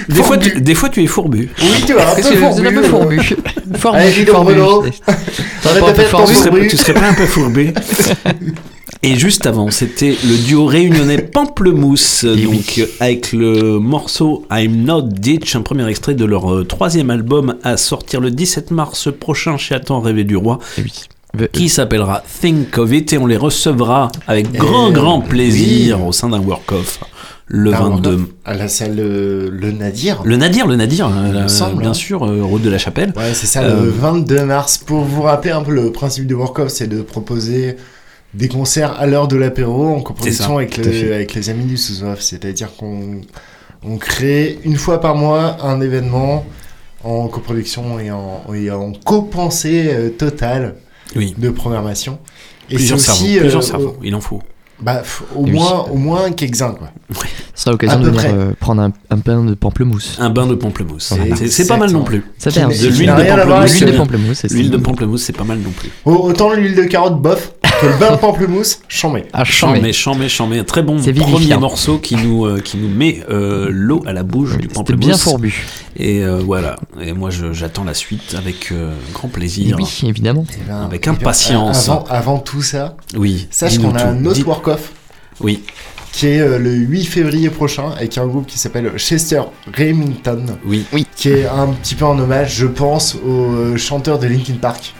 Des 0.09 0.23
fois, 0.23 0.37
tu, 0.37 0.59
des 0.61 0.73
fois, 0.73 0.89
tu 0.89 1.03
es 1.03 1.07
fourbu. 1.07 1.49
Oui, 1.61 1.83
tu 1.85 1.93
vois, 1.93 2.11
un 2.11 2.15
peu 2.15 2.21
fourbu. 2.35 2.67
un 2.67 2.71
peu 2.71 2.81
fourbu. 2.83 3.19
Serais, 3.21 3.35
fourbu. 6.07 6.67
tu 6.67 6.77
serais 6.77 6.93
pas 6.93 7.07
un 7.09 7.13
peu 7.13 7.25
fourbu 7.27 7.73
Et 9.01 9.15
juste 9.15 9.45
avant, 9.45 9.71
c'était 9.71 10.17
le 10.25 10.45
duo 10.45 10.65
réunionnais 10.65 11.17
Pamplemousse, 11.33 12.25
Eh 12.25 12.43
donc 12.43 12.81
avec 12.99 13.31
le 13.31 13.79
morceau 13.79 14.45
I'm 14.51 14.83
Not 14.83 15.03
Ditch, 15.03 15.55
un 15.55 15.61
premier 15.61 15.87
extrait 15.87 16.15
de 16.15 16.25
leur 16.25 16.53
euh, 16.53 16.65
troisième 16.65 17.09
album 17.09 17.55
à 17.63 17.77
sortir 17.77 18.19
le 18.19 18.29
17 18.29 18.71
mars 18.71 19.07
prochain 19.17 19.55
chez 19.55 19.75
Attends 19.75 20.01
Rêver 20.01 20.25
du 20.25 20.35
Roi, 20.35 20.59
Eh 20.77 20.81
oui. 20.81 20.91
Qui 21.53 21.69
s'appellera 21.69 22.23
Think 22.41 22.77
of 22.77 22.91
It, 22.91 23.13
et 23.13 23.17
on 23.19 23.27
les 23.27 23.37
recevra 23.37 24.11
avec 24.27 24.51
grand 24.51 24.89
Eh, 24.89 24.93
grand 24.93 25.21
plaisir 25.21 26.03
au 26.05 26.11
sein 26.11 26.27
d'un 26.29 26.39
work-off 26.41 26.99
le 27.51 27.73
Ah, 27.73 27.79
22. 27.81 28.19
À 28.45 28.53
la 28.53 28.67
salle 28.67 28.97
euh, 28.99 29.49
Le 29.51 29.71
Nadir. 29.71 30.21
Le 30.23 30.35
Nadir, 30.37 30.67
le 30.67 30.75
Nadir, 30.75 31.07
euh, 31.07 31.43
me 31.43 31.47
semble, 31.47 31.81
bien 31.81 31.91
hein. 31.91 31.93
sûr, 31.95 32.19
route 32.19 32.61
de 32.61 32.69
la 32.69 32.77
Chapelle. 32.77 33.11
Ouais, 33.15 33.33
c'est 33.33 33.47
ça, 33.47 33.61
Euh, 33.61 33.85
le 33.85 33.89
22 33.89 34.43
mars. 34.45 34.77
Pour 34.77 35.01
vous 35.01 35.21
rappeler 35.23 35.51
un 35.51 35.63
peu 35.63 35.71
le 35.71 35.91
principe 35.91 36.27
du 36.27 36.33
work-off, 36.35 36.69
c'est 36.69 36.87
de 36.87 37.01
proposer 37.01 37.77
des 38.33 38.47
concerts 38.47 38.99
à 38.99 39.05
l'heure 39.07 39.27
de 39.27 39.35
l'apéro 39.35 39.87
en 39.87 40.01
coproduction 40.01 40.57
avec, 40.57 40.77
le- 40.77 41.25
les 41.33 41.49
amis 41.49 41.65
du 41.65 41.77
sous-off. 41.77 42.21
C'est-à-dire 42.21 42.75
qu'on 42.75 43.21
on 43.83 43.97
crée 43.97 44.59
une 44.63 44.75
fois 44.75 44.99
par 45.01 45.15
mois 45.15 45.57
un 45.65 45.81
événement 45.81 46.45
en 47.03 47.27
coproduction 47.27 47.99
et 47.99 48.11
en, 48.11 48.43
et 48.53 48.69
en 48.71 48.91
copensée 48.93 49.87
euh, 49.89 50.09
totale 50.09 50.75
Oui. 51.15 51.33
de 51.37 51.49
programmation. 51.49 52.19
Et 52.69 52.75
Plusieurs 52.75 52.99
cerveaux, 52.99 53.25
euh, 53.37 53.39
plusieurs 53.39 53.63
cerveaux, 53.63 53.97
il 54.03 54.13
en 54.15 54.21
faut. 54.21 54.41
Bah, 54.81 55.01
au, 55.35 55.43
Oui. 55.43 55.51
moins, 55.51 55.85
au 55.91 55.95
moins 55.97 56.31
quelques-uns, 56.31 56.71
quoi. 56.71 56.89
Ce 57.55 57.63
sera 57.63 57.71
l'occasion 57.71 57.99
de 57.99 58.05
venir 58.09 58.21
euh, 58.27 58.51
prendre 58.59 58.81
un, 58.81 58.91
un 59.09 59.17
pain 59.17 59.43
de 59.43 59.53
pamplemousse. 59.53 60.17
Un 60.19 60.29
bain 60.29 60.47
de 60.47 60.55
pamplemousse. 60.55 61.13
Voilà. 61.15 61.35
C'est- 61.35 61.47
C'est 61.49 61.67
pas 61.67 61.77
mal 61.77 61.91
non 61.91 62.03
plus. 62.03 62.23
Ça 62.37 62.49
n'est- 62.51 62.75
De 62.77 62.87
l'huile 62.87 63.07
de 63.07 63.23
pamplemousse. 63.23 63.79
L'huile 63.79 63.91
de 63.91 63.97
pamplemousse, 63.97 64.37
c'est 64.39 64.51
L'huile 64.51 64.69
de 64.71 64.77
ça. 64.77 64.83
pamplemousse, 64.83 65.23
c'est 65.23 65.35
pas 65.37 65.43
mal 65.43 65.57
non 65.59 65.71
plus. 65.71 65.89
Au- 66.05 66.11
Autant 66.29 66.53
l'huile 66.53 66.75
de 66.75 66.83
carotte, 66.83 67.21
bof, 67.21 67.53
que 67.81 67.85
le 67.87 67.97
bain 67.99 68.11
de 68.11 68.17
pamplemousse, 68.17 68.79
chambé. 68.87 69.25
Ah, 69.33 69.43
Chambé, 69.43 69.77
chambé. 69.79 69.93
chambé, 69.93 70.29
chambé. 70.29 70.59
Un 70.59 70.63
très 70.63 70.83
bon 70.83 70.97
C'est 71.01 71.13
premier 71.13 71.55
morceau 71.57 71.97
qui 71.97 72.15
nous, 72.15 72.45
euh, 72.45 72.59
qui 72.61 72.77
nous 72.77 72.89
met 72.89 73.23
euh, 73.29 73.67
l'eau 73.71 74.01
à 74.05 74.13
la 74.13 74.23
bouche 74.23 74.55
du 74.57 74.63
C'était 74.63 74.73
pamplemousse. 74.75 75.05
bien 75.05 75.17
fourbu. 75.17 75.65
Et 75.97 76.23
euh, 76.23 76.39
voilà. 76.45 76.77
Et 77.01 77.11
moi, 77.13 77.29
j'attends 77.51 77.83
la 77.83 77.93
suite 77.93 78.35
avec 78.37 78.71
euh, 78.71 78.93
grand 79.13 79.27
Et 79.27 79.31
plaisir. 79.31 79.75
oui, 79.79 80.01
évidemment. 80.07 80.45
Eh 80.53 80.69
ben, 80.69 80.85
Avec 80.85 81.01
eh 81.03 81.09
ben, 81.09 81.15
impatience. 81.17 81.89
Avant, 81.89 82.03
avant 82.09 82.37
tout 82.37 82.61
ça, 82.61 82.95
Oui. 83.17 83.47
sache 83.51 83.73
dis-nous 83.73 83.89
qu'on 83.91 83.95
a 83.97 84.05
un 84.05 84.25
autre 84.25 84.39
Oui. 85.41 85.63
qui 86.11 86.27
est 86.27 86.39
euh, 86.41 86.57
le 86.57 86.71
8 86.71 87.05
février 87.05 87.49
prochain 87.49 87.91
avec 87.95 88.17
un 88.17 88.25
groupe 88.27 88.47
qui 88.47 88.57
s'appelle 88.59 88.91
Chester 88.97 89.41
Remington, 89.77 90.43
Oui. 90.65 90.85
Oui. 90.91 91.05
qui 91.15 91.29
est 91.29 91.45
un 91.47 91.67
petit 91.67 91.95
peu 91.95 92.05
en 92.05 92.17
hommage, 92.19 92.55
je 92.55 92.65
pense, 92.67 93.15
au 93.15 93.51
euh, 93.53 93.77
chanteur 93.77 94.19
de 94.19 94.27
Linkin 94.27 94.55
Park, 94.59 94.93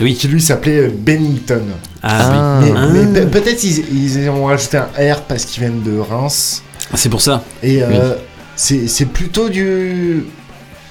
Oui. 0.00 0.14
qui 0.14 0.26
lui 0.28 0.40
s'appelait 0.40 0.78
euh, 0.86 0.90
Bennington. 0.92 1.62
Ah, 2.02 2.08
Ah. 2.10 2.60
oui. 2.62 2.70
Mais, 2.72 2.78
Ah. 2.78 2.88
mais 3.12 3.20
pe- 3.20 3.26
peut-être 3.40 3.62
ils, 3.62 3.84
ils 4.16 4.28
ont 4.30 4.46
rajouté 4.46 4.78
un 4.78 5.12
R 5.14 5.20
parce 5.22 5.44
qu'ils 5.44 5.60
viennent 5.62 5.82
de 5.82 5.98
Reims. 5.98 6.62
Ah, 6.92 6.96
C'est 6.96 7.08
pour 7.10 7.20
ça. 7.20 7.44
Et 7.62 7.82
euh, 7.82 8.14
c'est 8.56 8.88
c'est 8.88 9.06
plutôt 9.06 9.48
du 9.48 10.24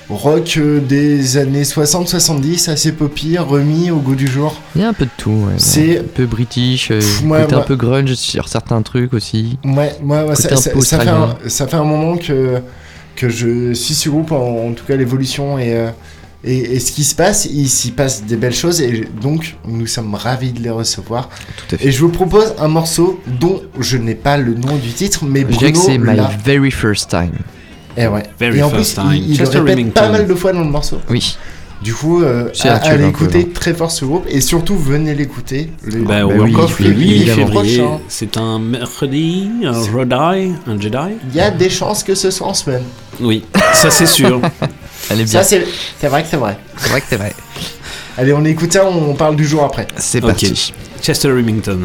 rock 0.09 0.55
euh, 0.57 0.79
des 0.79 1.37
années 1.37 1.63
60-70, 1.63 2.69
assez 2.69 2.91
poppy, 2.91 3.37
remis 3.37 3.89
au 3.91 3.97
goût 3.97 4.15
du 4.15 4.27
jour. 4.27 4.59
Il 4.75 4.81
y 4.81 4.83
a 4.83 4.89
un 4.89 4.93
peu 4.93 5.05
de 5.05 5.11
tout. 5.17 5.29
ouais. 5.31 5.53
C'est- 5.57 5.99
un 5.99 6.03
peu 6.03 6.25
british, 6.25 6.91
euh, 6.91 6.99
Pff, 6.99 7.23
ouais, 7.25 7.41
côté 7.43 7.55
un 7.55 7.61
peu 7.61 7.75
grunge 7.75 8.13
sur 8.15 8.47
certains 8.47 8.81
trucs 8.81 9.13
aussi. 9.13 9.57
Ouais, 9.63 9.95
ouais, 10.03 10.35
ça, 10.35 10.49
fait 10.57 10.71
un, 10.73 10.77
australien. 10.77 11.35
ça 11.47 11.67
fait 11.67 11.77
un 11.77 11.83
moment 11.83 12.17
que, 12.17 12.59
que 13.15 13.29
je 13.29 13.73
suis 13.73 13.93
ce 13.93 14.09
groupe, 14.09 14.31
en, 14.31 14.67
en 14.67 14.71
tout 14.73 14.85
cas 14.85 14.95
l'évolution 14.95 15.57
et, 15.57 15.73
euh, 15.75 15.89
et, 16.43 16.75
et 16.75 16.79
ce 16.81 16.91
qui 16.91 17.05
se 17.05 17.15
passe, 17.15 17.45
il 17.45 17.69
s'y 17.69 17.91
passe 17.91 18.23
des 18.25 18.35
belles 18.35 18.53
choses 18.53 18.81
et 18.81 19.07
donc 19.21 19.55
nous 19.65 19.87
sommes 19.87 20.13
ravis 20.15 20.51
de 20.51 20.59
les 20.61 20.69
recevoir. 20.69 21.29
Tout 21.29 21.75
à 21.75 21.77
fait. 21.77 21.87
Et 21.87 21.91
je 21.91 21.99
vous 22.01 22.09
propose 22.09 22.53
un 22.59 22.67
morceau 22.67 23.21
dont 23.39 23.61
je 23.79 23.97
n'ai 23.97 24.15
pas 24.15 24.35
le 24.37 24.53
nom 24.53 24.75
du 24.75 24.89
titre, 24.91 25.23
mais 25.23 25.41
Je 25.41 25.45
dirais 25.57 25.71
que 25.71 25.77
Bruno 25.77 25.93
c'est 25.93 25.97
My. 25.97 26.19
Very 26.43 26.71
First 26.71 27.09
Time. 27.09 27.31
Et, 27.97 28.07
ouais. 28.07 28.23
Very 28.39 28.59
et 28.59 28.63
en 28.63 28.69
first 28.69 28.95
plus, 28.95 29.01
time. 29.03 29.13
il, 29.13 29.31
il 29.31 29.37
le 29.39 29.45
répète 29.47 29.69
Remington. 29.69 29.91
pas 30.01 30.09
mal 30.09 30.27
de 30.27 30.33
fois 30.35 30.51
dans 30.53 30.61
le 30.63 30.69
morceau. 30.69 30.99
Oui. 31.09 31.37
Du 31.81 31.93
coup, 31.93 32.23
euh, 32.23 32.49
à- 32.63 32.75
allez 32.87 33.07
écouter 33.09 33.45
hein. 33.47 33.51
très 33.53 33.73
fort 33.73 33.91
ce 33.91 34.05
groupe 34.05 34.25
et 34.29 34.39
surtout 34.39 34.77
venez 34.77 35.13
l'écouter. 35.15 35.69
Le, 35.83 36.03
Bah, 36.03 36.25
au 36.25 36.31
oui, 36.31 36.53
le 36.79 36.85
le 36.89 36.95
8 36.95 37.11
évidemment. 37.11 37.35
février, 37.47 37.77
prochain. 37.79 37.99
c'est 38.07 38.37
un 38.37 38.57
mercredi, 38.59 39.49
un 39.65 39.73
Jedi, 39.83 40.53
un 40.65 40.79
Jedi. 40.79 40.97
Il 41.29 41.35
y 41.35 41.41
a 41.41 41.51
des 41.51 41.69
chances 41.69 42.03
que 42.03 42.15
ce 42.15 42.31
soit 42.31 42.47
en 42.47 42.53
semaine. 42.53 42.83
Oui, 43.19 43.43
ça 43.73 43.89
c'est 43.89 44.05
sûr. 44.05 44.39
Elle 45.09 45.19
est 45.21 45.27
Ça, 45.27 45.39
bien. 45.39 45.43
c'est 45.43 45.65
c'est 45.99 46.07
vrai 46.07 46.23
que 46.23 46.29
c'est 46.29 46.37
vrai. 46.37 46.57
C'est 46.77 46.89
vrai 46.89 47.01
que 47.01 47.07
c'est 47.09 47.17
vrai. 47.17 47.33
Allez, 48.17 48.31
on 48.31 48.45
écoute 48.45 48.71
ça, 48.71 48.85
on 48.87 49.13
parle 49.15 49.35
du 49.35 49.45
jour 49.45 49.63
après. 49.65 49.85
C'est 49.97 50.21
parti. 50.21 50.71
Chester 51.01 51.27
Remington. 51.29 51.79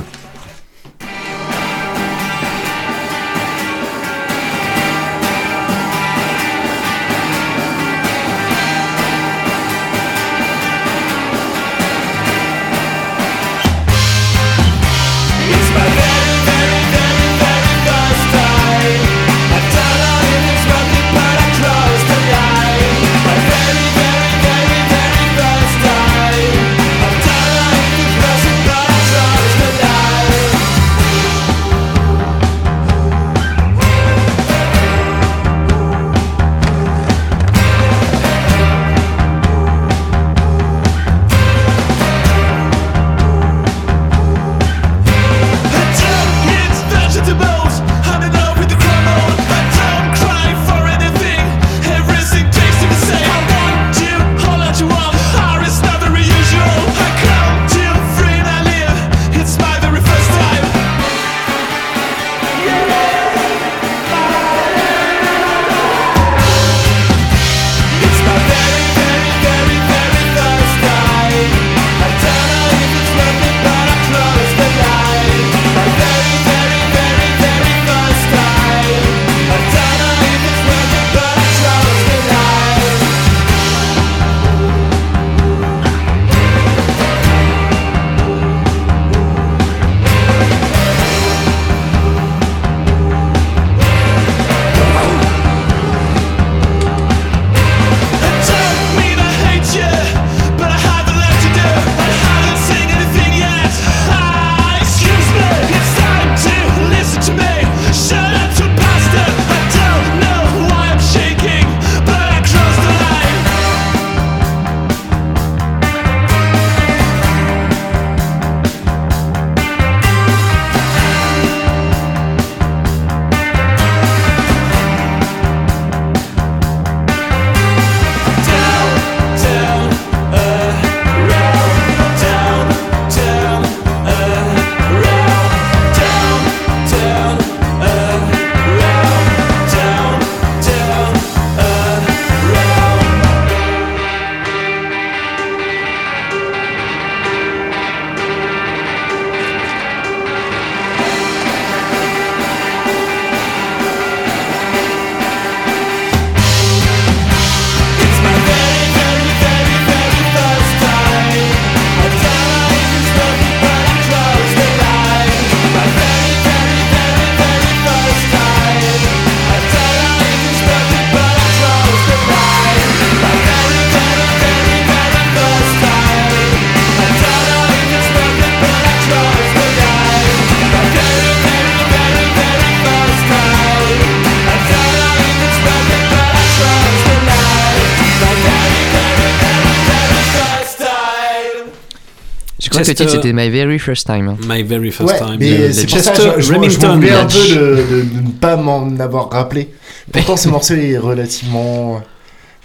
Crois 192.82 192.94
que 192.94 193.00
le 193.00 193.06
titre 193.06 193.10
c'était 193.10 193.32
My 193.32 193.48
Very 193.50 193.78
First 193.78 194.06
Time. 194.06 194.36
My 194.48 194.62
Very 194.62 194.90
First 194.90 195.12
Ouais, 195.12 195.18
Time. 195.18 195.36
mais 195.38 195.72
c'est 195.72 195.86
pour 195.88 195.98
ça 195.98 196.12
je, 196.14 196.40
je, 196.40 196.46
je 196.46 196.52
Remington. 196.54 196.94
voulais 196.96 197.10
un 197.12 197.26
peu 197.26 197.38
de, 197.48 197.54
de- 197.54 198.02
de 198.02 198.20
ne 198.26 198.30
pas 198.40 198.56
m'en 198.56 198.88
avoir 198.98 199.30
rappelé. 199.30 199.68
Pourtant, 200.12 200.36
ce 200.36 200.48
morceau 200.48 200.74
est 200.74 200.96
relativement 200.98 202.00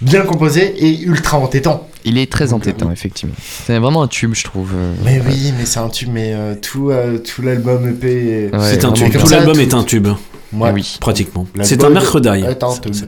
bien 0.02 0.22
composé 0.22 0.74
et 0.78 1.02
ultra 1.04 1.38
entêtant. 1.38 1.88
Il 2.06 2.18
est 2.18 2.30
très 2.32 2.52
entêtant, 2.52 2.92
effectivement. 2.92 3.36
C'est 3.66 3.78
vraiment 3.80 4.04
un 4.04 4.08
tube, 4.08 4.34
je 4.34 4.44
trouve. 4.44 4.72
euh. 4.76 4.94
Mais 5.06 5.22
oui, 5.26 5.54
mais 5.58 5.66
c'est 5.66 5.80
un 5.80 5.88
tube, 5.90 6.10
mais 6.12 6.34
euh, 6.34 6.56
tout, 6.56 6.90
euh, 6.90 7.18
tout 7.20 7.42
l'album 7.42 7.88
EP. 7.90 8.08
est- 8.08 8.54
Ouais, 8.56 8.60
C'est 8.70 8.84
un 8.86 8.92
tube. 8.92 9.12
Tout 9.18 9.30
l'album 9.30 9.58
est 9.60 9.74
un 9.74 9.84
tube. 9.84 10.08
Ouais. 10.56 10.72
Oui. 10.72 10.98
Pratiquement. 11.00 11.46
C'est 11.62 11.84
un 11.84 11.90
mercredi. 11.90 12.30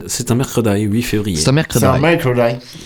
C'est- 0.06 0.30
un 0.30 0.34
mercredi, 0.34 0.80
8 0.82 1.02
février. 1.02 1.36
C'est 1.36 1.48
un 1.48 1.52
mercredi. 1.52 1.84
C'est 1.84 2.04
un 2.04 2.10
microdie. 2.10 2.40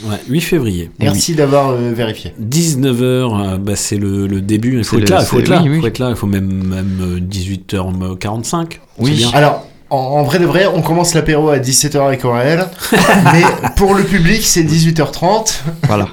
Ouais, 0.05 0.17
8 0.29 0.41
février. 0.41 0.91
Merci 0.99 1.35
d'avoir 1.35 1.71
euh, 1.71 1.93
vérifié. 1.95 2.35
19h, 2.41 3.59
bah, 3.59 3.73
c'est 3.77 3.97
le, 3.97 4.27
le 4.27 4.41
début. 4.41 4.79
Il 4.79 4.85
faut 4.85 4.99
être 4.99 5.09
là, 5.11 5.19
il 5.21 5.27
faut 5.27 5.37
c'est- 5.37 5.43
être 5.43 5.49
là. 5.49 5.63
oui, 5.63 5.71
oui. 5.71 5.81
faut 5.81 5.87
être 5.87 5.99
là. 5.99 6.11
Il 6.11 6.17
faut 6.17 6.27
même, 6.27 6.47
même 6.65 6.99
euh, 7.01 7.21
18h45. 7.21 8.81
Oui. 8.99 9.11
C'est 9.11 9.17
bien. 9.17 9.31
Alors, 9.33 9.67
en, 9.91 9.97
en 9.97 10.23
vrai 10.23 10.39
de 10.39 10.47
vrai, 10.47 10.67
on 10.73 10.83
commence 10.83 11.15
l'apéro 11.15 11.49
à 11.51 11.59
17h 11.59 11.99
avec 12.07 12.25
Aurel. 12.25 12.65
mais 13.33 13.43
pour 13.77 13.95
le 13.95 14.05
public, 14.05 14.43
c'est 14.45 14.63
18h30. 14.63 15.63
Voilà. 15.89 16.07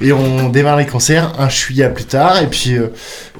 Et 0.00 0.12
on 0.12 0.48
démarre 0.48 0.76
les 0.76 0.86
concerts 0.86 1.32
un 1.38 1.48
chouïa 1.48 1.88
plus 1.88 2.04
tard. 2.04 2.40
Et 2.42 2.46
puis, 2.46 2.74
euh, 2.76 2.88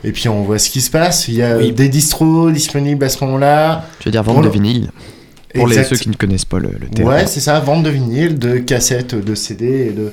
et 0.07 0.13
puis 0.13 0.29
on 0.31 0.43
voit 0.45 0.59
ce 0.59 0.71
qui 0.71 0.81
se 0.81 0.91
passe. 0.91 1.29
Il 1.29 1.35
y 1.35 1.43
a 1.43 1.59
Oui. 1.59 1.73
des 1.73 1.89
distros 1.91 2.51
disponibles 2.51 3.05
à 3.05 3.09
ce 3.11 3.23
moment-là. 3.25 3.85
Je 4.01 4.07
veux 4.07 4.11
dire, 4.13 4.23
vente 4.23 4.39
On- 4.39 4.41
de 4.41 4.49
vinyle. 4.49 4.91
Pour 5.55 5.69
les, 5.69 5.83
ceux 5.85 5.97
qui 5.97 6.09
ne 6.11 6.15
connaissent 6.15 6.45
pas 6.45 6.59
le, 6.59 6.69
le 6.79 6.87
terme. 6.89 7.09
Ouais, 7.09 7.27
c'est 7.27 7.41
ça, 7.41 7.59
vente 7.61 7.83
de 7.83 7.89
vinyle, 7.91 8.39
de 8.39 8.59
cassettes, 8.59 9.15
de 9.15 9.35
CD, 9.35 9.89
et 9.89 9.91
de... 9.93 10.13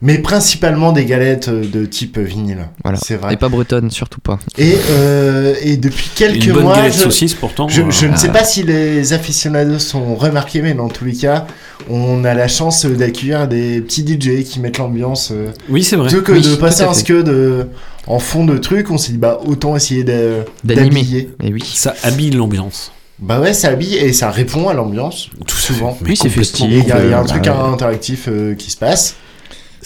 mais 0.00 0.18
principalement 0.18 0.92
des 0.92 1.04
galettes 1.04 1.48
euh, 1.48 1.64
de 1.66 1.84
type 1.84 2.18
vinyle. 2.18 2.68
Voilà. 2.84 2.98
C'est 3.02 3.16
vrai. 3.16 3.34
Et 3.34 3.36
pas 3.36 3.48
bretonne, 3.48 3.90
surtout 3.90 4.20
pas. 4.20 4.38
Et, 4.56 4.76
euh, 4.90 5.54
et 5.62 5.76
depuis 5.76 6.10
quelques 6.14 6.46
Une 6.46 6.52
bonne 6.52 6.62
mois, 6.64 6.76
galette 6.76 6.94
je, 6.94 7.00
saucisse 7.00 7.34
pourtant. 7.34 7.68
je, 7.68 7.82
je 7.90 8.06
euh, 8.06 8.10
ne 8.10 8.16
sais 8.16 8.28
pas 8.28 8.44
si 8.44 8.62
les 8.62 9.12
aficionados 9.12 9.78
sont 9.80 10.14
remarqués, 10.14 10.62
mais 10.62 10.74
dans 10.74 10.88
tous 10.88 11.04
les 11.04 11.14
cas, 11.14 11.46
on 11.90 12.24
a 12.24 12.34
la 12.34 12.48
chance 12.48 12.86
d'accueillir 12.86 13.48
des 13.48 13.80
petits 13.80 14.06
DJ 14.06 14.44
qui 14.44 14.60
mettent 14.60 14.78
l'ambiance. 14.78 15.30
euh, 15.32 15.48
Oui, 15.68 15.82
c'est 15.82 15.96
vrai. 15.96 16.08
Plutôt 16.08 16.22
que 16.22 16.32
Oui, 16.32 16.42
de 16.42 16.54
passer 16.56 16.82
un 16.84 16.92
euh, 17.10 17.64
en 18.06 18.18
fond 18.18 18.44
de 18.44 18.56
truc, 18.56 18.90
on 18.90 18.98
s'est 18.98 19.12
dit 19.12 19.18
bah 19.18 19.40
autant 19.46 19.76
essayer 19.76 20.04
de- 20.04 20.44
D'animer. 20.64 20.88
d'habiller. 20.90 21.30
Et 21.42 21.52
oui. 21.52 21.62
Ça 21.74 21.94
habille 22.02 22.30
l'ambiance. 22.30 22.92
Bah 23.20 23.40
ouais, 23.40 23.52
ça 23.52 23.68
habille 23.68 23.96
et 23.96 24.12
ça 24.12 24.30
répond 24.30 24.68
à 24.68 24.74
l'ambiance, 24.74 25.28
tout 25.46 25.56
souvent. 25.56 25.98
Oui, 26.06 26.16
c'est 26.16 26.28
festif. 26.28 26.70
Et 26.70 26.78
il 26.78 26.86
y 26.86 26.92
a, 26.92 27.18
un 27.18 27.24
truc 27.24 27.42
ouais. 27.44 27.48
interactif 27.50 28.28
euh, 28.28 28.54
qui 28.54 28.70
se 28.70 28.76
passe. 28.76 29.16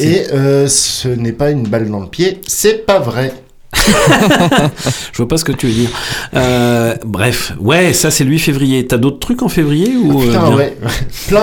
Et 0.05 0.27
euh, 0.33 0.67
ce 0.69 1.09
n'est 1.09 1.33
pas 1.33 1.51
une 1.51 1.63
balle 1.65 1.91
dans 1.91 2.01
le 2.01 2.07
pied, 2.09 2.41
c'est 2.47 2.85
pas 2.87 2.99
vrai. 2.99 3.33
Je 5.13 5.17
vois 5.17 5.29
pas 5.29 5.37
ce 5.39 5.45
que 5.45 5.53
tu 5.53 5.67
veux 5.67 5.73
dire. 5.73 5.89
Euh, 6.35 6.95
bref, 7.05 7.53
ouais, 7.61 7.93
ça 7.93 8.11
c'est 8.11 8.25
le 8.25 8.31
8 8.31 8.39
février. 8.39 8.87
T'as 8.87 8.99
d'autres 8.99 9.19
trucs 9.19 9.43
en 9.43 9.49
février 9.49 9.97
ou 9.97 10.21
euh, 10.23 10.27
Putain, 10.27 10.49
bien 10.49 10.57
ouais, 10.57 10.77
plein. 11.29 11.43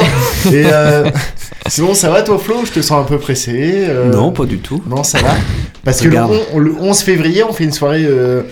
Et 0.51 0.65
euh, 0.71 1.09
sinon, 1.67 1.93
ça 1.93 2.09
va 2.09 2.21
toi, 2.21 2.37
Flo? 2.37 2.63
Je 2.65 2.71
te 2.71 2.81
sens 2.81 2.99
un 3.01 3.03
peu 3.07 3.17
pressé. 3.17 3.85
euh, 3.87 4.11
Non, 4.13 4.31
pas 4.31 4.45
du 4.45 4.59
tout. 4.59 4.81
Non, 4.87 5.03
ça 5.03 5.19
va. 5.19 5.35
Parce 5.83 6.01
que 6.01 6.07
le, 6.07 6.17
on- 6.53 6.59
le 6.59 6.75
11 6.79 6.99
février, 7.01 7.43
on 7.43 7.51
fait 7.53 7.63
une 7.63 7.71
soirée 7.73 8.05
euh, 8.05 8.43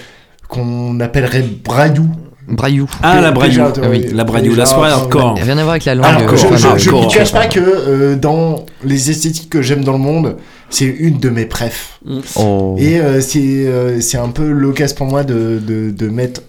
qu'on 0.49 0.99
appellerait 0.99 1.43
Braillou. 1.63 2.07
Braillou. 2.47 2.89
Ah, 3.03 3.15
la 3.19 3.31
Déjà, 3.31 3.31
Braillou. 3.31 3.71
toi, 3.73 3.83
Ah 3.85 3.89
oui. 3.89 4.05
La 4.13 4.23
Braillou, 4.23 4.51
la 4.55 4.63
Déjà, 4.63 4.65
soirée 4.75 4.91
hardcore. 4.91 5.35
Rien 5.37 5.57
à 5.57 5.61
voir 5.63 5.71
avec 5.71 5.85
la 5.85 5.95
langue. 5.95 6.05
Alors, 6.05 6.21
euh, 6.33 6.37
je, 6.37 6.55
je, 6.57 6.67
hardcore, 6.67 7.05
ne 7.05 7.13
cache 7.13 7.31
pas 7.33 7.47
que 7.47 7.59
euh, 7.59 8.15
dans 8.15 8.65
les 8.83 9.11
esthétiques 9.11 9.49
que 9.49 9.61
j'aime 9.61 9.83
dans 9.83 9.91
le 9.91 9.97
monde, 9.97 10.37
c'est 10.69 10.85
une 10.85 11.19
de 11.19 11.29
mes 11.29 11.45
prefs. 11.45 11.99
Oh. 12.35 12.75
Et 12.79 12.99
euh, 12.99 13.19
c'est 13.21 13.39
euh, 13.41 13.99
c'est 14.01 14.17
un 14.17 14.29
peu 14.29 14.49
l'occasion 14.49 14.95
pour 14.95 15.07
moi 15.07 15.23
de, 15.23 15.59
de, 15.61 15.91
de 15.91 16.07
mettre 16.09 16.41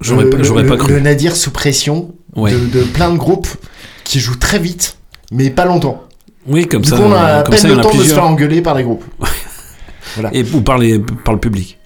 J'aurais 0.00 0.24
le, 0.24 0.30
pas, 0.30 0.42
j'aurais 0.42 0.62
le- 0.62 0.68
pas 0.68 0.74
le 0.76 0.80
cru. 0.80 1.00
Nadir 1.00 1.34
sous 1.36 1.50
pression 1.50 2.14
Ouais. 2.36 2.50
de, 2.52 2.58
de 2.80 2.82
plein 2.84 3.10
de 3.12 3.16
groupes 3.16 3.46
qui 4.02 4.18
jouent 4.20 4.36
très 4.38 4.58
vite, 4.58 4.96
mais 5.32 5.50
pas 5.50 5.64
longtemps. 5.64 6.02
Oui, 6.46 6.66
comme 6.66 6.82
du 6.82 6.88
ça. 6.90 6.96
coup, 6.96 7.02
on 7.04 7.12
a 7.12 7.18
à 7.20 7.44
ça, 7.44 7.50
peine 7.50 7.64
y 7.64 7.74
le 7.74 7.80
temps 7.80 7.88
de 7.88 7.92
se 7.94 7.98
plusieurs. 7.98 8.16
faire 8.16 8.24
engueuler 8.26 8.60
par 8.60 8.74
des 8.74 8.82
groupes. 8.82 9.04
Et, 10.32 10.44
ou 10.52 10.60
par, 10.60 10.78
les, 10.78 10.98
par 10.98 11.32
le 11.34 11.40
public. 11.40 11.78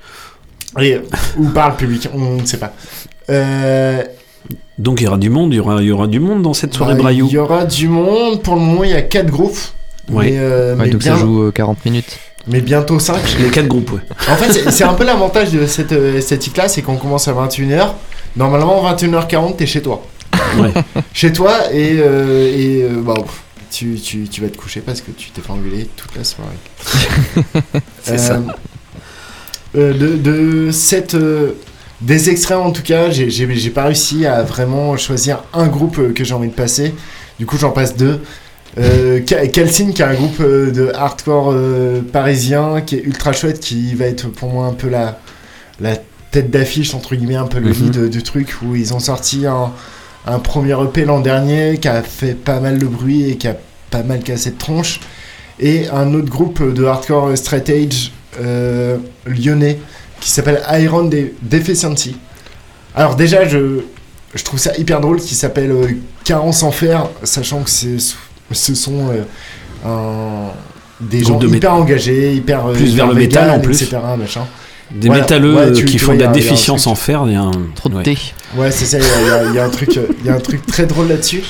Et, 0.80 0.98
ou 1.38 1.48
par 1.48 1.70
le 1.70 1.76
public, 1.76 2.08
on 2.14 2.36
ne 2.40 2.44
sait 2.46 2.56
pas. 2.58 2.72
Euh, 3.30 4.02
Donc 4.78 5.00
il 5.00 5.04
y 5.04 5.06
aura 5.06 5.18
du 5.18 5.28
monde, 5.30 5.52
il 5.52 5.56
y 5.56 5.60
aura, 5.60 5.80
il 5.82 5.86
y 5.88 5.92
aura 5.92 6.06
du 6.06 6.20
monde 6.20 6.42
dans 6.42 6.54
cette 6.54 6.74
soirée 6.74 6.94
bah, 6.94 7.02
Braillou. 7.02 7.26
Il 7.28 7.34
y 7.34 7.38
aura 7.38 7.64
du 7.66 7.88
monde. 7.88 8.42
Pour 8.42 8.54
le 8.54 8.60
moment, 8.60 8.84
il 8.84 8.90
y 8.90 8.94
a 8.94 9.02
4 9.02 9.26
groupes. 9.26 9.58
Ouais. 10.10 10.30
Mais, 10.30 10.38
euh, 10.38 10.74
Ouais, 10.76 10.84
mais 10.84 10.90
donc 10.90 11.00
bien- 11.02 11.14
ça 11.14 11.20
joue 11.20 11.42
euh, 11.44 11.50
40 11.50 11.84
minutes. 11.84 12.18
mais 12.46 12.60
bientôt 12.62 12.98
5. 12.98 13.16
Les 13.40 13.50
quatre 13.50 13.66
groupes, 13.68 13.92
ouais. 13.92 14.00
En 14.30 14.36
fait, 14.36 14.70
c'est- 14.70 14.84
un 14.84 14.94
peu 14.94 15.04
l'avantage 15.04 15.50
de 15.52 15.66
cette 15.66 15.92
euh, 15.92 16.16
esthétique-là, 16.16 16.68
c'est 16.68 16.80
qu'on 16.82 16.96
commence 16.96 17.28
à 17.28 17.32
21h. 17.34 17.94
Normalement, 18.36 18.82
21h40, 18.94 19.56
t'es 19.56 19.66
chez 19.66 19.82
toi. 19.82 20.02
Ouais. 20.58 20.72
Chez 21.12 21.32
toi, 21.32 21.72
et, 21.72 21.98
euh, 22.00 22.46
et 22.56 22.82
euh, 22.84 23.02
bah, 23.02 23.14
pff, 23.16 23.42
tu, 23.70 23.94
tu, 24.00 24.28
tu 24.28 24.40
vas 24.40 24.48
te 24.48 24.56
coucher 24.56 24.80
parce 24.80 25.00
que 25.00 25.10
tu 25.10 25.30
t'es 25.30 25.40
fait 25.42 25.50
engueuler 25.50 25.88
toute 25.96 26.14
la 26.16 26.22
soirée. 26.24 26.50
C'est 28.02 28.18
ça. 28.18 28.40
euh, 29.76 29.92
de, 29.92 30.16
de 30.16 30.70
cette. 30.70 31.14
Des 32.00 32.30
extraits 32.30 32.58
en 32.58 32.70
tout 32.70 32.82
cas, 32.82 33.10
j'ai- 33.10 33.70
pas 33.70 33.84
réussi 33.84 34.26
à 34.26 34.42
vraiment 34.42 34.96
choisir 34.96 35.42
un 35.52 35.66
groupe 35.66 35.98
euh, 35.98 36.12
que 36.12 36.24
j'ai 36.24 36.34
envie 36.34 36.48
de 36.48 36.54
passer. 36.54 36.94
Du 37.38 37.46
coup, 37.46 37.56
j'en 37.58 37.70
passe 37.70 37.96
deux. 37.96 38.20
Euh, 38.78 39.20
Calcine, 39.20 39.92
qui 39.92 40.02
est 40.02 40.04
un 40.04 40.14
groupe 40.14 40.40
euh, 40.40 40.70
de 40.70 40.92
hardcore 40.94 41.50
euh, 41.52 42.00
parisien, 42.02 42.80
qui 42.82 42.96
est 42.96 43.02
ultra 43.02 43.32
chouette, 43.32 43.58
qui 43.60 43.94
va 43.94 44.06
être 44.06 44.28
pour 44.28 44.50
moi 44.52 44.66
un 44.66 44.72
peu 44.74 44.88
la, 44.88 45.18
la 45.80 45.96
tête 46.30 46.50
d'affiche, 46.50 46.94
entre 46.94 47.16
guillemets, 47.16 47.34
un 47.36 47.46
peu 47.46 47.58
le 47.58 47.70
Mhm. 47.70 47.74
lead 47.92 48.10
du 48.10 48.22
truc, 48.22 48.54
où 48.62 48.76
ils 48.76 48.94
ont 48.94 49.00
sorti 49.00 49.46
un, 49.46 49.72
un 50.26 50.38
premier 50.38 50.74
EP 50.80 51.04
l'an 51.04 51.20
dernier, 51.20 51.78
qui 51.80 51.88
a 51.88 52.02
fait 52.02 52.34
pas 52.34 52.60
mal 52.60 52.78
de 52.78 52.86
bruit 52.86 53.30
et 53.30 53.36
qui 53.36 53.48
a 53.48 53.56
pas 53.90 54.02
mal 54.02 54.20
cassé 54.20 54.50
de 54.50 54.58
tronche. 54.58 55.00
Et 55.58 55.88
un 55.88 56.14
autre 56.14 56.28
groupe 56.28 56.62
de 56.72 56.84
hardcore 56.84 57.36
straight 57.36 57.72
euh, 58.40 58.98
lyonnais, 59.26 59.78
qui 60.20 60.30
s'appelle 60.30 60.60
Iron 60.80 61.04
De- 61.04 61.32
Deficiency. 61.42 62.16
Alors 62.94 63.14
déjà, 63.16 63.46
je, 63.46 63.80
je 64.34 64.44
trouve 64.44 64.58
ça 64.58 64.72
hyper 64.76 65.00
drôle 65.00 65.20
qu'il 65.20 65.36
s'appelle 65.36 65.70
euh, 65.70 65.88
Carence 66.24 66.62
en 66.62 66.70
fer, 66.72 67.08
sachant 67.22 67.62
que 67.62 67.70
c'est, 67.70 67.96
ce 68.52 68.74
sont 68.74 69.10
euh, 69.10 69.22
un- 69.86 70.52
des 71.00 71.20
Groupe 71.20 71.42
gens 71.42 71.48
de 71.48 71.54
hyper 71.56 71.74
engagés, 71.74 72.34
hyper 72.34 72.66
euh, 72.66 72.72
Plus 72.72 72.94
vers 72.96 73.06
le 73.06 73.14
métal, 73.14 73.50
en 73.50 73.60
plus. 73.60 73.82
etc. 73.82 73.98
Machin. 74.18 74.44
Des 74.90 75.06
Voilà. 75.08 75.22
métalleux 75.22 75.54
Ouais, 75.54 75.72
tu- 75.72 75.84
qui 75.84 75.92
tu 75.92 75.98
font 75.98 76.06
vois, 76.06 76.16
de 76.16 76.22
la 76.22 76.28
déficience 76.32 76.86
en 76.86 76.94
fer. 76.94 77.22
Il 77.26 77.34
y 77.34 77.36
a 77.36 77.42
un... 77.42 77.52
Trop 77.76 77.88
de 77.90 77.96
ouais. 77.96 78.02
thé. 78.02 78.18
Ouais, 78.56 78.70
c'est 78.70 78.86
ça, 78.86 78.98
il 78.98 79.04
y, 79.04 79.30
a- 79.30 79.52
y 79.52 79.54
y 79.54 79.58
un 79.60 79.68
truc, 79.68 79.90
il 80.20 80.26
y 80.26 80.30
a 80.30 80.34
un 80.34 80.40
truc 80.40 80.66
très 80.66 80.86
drôle 80.86 81.08
là-dessus. 81.08 81.42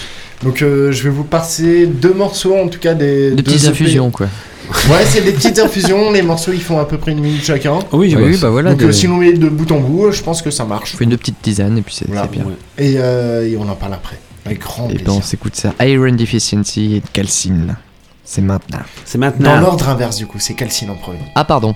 Donc 0.42 0.60
euh, 0.60 0.92
je 0.92 1.02
vais 1.04 1.08
vous 1.10 1.24
passer 1.24 1.86
deux 1.86 2.12
morceaux, 2.12 2.56
en 2.56 2.68
tout 2.68 2.78
cas 2.80 2.94
des... 2.94 3.30
Des 3.30 3.36
deux 3.36 3.42
petites 3.44 3.62
EP. 3.64 3.70
infusions, 3.70 4.10
quoi. 4.10 4.26
Ouais, 4.90 5.04
c'est 5.06 5.20
des 5.22 5.32
petites 5.32 5.58
infusions, 5.58 6.10
les 6.10 6.22
morceaux 6.22 6.52
ils 6.52 6.62
font 6.62 6.78
à 6.78 6.84
peu 6.84 6.98
près 6.98 7.12
une 7.12 7.20
minute 7.20 7.44
chacun. 7.44 7.78
Oui, 7.92 8.14
Oui, 8.16 8.22
ouais, 8.32 8.36
bah 8.38 8.50
voilà. 8.50 8.70
Donc 8.70 8.80
de- 8.80 8.86
euh, 8.86 8.92
si 8.92 9.06
on 9.08 9.16
met 9.16 9.32
de 9.32 9.48
bout 9.48 9.70
en 9.72 9.80
bout, 9.80 10.10
je 10.12 10.22
pense 10.22 10.42
que 10.42 10.50
ça 10.50 10.64
marche. 10.64 10.92
Je 10.92 10.96
fais 10.96 11.04
une 11.04 11.16
petite 11.16 11.40
tisane 11.42 11.78
et 11.78 11.82
puis 11.82 11.94
c'est 11.94 12.06
Voilà. 12.08 12.26
bien. 12.26 12.44
ouais. 12.44 12.52
Et, 12.78 12.94
euh, 12.98 13.46
et 13.48 13.56
on 13.56 13.68
en 13.68 13.74
parle 13.74 13.94
après. 13.94 14.18
Avec 14.46 14.60
grand 14.60 14.86
Et 14.86 14.94
plaisir. 14.94 15.06
ben 15.06 15.12
on 15.18 15.22
s'écoute 15.22 15.56
ça. 15.56 15.72
Iron 15.80 16.12
Deficiency 16.12 16.96
et 16.96 17.02
Calcine. 17.12 17.76
C'est 18.24 18.40
maintenant. 18.42 18.78
C'est 19.04 19.18
Dans 19.18 19.26
maintenant. 19.26 19.60
l'ordre 19.60 19.88
inverse 19.88 20.16
du 20.16 20.26
coup, 20.26 20.38
c'est 20.38 20.54
Calcine 20.54 20.90
en 20.90 20.94
premier. 20.96 21.18
Ah 21.34 21.44
pardon. 21.44 21.74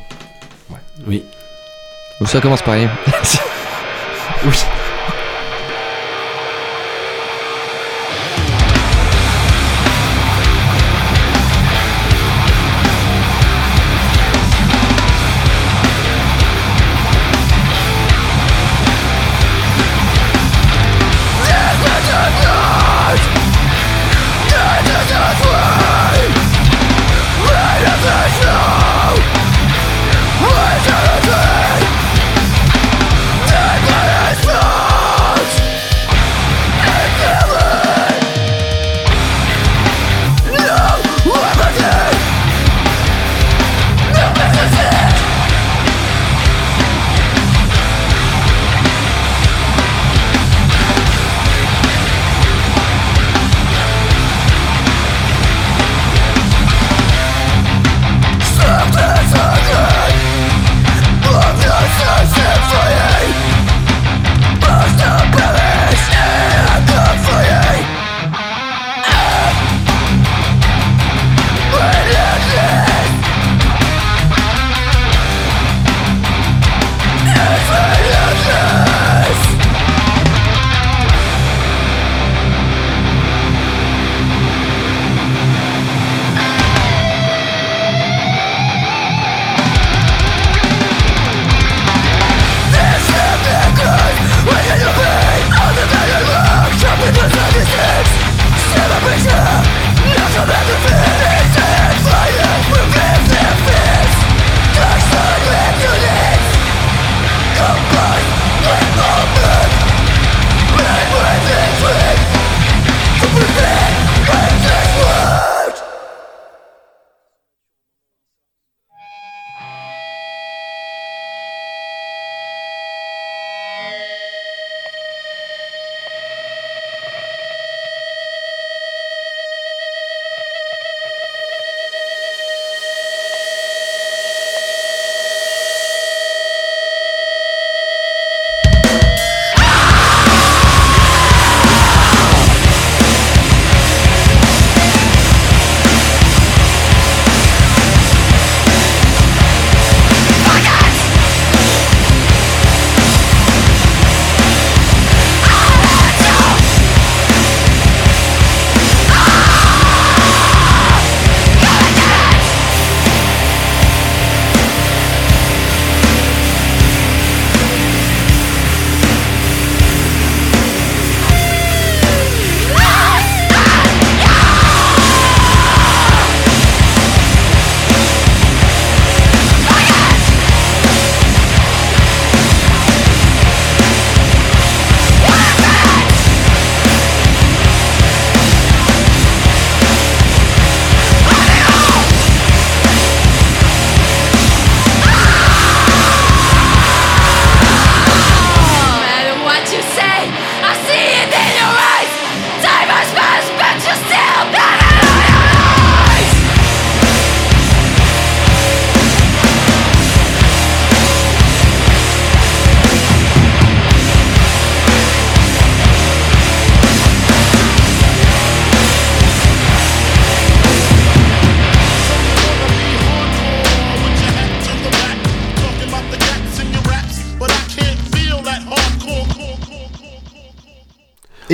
Oui. 1.06 1.23
Donc 2.20 2.28
ça 2.28 2.40
commence 2.40 2.62
pareil. 2.62 2.89
Oui. 4.44 4.52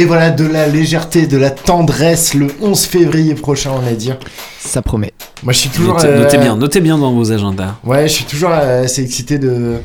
Voilà, 0.09 0.30
de 0.30 0.44
la 0.44 0.66
légèreté, 0.66 1.26
de 1.28 1.36
la 1.39 1.51
tendresse 1.51 2.35
le 2.35 2.48
11 2.60 2.85
février 2.86 3.35
prochain, 3.35 3.70
on 3.76 3.78
va 3.80 3.93
dire. 3.93 4.18
Ça 4.59 4.82
promet. 4.82 5.12
Moi, 5.44 5.52
je 5.52 5.59
suis 5.60 5.68
toujours. 5.70 5.94
Notez, 5.94 6.09
euh, 6.09 6.18
notez 6.24 6.39
bien, 6.39 6.56
notez 6.56 6.80
bien 6.80 6.98
dans 6.98 7.12
vos 7.12 7.30
agendas. 7.30 7.76
Ouais, 7.85 8.09
je 8.09 8.12
suis 8.14 8.24
toujours 8.24 8.51
euh, 8.51 8.82
assez 8.85 9.02
excité 9.02 9.39
de 9.39 9.76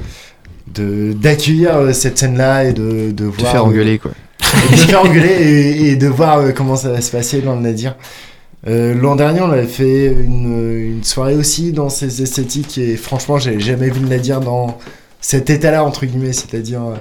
de- 0.74 1.14
d'accueillir 1.14 1.76
euh, 1.76 1.94
cette 1.94 2.18
scène-là 2.18 2.64
et 2.66 2.74
de, 2.74 3.12
de 3.12 3.26
voir. 3.26 3.52
faire 3.52 3.62
euh, 3.62 3.66
engueuler, 3.68 4.00
quoi. 4.00 4.12
de 4.72 4.76
faire 4.78 5.02
engueuler 5.06 5.28
et, 5.30 5.90
et 5.91 5.95
de 5.95 6.08
voir 6.08 6.54
comment 6.56 6.76
ça 6.76 6.90
va 6.90 7.02
se 7.02 7.12
passer 7.12 7.41
dans 7.41 7.56
le 7.56 7.62
Nadir. 7.62 7.95
Euh, 8.66 8.94
L'an 8.95 9.16
dernier, 9.16 9.41
on 9.41 9.52
avait 9.52 9.68
fait 9.68 10.08
une, 10.08 10.95
une 10.95 11.04
soirée 11.04 11.36
aussi 11.36 11.74
dans 11.74 11.90
ces 11.90 12.22
esthétiques 12.24 12.78
et 12.78 12.95
franchement, 12.95 13.38
j'avais 13.38 13.60
jamais 13.60 13.90
vu 13.90 14.00
le 14.00 14.08
Nadir 14.08 14.40
dans 14.40 14.78
cet 15.22 15.50
état-là, 15.50 15.84
entre 15.84 16.06
guillemets, 16.06 16.34
c'est-à-dire 16.34 16.82
euh, 16.82 16.95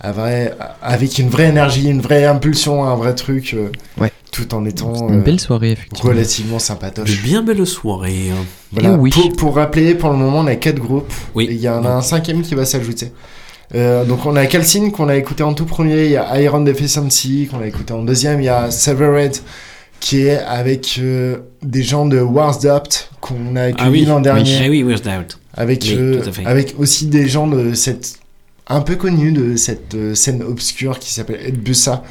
à 0.00 0.12
vrai, 0.12 0.54
avec 0.82 1.18
une 1.18 1.28
vraie 1.28 1.48
énergie, 1.48 1.88
une 1.88 2.00
vraie 2.00 2.24
impulsion, 2.24 2.84
un 2.84 2.94
vrai 2.94 3.14
truc, 3.14 3.54
euh, 3.54 3.68
Ouais. 4.00 4.12
tout 4.30 4.54
en 4.54 4.64
étant 4.64 5.08
Une 5.08 5.20
euh, 5.20 5.22
belle 5.22 5.40
soirée, 5.40 5.72
effectivement. 5.72 6.10
relativement 6.10 6.56
De 6.58 6.62
sympatoche. 6.62 7.22
bien 7.22 7.42
belles 7.42 7.66
soirées. 7.66 8.30
hein. 8.30 8.44
Voilà. 8.72 8.90
Eh 8.92 8.96
oui. 8.96 9.10
Pour, 9.10 9.32
pour 9.32 9.54
rappeler, 9.56 9.94
pour 9.94 10.10
le 10.10 10.16
moment, 10.16 10.38
on 10.40 10.46
a 10.46 10.54
quatre 10.56 10.78
groupes. 10.78 11.12
Oui. 11.34 11.48
Il 11.50 11.56
y 11.58 11.68
en 11.68 11.84
a 11.84 11.90
un 11.90 12.02
cinquième 12.02 12.42
qui 12.42 12.54
va 12.54 12.64
s'ajouter. 12.64 13.12
Euh, 13.74 14.04
donc 14.04 14.24
on 14.24 14.34
a 14.36 14.46
Calcine 14.46 14.92
qu'on 14.92 15.08
a 15.08 15.16
écouté 15.16 15.42
en 15.42 15.52
tout 15.52 15.66
premier, 15.66 16.06
il 16.06 16.10
y 16.12 16.16
a 16.16 16.40
Iron 16.40 16.60
Deficiency 16.62 17.48
qu'on 17.50 17.60
a 17.60 17.66
écouté 17.66 17.92
en 17.92 18.02
deuxième, 18.02 18.40
il 18.40 18.44
y 18.44 18.48
a 18.48 18.70
Severed 18.70 19.36
qui 20.00 20.20
est 20.22 20.38
avec 20.38 20.98
euh, 21.02 21.36
des 21.62 21.82
gens 21.82 22.06
de 22.06 22.18
Warsdapt 22.20 23.10
qu'on 23.20 23.56
a 23.56 23.64
accueilli 23.64 23.86
Ah 23.86 23.90
oui, 23.90 24.04
l'an 24.06 24.20
dernier. 24.20 24.56
Ah 24.64 24.68
oui, 24.70 24.82
Where's 24.84 25.02
Doubt. 25.02 25.38
Avec, 25.54 25.82
Oui, 25.82 25.96
euh, 25.98 26.22
avec 26.46 26.76
aussi 26.78 27.08
des 27.08 27.28
gens 27.28 27.46
de 27.46 27.74
cette 27.74 28.20
un 28.68 28.80
peu 28.80 28.96
connus 28.96 29.32
de 29.32 29.56
cette 29.56 29.94
euh, 29.94 30.14
scène 30.14 30.42
obscure 30.42 30.98
qui 30.98 31.12
s'appelle 31.12 31.40
Edbussa 31.44 32.02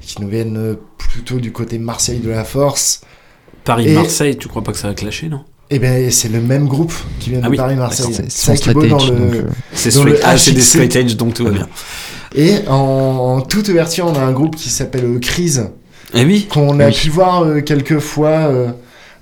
qui 0.00 0.20
nous 0.20 0.28
viennent 0.28 0.56
euh, 0.58 0.74
plutôt 0.98 1.38
du 1.38 1.52
côté 1.52 1.78
Marseille 1.78 2.18
de 2.18 2.30
la 2.30 2.44
Force. 2.44 3.00
Et- 3.02 3.56
Paris-Marseille, 3.64 4.36
tu 4.36 4.48
crois 4.48 4.62
pas 4.62 4.72
que 4.72 4.78
ça 4.78 4.88
va 4.88 4.94
clasher, 4.94 5.28
non? 5.28 5.44
Et 5.70 5.78
ben 5.78 6.10
c'est 6.10 6.28
le 6.28 6.40
même 6.40 6.66
groupe 6.66 6.92
qui 7.18 7.30
vient 7.30 7.38
Ah 7.42 7.46
de 7.46 7.50
oui, 7.50 7.56
Paris-Marseille. 7.56 8.12
C'est 8.12 8.30
C'est 8.30 8.56
ça 8.56 8.56
son 8.56 8.62
qui 8.62 8.70
est 8.70 8.74
beau 8.74 8.86
dans 8.86 9.06
le. 9.06 9.12
euh, 9.14 9.42
C'est 9.72 9.90
ah, 10.22 10.36
c'est 10.36 10.52
des 10.52 10.98
edge, 10.98 11.16
donc 11.16 11.32
tout 11.34 11.44
va 11.44 11.50
bien. 11.50 11.68
Et 12.34 12.56
en, 12.68 12.74
en 12.74 13.40
toute 13.40 13.68
ouverture, 13.68 14.06
on 14.06 14.14
a 14.14 14.20
un 14.20 14.32
groupe 14.32 14.56
qui 14.56 14.68
s'appelle 14.68 15.18
Crise, 15.20 15.70
Eh 16.14 16.24
oui 16.24 16.46
qu'on 16.50 16.78
a 16.80 16.88
Oui. 16.88 16.92
pu 16.92 17.08
voir 17.08 17.44
euh, 17.44 17.60
quelques 17.62 18.00
fois 18.00 18.28
euh, 18.50 18.68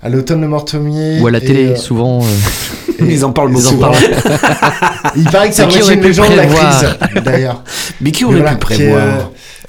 à 0.01 0.09
l'automne 0.09 0.41
de 0.41 0.47
Mortomier. 0.47 1.21
Ou 1.21 1.27
à 1.27 1.31
la 1.31 1.37
et, 1.37 1.45
télé, 1.45 1.65
euh, 1.67 1.75
souvent. 1.77 2.21
euh, 2.21 2.25
et- 2.99 3.03
Ils 3.13 3.23
en 3.23 3.31
parlent 3.31 3.51
beaucoup. 3.53 3.63
souvent. 3.67 3.91
Il 5.15 5.23
paraît 5.25 5.49
que 5.49 5.55
c'est 5.55 5.93
une 5.93 6.01
légende 6.01 6.31
de 6.31 6.35
la 6.35 6.45
crise, 6.45 7.23
d'ailleurs. 7.23 7.63
Mais 8.01 8.11
qui 8.11 8.25
aurait 8.25 8.37
voilà, 8.37 8.55
pu 8.55 8.67
qui 8.67 8.73
est, 8.73 8.85
prévoir 8.87 9.01
euh, 9.03 9.21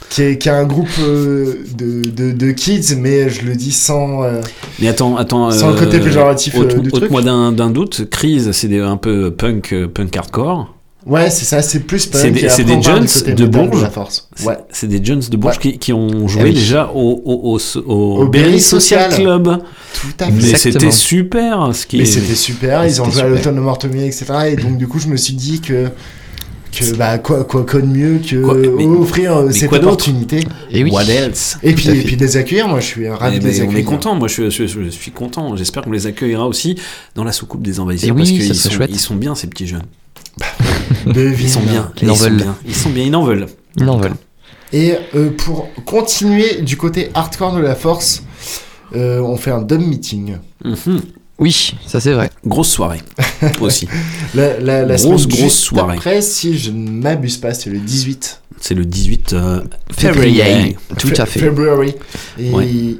qui 0.08 0.22
est, 0.22 0.38
qui 0.38 0.48
est 0.48 0.52
un 0.52 0.64
groupe 0.64 0.88
euh, 1.00 1.64
de, 1.76 2.02
de, 2.10 2.32
de 2.32 2.50
kids, 2.52 2.96
mais 2.98 3.30
je 3.30 3.44
le 3.46 3.54
dis 3.54 3.72
sans. 3.72 4.22
euh, 4.24 4.40
Mais 4.78 4.88
attends, 4.88 5.16
attends. 5.16 5.50
Sans 5.50 5.70
le 5.70 5.76
côté 5.78 6.00
péjoratif, 6.00 6.54
euh, 6.56 6.64
du 6.66 6.90
truc. 6.90 7.04
ôte-moi 7.04 7.22
d'un 7.22 7.50
d'un 7.52 7.70
doute. 7.70 8.08
Crise, 8.10 8.52
c'est 8.52 8.78
un 8.78 8.96
peu 8.96 9.30
punk, 9.30 9.74
punk 9.94 10.14
hardcore. 10.16 10.74
Ouais, 11.04 11.30
c'est 11.30 11.44
ça, 11.44 11.62
c'est 11.62 11.80
plus 11.80 12.06
punk. 12.06 12.20
C'est 12.22 12.30
des, 12.30 12.48
c'est 12.48 12.64
des 12.64 12.72
on 12.74 12.80
côté 12.80 13.32
de 13.34 13.46
Bourges. 13.46 13.86
Ouais. 14.44 14.56
C'est 14.70 14.86
des 14.86 15.04
jeunes 15.04 15.20
de 15.20 15.36
Bourges 15.36 15.58
qui, 15.58 15.78
qui 15.78 15.92
ont 15.92 16.28
joué 16.28 16.42
Eh 16.42 16.48
oui. 16.50 16.54
déjà 16.54 16.90
au, 16.94 17.20
au, 17.24 17.56
au, 17.56 17.80
au, 17.86 18.22
Au 18.22 18.28
Berry 18.28 18.60
Social 18.60 19.10
Social. 19.10 19.20
Club. 19.24 19.62
Tout 19.94 20.06
à 20.20 20.26
fait. 20.26 20.32
Mais 20.32 20.54
c'était 20.56 20.90
super. 20.92 21.70
Ce 21.74 21.86
qui 21.86 21.96
Mais 21.98 22.02
est- 22.04 22.06
c'était 22.06 22.34
super, 22.36 22.86
ils 22.86 23.02
ont 23.02 23.10
joué 23.10 23.22
à 23.22 23.28
l'automne 23.28 23.56
de 23.56 23.60
Mortomier, 23.60 24.06
etc. 24.06 24.26
Et 24.52 24.56
donc, 24.56 24.76
du 24.78 24.86
coup, 24.86 24.98
je 25.00 25.08
me 25.08 25.16
suis 25.16 25.34
dit 25.34 25.60
que. 25.60 25.88
Que 26.74 26.94
bah 26.96 27.18
quoi 27.18 27.44
quoi 27.44 27.66
quoi 27.66 27.82
de 27.82 27.86
mieux 27.86 28.18
que 28.26 28.36
Quoi- 28.42 28.54
mais- 28.56 28.86
offrir 28.86 29.36
euh, 29.36 29.44
mais 29.48 29.52
cette 29.52 29.68
quoi 29.68 29.76
opportunité 29.76 30.40
Et 30.70 30.82
oui. 30.82 30.90
What 30.90 31.02
else? 31.04 31.58
Et 31.62 31.74
puis 31.74 31.90
et 31.90 32.00
puis 32.02 32.16
de 32.16 32.24
les 32.24 32.38
accueillir 32.38 32.66
moi 32.66 32.80
je 32.80 32.86
suis 32.86 33.06
ravi 33.10 33.36
Eh 33.36 33.40
de 33.40 33.44
ben, 33.44 33.50
les 33.52 33.60
on 33.60 33.64
accueillir 33.64 33.78
est 33.80 33.84
content, 33.84 34.14
moi 34.14 34.26
je, 34.26 34.48
je- 34.48 34.66
je 34.66 34.88
suis 34.88 35.10
content. 35.10 35.54
J'espère 35.54 35.82
qu'on 35.82 35.90
les 35.92 36.06
accueillera 36.06 36.46
aussi 36.48 36.76
dans 37.14 37.24
la 37.24 37.32
soucoupe 37.32 37.60
des 37.60 37.78
envahisseurs 37.78 38.16
oui, 38.16 38.22
parce 38.22 38.30
ça 38.30 38.34
qu'ils 38.46 38.54
sont, 38.54 38.70
chouette. 38.70 38.90
ils 38.90 38.98
sont 39.00 39.16
bien 39.16 39.34
ces 39.34 39.48
petits 39.48 39.66
jeunes. 39.66 39.82
Devine. 41.06 41.46
Ils 41.46 41.50
sont 41.50 41.60
bien. 41.60 41.92
Ils 42.00 42.10
en 42.10 42.14
sont 42.14 42.24
veulent. 42.24 42.36
bien. 42.36 42.56
Ils 42.66 42.74
sont 42.74 42.90
bien. 42.90 43.04
Ils 43.04 43.14
en 43.16 43.24
veulent. 43.24 43.46
Ils 43.76 43.88
en 43.88 43.96
veulent. 43.98 44.14
et 44.72 44.94
euh, 45.14 45.30
pour 45.30 45.68
continuer 45.84 46.60
du 46.62 46.76
côté 46.76 47.10
hardcore 47.14 47.54
de 47.54 47.60
la 47.60 47.74
force 47.74 48.22
euh, 48.94 49.20
on 49.20 49.36
fait 49.36 49.50
un 49.50 49.62
dub 49.62 49.80
meeting 49.80 50.36
Mhm. 50.64 51.00
Oui, 51.38 51.74
ça 51.86 51.98
c'est 52.00 52.12
vrai. 52.12 52.30
Grosse 52.46 52.68
soirée 52.70 53.00
aussi. 53.60 53.88
la, 54.34 54.58
la, 54.60 54.84
la 54.84 54.96
Grosse, 54.96 55.02
semaine 55.02 55.16
grosse 55.28 55.40
juste 55.42 55.56
soirée. 55.56 55.96
après 55.96 56.22
si 56.22 56.56
je 56.58 56.70
ne 56.70 56.90
m'abuse 56.90 57.36
pas 57.38 57.52
c'est 57.54 57.70
le 57.70 57.78
18 57.78 58.42
C'est 58.60 58.74
le 58.74 58.84
18 58.84 59.32
euh, 59.32 59.62
Février. 59.90 60.42
février. 60.44 60.76
Tout 60.98 61.12
à 61.16 61.26
fait. 61.26 61.40
February 61.40 61.94
et 62.38 62.50
Ouais. 62.50 62.96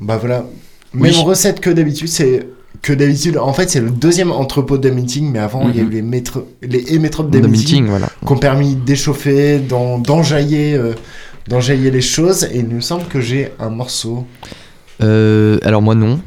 bah 0.00 0.16
voilà 0.16 0.46
même 0.94 1.12
Oui. 1.12 1.22
recette 1.22 1.60
que 1.60 1.68
d'habitude 1.70 2.08
c'est 2.08 2.46
que 2.82 2.92
d'habitude 2.92 3.38
en 3.38 3.52
fait 3.52 3.68
c'est 3.70 3.80
le 3.80 3.90
deuxième 3.90 4.30
entrepôt 4.30 4.78
de 4.78 4.88
meeting 4.90 5.32
mais 5.32 5.40
avant 5.40 5.68
il 5.68 5.76
y 5.76 5.80
a 5.80 5.82
eu 5.82 5.86
Mhm. 5.86 5.90
les 5.92 6.02
métro 6.02 6.46
les 6.62 6.94
émétropes 6.94 7.30
de 7.30 7.38
The 7.40 7.42
meeting 7.42 7.58
meeting, 7.58 7.86
voilà. 7.86 8.08
qui 8.24 8.32
ont 8.32 8.36
permis 8.38 8.74
d'échauffer, 8.76 9.58
d'en- 9.58 9.98
d'enjailler, 9.98 10.74
euh, 10.74 10.94
d'enjailler 11.48 11.90
les 11.90 12.00
choses. 12.02 12.44
Et 12.52 12.58
il 12.58 12.68
me 12.68 12.80
semble 12.80 13.04
que 13.06 13.20
j'ai 13.20 13.52
un 13.58 13.70
morceau. 13.70 14.26
Euh, 15.02 15.58
alors 15.62 15.82
moi 15.82 15.94
non. 15.94 16.20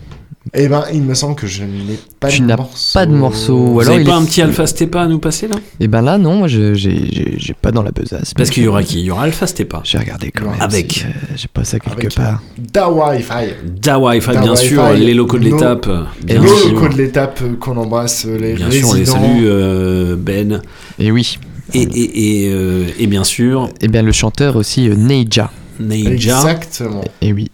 Eh 0.56 0.68
ben, 0.68 0.84
il 0.92 1.04
me 1.04 1.14
semble 1.14 1.36
que 1.36 1.46
je 1.46 1.64
n'ai 1.64 2.00
pas 2.20 2.28
Tu 2.30 2.42
de 2.42 2.46
n'as 2.48 2.58
morceau. 2.58 2.94
pas 2.96 3.06
de 3.06 3.12
morceau. 3.12 3.54
Ou 3.54 3.74
Vous 3.74 3.80
alors 3.82 3.94
avez 3.94 4.02
il 4.02 4.08
pas 4.08 4.14
est- 4.14 4.22
un 4.22 4.26
petit 4.26 4.42
Alpha 4.42 4.66
Stepa 4.66 5.04
à 5.04 5.08
nous 5.08 5.20
passer 5.20 5.48
là? 5.48 5.56
Et 5.80 5.88
ben 5.88 6.02
là 6.02 6.18
non, 6.18 6.36
moi 6.38 6.48
je- 6.48 6.74
j'ai 6.74 7.36
j'ai 7.38 7.54
pas 7.54 7.72
dans 7.72 7.84
la 7.84 7.92
besace. 7.92 8.34
Parce 8.34 8.50
qu'il 8.50 8.64
y 8.64 8.68
aura 8.68 8.82
qui? 8.82 9.00
Il 9.02 9.06
y 9.06 9.12
aura 9.12 9.24
Alpha 9.24 9.46
Stepa. 9.46 9.82
J'ai 9.84 10.00
regardé 10.00 10.32
quand 10.32 10.46
même. 10.50 10.60
Avec. 10.60 10.94
si, 10.94 11.04
euh, 11.06 11.10
J'ai 11.36 11.48
pas 11.48 11.64
ça 11.64 11.80
quelque 11.80 12.00
Avec 12.00 12.16
part. 12.16 12.42
Da 12.58 12.90
Wi-Fi. 12.90 13.54
Da 13.82 14.00
Wi-Fi, 14.00 14.32
bien 14.32 14.52
Wi-Fi, 14.54 14.66
sûr. 14.68 14.94
Les 14.94 15.14
locaux 15.14 15.38
de 15.38 15.44
l'étape. 15.46 15.88
Bien 16.24 16.42
sûr. 16.44 16.74
locaux 16.74 16.90
de 16.90 16.98
l'étape 16.98 17.40
qu'on 17.60 17.78
embrasse, 17.78 18.26
euh, 18.28 18.38
les 18.40 18.54
Bien 18.56 18.66
résidents. 18.66 18.88
sûr, 18.88 18.96
on 18.96 19.00
les 19.00 19.06
salue, 19.06 19.44
euh, 19.46 20.16
Ben. 20.18 20.62
Et 20.98 21.12
oui. 21.12 21.38
Et, 21.74 21.84
et, 21.84 22.46
et, 22.48 22.52
euh, 22.52 22.86
et 23.00 23.06
bien 23.08 23.24
sûr, 23.24 23.70
Et 23.80 23.88
bien 23.88 24.02
le 24.02 24.12
chanteur 24.12 24.56
aussi 24.56 24.90
euh, 24.90 24.96
Neija. 24.96 25.52
Neija. 25.80 26.12
Exactement. 26.12 27.04
Et 27.22 27.32
oui. 27.32 27.50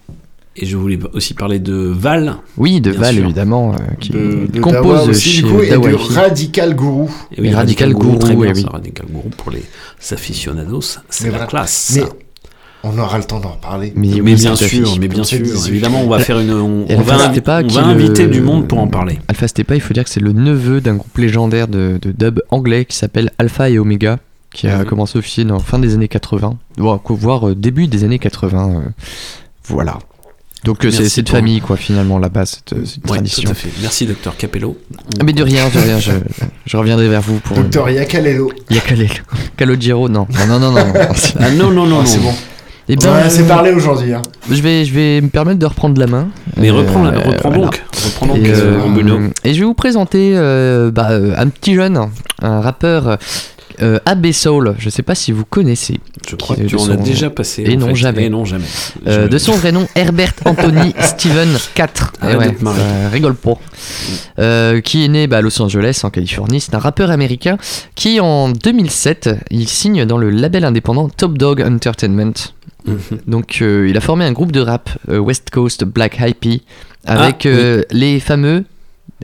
Et 0.59 0.65
je 0.65 0.75
voulais 0.75 0.97
aussi 1.13 1.33
parler 1.35 1.59
de 1.59 1.73
Val. 1.75 2.37
Oui, 2.57 2.81
de 2.81 2.89
Bien 2.91 2.99
Val 2.99 3.15
sûr. 3.15 3.23
évidemment, 3.25 3.73
euh, 3.73 3.77
qui 3.99 4.09
De, 4.09 4.47
de 4.51 4.59
compose 4.59 5.07
aussi, 5.09 5.29
chez 5.29 5.41
du 5.43 5.47
coup, 5.49 5.61
et 5.61 5.69
de. 5.69 6.13
Radical 6.15 6.75
Guru. 6.75 7.05
Et 7.35 7.41
oui, 7.41 7.49
Et 7.49 7.53
Radical 7.53 7.93
Guru, 7.93 8.17
très 8.17 8.35
bien, 8.35 8.53
oui. 8.53 8.61
ça, 8.63 8.69
Radical 8.69 9.05
Guru 9.07 9.29
pour 9.37 9.51
les 9.51 9.63
aficionados, 10.11 10.81
c'est 11.09 11.31
la 11.31 11.45
classe. 11.45 11.93
Mais 11.95 12.03
on 12.83 12.97
aura 12.97 13.17
le 13.17 13.23
temps 13.23 13.39
d'en 13.39 13.49
reparler. 13.51 13.93
Mais, 13.95 14.07
Mais 14.07 14.21
oui, 14.21 14.35
bien 14.35 14.55
sûr, 14.55 14.97
mais 14.99 15.07
bien 15.07 15.23
sûr, 15.23 15.39
18. 15.39 15.69
évidemment, 15.69 16.01
on 16.01 16.07
va 16.09 16.19
faire 16.19 16.39
une, 16.39 16.51
on, 16.51 16.85
on 16.89 16.99
Alpha 16.99 17.17
va, 17.17 17.31
Stepa, 17.31 17.61
on 17.63 17.67
va 17.67 17.81
est 17.81 17.83
le- 17.85 17.89
inviter 17.91 18.27
du 18.27 18.41
monde 18.41 18.67
pour 18.67 18.79
en 18.79 18.87
parler. 18.87 19.19
Alpha 19.27 19.47
Stepa, 19.47 19.75
il 19.75 19.81
faut 19.81 19.93
dire 19.93 20.03
que 20.05 20.09
c'est 20.09 20.19
le 20.21 20.31
neveu 20.31 20.81
d'un 20.81 20.95
groupe 20.95 21.17
légendaire 21.17 21.67
de, 21.67 21.99
de 22.01 22.11
dub 22.11 22.39
anglais 22.49 22.85
qui 22.85 22.95
s'appelle 22.95 23.31
Alpha 23.37 23.69
et 23.69 23.77
Omega, 23.77 24.17
qui 24.53 24.67
a 24.67 24.85
commencé 24.85 25.19
officier 25.19 25.43
dans 25.43 25.59
fin 25.59 25.77
des 25.79 25.93
années 25.93 26.07
80, 26.07 26.57
voire, 26.77 26.99
voire, 27.09 27.49
euh, 27.49 27.55
début 27.55 27.87
des 27.87 28.03
années 28.03 28.19
80. 28.19 28.69
euh, 28.69 28.79
voilà. 29.65 29.99
Donc 30.67 30.85
euh, 30.85 30.91
c'est 30.91 31.09
c'est 31.09 31.23
pour- 31.23 31.31
famille, 31.31 31.61
quoi, 31.61 31.77
finalement, 31.77 32.19
là-bas, 32.19 32.45
cette, 32.45 32.73
euh, 32.73 32.85
cette 32.85 33.03
Ouais, 33.05 33.17
tradition. 33.17 33.43
tout 33.43 33.51
à 33.51 33.53
fait. 33.53 33.69
Merci, 33.81 34.05
docteur 34.05 34.35
Capello. 34.37 34.77
Ah, 35.19 35.23
mais 35.23 35.33
de 35.33 35.41
rien, 35.41 35.67
de 35.73 35.79
rien, 35.79 35.97
je, 35.99 36.11
je 36.65 36.77
reviendrai 36.77 37.07
vers 37.07 37.21
vous 37.21 37.39
pour. 37.39 37.55
Docteur 37.57 37.89
Yakalelo. 37.89 38.51
Yakalel. 38.69 39.09
Calogero, 39.55 40.09
non. 40.09 40.27
Non, 40.47 40.59
non, 40.59 40.59
non, 40.59 40.71
non. 40.73 40.93
Ah 41.39 41.49
non, 41.51 41.71
non, 41.71 41.85
non, 41.87 41.99
Ah, 42.01 42.05
c'est 42.05 42.17
non. 42.17 42.25
bon. 42.25 42.33
Eh 42.89 42.95
On 42.95 43.03
ben, 43.03 43.09
euh, 43.15 43.25
assez 43.25 43.43
parlé 43.43 43.71
aujourd'hui. 43.71 44.13
hein. 44.13 44.21
Je 44.49 44.61
vais, 44.61 44.85
je 44.85 44.93
vais 44.93 45.19
me 45.21 45.27
permettre 45.29 45.59
de 45.59 45.65
reprendre 45.65 45.99
la 45.99 46.07
main. 46.07 46.27
Mais 46.57 46.69
Euh, 46.69 46.73
reprends, 46.75 46.99
voilà. 47.01 47.17
donc. 47.21 47.83
Reprends 48.05 48.25
donc, 48.27 48.37
Et, 48.37 48.49
euh, 48.49 48.77
euh, 48.79 49.29
et 49.43 49.53
je 49.53 49.59
vais 49.59 49.65
vous 49.65 49.73
présenter 49.73 50.33
euh, 50.35 50.89
bah, 50.91 51.07
euh, 51.11 51.33
un 51.37 51.47
petit 51.49 51.75
jeune, 51.75 51.99
un 52.41 52.61
rappeur 52.61 53.17
euh, 53.81 53.99
AB 54.05 54.31
Soul. 54.31 54.75
Je 54.79 54.89
sais 54.89 55.03
pas 55.03 55.15
si 55.15 55.31
vous 55.31 55.45
connaissez. 55.45 55.99
Je 56.29 56.35
crois 56.35 56.55
que 56.55 56.63
tu 56.63 56.75
en 56.75 56.89
as 56.89 56.95
déjà 56.97 57.29
passé. 57.29 57.63
Et 57.65 57.77
non, 57.77 57.87
fait. 57.89 57.95
jamais. 57.95 58.23
Et 58.25 58.29
non, 58.29 58.45
jamais. 58.45 58.65
Euh, 59.07 59.15
Jamais. 59.15 59.29
de 59.29 59.37
son 59.37 59.53
vrai 59.53 59.71
nom, 59.71 59.87
Herbert 59.95 60.33
Anthony 60.45 60.93
Steven 60.99 61.49
4. 61.75 62.13
Arrête 62.21 62.35
Eh 62.61 62.63
ouais, 62.65 62.73
ça 62.75 63.09
rigole 63.09 63.35
pas. 63.35 63.53
Euh, 64.39 64.81
qui 64.81 65.05
est 65.05 65.07
né 65.07 65.27
bah, 65.27 65.37
à 65.37 65.41
Los 65.41 65.61
Angeles, 65.61 66.01
en 66.03 66.09
Californie. 66.09 66.59
C'est 66.61 66.75
un 66.75 66.79
rappeur 66.79 67.11
américain 67.11 67.57
qui, 67.95 68.19
en 68.19 68.49
2007, 68.49 69.29
il 69.51 69.67
signe 69.67 70.05
dans 70.05 70.17
le 70.17 70.29
label 70.29 70.65
indépendant 70.65 71.09
Top 71.09 71.37
Dog 71.37 71.61
Entertainment. 71.61 72.33
Mhm. 72.85 72.97
Donc, 73.27 73.59
euh, 73.61 73.87
il 73.89 73.97
a 73.97 74.01
formé 74.01 74.25
un 74.25 74.31
groupe 74.31 74.51
de 74.51 74.61
rap, 74.61 74.89
West 75.07 75.49
Coast 75.51 75.83
Black 75.83 76.19
avec 76.19 76.37
Ah, 77.05 77.27
oui. 77.45 77.51
euh, 77.51 77.83
les 77.91 78.19
fameux. 78.19 78.63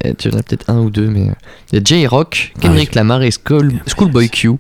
Euh, 0.05 0.13
Tu 0.17 0.29
en 0.29 0.37
as 0.37 0.43
peut-être 0.43 0.69
un 0.69 0.79
ou 0.79 0.89
deux, 0.89 1.07
mais 1.07 1.29
euh, 1.29 1.33
il 1.71 1.75
y 1.75 1.81
a 1.81 1.81
J-Rock, 1.83 2.53
Kendrick 2.61 2.95
Lamar 2.95 3.23
et 3.23 3.29
School- 3.31 3.73
Schoolboy 3.87 4.29
Q. 4.29 4.51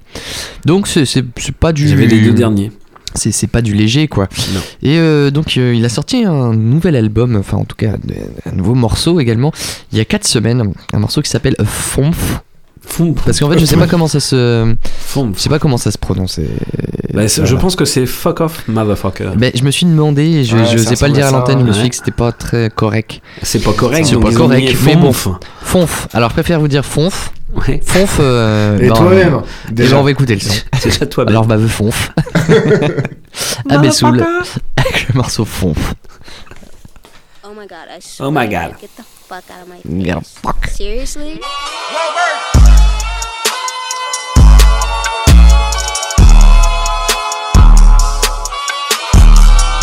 Donc, 0.65 0.87
c'est 0.87 1.51
pas 1.59 1.73
du. 1.73 1.87
J'avais 1.87 2.07
les 2.07 2.21
deux 2.21 2.33
derniers. 2.33 2.71
C'est 3.15 3.45
pas 3.47 3.61
du 3.61 3.75
léger, 3.75 4.07
quoi. 4.07 4.27
Non. 4.55 4.59
Et 4.81 4.97
euh, 4.97 5.29
donc, 5.29 5.57
euh, 5.57 5.75
il 5.75 5.85
a 5.85 5.89
sorti 5.89 6.23
un 6.25 6.53
nouvel 6.53 6.95
album, 6.95 7.35
enfin, 7.35 7.57
en 7.57 7.63
tout 7.65 7.75
cas, 7.75 7.95
un 8.47 8.55
nouveau 8.55 8.73
morceau 8.73 9.19
également, 9.19 9.51
il 9.91 9.99
y 9.99 10.01
a 10.01 10.05
4 10.05 10.25
semaines. 10.25 10.73
Un 10.93 10.99
morceau 10.99 11.21
qui 11.21 11.29
s'appelle 11.29 11.55
Fomf. 11.63 12.41
Fomf. 12.85 13.23
Parce 13.25 13.39
qu'en 13.39 13.49
fait, 13.49 13.57
je 13.59 13.65
sais 13.65 13.77
pas 13.77 13.87
comment 13.87 14.07
ça 14.07 14.19
se. 14.19 14.75
Fomf. 14.99 15.37
Je 15.37 15.41
sais 15.41 15.49
pas 15.49 15.59
comment 15.59 15.77
ça 15.77 15.89
se 15.91 15.97
prononce. 15.97 16.37
et- 16.37 16.49
Bah, 17.13 17.27
je 17.27 17.55
pense 17.55 17.75
que 17.75 17.85
c'est 17.85 18.05
fuck 18.05 18.41
off, 18.41 18.67
motherfucker. 18.67 19.31
Ben, 19.37 19.51
je 19.55 19.63
me 19.63 19.71
suis 19.71 19.85
demandé, 19.85 20.23
et 20.23 20.43
je 20.43 20.55
Ouais, 20.55 20.61
n'osais 20.63 20.95
pas 20.95 21.07
le 21.07 21.13
dire 21.13 21.25
à 21.25 21.29
à 21.29 21.31
l'antenne, 21.31 21.59
je 21.59 21.65
me 21.65 21.71
suis 21.73 21.83
dit 21.83 21.89
que 21.89 21.95
c'était 21.95 22.11
pas 22.11 22.31
très 22.31 22.69
correct. 22.69 23.21
C'est 23.41 23.63
pas 23.63 23.73
correct, 23.73 24.05
C'est 24.05 24.19
pas 24.19 24.31
correct, 24.31 24.75
mais 24.85 24.95
bon. 24.95 25.11
fonf. 25.13 25.37
Fonf. 25.61 26.07
Alors, 26.13 26.29
je 26.29 26.33
préfère 26.35 26.59
vous 26.59 26.67
dire 26.67 26.85
fonf. 26.85 27.31
Ouais. 27.67 27.79
Fonf. 27.85 28.17
euh, 28.19 28.79
Et 28.79 28.87
ben, 28.89 28.95
toi-même, 28.95 29.35
euh, 29.35 29.39
déjà. 29.71 29.95
ben, 29.95 30.01
on 30.01 30.03
va 30.03 30.11
écouter 30.11 30.33
le 30.35 30.41
son. 30.41 30.53
Déjà 30.83 31.05
toi 31.05 31.23
Alors, 31.27 31.45
bah, 31.45 31.57
fonf. 31.59 32.11
Abessoul. 33.69 34.23
Avec 34.77 35.07
le 35.09 35.13
morceau 35.15 35.45
fonf. 35.45 35.93
Oh 37.45 37.49
my 37.57 37.67
god, 37.67 37.87
I 37.89 37.99
Oh 38.21 38.31
my 38.31 38.47
god. 38.47 38.73
Get 39.33 39.47
the 39.47 39.51
fuck 39.51 39.57
out 39.57 39.61
of 39.63 39.67
my 39.67 39.81
Yeah, 39.85 40.19
fuck. 40.19 40.67
Seriously? 40.67 41.39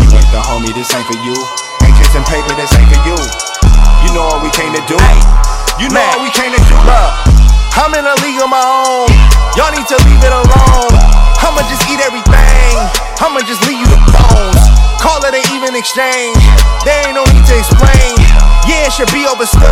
You 0.01 0.07
ain't 0.15 0.31
the 0.33 0.41
homie, 0.41 0.73
this 0.73 0.89
ain't 0.95 1.07
for 1.07 1.19
you. 1.27 1.37
Ain't 1.83 1.97
chasing 1.99 2.25
paper, 2.31 2.55
this 2.57 2.71
ain't 2.79 2.89
for 2.89 3.01
you. 3.05 3.19
You 4.07 4.11
know 4.17 4.25
what 4.31 4.41
we 4.43 4.51
came 4.55 4.73
to 4.73 4.83
do. 4.89 4.97
you 5.83 5.89
know 5.91 6.05
what 6.15 6.23
we 6.23 6.31
came 6.33 6.53
to 6.55 6.63
do. 6.63 6.77
Look, 6.87 7.11
I'm 7.77 7.93
in 7.99 8.07
a 8.07 8.15
league 8.23 8.41
of 8.41 8.49
my 8.49 8.63
own. 8.63 9.11
Y'all 9.59 9.73
need 9.75 9.87
to 9.91 9.99
leave 10.07 10.23
it 10.23 10.33
alone. 10.33 10.95
I'ma 11.43 11.67
just 11.67 11.83
eat 11.91 12.01
everything. 12.07 12.75
I'ma 13.19 13.43
just 13.45 13.61
leave 13.67 13.83
you 13.83 13.89
the 13.91 14.01
bones. 14.15 14.63
Call 15.03 15.19
it 15.27 15.35
an 15.35 15.45
even 15.53 15.75
exchange. 15.75 16.39
There 16.87 16.97
ain't 17.07 17.19
no 17.19 17.25
need 17.35 17.45
to 17.51 17.57
explain. 17.59 18.15
Yeah, 18.71 18.87
it 18.87 18.95
should 18.95 19.11
be 19.11 19.27
overstood. 19.27 19.67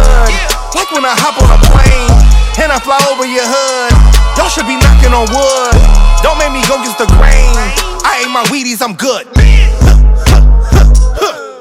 Like 0.75 0.91
when 0.91 1.07
I 1.07 1.15
hop 1.15 1.39
on 1.39 1.47
a 1.55 1.61
plane 1.71 2.11
and 2.59 2.75
I 2.75 2.83
fly 2.83 2.99
over 3.15 3.23
your 3.23 3.47
hood. 3.47 3.95
Y'all 4.35 4.51
should 4.51 4.67
be 4.67 4.75
knocking 4.75 5.15
on 5.15 5.31
wood. 5.31 5.79
Don't 6.19 6.35
make 6.35 6.51
me 6.51 6.67
go 6.67 6.83
against 6.83 6.99
the 6.99 7.07
grain. 7.15 7.55
I 8.03 8.27
ate 8.27 8.33
my 8.35 8.43
Wheaties, 8.51 8.83
I'm 8.83 8.99
good. 8.99 9.31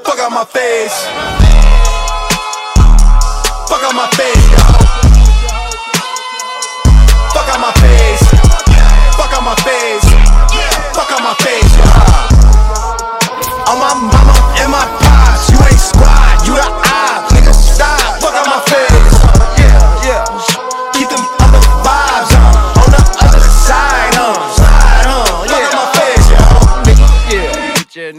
Fuck 0.02 0.18
out 0.18 0.34
my 0.34 0.42
face. 0.50 1.06
Fuck 3.70 3.86
out 3.86 3.94
my 3.94 4.10
face, 4.18 4.47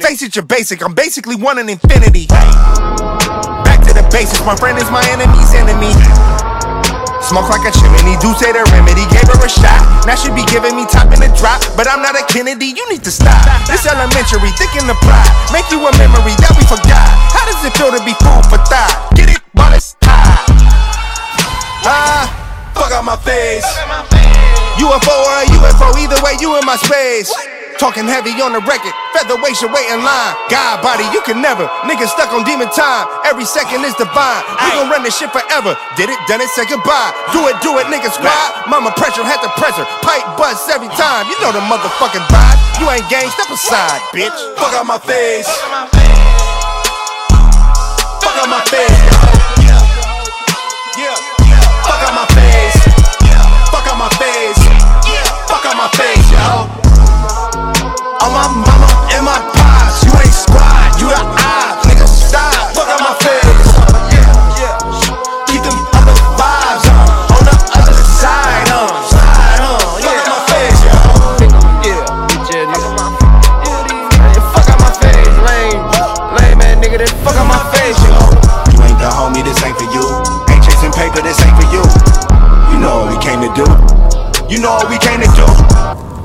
Face 0.10 0.26
it, 0.26 0.34
you're 0.34 0.42
basic. 0.42 0.82
I'm 0.82 0.98
basically 0.98 1.38
one 1.38 1.62
in 1.62 1.70
infinity. 1.70 2.26
Back 2.26 3.78
to 3.86 3.94
the 3.94 4.02
basics. 4.10 4.42
My 4.42 4.58
friend 4.58 4.74
is 4.82 4.90
my 4.90 5.06
enemy's 5.14 5.54
enemy. 5.54 5.94
Smoke 7.22 7.46
like 7.54 7.62
a 7.62 7.70
chimney, 7.70 8.18
do 8.18 8.34
say 8.42 8.50
the 8.50 8.66
remedy. 8.74 9.06
Gave 9.14 9.30
her 9.30 9.38
a 9.38 9.46
shot, 9.46 9.78
now 10.10 10.18
she 10.18 10.34
be 10.34 10.42
giving 10.50 10.74
me 10.74 10.90
top 10.90 11.14
in 11.14 11.22
the 11.22 11.30
drop. 11.38 11.62
But 11.78 11.86
I'm 11.86 12.02
not 12.02 12.18
a 12.18 12.26
Kennedy, 12.26 12.74
you 12.74 12.90
need 12.90 13.06
to 13.06 13.14
stop. 13.14 13.38
This 13.70 13.86
elementary, 13.86 14.50
thinking 14.58 14.90
the 14.90 14.98
pride. 15.06 15.30
Make 15.54 15.70
you 15.70 15.78
a 15.78 15.94
memory 16.02 16.34
that 16.42 16.58
we 16.58 16.66
forgot. 16.66 17.06
How 17.30 17.46
does 17.46 17.62
it 17.62 17.78
feel 17.78 17.94
to 17.94 18.02
be 18.02 18.18
food 18.18 18.50
for 18.50 18.58
thought? 18.66 19.14
Get 19.14 19.30
it 19.30 19.38
while 19.54 19.78
it's 19.78 19.94
hot. 20.02 20.50
Ah, 21.86 22.26
fuck 22.74 22.98
out 22.98 23.06
my 23.06 23.14
face. 23.22 23.70
UFO 24.82 25.14
or 25.14 25.38
a 25.38 25.46
UFO, 25.54 25.94
either 26.02 26.18
way, 26.26 26.34
you 26.42 26.58
in 26.58 26.66
my 26.66 26.82
space. 26.82 27.30
Talking 27.80 28.12
heavy 28.12 28.36
on 28.44 28.52
the 28.52 28.60
record, 28.68 28.92
featherweight 29.16 29.56
should 29.56 29.72
wait 29.72 29.88
in 29.88 30.04
line. 30.04 30.36
God 30.52 30.84
body, 30.84 31.08
you 31.16 31.24
can 31.24 31.40
never. 31.40 31.64
Niggas 31.88 32.12
stuck 32.12 32.28
on 32.36 32.44
demon 32.44 32.68
time. 32.76 33.08
Every 33.24 33.48
second 33.48 33.88
is 33.88 33.96
divine. 33.96 34.44
We 34.60 34.68
gon' 34.76 34.92
run 34.92 35.00
this 35.08 35.16
shit 35.16 35.32
forever. 35.32 35.80
Did 35.96 36.12
it, 36.12 36.20
done 36.28 36.44
it, 36.44 36.52
say 36.52 36.68
goodbye. 36.68 37.16
Do 37.32 37.48
it, 37.48 37.56
do 37.64 37.80
it, 37.80 37.88
nigga 37.88 38.12
squad. 38.12 38.68
Mama 38.68 38.92
pressure 39.00 39.24
had 39.24 39.40
to 39.48 39.50
pressure. 39.56 39.88
Pipe 40.04 40.28
bust 40.36 40.68
every 40.68 40.92
time. 41.00 41.32
You 41.32 41.40
know 41.40 41.56
the 41.56 41.64
motherfucking 41.72 42.28
vibe. 42.28 42.60
You 42.84 42.92
ain't 42.92 43.08
gang, 43.08 43.32
step 43.32 43.48
aside, 43.48 44.04
bitch. 44.12 44.36
Fuck 44.60 44.76
out 44.76 44.84
my 44.84 45.00
face. 45.00 45.48
Fuck 48.20 48.36
out 48.44 48.50
my 48.52 48.60
face. 48.68 49.39
My 58.30 58.46
mama 58.46 58.88
and 59.18 59.26
my 59.26 59.42
pops, 59.58 60.06
you 60.06 60.14
ain't 60.14 60.30
squad, 60.32 61.02
you 61.02 61.10
the 61.10 61.18
op, 61.18 61.82
nigga. 61.90 62.06
Stop. 62.08 62.78
Fuck 62.78 62.88
out 62.88 63.02
my 63.02 63.18
face. 63.26 63.74
Yeah, 64.14 64.22
yeah. 64.62 64.78
Keep 65.50 65.66
them 65.66 65.74
other 65.98 66.14
vibes 66.38 66.86
on, 66.94 67.10
on 67.36 67.44
the 67.50 67.58
other 67.74 67.98
side, 67.98 68.70
huh? 68.70 68.86
Side, 69.10 69.60
huh? 69.66 69.82
Fuck 69.98 70.14
out 70.14 70.30
my 70.30 70.40
face. 70.46 70.78
Yeah, 70.86 70.94
yeah, 71.90 72.06
fuck 74.54 74.78
my 74.78 74.92
face, 75.02 75.36
lame, 75.44 75.82
lame 76.38 76.58
man, 76.62 76.78
nigga. 76.80 77.02
Fuck 77.26 77.36
out 77.36 77.50
my 77.50 77.60
face, 77.74 77.98
yo. 78.06 78.14
You 78.72 78.78
ain't 78.86 79.00
the 79.02 79.10
homie, 79.10 79.44
this 79.44 79.58
ain't 79.66 79.76
for 79.76 79.90
you. 79.90 80.06
Ain't 80.54 80.64
chasing 80.64 80.94
paper, 80.94 81.20
this 81.26 81.42
ain't 81.42 81.58
for 81.58 81.68
you. 81.74 81.82
You 82.72 82.78
know 82.80 83.04
what 83.04 83.10
we 83.10 83.18
came 83.20 83.42
to 83.42 83.50
do. 83.58 83.66
You 84.48 84.62
know 84.62 84.78
what 84.78 84.88
we 84.88 84.98
came 85.02 85.20
to 85.20 85.30
do. 85.34 86.19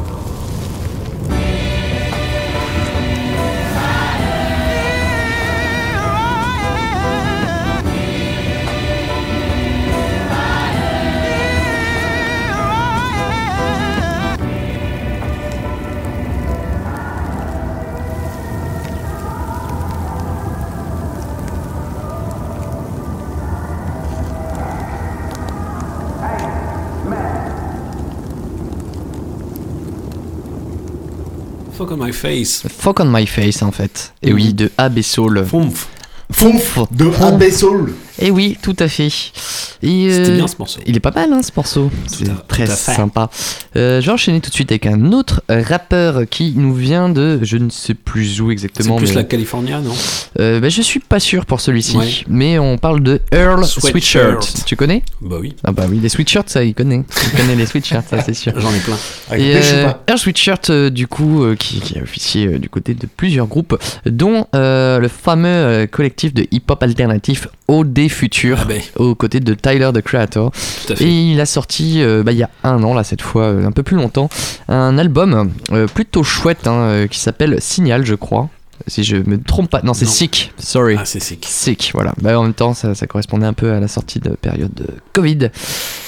Fuck 31.76 31.90
on 31.90 31.96
my 31.96 32.12
face. 32.12 32.62
Fuck 32.68 33.00
on 33.00 33.06
my 33.06 33.26
face 33.26 33.60
en 33.62 33.72
fait. 33.72 34.12
Et 34.22 34.32
oui, 34.32 34.54
de 34.54 34.70
Abessoul. 34.78 35.44
Fonf. 35.44 35.88
Fonf. 36.30 36.78
De 36.92 37.10
Abessoul. 37.20 37.94
Et 38.20 38.30
oui, 38.30 38.56
tout 38.62 38.76
à 38.78 38.88
fait. 38.88 39.08
C'était 39.10 40.30
euh, 40.30 40.36
bien, 40.36 40.46
ce 40.46 40.54
morceau. 40.58 40.80
Il 40.86 40.96
est 40.96 41.00
pas 41.00 41.10
mal 41.10 41.32
hein, 41.32 41.42
ce 41.42 41.50
morceau. 41.56 41.90
C'est 42.06 42.26
très 42.46 42.66
sympa. 42.66 43.28
Euh, 43.76 44.00
je 44.00 44.06
vais 44.06 44.12
enchaîner 44.12 44.40
tout 44.40 44.50
de 44.50 44.54
suite 44.54 44.70
avec 44.70 44.86
un 44.86 45.12
autre 45.12 45.42
rappeur 45.48 46.22
qui 46.28 46.54
nous 46.56 46.74
vient 46.74 47.08
de. 47.08 47.40
Je 47.42 47.56
ne 47.56 47.70
sais 47.70 47.94
plus 47.94 48.40
où 48.40 48.46
C'est 48.48 48.52
exactement. 48.52 48.96
plus 48.96 49.08
mais- 49.10 49.14
la 49.16 49.24
California, 49.24 49.80
non? 49.80 49.92
Euh, 50.38 50.60
bah, 50.60 50.68
je 50.68 50.80
suis 50.80 51.00
pas 51.00 51.18
sûr 51.20 51.44
pour 51.44 51.60
celui-ci, 51.60 51.96
Ouais. 51.96 52.08
mais 52.28 52.58
on 52.58 52.78
parle 52.78 53.02
de 53.02 53.20
Earl 53.32 53.64
Sweatshirt. 53.66 54.42
Sweatshirt. 54.44 54.64
Tu 54.64 54.76
connais? 54.76 55.02
Bah 55.20 55.36
oui. 55.40 55.56
Ah 55.64 55.72
bah 55.72 55.86
oui, 55.90 55.98
les 56.00 56.08
sweatshirts, 56.08 56.48
ça, 56.48 56.62
il 56.64 56.74
connaît. 56.74 57.02
Il 57.32 57.38
connaît 57.38 57.56
les 57.56 57.66
sweatshirts, 57.66 58.08
ça, 58.08 58.22
c'est 58.22 58.34
sûr. 58.34 58.52
J'en 58.60 58.72
ai 58.72 58.78
plein. 58.78 58.96
Avec 59.30 59.42
Et 59.44 59.56
euh, 59.56 59.90
Earl 60.08 60.18
Sweatshirt, 60.18 60.70
euh, 60.70 60.90
du 60.90 61.08
coup, 61.08 61.44
qui, 61.58 61.80
qui 61.80 61.98
a 61.98 62.02
officié 62.02 62.58
du 62.58 62.68
côté 62.68 62.94
de 62.94 63.06
plusieurs 63.06 63.46
groupes, 63.48 63.76
dont 64.06 64.46
le 64.54 65.08
fameux 65.08 65.86
collectif 65.90 66.32
de 66.32 66.46
hip-hop 66.52 66.82
alternatif 66.82 67.48
OD 67.68 68.08
Future, 68.08 68.58
Ah 68.62 68.64
ben. 68.66 68.80
aux 68.96 69.14
côtés 69.14 69.40
de 69.40 69.54
Tyler, 69.54 69.90
the 69.94 70.02
Creator. 70.02 70.52
Tout 70.86 70.92
à 70.92 70.96
fait. 70.96 71.04
Et 71.04 71.30
il 71.32 71.40
a 71.40 71.46
sorti, 71.46 72.02
euh, 72.02 72.22
bah, 72.22 72.32
il 72.32 72.38
y 72.38 72.42
a 72.42 72.50
un 72.62 72.82
an, 72.82 72.92
là, 72.94 73.04
cette 73.04 73.22
fois, 73.22 73.44
euh, 73.44 73.66
un 73.66 73.72
peu 73.72 73.82
plus 73.82 73.96
longtemps, 73.96 74.28
un 74.68 74.98
album 74.98 75.50
euh, 75.72 75.86
plutôt 75.86 76.22
chouette, 76.22 76.66
hein, 76.66 77.06
qui 77.10 77.18
s'appelle 77.18 77.56
Signal, 77.60 78.04
je 78.04 78.14
crois. 78.14 78.48
Si 78.88 79.02
je 79.04 79.16
me 79.16 79.40
trompe 79.40 79.70
pas, 79.70 79.80
non 79.82 79.94
c'est. 79.94 80.04
Sick, 80.04 80.52
sorry. 80.58 80.96
Ah, 80.98 81.04
c'est 81.06 81.20
sick. 81.20 81.46
Sick, 81.48 81.92
voilà. 81.94 82.12
Bah, 82.20 82.38
en 82.38 82.42
même 82.42 82.54
temps, 82.54 82.74
ça, 82.74 82.94
ça 82.94 83.06
correspondait 83.06 83.46
un 83.46 83.52
peu 83.54 83.72
à 83.72 83.80
la 83.80 83.88
sortie 83.88 84.18
de 84.18 84.30
période 84.30 84.74
de 84.74 84.86
Covid. 85.12 85.50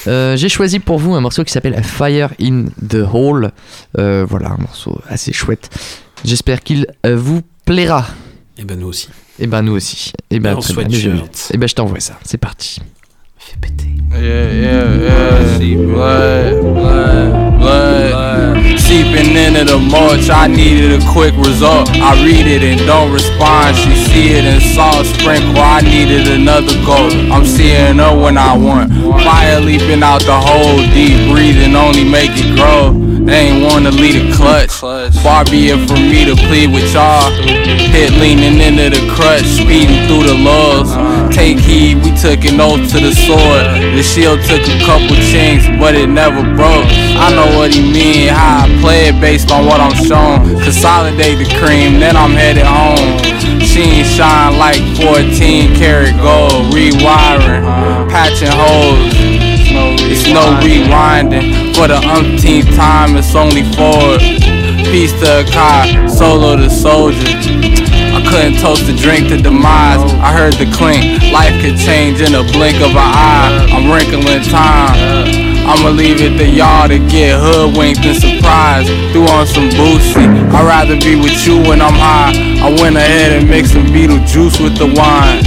J'ai 0.07 0.49
choisi 0.49 0.79
pour 0.81 0.99
vous 0.99 1.15
un 1.15 1.21
morceau 1.21 1.43
qui 1.45 1.53
s'appelle 1.53 1.83
Fire 1.83 2.31
in 2.41 2.67
the 2.87 2.99
Hole. 3.13 3.53
Voilà, 3.95 4.51
un 4.51 4.59
morceau 4.61 5.01
assez 5.09 5.33
chouette. 5.33 5.71
J'espère 6.25 6.61
qu'il 6.63 6.87
vous 7.09 7.41
plaira. 7.65 8.05
Et 8.59 8.65
ben 8.65 8.79
nous 8.79 8.89
aussi. 8.89 9.09
Et 9.39 9.47
ben 9.47 9.63
nous 9.63 9.73
aussi. 9.73 10.13
Et 10.31 10.41
ben 10.41 10.51
Earl 10.53 10.63
très 10.63 10.85
bien. 10.85 11.25
Et 11.53 11.57
ben 11.59 11.69
je 11.69 11.75
t'envoie 11.75 12.01
ça. 12.01 12.19
C'est 12.25 12.39
parti. 12.39 12.81
Yeah, 13.47 14.51
yeah, 14.51 14.95
yeah. 14.95 15.85
Blood, 15.87 16.63
blood, 16.63 17.59
blood. 17.59 18.81
Seeping 18.81 19.37
into 19.37 19.65
the 19.65 19.79
mulch, 19.79 20.31
I 20.31 20.47
needed 20.49 21.01
a 21.01 21.13
quick 21.13 21.35
result. 21.37 21.91
I 21.91 22.15
read 22.25 22.47
it 22.47 22.63
and 22.63 22.81
don't 22.87 23.13
respond. 23.13 23.77
She 23.77 23.95
see 24.11 24.29
it 24.35 24.45
and 24.45 24.63
salt 24.63 25.07
sprinkle. 25.07 25.59
I 25.59 25.81
needed 25.81 26.27
another 26.27 26.75
goal. 26.85 27.11
I'm 27.31 27.45
seeing 27.45 27.99
her 27.99 28.15
when 28.19 28.37
I 28.39 28.57
want. 28.57 28.93
Fire 29.23 29.61
leaping 29.61 30.03
out 30.03 30.23
the 30.23 30.39
hole, 30.39 30.83
deep 30.95 31.31
breathing 31.31 31.77
only 31.77 32.05
make 32.05 32.31
it 32.35 32.57
grow. 32.57 32.95
They 33.27 33.51
ain't 33.51 33.65
wanna 33.67 33.91
lead 33.91 34.23
a 34.23 34.35
clutch. 34.35 34.71
Far 35.23 35.45
be 35.47 35.75
it 35.75 35.83
from 35.89 36.07
me 36.07 36.25
to 36.25 36.37
plead 36.47 36.71
with 36.73 36.87
y'all. 36.95 37.31
Hit 37.91 38.13
leaning 38.23 38.61
into 38.61 38.91
the 38.91 39.03
crutch, 39.15 39.43
speeding 39.43 40.07
through 40.07 40.31
the 40.31 40.39
laws. 40.47 40.95
Take 41.35 41.59
heed, 41.59 42.05
we 42.05 42.15
took 42.15 42.45
an 42.45 42.61
oath 42.61 42.89
to 42.93 43.01
the 43.01 43.11
The 43.97 44.03
shield 44.03 44.41
took 44.45 44.61
a 44.61 44.79
couple 44.85 45.17
chinks, 45.33 45.65
but 45.81 45.95
it 45.95 46.09
never 46.09 46.43
broke. 46.55 46.85
I 47.17 47.33
know 47.33 47.57
what 47.57 47.73
he 47.73 47.81
mean, 47.81 48.29
how 48.29 48.65
I 48.65 48.81
play 48.81 49.09
it 49.09 49.21
based 49.21 49.51
on 49.51 49.65
what 49.65 49.81
I'm 49.81 49.97
shown. 50.05 50.61
Consolidate 50.61 51.39
the 51.39 51.49
cream, 51.57 51.99
then 51.99 52.17
I'm 52.17 52.33
headed 52.33 52.69
home. 52.69 53.17
Sheen 53.61 54.05
shine 54.05 54.59
like 54.59 54.81
14 55.01 55.75
karat 55.77 56.17
gold, 56.21 56.75
rewiring, 56.77 57.65
patching 58.13 58.53
holes. 58.53 59.57
It's 60.09 60.27
no 60.29 60.45
rewinding. 60.61 61.75
For 61.75 61.89
the 61.89 61.97
umpteenth 61.97 62.75
time, 62.77 63.17
it's 63.17 63.35
only 63.35 63.65
forward. 63.75 64.21
Peace 64.93 65.13
to 65.21 65.41
a 65.41 66.09
solo 66.09 66.57
to 66.57 66.71
soldier. 66.71 67.86
Couldn't 68.37 68.61
toast 68.61 68.85
the 68.85 68.93
drink 68.93 69.33
to 69.33 69.41
demise. 69.41 70.13
I 70.21 70.29
heard 70.29 70.53
the 70.61 70.69
clink. 70.77 71.01
Life 71.33 71.57
could 71.65 71.81
change 71.81 72.21
in 72.21 72.37
a 72.37 72.45
blink 72.53 72.77
of 72.85 72.93
an 72.93 73.01
eye. 73.01 73.65
I'm 73.73 73.89
wrinkling 73.89 74.45
time. 74.53 74.93
I'ma 75.65 75.89
leave 75.89 76.21
it 76.21 76.37
to 76.37 76.45
y'all 76.45 76.87
to 76.87 77.01
get 77.09 77.41
hoodwinked 77.41 78.05
and 78.05 78.13
surprised. 78.13 78.93
Threw 79.17 79.25
on 79.33 79.49
some 79.49 79.73
boozy. 79.73 80.29
I'd 80.53 80.69
rather 80.69 81.01
be 81.01 81.17
with 81.17 81.49
you 81.49 81.65
when 81.65 81.81
I'm 81.81 81.97
high. 81.97 82.37
I 82.61 82.77
went 82.77 83.01
ahead 83.01 83.33
and 83.41 83.49
mixed 83.49 83.73
some 83.73 83.89
beetle 83.89 84.21
juice 84.29 84.61
with 84.61 84.77
the 84.77 84.93
wine. 84.93 85.41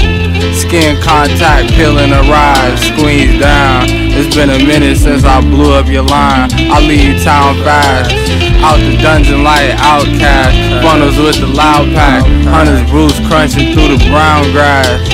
Skin 0.58 0.98
contact, 1.06 1.70
peeling 1.78 2.10
a 2.10 2.26
ride, 2.26 2.74
squeeze 2.82 3.38
down. 3.40 4.09
It's 4.20 4.36
been 4.36 4.50
a 4.52 4.60
minute 4.60 4.98
since 4.98 5.24
I 5.24 5.40
blew 5.40 5.72
up 5.72 5.88
your 5.88 6.04
line. 6.04 6.52
I 6.52 6.84
leave 6.84 7.24
town 7.24 7.56
fast. 7.64 8.12
Out 8.60 8.76
the 8.76 9.00
dungeon 9.00 9.48
like 9.48 9.72
outcast. 9.80 10.84
Funnels 10.84 11.16
with 11.16 11.40
the 11.40 11.48
loud 11.48 11.88
pack. 11.96 12.28
Hunters 12.44 12.84
Bruce 12.92 13.16
crunching 13.32 13.72
through 13.72 13.96
the 13.96 14.00
brown 14.12 14.44
grass. 14.52 15.08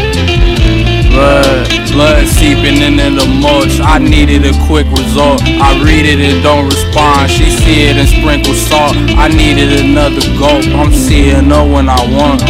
Blood, 1.13 1.69
blood 1.93 2.25
seeping 2.25 2.81
into 2.81 3.21
the 3.21 3.29
mulch. 3.29 3.77
I 3.77 4.01
needed 4.01 4.41
a 4.41 4.57
quick 4.65 4.89
result. 4.89 5.45
I 5.45 5.77
read 5.85 6.09
it 6.09 6.17
and 6.17 6.41
don't 6.41 6.65
respond. 6.65 7.29
She 7.29 7.53
see 7.53 7.85
it 7.85 8.01
and 8.01 8.09
sprinkle 8.09 8.57
salt. 8.57 8.97
I 9.21 9.29
needed 9.29 9.85
another 9.85 10.25
gulp. 10.33 10.65
I'm 10.73 10.91
seeing 10.91 11.47
no 11.47 11.61
when 11.61 11.93
I 11.93 12.01
want. 12.09 12.41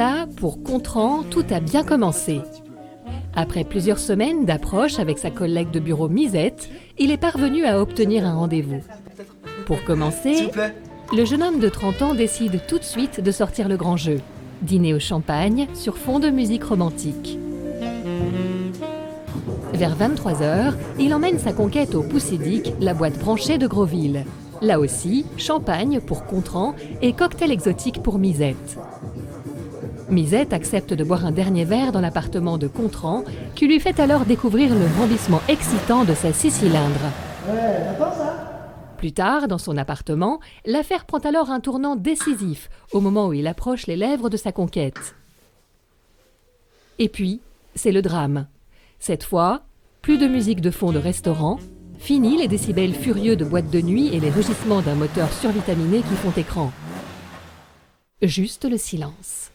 Soir-là, 0.00 0.26
pour 0.36 0.62
Contran, 0.62 1.24
tout 1.28 1.44
a 1.50 1.60
bien 1.60 1.84
commencé. 1.84 2.40
Après 3.34 3.64
plusieurs 3.64 3.98
semaines 3.98 4.46
d'approche 4.46 4.98
avec 4.98 5.18
sa 5.18 5.30
collègue 5.30 5.70
de 5.70 5.78
bureau 5.78 6.08
Misette, 6.08 6.70
il 6.98 7.10
est 7.10 7.18
parvenu 7.18 7.66
à 7.66 7.78
obtenir 7.78 8.24
un 8.24 8.32
rendez-vous. 8.32 8.80
Pour 9.66 9.84
commencer, 9.84 10.50
le 11.14 11.24
jeune 11.26 11.42
homme 11.42 11.58
de 11.58 11.68
30 11.68 12.00
ans 12.00 12.14
décide 12.14 12.62
tout 12.66 12.78
de 12.78 12.84
suite 12.84 13.20
de 13.20 13.30
sortir 13.30 13.68
le 13.68 13.76
grand 13.76 13.98
jeu. 13.98 14.20
Dîner 14.62 14.94
au 14.94 15.00
champagne 15.00 15.66
sur 15.74 15.98
fond 15.98 16.18
de 16.18 16.30
musique 16.30 16.64
romantique. 16.64 17.38
Vers 19.74 19.96
23h, 19.98 20.72
il 20.98 21.12
emmène 21.12 21.38
sa 21.38 21.52
conquête 21.52 21.94
au 21.94 22.02
Poussédic, 22.02 22.72
la 22.80 22.94
boîte 22.94 23.18
branchée 23.18 23.58
de 23.58 23.66
Grosville. 23.66 24.24
Là 24.62 24.80
aussi, 24.80 25.26
champagne 25.36 26.00
pour 26.00 26.24
Contran 26.24 26.74
et 27.02 27.12
cocktail 27.12 27.52
exotique 27.52 28.02
pour 28.02 28.18
Misette. 28.18 28.78
Misette 30.10 30.52
accepte 30.52 30.92
de 30.92 31.04
boire 31.04 31.24
un 31.24 31.30
dernier 31.30 31.64
verre 31.64 31.92
dans 31.92 32.00
l'appartement 32.00 32.58
de 32.58 32.66
Contran, 32.66 33.24
qui 33.54 33.68
lui 33.68 33.78
fait 33.78 34.00
alors 34.00 34.24
découvrir 34.24 34.74
le 34.74 34.86
brandissement 34.96 35.40
excitant 35.48 36.04
de 36.04 36.14
sa 36.14 36.32
six 36.32 36.50
cylindres. 36.50 37.10
Plus 38.98 39.12
tard, 39.12 39.46
dans 39.46 39.58
son 39.58 39.76
appartement, 39.76 40.40
l'affaire 40.66 41.06
prend 41.06 41.18
alors 41.18 41.50
un 41.50 41.60
tournant 41.60 41.96
décisif 41.96 42.68
au 42.92 43.00
moment 43.00 43.28
où 43.28 43.32
il 43.32 43.46
approche 43.46 43.86
les 43.86 43.96
lèvres 43.96 44.28
de 44.28 44.36
sa 44.36 44.52
conquête. 44.52 45.14
Et 46.98 47.08
puis, 47.08 47.40
c'est 47.74 47.92
le 47.92 48.02
drame. 48.02 48.46
Cette 48.98 49.22
fois, 49.22 49.62
plus 50.02 50.18
de 50.18 50.26
musique 50.26 50.60
de 50.60 50.70
fond 50.70 50.92
de 50.92 50.98
restaurant, 50.98 51.58
fini 51.98 52.36
les 52.36 52.48
décibels 52.48 52.94
furieux 52.94 53.36
de 53.36 53.44
boîte 53.44 53.70
de 53.70 53.80
nuit 53.80 54.08
et 54.08 54.20
les 54.20 54.30
rugissements 54.30 54.82
d'un 54.82 54.96
moteur 54.96 55.32
survitaminé 55.32 55.98
qui 55.98 56.14
font 56.16 56.32
écran. 56.36 56.72
Juste 58.22 58.68
le 58.68 58.76
silence. 58.76 59.49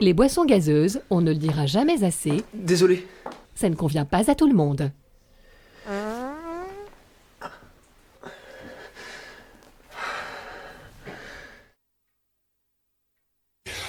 Les 0.00 0.12
boissons 0.12 0.44
gazeuses, 0.44 1.00
on 1.10 1.20
ne 1.20 1.32
le 1.32 1.38
dira 1.38 1.66
jamais 1.66 2.04
assez. 2.04 2.42
Désolé. 2.54 3.06
Ça 3.54 3.68
ne 3.68 3.74
convient 3.74 4.04
pas 4.04 4.30
à 4.30 4.34
tout 4.34 4.48
le 4.48 4.54
monde. 4.54 4.90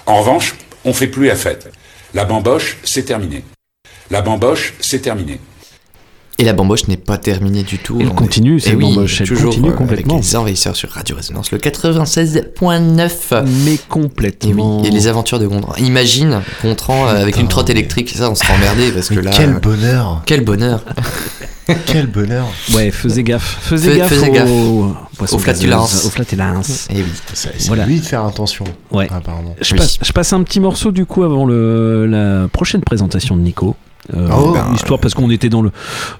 En 0.05 0.19
revanche, 0.21 0.55
on 0.85 0.93
fait 0.93 1.07
plus 1.07 1.27
la 1.27 1.35
fête. 1.35 1.71
La 2.15 2.25
bamboche, 2.25 2.77
c'est 2.83 3.03
terminé. 3.03 3.43
La 4.09 4.23
bamboche, 4.23 4.73
c'est 4.79 5.01
terminé. 5.01 5.39
Et 6.41 6.43
la 6.45 6.53
bamboche 6.53 6.87
n'est 6.87 6.95
pas 6.97 7.17
terminée 7.17 7.63
du 7.63 7.77
tout. 7.79 7.97
Elle 7.99 8.07
On 8.07 8.11
continue, 8.11 8.55
est- 8.55 8.59
cette 8.61 8.75
oui, 8.75 8.83
bamboche, 8.85 9.19
elle 9.21 9.27
toujours 9.27 9.49
continue 9.51 9.69
euh, 9.69 9.73
complètement. 9.73 10.13
Avec 10.15 10.25
les 10.25 10.35
envahisseurs 10.37 10.75
sur 10.75 10.89
Radio 10.89 11.15
Résonance, 11.17 11.51
le 11.51 11.57
96.9. 11.57 13.43
Mais 13.43 13.71
Et, 13.71 13.73
oui, 13.73 13.79
complètement. 13.89 14.83
et 14.83 14.89
les 14.89 15.07
aventures 15.07 15.37
de 15.39 15.47
Gontran. 15.47 15.73
Imagine 15.77 16.41
Gontran 16.63 17.07
euh, 17.07 17.21
avec 17.21 17.37
une 17.37 17.47
trotte 17.49 17.69
électrique, 17.69 18.09
ça 18.09 18.29
on 18.31 18.35
serait 18.35 18.53
emmerdé 18.53 18.91
parce 18.91 19.09
que 19.09 19.15
Mais 19.15 19.21
là. 19.23 19.31
quel 19.33 19.49
euh, 19.55 19.59
bonheur 19.59 20.21
Quel 20.25 20.43
bonheur 20.45 20.83
Quel 21.85 22.07
bonheur 22.07 22.47
Ouais, 22.73 22.89
faisais 22.89 23.21
gaffe. 23.23 23.59
Faisais 23.61 23.91
Fais- 23.91 23.97
gaffe, 23.99 24.09
faisais 24.13 24.31
gaffe. 24.31 24.49
poissons 25.17 25.35
Aux 25.35 25.39
flatulences. 25.39 25.91
gazeuses, 25.91 26.05
Aux 26.05 26.09
flatulences. 26.09 26.87
Eh 26.89 26.95
oui. 26.95 27.03
C'est 27.33 27.51
c'est 27.57 27.67
Voilà. 27.67 27.85
lui 27.85 27.99
de 27.99 28.05
faire 28.05 28.25
attention, 28.25 28.65
Ouais. 28.91 29.07
apparemment. 29.11 29.55
Je, 29.61 29.73
Oui. 29.73 29.77
passe, 29.79 29.99
je 30.01 30.11
passe 30.11 30.33
un 30.33 30.41
petit 30.43 30.59
morceau 30.59 30.91
du 30.91 31.05
coup 31.05 31.21
avant 31.23 31.45
le, 31.45 32.07
la 32.07 32.47
prochaine 32.47 32.81
présentation 32.81 33.35
de 33.35 33.41
Nico. 33.41 33.75
Euh, 34.15 34.27
Oh. 34.35 34.51
ben, 34.53 34.65
histoire 34.73 34.99
parce 34.99 35.13
qu'on 35.13 35.29
était 35.29 35.49
dans 35.49 35.61
le 35.61 35.71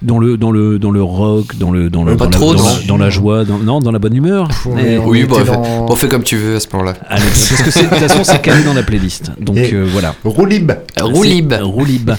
dans 0.02 0.20
le 0.20 0.38
dans 0.38 0.52
le 0.52 0.78
dans 0.80 0.92
le 0.92 1.02
rock 1.02 1.56
dans 1.58 1.72
le 1.72 1.90
dans 1.90 2.04
le 2.04 2.16
Pas 2.18 2.26
dans, 2.26 2.30
trop, 2.32 2.54
la, 2.54 2.60
dans, 2.60 2.64
non. 2.64 2.70
la, 2.82 2.88
dans 2.88 2.98
la 2.98 3.10
joie 3.10 3.46
dans, 3.46 3.58
non 3.58 3.80
dans 3.80 3.92
la 3.92 4.00
bonne 4.00 4.16
humeur 4.16 4.48
On 4.66 4.78
Et- 4.78 4.98
on 5.00 5.08
Oui, 5.08 5.24
bon, 5.24 5.44
dans- 5.44 5.88
on 5.90 5.96
fait 5.96 6.08
comme 6.08 6.24
tu 6.24 6.38
veux 6.38 6.56
à 6.56 6.60
ce 6.60 6.68
moment-là. 6.74 6.94
Allez, 7.08 7.24
parce 7.26 7.50
que 7.50 7.80
de 7.80 7.90
toute 7.90 7.98
façon 8.00 8.24
c'est 8.24 8.42
calé 8.42 8.64
dans 8.64 8.74
la 8.74 8.84
playlist 8.84 9.32
donc 9.40 9.58
euh, 9.58 9.88
voilà 9.92 10.14
Roulib 10.24 10.72
Roulib. 11.02 11.54
Roulib. 11.62 12.12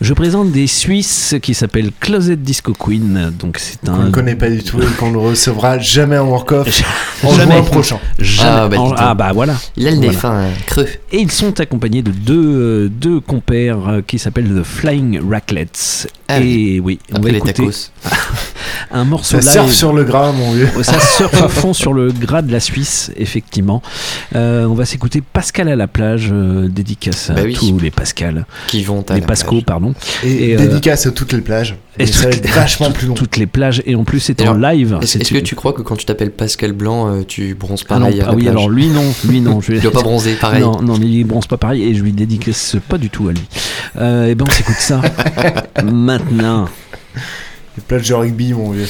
Je 0.00 0.14
présente 0.14 0.50
des 0.50 0.66
Suisses 0.66 1.36
qui 1.42 1.54
s'appellent 1.54 1.90
Closet 2.00 2.36
Disco 2.36 2.72
Queen 2.72 3.32
donc 3.38 3.58
c'est 3.58 3.88
un 3.88 4.06
ne 4.06 4.10
connaît 4.10 4.34
pas 4.34 4.50
du 4.50 4.62
tout 4.62 4.80
et 4.80 4.86
qu'on 4.98 5.10
ne 5.12 5.16
recevra 5.18 5.78
jamais 5.78 6.18
en 6.18 6.26
work-off 6.26 6.82
en 7.24 7.32
Jamais. 7.34 7.52
juin 7.56 7.62
prochain. 7.62 7.98
Jamais- 8.18 8.50
Ah, 8.52 8.68
bah, 8.68 8.80
en- 8.80 8.94
ah, 8.96 9.14
bah 9.14 9.30
voilà 9.34 9.54
Il 9.76 9.86
a 9.86 9.90
le 9.90 9.96
nez 9.98 10.06
Voilà. 10.06 10.18
fin, 10.18 10.32
euh, 10.34 10.50
creux. 10.66 10.86
Et 11.12 11.18
ils 11.20 11.30
sont 11.30 11.60
accompagnés 11.60 12.02
de 12.02 12.10
deux, 12.10 12.34
euh, 12.34 12.88
deux 12.90 13.20
compères 13.20 13.88
euh, 13.88 14.00
qui 14.04 14.18
s'appellent 14.18 14.48
The 14.52 14.64
Flying 14.64 15.01
Raclets. 15.30 15.66
Ah 16.28 16.40
et 16.40 16.80
oui, 16.80 16.98
on 17.14 17.20
va 17.20 17.30
les 17.30 17.36
écouter 17.38 17.52
tacos. 17.52 17.90
un 18.90 19.04
morceau 19.04 19.40
Ça 19.40 19.52
live. 19.52 19.62
surfe 19.62 19.72
sur 19.72 19.92
le 19.92 20.04
gras, 20.04 20.32
mon 20.32 20.52
vieux. 20.52 20.68
Ça 20.82 20.98
surfe 21.00 21.40
à 21.42 21.48
fond 21.48 21.72
sur 21.74 21.92
le 21.92 22.10
gras 22.12 22.42
de 22.42 22.50
la 22.52 22.60
Suisse, 22.60 23.10
effectivement. 23.16 23.82
Euh, 24.34 24.64
on 24.66 24.74
va 24.74 24.84
s'écouter 24.84 25.20
Pascal 25.20 25.68
à 25.68 25.76
la 25.76 25.88
plage, 25.88 26.30
euh, 26.32 26.68
dédicace 26.68 27.30
à 27.30 27.34
Bah 27.34 27.42
oui. 27.44 27.54
tous 27.54 27.78
les 27.78 27.90
Pascal, 27.90 28.46
Qui 28.68 28.82
vont 28.84 29.04
à 29.08 29.14
les 29.14 29.20
la 29.20 29.26
Pascaux, 29.26 29.56
plage. 29.56 29.64
pardon, 29.66 29.94
Et, 30.24 30.50
Et, 30.50 30.54
euh, 30.54 30.58
dédicace 30.58 31.06
à 31.06 31.10
toutes 31.10 31.32
les 31.32 31.40
plages. 31.42 31.76
et 31.98 32.04
Et 32.04 32.06
ça 32.06 32.28
va 32.28 32.32
toutes- 32.34 32.46
être 32.46 32.54
vachement 32.54 32.90
plus 32.92 33.06
long. 33.08 33.14
toutes 33.14 33.36
les 33.36 33.46
plages. 33.46 33.82
Et 33.84 33.94
en 33.94 34.04
plus, 34.04 34.20
c'est 34.20 34.46
en 34.48 34.54
live. 34.54 34.98
Est-ce 35.02 35.18
que 35.32 35.38
tu 35.38 35.54
crois 35.54 35.72
que 35.74 35.82
quand 35.82 35.96
tu 35.96 36.06
t'appelles 36.06 36.30
Pascal 36.32 36.72
Blanc, 36.72 37.08
euh, 37.08 37.22
tu 37.26 37.54
bronzes 37.54 37.84
ah, 37.90 37.98
non, 37.98 38.06
pareil 38.06 38.20
à 38.20 38.24
ah 38.24 38.28
la 38.30 38.34
oui, 38.36 38.42
plage 38.44 38.54
alors 38.56 38.70
lui 38.70 38.86
non, 38.88 39.04
lui 39.28 39.40
non. 39.42 39.60
Je... 39.60 39.72
Il 39.72 39.80
doit 39.80 39.92
pas 39.92 40.02
bronzer 40.02 40.34
pareil. 40.34 40.62
Non, 40.62 40.80
non, 40.80 40.94
il 41.02 41.24
bronze 41.24 41.46
pas 41.46 41.58
pareil 41.58 41.82
et 41.82 41.94
je 41.94 42.02
lui 42.02 42.12
dédicace 42.12 42.76
pas 42.88 42.96
du 42.98 43.10
tout 43.10 43.28
à 43.28 43.32
lui. 43.32 43.42
Euh, 44.00 44.28
et 44.28 44.34
ben 44.34 44.46
on 44.48 44.50
s'écoute 44.50 44.76
ça 44.82 45.00
maintenant. 45.84 46.68
Les 47.76 47.82
plages 47.86 48.08
de 48.08 48.14
rugby, 48.14 48.52
mon 48.52 48.70
vieux. 48.72 48.88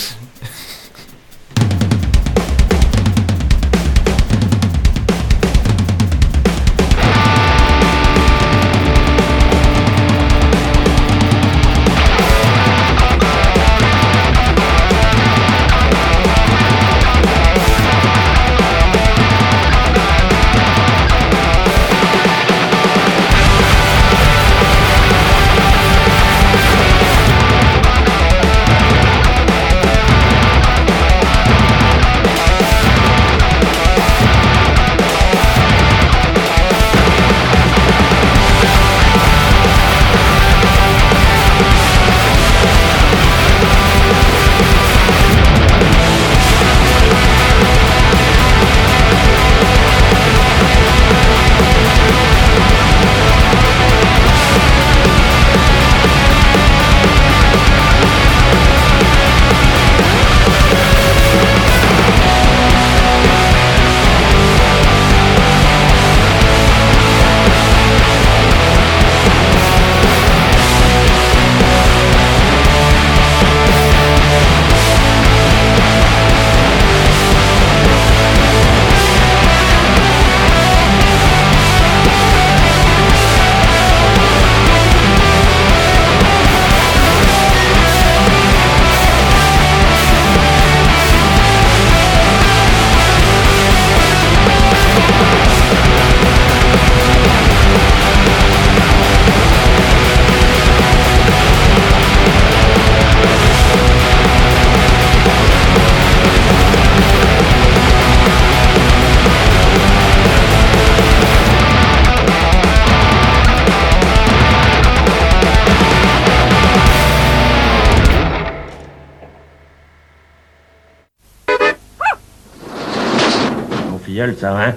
Mon 124.23 124.29
filleul, 124.29 124.39
ça, 124.39 124.57
hein? 124.57 124.75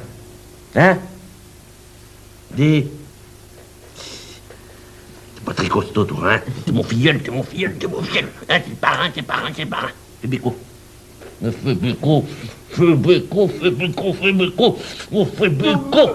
Hein? 0.76 0.98
Dis. 2.52 2.86
T'es 5.36 5.42
pas 5.46 5.54
très 5.54 5.68
costaud, 5.68 6.04
toi, 6.06 6.34
hein? 6.34 6.40
T'es 6.66 6.72
mon 6.72 6.84
filleul, 6.84 7.20
t'es 7.22 7.30
mon 7.32 7.44
filleul, 7.44 7.76
t'es 7.76 7.88
mon 7.88 8.02
filleul. 8.02 8.26
Hein, 8.50 8.60
t'es 8.60 8.72
parrain, 8.82 9.10
t'es 9.14 9.22
parrain, 9.22 9.52
t'es 9.56 9.66
parrain. 9.66 9.90
Fais 10.22 10.28
béco. 10.28 10.56
Fais 11.42 11.74
béco. 11.76 12.26
Fais 12.72 12.94
béco, 12.96 13.48
fais 13.48 13.70
béco, 13.72 14.14
fais 14.14 14.32
béco. 14.32 14.78
Fais 15.38 15.50
béco. 15.50 16.10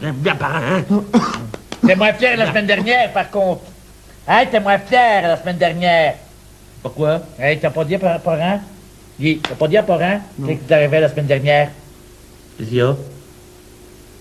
Bien, 0.00 0.12
bien 0.12 0.34
parrain, 0.36 0.78
hein? 0.78 0.84
T'es 1.84 1.96
moins 1.96 2.12
fier 2.12 2.36
la 2.36 2.46
semaine 2.48 2.66
dernière, 2.66 3.12
par 3.12 3.28
contre. 3.30 3.62
Hein, 4.28 4.44
t'es 4.50 4.60
moins 4.60 4.78
fier 4.78 5.22
la 5.22 5.36
semaine 5.40 5.58
dernière. 5.58 6.14
Pourquoi 6.82 7.22
Hey, 7.40 7.58
t'as 7.58 7.70
pas 7.70 7.84
dit 7.84 7.96
à 7.96 7.98
par- 7.98 8.20
parrain? 8.20 8.60
Dis, 9.18 9.38
t'as 9.42 9.56
pas 9.56 9.66
dit 9.66 9.76
à 9.76 9.82
parrain 9.82 10.20
qu'est-ce 10.46 10.58
qui 10.60 10.64
t'arrivait 10.66 11.00
la 11.00 11.08
semaine 11.08 11.26
dernière? 11.26 11.70
Qu'est-ce 12.58 12.68
qu'il 12.68 12.78
y 12.78 12.82
a? 12.82 12.96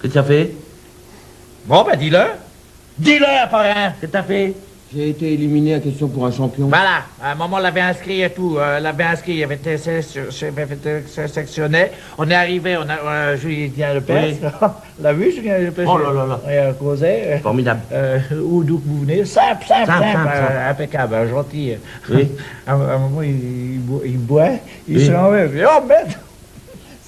Qu'est-ce 0.02 0.08
que 0.08 0.14
tu 0.14 0.18
as 0.20 0.24
fait? 0.24 0.52
Bon, 1.66 1.84
ben 1.84 1.98
dis-le. 1.98 2.20
Dis-le 3.00 3.26
à 3.26 3.48
parrain, 3.48 3.92
qu'est-ce 4.00 4.08
que 4.08 4.12
t'as 4.12 4.24
fait? 4.24 4.54
J'ai 4.96 5.10
été 5.10 5.34
éliminé 5.34 5.74
à 5.74 5.80
question 5.82 6.08
pour 6.08 6.26
un 6.26 6.32
champion. 6.32 6.68
Voilà, 6.68 7.02
à 7.22 7.34
un 7.34 7.36
moment, 7.36 7.58
on 7.58 7.60
l'avait 7.60 7.82
inscrit 7.82 8.22
et 8.22 8.30
tout. 8.30 8.56
Euh, 8.58 8.80
l'avait 8.80 9.04
inscrit, 9.04 9.34
il 9.34 9.44
avait 9.44 9.56
été 9.56 9.72
avait 9.74 10.64
été 10.76 11.02
sé- 11.08 11.28
sectionné. 11.28 11.88
On 12.18 12.30
est 12.30 12.34
arrivé, 12.34 12.78
on 12.78 12.88
a, 12.90 12.96
euh, 13.06 13.36
Julien 13.38 13.96
Lepers. 13.96 14.36
Oui. 14.42 14.48
L'a 15.02 15.12
vu, 15.12 15.30
Julien 15.34 15.58
Lepers? 15.58 15.86
Oh 15.90 15.98
là 15.98 16.14
là 16.14 16.26
là. 16.26 16.40
On 16.46 16.70
a 16.70 16.74
causé. 16.74 17.06
euh, 17.34 17.40
Formidable. 17.40 17.82
Euh, 17.92 18.20
où 18.42 18.64
d'où 18.64 18.78
que 18.80 18.88
vous 18.88 19.02
venez? 19.02 19.26
Simple, 19.26 19.66
simple, 19.68 19.88
simple, 19.88 20.04
Simple, 20.04 20.14
simple, 20.14 20.30
euh, 20.34 20.48
simple. 20.48 20.70
impeccable, 20.70 21.14
euh, 21.16 21.30
gentil. 21.32 21.74
Oui. 22.10 22.28
à, 22.68 22.74
un 22.74 22.98
moment, 22.98 23.22
il, 23.24 23.32
il 23.74 23.80
bo- 23.82 24.04
il 24.06 24.18
boit, 24.20 24.52
il 24.88 24.96
Oui. 25.00 25.06
se 25.06 25.12
dit, 25.12 25.16
Oh 25.18 25.86
merde! 25.86 26.08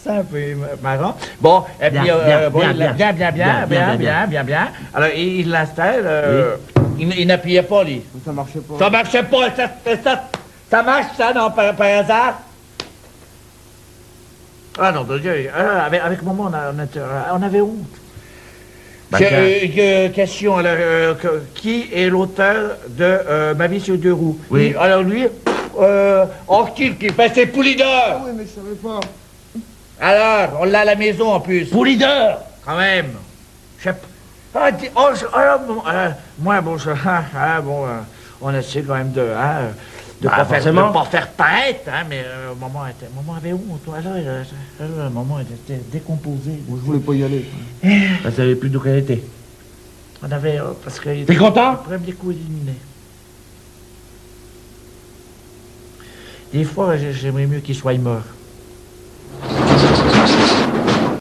Simple 0.04 0.38
et 0.38 0.56
marrant. 0.82 1.16
Bon, 1.42 1.64
et 1.82 1.90
Bien, 1.90 2.02
puis, 2.02 2.12
euh, 2.12 2.26
bien, 2.26 2.50
bon, 2.50 2.60
bien, 2.60 2.74
bien. 2.74 2.94
bien, 2.94 3.12
bien, 3.14 3.32
bien, 3.32 3.32
Bien, 3.32 3.66
bien, 3.66 3.68
bien, 3.68 3.98
bien, 3.98 4.28
bien, 4.28 4.44
bien. 4.44 4.68
Alors, 4.94 5.10
il 5.16 5.50
l'installe. 5.50 6.04
euh, 6.06 6.56
Il, 6.98 7.14
il 7.18 7.28
n'appuyait 7.28 7.64
pas, 7.64 7.84
lui. 7.84 8.02
Ça 8.26 8.32
marchait 8.32 8.60
pas. 8.60 8.78
Ça 8.80 8.90
marchait 8.90 9.24
pas, 9.24 9.56
ça, 9.56 9.70
ça, 10.04 10.24
ça 10.70 10.84
marche, 10.84 11.16
ça, 11.18 11.34
non, 11.34 11.50
par, 11.52 11.74
par 11.76 11.88
hasard? 11.88 12.40
Ah 14.78 14.92
non, 14.94 15.04
de 15.04 15.18
Dieu, 15.20 15.50
ah, 15.54 15.84
avec, 15.86 16.02
avec 16.02 16.22
maman, 16.24 16.50
on, 16.50 16.54
a- 16.54 16.74
on, 17.34 17.42
avait 17.42 17.62
honte. 17.62 17.88
Tiens. 19.16 19.28
euh, 19.32 19.60
que- 19.68 20.08
question, 20.14 20.58
alors, 20.58 20.76
euh, 20.78 21.14
que- 21.16 21.42
qui 21.56 21.90
est 21.94 22.10
l'auteur 22.10 22.78
de 22.90 23.04
euh, 23.04 23.54
Ma 23.56 23.68
vie 23.68 23.80
sur 23.82 23.98
deux 23.98 24.14
roues? 24.14 24.40
Oui. 24.50 24.74
Alors 24.80 25.04
lui, 25.04 25.28
Euh, 25.82 26.26
en 26.50 26.66
kiff, 26.66 26.98
kiff, 27.00 27.16
ben, 27.16 27.32
c'est 27.34 27.46
Poulidor 27.46 28.24
Oui, 28.26 28.32
mais 28.36 28.44
je 28.44 28.50
savais 28.50 28.76
pas. 28.76 29.00
Alors, 30.00 30.60
on 30.62 30.66
l'a 30.66 30.82
à 30.82 30.86
la 30.86 30.96
maison 30.96 31.32
en 31.34 31.40
plus. 31.40 31.66
Poulidor 31.70 32.42
Quand 32.66 32.78
même. 32.78 33.12
Je 33.80 33.84
sais 33.86 33.94
pas. 33.94 34.08
Ah, 34.62 34.72
dis- 34.72 34.90
oh, 34.96 35.10
je- 35.14 35.26
ah, 35.34 35.58
bon, 35.58 35.82
euh, 35.88 36.10
moi, 36.40 36.60
bon, 36.62 36.78
je, 36.78 36.90
ah, 36.90 37.62
bon, 37.62 37.86
euh, 37.86 38.00
on 38.42 38.54
essaie 38.54 38.82
quand 38.82 38.96
même 38.96 39.12
de, 39.12 39.22
hein, 39.22 39.68
de 40.22 40.28
Bah, 40.28 40.38
pas 40.38 40.46
faire, 40.46 40.58
de 40.58 40.64
forcément. 40.64 40.92
pas 40.92 41.06
faire 41.06 41.28
paraître, 41.30 41.82
hein, 41.88 42.04
mais 42.10 42.24
euh, 42.26 42.54
maman 42.60 42.88
était, 42.88 43.08
maman 43.16 43.36
avait 43.38 43.54
honte, 43.54 43.84
toi, 43.86 43.98
là, 44.04 44.10
euh, 44.16 44.44
euh, 44.82 45.10
maman 45.10 45.40
était 45.42 45.80
décomposée. 45.92 46.60
Je 46.68 46.74
voulais 46.76 47.00
pas 47.00 47.14
y 47.14 47.24
aller. 47.24 47.46
Elle 47.84 48.34
savait 48.36 48.56
plus 48.56 48.70
d'où 48.70 48.80
qu'elle 48.80 48.98
était. 48.98 49.24
On 50.24 50.32
avait, 50.32 50.60
euh, 50.60 50.72
parce 50.84 51.00
que... 51.00 51.24
T'es 51.26 51.36
content? 51.36 51.76
Problème 51.76 52.02
des 52.02 52.14
coups 52.14 52.36
éliminés. 52.36 52.74
Des 56.52 56.64
fois, 56.64 56.98
j'ai- 56.98 57.14
j'aimerais 57.14 57.46
mieux 57.46 57.60
qu'il 57.60 57.76
soit 57.76 57.94
mort. 58.00 58.24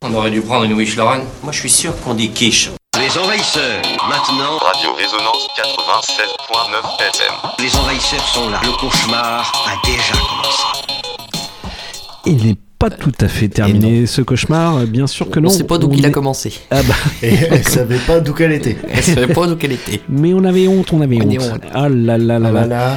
On 0.09 0.14
aurait 0.14 0.30
dû 0.30 0.40
prendre 0.40 0.64
une 0.64 0.72
Wish 0.74 0.97
Lauren. 0.97 1.20
Moi, 1.43 1.52
je 1.52 1.60
suis 1.60 1.70
sûr 1.70 1.93
qu'on 2.01 2.14
dit 2.14 2.30
quiche. 2.30 2.70
Les 2.98 3.18
envahisseurs, 3.18 3.82
maintenant. 4.09 4.56
Radio 4.59 4.93
Résonance 4.97 5.47
96.9 5.56 7.01
FM. 7.01 7.35
Les 7.64 7.76
envahisseurs 7.76 8.26
sont 8.26 8.48
là. 8.51 8.60
Le 8.64 8.70
cauchemar 8.78 9.52
a 9.66 9.86
déjà 9.86 10.12
commencé. 10.14 10.62
Il 12.26 12.47
n'est 12.47 12.56
pas 12.78 12.90
tout 12.90 13.12
à 13.20 13.28
fait 13.28 13.48
terminé 13.48 14.06
ce 14.06 14.22
cauchemar, 14.22 14.78
bien 14.86 15.06
sûr 15.06 15.30
que 15.30 15.40
non. 15.40 15.48
On 15.48 15.52
sait 15.52 15.64
pas 15.64 15.78
d'où 15.78 15.90
il 15.93 16.05
a 16.06 16.10
commencé. 16.10 16.52
Ah 16.70 16.82
bah. 16.82 16.94
Et 17.22 17.35
elle 17.35 17.66
savait 17.68 17.98
pas 17.98 18.20
d'où 18.20 18.32
qu'elle 18.35 18.52
était. 18.52 18.76
Elle 18.90 19.02
savait 19.02 19.32
pas 19.35 19.47
d'où 19.47 19.56
qu'elle 19.56 19.72
était. 19.72 20.01
Mais 20.09 20.32
on 20.35 20.44
avait 20.44 20.68
honte, 20.68 20.93
on 20.93 21.01
avait 21.01 21.18
On 21.22 21.28
honte. 21.28 21.39
honte. 21.55 21.60
Ah 21.74 21.89
là 21.89 22.18
là 22.18 22.39
là 22.39 22.48
Ah 22.48 22.52
là. 22.52 22.60
là 22.62 22.66
là. 22.66 22.97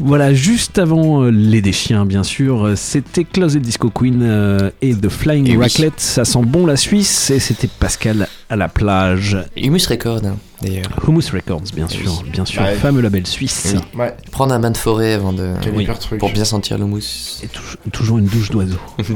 Voilà, 0.00 0.32
juste 0.32 0.78
avant 0.78 1.22
euh, 1.24 1.30
Les 1.30 1.60
Déchiens, 1.60 2.06
bien 2.06 2.22
sûr, 2.22 2.66
euh, 2.66 2.76
c'était 2.76 3.24
Closet 3.24 3.58
Disco 3.58 3.90
Queen 3.90 4.20
euh, 4.22 4.70
et 4.80 4.94
The 4.94 5.08
Flying 5.08 5.48
Et 5.48 5.56
oui. 5.56 5.62
Raclette. 5.64 5.98
Ça 5.98 6.24
sent 6.24 6.42
bon 6.44 6.66
la 6.66 6.76
Suisse 6.76 7.30
et 7.30 7.40
c'était 7.40 7.66
Pascal 7.66 8.28
à 8.48 8.54
la 8.56 8.68
plage. 8.68 9.36
Humus 9.56 9.86
Record, 9.88 10.20
hein, 10.24 10.36
d'ailleurs. 10.62 10.84
Hummus 11.06 11.24
Records, 11.32 11.62
bien 11.74 11.88
sûr, 11.88 12.22
bien 12.32 12.44
sûr, 12.44 12.62
Ouais. 12.62 12.74
fameux 12.76 13.00
label 13.00 13.26
suisse. 13.26 13.74
Oui. 13.94 14.00
Ouais. 14.00 14.14
Prendre 14.30 14.54
un 14.54 14.60
bain 14.60 14.70
de 14.70 14.76
forêt 14.76 15.14
avant 15.14 15.32
de. 15.32 15.48
Quel 15.62 15.74
Oui, 15.74 15.82
hyper 15.82 15.98
truc. 15.98 16.20
Pour 16.20 16.30
bien 16.30 16.44
sentir 16.44 16.78
le 16.78 16.86
mousse. 16.86 17.40
Et 17.42 17.48
tou- 17.48 17.90
toujours 17.90 18.18
une 18.18 18.26
douche 18.26 18.50
d'oiseau. 18.50 18.78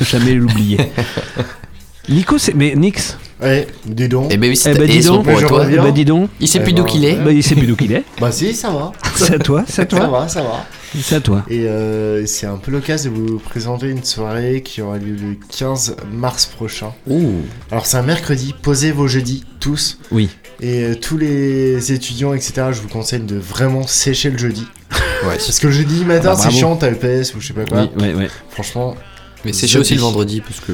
Ne 0.00 0.04
jamais 0.06 0.34
l'oublier. 0.34 0.78
Nico, 2.08 2.38
c'est. 2.38 2.54
Mais 2.54 2.74
Nix 2.76 3.18
Ouais, 3.40 3.66
dis 3.84 4.08
donc. 4.08 4.28
Eh 4.30 4.36
ben 4.38 4.48
oui, 4.48 4.56
c'est 4.56 4.72
Eh 4.74 4.78
ben, 4.78 4.88
dis 4.88 5.04
donc. 5.04 5.26
pour 5.28 5.40
toi. 5.40 5.64
reviens. 5.64 5.82
Bah 5.82 5.90
dis 5.90 6.04
donc. 6.06 6.30
Il 6.40 6.48
sait 6.48 6.58
Eh 6.58 6.62
plus 6.64 6.72
ben, 6.72 6.82
d'où 6.82 6.84
qu'il 6.88 7.04
est. 7.04 7.16
Bah 7.16 7.32
il 7.32 7.42
sait 7.42 7.54
plus 7.54 7.66
d'où 7.66 7.76
qu'il 7.76 7.92
est. 7.92 8.04
Bah 8.20 8.32
si, 8.32 8.54
ça 8.54 8.70
va. 8.70 8.92
C'est 9.14 9.34
à 9.34 9.38
toi, 9.38 9.64
c'est 9.68 9.82
à 9.82 9.84
Ça 9.90 9.96
toi. 9.98 10.06
va, 10.08 10.28
ça 10.28 10.42
va. 10.42 10.64
C'est 11.02 11.16
à 11.16 11.20
toi. 11.20 11.44
Et 11.50 11.66
euh, 11.66 12.24
c'est 12.24 12.46
un 12.46 12.56
peu 12.56 12.70
l'occasion 12.70 13.10
de 13.12 13.16
vous 13.16 13.38
présenter 13.38 13.88
une 13.90 14.02
soirée 14.02 14.62
qui 14.62 14.80
aura 14.80 14.96
lieu 14.96 15.14
le 15.14 15.36
15 15.58 15.96
mars 16.10 16.46
prochain. 16.46 16.92
Ouh. 17.08 17.32
Alors 17.70 17.84
c'est 17.84 17.98
un 17.98 18.02
mercredi, 18.02 18.54
posez 18.62 18.92
vos 18.92 19.06
jeudis, 19.06 19.44
tous. 19.60 19.98
Oui. 20.10 20.30
Et 20.62 20.84
euh, 20.84 20.94
tous 20.94 21.18
les 21.18 21.92
étudiants, 21.92 22.32
etc., 22.32 22.68
je 22.72 22.80
vous 22.80 22.88
conseille 22.88 23.20
de 23.20 23.36
vraiment 23.36 23.86
sécher 23.86 24.30
le 24.30 24.38
jeudi. 24.38 24.66
Ouais. 25.26 25.36
Parce 25.38 25.58
que 25.58 25.66
le 25.66 25.72
jeudi 25.72 26.04
matin, 26.04 26.34
Bah, 26.34 26.36
c'est 26.38 26.50
chiant, 26.50 26.76
t'as 26.76 26.90
EPS 26.90 27.34
ou 27.34 27.40
je 27.40 27.46
sais 27.48 27.54
pas 27.54 27.64
quoi. 27.64 27.88
Oui, 27.96 28.02
ouais, 28.02 28.14
ouais. 28.14 28.28
Franchement. 28.50 28.94
Mais 29.46 29.52
sécher 29.54 29.78
aussi 29.78 29.94
le 29.94 30.00
vendredi 30.02 30.42
parce 30.42 30.60
que. 30.60 30.72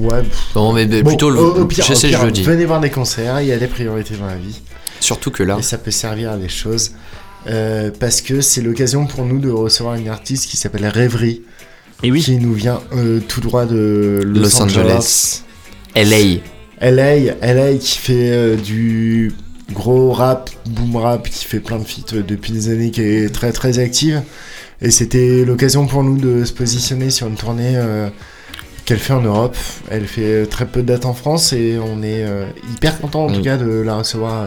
Ouais. 0.00 0.22
pff. 0.22 0.54
Non, 0.54 0.72
mais 0.72 0.86
Bon, 0.86 1.08
plutôt 1.10 1.30
le. 1.30 1.38
au, 1.38 1.60
au 1.62 1.64
pire, 1.66 1.84
je 1.84 1.92
au 1.92 1.94
sais 1.94 2.08
le 2.08 2.12
pire, 2.16 2.24
jeudi. 2.24 2.42
venez 2.42 2.64
voir 2.64 2.80
des 2.80 2.90
concerts, 2.90 3.40
il 3.40 3.48
y 3.48 3.52
a 3.52 3.58
des 3.58 3.66
priorités 3.66 4.14
dans 4.16 4.26
la 4.26 4.36
vie. 4.36 4.60
Surtout 5.00 5.30
que 5.30 5.42
là. 5.42 5.56
Et 5.58 5.62
ça 5.62 5.78
peut 5.78 5.90
servir 5.90 6.30
à 6.32 6.36
des 6.36 6.48
choses. 6.48 6.92
Euh, 7.46 7.90
parce 7.98 8.20
que 8.20 8.40
c'est 8.42 8.60
l'occasion 8.60 9.06
pour 9.06 9.24
nous 9.24 9.38
de 9.38 9.50
recevoir 9.50 9.94
une 9.94 10.08
artiste 10.08 10.46
qui 10.50 10.56
s'appelle 10.56 10.86
Rêverie. 10.86 11.42
Et 12.02 12.10
oui. 12.10 12.20
Qui 12.22 12.36
nous 12.36 12.52
vient 12.54 12.80
euh, 12.94 13.20
tout 13.26 13.40
droit 13.40 13.64
de 13.66 14.20
Los, 14.24 14.40
Los 14.42 14.62
Angeles. 14.62 15.42
LA. 15.96 16.40
LA, 16.82 17.34
LA 17.42 17.74
qui 17.78 17.98
fait 17.98 18.30
euh, 18.30 18.56
du 18.56 19.32
gros 19.72 20.12
rap, 20.12 20.50
boom 20.66 20.96
rap, 20.96 21.28
qui 21.28 21.44
fait 21.44 21.60
plein 21.60 21.78
de 21.78 21.84
feats 21.84 22.14
euh, 22.14 22.22
depuis 22.26 22.52
des 22.52 22.68
années, 22.70 22.90
qui 22.90 23.02
est 23.02 23.32
très 23.34 23.52
très 23.52 23.78
active. 23.78 24.22
Et 24.82 24.90
c'était 24.90 25.44
l'occasion 25.44 25.86
pour 25.86 26.02
nous 26.02 26.16
de 26.18 26.44
se 26.44 26.52
positionner 26.52 27.10
sur 27.10 27.26
une 27.26 27.36
tournée 27.36 27.72
euh, 27.76 28.08
qu'elle 28.90 28.98
fait 28.98 29.12
en 29.12 29.22
Europe. 29.22 29.56
Elle 29.88 30.04
fait 30.06 30.42
euh, 30.42 30.46
très 30.46 30.66
peu 30.66 30.82
de 30.82 30.86
dates 30.88 31.06
en 31.06 31.14
France 31.14 31.52
et 31.52 31.78
on 31.78 32.02
est 32.02 32.24
euh, 32.24 32.44
hyper 32.74 33.00
content 33.00 33.26
en 33.26 33.28
tout 33.32 33.38
Mm. 33.40 33.44
cas 33.44 33.56
de 33.56 33.70
la 33.70 33.94
recevoir 33.96 34.42
euh, 34.42 34.46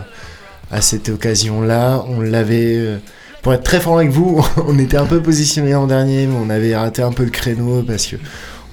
à 0.69 0.81
cette 0.81 1.07
occasion-là. 1.09 2.03
On 2.09 2.19
l'avait... 2.19 2.75
euh, 2.77 2.97
pour 3.41 3.53
être 3.53 3.63
très 3.63 3.79
franc 3.79 3.97
avec 3.97 4.09
vous, 4.09 4.45
on 4.67 4.77
était 4.79 4.97
un 4.97 5.05
peu 5.05 5.21
positionné 5.21 5.75
en 5.75 5.87
dernier, 5.87 6.27
mais 6.27 6.35
on 6.35 6.49
avait 6.49 6.75
raté 6.75 7.01
un 7.01 7.11
peu 7.13 7.23
le 7.23 7.29
créneau 7.29 7.83
parce 7.83 8.05
que 8.07 8.17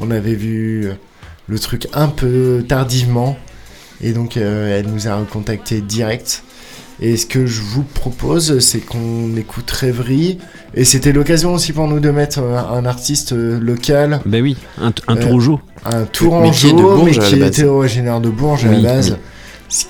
on 0.01 0.10
avait 0.10 0.34
vu 0.34 0.90
le 1.48 1.59
truc 1.59 1.86
un 1.92 2.09
peu 2.09 2.64
tardivement. 2.68 3.36
Et 4.02 4.12
donc, 4.12 4.36
euh, 4.36 4.78
elle 4.78 4.86
nous 4.86 5.09
a 5.09 5.16
recontacté 5.16 5.80
direct. 5.82 6.42
Et 7.02 7.16
ce 7.16 7.24
que 7.27 7.47
je 7.47 7.62
vous 7.62 7.82
propose, 7.82 8.59
c'est 8.59 8.81
qu'on 8.81 9.35
écoute 9.36 9.70
Rêverie. 9.70 10.39
Et 10.74 10.85
c'était 10.85 11.12
l'occasion 11.12 11.55
aussi 11.55 11.72
pour 11.72 11.89
nous 11.89 11.98
de 12.01 12.10
mettre 12.10 12.40
euh, 12.40 12.59
un 12.59 12.85
artiste 12.85 13.32
euh, 13.32 13.59
local. 13.59 14.20
Bah 14.27 14.39
oui, 14.43 14.56
un, 14.78 14.93
un 15.09 15.16
Euh, 15.16 15.20
Tourangeau. 15.20 15.60
Un 15.86 16.05
Tourangeau, 16.05 17.02
Mais 17.05 17.12
qui 17.12 17.40
était 17.43 17.64
originaire 17.64 18.20
de 18.20 18.28
Bourges 18.28 18.66
à 18.66 18.68
Oui, 18.68 18.82
la 18.82 18.94
base. 18.97 19.10
oui. 19.12 19.16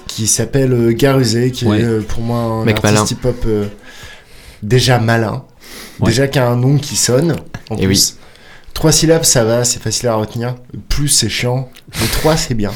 Qui 0.06 0.26
s'appelle 0.26 0.94
Garusé, 0.94 1.50
qui 1.50 1.64
Ouais. 1.66 1.80
est 1.80 2.00
pour 2.06 2.22
moi 2.22 2.38
un 2.38 2.64
Mec 2.64 2.84
artiste 2.84 3.12
hip-hop 3.12 3.44
euh, 3.46 3.64
déjà 4.62 4.98
malin. 4.98 5.42
Ouais. 6.00 6.08
Déjà 6.10 6.28
qui 6.28 6.38
a 6.38 6.48
un 6.48 6.56
nom 6.56 6.76
qui 6.78 6.96
sonne. 6.96 7.34
En 7.70 7.76
Et 7.76 7.86
plus. 7.86 8.16
Trois 8.74 8.92
syllabes, 8.92 9.24
ça 9.24 9.42
va, 9.44 9.64
c'est 9.64 9.82
facile 9.82 10.08
à 10.08 10.14
retenir. 10.14 10.54
Plus, 10.88 11.08
c'est 11.08 11.28
chiant. 11.28 11.68
Mais 12.00 12.06
trois, 12.12 12.36
c'est 12.36 12.54
bien. 12.54 12.70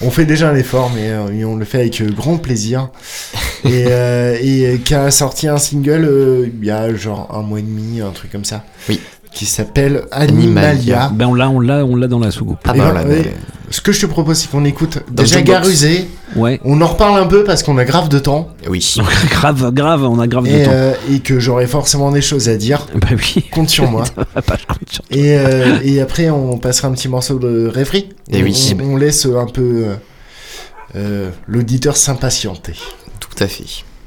On 0.00 0.10
fait 0.10 0.24
déjà 0.24 0.48
un 0.50 0.54
effort, 0.54 0.90
mais 0.94 1.10
euh, 1.10 1.28
et 1.32 1.44
on 1.44 1.56
le 1.56 1.64
fait 1.64 1.78
avec 1.80 2.00
euh, 2.00 2.10
grand 2.10 2.36
plaisir. 2.36 2.90
Et, 3.64 3.86
euh, 3.88 4.38
et 4.40 4.66
euh, 4.66 4.76
qui 4.84 4.94
a 4.94 5.10
sorti 5.10 5.48
un 5.48 5.58
single 5.58 6.04
euh, 6.04 6.46
il 6.60 6.64
y 6.64 6.70
a 6.70 6.94
genre 6.94 7.28
un 7.36 7.42
mois 7.42 7.58
et 7.58 7.62
demi, 7.62 8.00
un 8.00 8.10
truc 8.12 8.30
comme 8.30 8.44
ça. 8.44 8.64
Oui. 8.88 9.00
Qui 9.32 9.46
s'appelle 9.46 10.04
Animalia. 10.12 11.10
Ben 11.12 11.26
on 11.26 11.34
l'a, 11.34 11.50
on 11.50 11.58
l'a, 11.58 11.84
on 11.84 11.96
l'a 11.96 12.06
dans 12.06 12.20
la 12.20 12.30
soucoupe. 12.30 12.60
Ah 12.64 12.72
ben, 12.72 12.92
mais- 13.04 13.34
Ce 13.70 13.80
que 13.80 13.92
je 13.92 14.00
te 14.00 14.06
propose, 14.06 14.38
c'est 14.38 14.50
qu'on 14.50 14.64
écoute 14.64 14.98
Dans 15.10 15.22
déjà. 15.22 15.42
Garusé. 15.42 16.08
Ouais. 16.36 16.60
On 16.64 16.80
en 16.80 16.86
reparle 16.86 17.18
un 17.20 17.26
peu 17.26 17.44
parce 17.44 17.62
qu'on 17.62 17.76
a 17.78 17.84
grave 17.84 18.08
de 18.08 18.18
temps. 18.18 18.48
Oui. 18.68 18.94
grave, 19.30 19.72
grave, 19.74 20.04
on 20.04 20.18
a 20.18 20.26
grave 20.26 20.44
de 20.44 20.50
Et, 20.50 20.62
temps. 20.64 20.70
euh, 20.72 20.94
et 21.12 21.20
que 21.20 21.38
j'aurai 21.38 21.66
forcément 21.66 22.10
des 22.10 22.22
choses 22.22 22.48
à 22.48 22.56
dire. 22.56 22.86
Bah 22.94 23.08
oui. 23.12 23.44
Compte 23.52 23.68
sur 23.70 23.90
moi. 23.90 24.04
Pas, 24.46 24.56
je 24.58 24.66
compte 24.66 24.90
sur- 24.90 25.04
Et, 25.10 25.36
euh, 25.38 25.78
et 25.82 26.00
après, 26.00 26.30
on 26.30 26.56
passera 26.58 26.88
un 26.88 26.92
petit 26.92 27.08
morceau 27.08 27.38
de 27.38 27.66
rêverie. 27.66 28.08
Et 28.30 28.40
on, 28.40 28.44
oui. 28.44 28.76
on- 28.80 28.84
on 28.92 28.96
laisse 28.96 29.26
un 29.26 29.46
peu 29.46 29.86
euh, 30.96 31.30
l'auditeur 31.46 31.96
s'impatienter. 31.96 32.74
Tout 33.20 33.42
à 33.44 33.46
fait. 33.48 33.64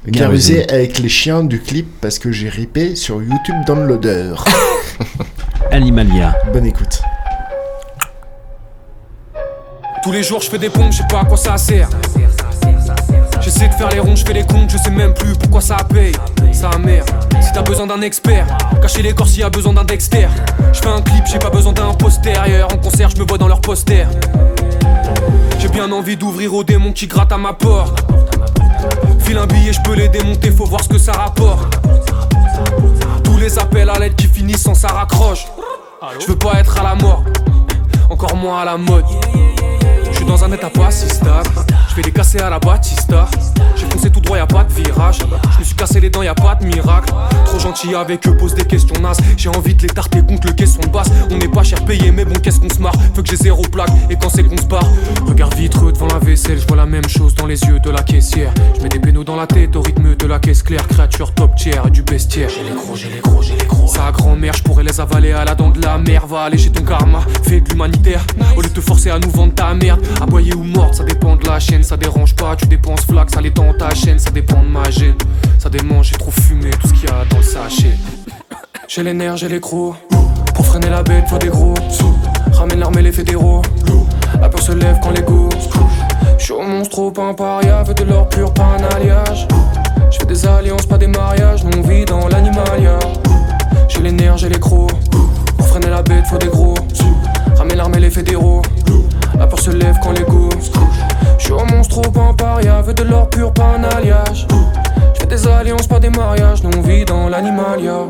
Garusé 0.08 0.68
avec 0.68 0.98
les 0.98 1.08
chiens 1.08 1.44
du 1.44 1.60
clip 1.60 1.86
parce 2.00 2.18
que 2.18 2.32
j'ai 2.32 2.48
ripé 2.48 2.96
sur 2.96 3.22
YouTube 3.22 3.54
dans 3.68 3.76
l'odeur. 3.76 4.44
Animalia. 5.70 6.34
Bonne 6.52 6.66
écoute. 6.66 7.00
Tous 10.02 10.10
les 10.10 10.24
jours 10.24 10.40
je 10.42 10.50
fais 10.50 10.58
des 10.58 10.68
pompes, 10.68 10.90
je 10.90 10.98
sais 10.98 11.06
pas 11.08 11.20
à 11.20 11.24
quoi 11.24 11.36
ça 11.36 11.56
sert. 11.56 11.88
J'essaie 13.40 13.68
de 13.68 13.74
faire 13.74 13.88
les 13.90 14.00
ronds, 14.00 14.16
je 14.16 14.24
fais 14.24 14.32
les 14.32 14.44
comptes, 14.44 14.70
je 14.70 14.76
sais 14.76 14.90
même 14.90 15.14
plus 15.14 15.34
pourquoi 15.34 15.60
ça 15.60 15.76
paye. 15.76 16.12
Ça 16.52 16.70
merde. 16.78 17.08
Si 17.40 17.52
t'as 17.52 17.62
besoin 17.62 17.86
d'un 17.86 18.00
expert, 18.00 18.46
cacher 18.80 19.02
les 19.02 19.12
corps 19.12 19.28
s'il 19.28 19.40
y 19.40 19.42
a 19.44 19.50
besoin 19.50 19.72
d'un 19.72 19.84
Dexter. 19.84 20.28
Je 20.72 20.80
fais 20.80 20.88
un 20.88 21.00
clip, 21.02 21.24
j'ai 21.26 21.38
pas 21.38 21.50
besoin 21.50 21.72
d'un 21.72 21.94
postérieur. 21.94 22.68
En 22.72 22.78
concert, 22.78 23.10
je 23.10 23.16
me 23.16 23.24
vois 23.24 23.38
dans 23.38 23.48
leur 23.48 23.60
poster. 23.60 24.06
J'ai 25.58 25.68
bien 25.68 25.90
envie 25.92 26.16
d'ouvrir 26.16 26.52
aux 26.54 26.64
démons 26.64 26.92
qui 26.92 27.06
grattent 27.06 27.32
à 27.32 27.38
ma 27.38 27.52
porte. 27.52 28.04
File 29.20 29.38
un 29.38 29.46
billet, 29.46 29.72
je 29.72 29.80
peux 29.82 29.94
les 29.94 30.08
démonter, 30.08 30.50
faut 30.50 30.66
voir 30.66 30.82
ce 30.82 30.88
que 30.88 30.98
ça 30.98 31.12
rapporte. 31.12 31.78
Tous 33.22 33.36
les 33.38 33.56
appels 33.58 33.88
à 33.88 33.98
l'aide 34.00 34.16
qui 34.16 34.26
finissent 34.26 34.62
sans 34.62 34.74
ça 34.74 34.88
raccroche. 34.88 35.46
Je 36.20 36.26
veux 36.26 36.38
pas 36.38 36.54
être 36.58 36.76
à 36.80 36.82
la 36.82 36.94
mort, 36.96 37.22
encore 38.10 38.34
moins 38.34 38.62
à 38.62 38.64
la 38.64 38.76
mode. 38.76 39.04
Dans 40.26 40.44
un 40.44 40.52
état 40.52 40.70
pas 40.70 40.90
si 40.90 41.08
stable. 41.08 41.48
Je 41.92 41.96
fais 41.96 42.02
des 42.04 42.10
cassés 42.12 42.38
à 42.38 42.48
la 42.48 42.58
Batista. 42.58 43.28
J'ai 43.76 43.84
foncé 43.84 44.08
tout 44.08 44.20
droit, 44.20 44.38
y 44.38 44.40
a 44.40 44.46
pas 44.46 44.64
de 44.64 44.72
virage. 44.72 45.18
Je 45.18 45.58
me 45.58 45.62
suis 45.62 45.74
cassé 45.74 46.00
les 46.00 46.08
dents, 46.08 46.22
y 46.22 46.26
a 46.26 46.34
pas 46.34 46.54
de 46.54 46.64
miracle. 46.64 47.12
Trop 47.44 47.58
gentil 47.58 47.94
avec 47.94 48.26
eux, 48.26 48.34
pose 48.34 48.54
des 48.54 48.64
questions 48.64 48.98
nazes. 48.98 49.18
J'ai 49.36 49.50
envie 49.50 49.74
de 49.74 49.82
les 49.82 49.88
tarter 49.88 50.22
contre 50.22 50.46
le 50.46 50.54
caisson 50.54 50.80
basse. 50.90 51.10
On 51.30 51.36
n'est 51.36 51.48
pas 51.48 51.62
cher 51.62 51.84
payé, 51.84 52.10
mais 52.10 52.24
bon, 52.24 52.32
qu'est-ce 52.42 52.60
qu'on 52.60 52.70
se 52.70 52.78
marre? 52.78 52.94
Faut 53.14 53.22
que 53.22 53.28
j'ai 53.28 53.36
zéro 53.36 53.60
plaque, 53.70 53.90
et 54.08 54.16
quand 54.16 54.30
c'est 54.30 54.42
qu'on 54.42 54.56
se 54.56 54.64
barre? 54.64 54.88
Regarde 55.28 55.54
vitreux 55.54 55.92
devant 55.92 56.06
la 56.06 56.18
vaisselle, 56.18 56.58
je 56.58 56.66
vois 56.66 56.78
la 56.78 56.86
même 56.86 57.06
chose 57.10 57.34
dans 57.34 57.44
les 57.44 57.60
yeux 57.64 57.78
de 57.78 57.90
la 57.90 58.02
caissière. 58.02 58.54
Je 58.74 58.82
mets 58.82 58.88
des 58.88 58.98
pénaux 58.98 59.24
dans 59.24 59.36
la 59.36 59.46
tête 59.46 59.76
au 59.76 59.82
rythme 59.82 60.16
de 60.16 60.26
la 60.26 60.38
caisse 60.38 60.62
claire. 60.62 60.88
Créature 60.88 61.34
top 61.34 61.56
tier 61.56 61.74
et 61.86 61.90
du 61.90 62.02
bestiaire. 62.02 62.48
J'ai 62.48 62.62
les 62.62 62.74
gros, 62.74 62.96
j'ai 62.96 63.10
les 63.10 63.20
gros, 63.20 63.42
j'ai 63.42 63.54
les 63.54 63.66
gros. 63.66 63.86
Sa 63.86 64.12
grand-mère, 64.12 64.54
je 64.54 64.62
pourrais 64.62 64.84
les 64.84 64.98
avaler 64.98 65.32
à 65.32 65.44
la 65.44 65.54
dent 65.54 65.68
de 65.68 65.82
la 65.82 65.98
mer. 65.98 66.26
Va 66.26 66.44
alléger 66.44 66.70
ton 66.70 66.84
karma, 66.84 67.20
fais 67.42 67.60
de 67.60 67.68
l'humanitaire. 67.68 68.24
Au 68.56 68.62
lieu 68.62 68.68
de 68.70 68.74
te 68.74 68.80
forcer 68.80 69.10
à 69.10 69.18
nous 69.18 69.28
vendre 69.28 69.52
ta 69.52 69.74
merde, 69.74 70.00
aboyer 70.22 70.54
ou 70.54 70.62
morte, 70.64 70.94
ça 70.94 71.04
dépend 71.04 71.36
de 71.36 71.46
la 71.46 71.60
chaîne. 71.60 71.81
Ça 71.82 71.96
dérange 71.96 72.34
pas, 72.34 72.54
tu 72.56 72.66
dépenses 72.66 73.02
flac, 73.02 73.30
ça 73.30 73.40
les 73.40 73.50
dans 73.50 73.72
ta 73.74 73.94
chaîne, 73.94 74.18
ça 74.18 74.30
dépend 74.30 74.62
de 74.62 74.68
ma 74.68 74.90
gêne. 74.90 75.14
Ça 75.58 75.68
démange, 75.68 76.08
j'ai 76.08 76.16
trop 76.16 76.30
fumé, 76.30 76.70
tout 76.70 76.88
ce 76.88 76.92
qu'il 76.92 77.08
y 77.08 77.12
a 77.12 77.24
dans 77.30 77.38
le 77.38 77.42
sachet. 77.42 77.96
J'ai 78.88 79.02
les 79.02 79.14
nerfs, 79.14 79.36
j'ai 79.36 79.48
les 79.48 79.60
crocs. 79.60 79.96
Pour 80.54 80.66
freiner 80.66 80.90
la 80.90 81.02
bête, 81.02 81.28
faut 81.28 81.38
des 81.38 81.48
gros. 81.48 81.74
Ramène 82.52 82.80
l'armée, 82.80 83.02
les 83.02 83.12
fédéraux. 83.12 83.62
La 84.40 84.48
peur 84.48 84.62
se 84.62 84.72
lève 84.72 84.98
quand 85.02 85.10
les 85.10 85.22
go. 85.22 85.48
J'suis 86.38 86.52
au 86.52 86.62
monstre, 86.62 87.10
pas 87.10 87.28
un 87.28 87.34
paria, 87.34 87.82
veux 87.82 87.94
de 87.94 88.04
l'or 88.04 88.28
pur, 88.28 88.52
pas 88.52 88.76
un 88.78 88.96
alliage. 88.96 89.46
J'fais 90.10 90.26
des 90.26 90.46
alliances, 90.46 90.86
pas 90.86 90.98
des 90.98 91.06
mariages, 91.06 91.64
nous 91.64 91.78
on 91.78 91.82
vit 91.82 92.04
dans 92.04 92.28
l'animalia. 92.28 92.98
J'ai 93.88 94.00
les 94.00 94.12
nerfs, 94.12 94.38
j'ai 94.38 94.48
les 94.48 94.60
crocs. 94.60 94.92
Pour 95.56 95.68
freiner 95.68 95.88
la 95.88 96.02
bête, 96.02 96.26
faut 96.26 96.38
des 96.38 96.48
gros. 96.48 96.74
Ramène 97.56 97.76
l'armée, 97.76 98.00
les 98.00 98.10
fédéraux. 98.10 98.62
La 99.38 99.46
peur 99.46 99.58
se 99.58 99.70
lève 99.70 99.96
quand 100.02 100.12
les 100.12 100.24
go. 100.24 100.48
J'suis 101.42 101.54
au 101.54 101.64
monstre, 101.64 102.00
pas 102.12 102.20
un 102.20 102.34
paria, 102.34 102.80
veux 102.82 102.94
de 102.94 103.02
l'or 103.02 103.28
pur, 103.28 103.52
pas 103.52 103.74
un 103.76 103.82
alliage. 103.82 104.46
J'fais 105.14 105.26
des 105.26 105.48
alliances, 105.48 105.88
pas 105.88 105.98
des 105.98 106.08
mariages, 106.08 106.62
nous 106.62 106.70
on 106.78 106.82
vit 106.82 107.04
dans 107.04 107.28
l'animalia. 107.28 108.06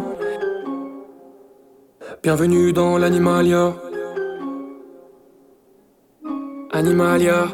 Bienvenue 2.23 2.75
dans 2.75 2.99
l'animalia. 2.99 3.73
Animalia. 6.75 7.49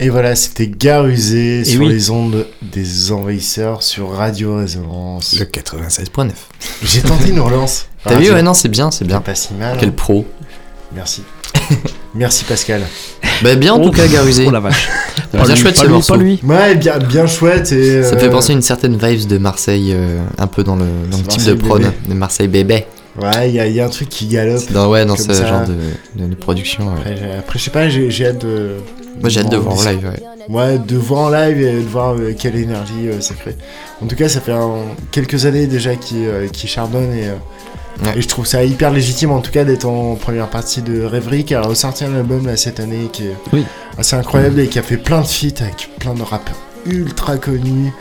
Et 0.00 0.10
voilà, 0.10 0.36
c'était 0.36 0.68
Garusé 0.68 1.64
sur 1.64 1.80
oui. 1.80 1.88
les 1.88 2.10
ondes 2.10 2.46
des 2.62 3.10
envahisseurs 3.10 3.82
sur 3.82 4.10
Radio 4.12 4.56
Résonance. 4.56 5.36
Le 5.38 5.44
96.9. 5.44 6.30
J'ai 6.84 7.00
tenté 7.02 7.30
une 7.30 7.40
relance. 7.40 7.86
T'as 8.04 8.16
vu, 8.16 8.30
ouais, 8.30 8.42
non, 8.42 8.54
c'est 8.54 8.68
bien, 8.68 8.92
c'est 8.92 9.04
bien. 9.04 9.20
Pas 9.20 9.34
si 9.34 9.54
mal. 9.54 9.76
Quel 9.80 9.92
pro. 9.92 10.24
Merci. 10.94 11.22
Merci 12.14 12.44
Pascal. 12.44 12.82
Bah, 13.42 13.56
bien 13.56 13.74
en 13.74 13.80
tout 13.80 13.88
Oh, 13.88 13.90
cas, 13.90 14.06
Garusé. 14.06 14.44
oh 14.46 14.50
la 14.50 14.60
vache. 14.60 14.88
Bien 15.32 15.44
lui, 15.44 15.56
chouette 15.56 15.74
pas 15.74 15.80
ce 15.82 15.86
lui, 15.86 15.92
morceau. 15.92 16.14
pas 16.14 16.18
lui. 16.20 16.40
Ouais, 16.42 16.74
bien, 16.74 16.98
bien 16.98 17.26
chouette 17.26 17.70
et. 17.70 18.02
Ça 18.02 18.12
me 18.12 18.16
euh, 18.16 18.18
fait 18.18 18.30
penser 18.30 18.52
à 18.52 18.56
une 18.56 18.62
certaine 18.62 18.96
vibes 18.96 19.28
de 19.28 19.36
Marseille, 19.36 19.92
euh, 19.94 20.20
un 20.38 20.46
peu 20.46 20.64
dans 20.64 20.74
le, 20.74 20.86
dans 21.10 21.18
le 21.18 21.22
type 21.24 21.44
de 21.44 21.52
prod, 21.52 21.82
bébé. 21.82 21.94
de 22.08 22.14
Marseille 22.14 22.48
bébé. 22.48 22.86
Ouais, 23.20 23.48
il 23.48 23.54
y, 23.54 23.60
a- 23.60 23.66
il 23.66 23.74
y 23.74 23.80
a 23.80 23.86
un 23.86 23.88
truc 23.88 24.08
qui 24.08 24.26
galope. 24.26 24.70
Dans, 24.72 24.88
ouais, 24.90 25.04
dans 25.04 25.16
ce 25.16 25.32
ça. 25.32 25.46
genre 25.46 25.66
de, 25.66 25.74
de, 26.22 26.28
de 26.28 26.34
production. 26.34 26.90
Après, 26.92 27.16
après, 27.38 27.58
je 27.58 27.64
sais 27.64 27.70
pas, 27.70 27.88
j'ai 27.88 28.26
hâte 28.26 28.38
de. 28.44 28.76
Moi, 29.20 29.28
j'ai 29.30 29.40
hâte 29.40 29.50
de 29.50 29.56
voir 29.56 29.76
en 29.76 29.82
live, 29.82 30.08
ouais. 30.08 30.54
Ouais, 30.54 30.78
de 30.78 30.96
voir 30.96 31.22
en 31.22 31.30
live 31.30 31.60
et 31.60 31.72
de 31.72 31.88
voir 31.88 32.14
euh, 32.14 32.32
quelle 32.38 32.54
énergie 32.56 33.08
euh, 33.08 33.20
ça 33.20 33.34
crée. 33.34 33.56
En 34.02 34.06
tout 34.06 34.14
cas, 34.16 34.28
ça 34.28 34.40
fait 34.40 34.52
un- 34.52 34.84
quelques 35.10 35.44
années 35.46 35.66
déjà 35.66 35.96
qui, 35.96 36.24
qui 36.52 36.66
chardonne 36.68 37.12
et, 37.12 37.26
euh, 37.28 37.34
Ouais. 38.04 38.16
et 38.16 38.22
je 38.22 38.28
trouve 38.28 38.46
ça 38.46 38.62
hyper 38.62 38.92
légitime 38.92 39.32
en 39.32 39.40
tout 39.40 39.50
cas 39.50 39.64
d'être 39.64 39.84
en 39.84 40.14
première 40.14 40.46
partie 40.48 40.82
de 40.82 41.02
Rêverie 41.02 41.44
qui 41.44 41.56
a 41.56 41.62
ressorti 41.62 42.04
un 42.04 42.14
album 42.14 42.46
là 42.46 42.56
cette 42.56 42.78
année 42.78 43.08
qui 43.12 43.24
est 43.24 43.34
Oui. 43.52 43.64
assez 43.98 44.14
incroyable 44.14 44.60
et 44.60 44.68
qui 44.68 44.78
a 44.78 44.82
fait 44.82 44.98
plein 44.98 45.20
de 45.22 45.26
feats 45.26 45.60
avec 45.64 45.90
plein 45.98 46.14
de 46.14 46.22
rappeurs 46.22 46.54
ultra 46.86 47.38
connus. 47.38 47.92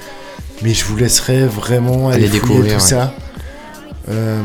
Mais 0.62 0.76
je 0.76 0.86
vous 0.86 0.96
laisserai 0.98 1.46
vraiment 1.46 2.10
aller, 2.10 2.28
découvrir, 2.30 2.74
tout 2.74 2.74
ouais. 2.74 2.80
ça. 2.80 3.12
Euh, 4.10 4.44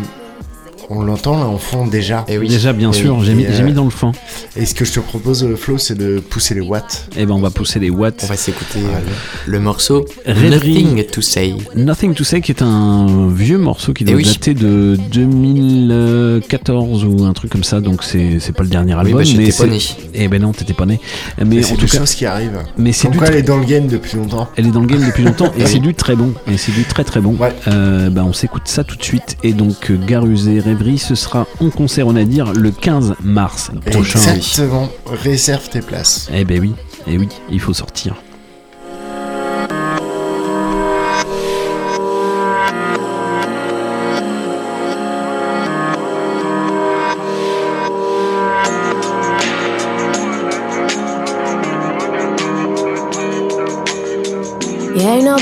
on 0.90 1.02
l'entend 1.02 1.38
là 1.38 1.46
en 1.46 1.58
fond 1.58 1.86
déjà. 1.86 2.24
Et 2.28 2.38
oui. 2.38 2.48
Déjà, 2.48 2.72
bien 2.72 2.90
Et 2.90 2.94
sûr, 2.94 3.16
oui. 3.18 3.24
j'ai 3.26 3.34
mis, 3.34 3.44
euh, 3.46 3.62
mis 3.64 3.72
dans 3.72 3.84
le 3.84 3.90
fond. 3.90 4.12
Et 4.56 4.66
ce 4.66 4.74
que 4.74 4.84
je 4.84 4.92
te 4.92 5.00
propose, 5.00 5.44
euh, 5.44 5.56
Flo, 5.56 5.78
c'est 5.78 5.96
de 5.96 6.18
pousser 6.20 6.54
les 6.54 6.60
watts. 6.60 7.08
Et 7.16 7.24
ben, 7.26 7.34
on 7.34 7.40
va 7.40 7.50
pousser 7.50 7.78
les 7.78 7.90
watts. 7.90 8.20
On 8.24 8.26
va 8.26 8.36
s'écouter 8.36 8.80
euh, 8.80 8.98
le 9.46 9.60
morceau. 9.60 10.04
Nothing 10.26 11.04
to 11.06 11.20
Say. 11.20 11.54
Nothing 11.76 12.14
to 12.14 12.24
Say, 12.24 12.40
qui 12.40 12.52
est 12.52 12.62
un 12.62 13.28
vieux 13.28 13.58
morceau 13.58 13.92
qui 13.92 14.04
Eh 14.04 14.06
doit 14.06 14.16
oui. 14.16 14.24
dater 14.24 14.54
de 14.54 14.96
2014 15.12 17.04
ou 17.04 17.24
un 17.24 17.32
truc 17.32 17.50
comme 17.52 17.64
ça, 17.64 17.80
donc 17.80 18.02
c'est 18.02 18.38
c'est 18.40 18.52
pas 18.52 18.62
le 18.62 18.68
dernier 18.68 18.94
Oui, 18.94 19.00
album. 19.00 19.14
bah, 19.18 19.22
j'étais 19.24 19.38
mais 19.38 19.46
pas 19.46 19.52
c'est- 19.52 19.66
né. 19.66 19.78
Eh 20.14 20.28
ben 20.28 20.42
non, 20.42 20.52
t'étais 20.52 20.72
pas 20.74 20.86
né. 20.86 21.00
Mais 21.44 21.56
Et 21.56 21.58
en 21.60 21.62
c'est 21.68 21.74
tout 21.76 21.86
cas, 21.86 21.98
choses 21.98 22.14
qui 22.14 22.26
arrivent. 22.26 22.58
mais 22.76 22.92
c'est 22.92 23.08
elle 23.26 23.36
est 23.36 23.42
dans 23.42 23.58
le 23.58 23.64
game 23.64 23.86
depuis 23.86 24.16
longtemps. 24.16 24.48
elle 24.56 24.66
est 24.66 24.70
dans 24.70 24.80
le 24.80 24.86
game 24.86 25.04
depuis 25.06 25.22
longtemps 25.24 25.46
et 25.56 25.62
Eh 25.62 25.66
c'est 25.66 25.74
oui. 25.74 25.80
du 25.80 25.94
très 25.94 26.16
bon. 26.16 26.32
Et 26.50 26.56
c'est 26.56 26.72
du 26.72 26.84
très 26.84 27.04
très 27.04 27.20
bon. 27.20 27.36
Ouais. 27.36 27.52
Euh, 27.68 28.10
bah, 28.10 28.24
on 28.26 28.32
s'écoute 28.32 28.62
ça 28.66 28.84
tout 28.84 28.96
de 28.96 29.02
suite. 29.02 29.36
Et 29.42 29.52
donc, 29.52 29.90
Garusé 30.06 30.60
Ce 30.98 31.14
sera 31.14 31.46
en 31.60 31.70
concert, 31.70 32.06
on 32.06 32.16
a 32.16 32.24
dire, 32.24 32.52
le 32.52 32.70
15 32.70 33.16
mars 33.22 33.70
prochain. 33.90 34.18
Exactement. 34.34 34.88
Réserve 35.06 35.68
tes 35.68 35.80
places. 35.80 36.28
Eh 36.32 36.44
ben 36.44 36.60
oui, 36.60 36.74
eh 37.06 37.18
oui, 37.18 37.28
il 37.50 37.60
faut 37.60 37.74
sortir. 37.74 38.14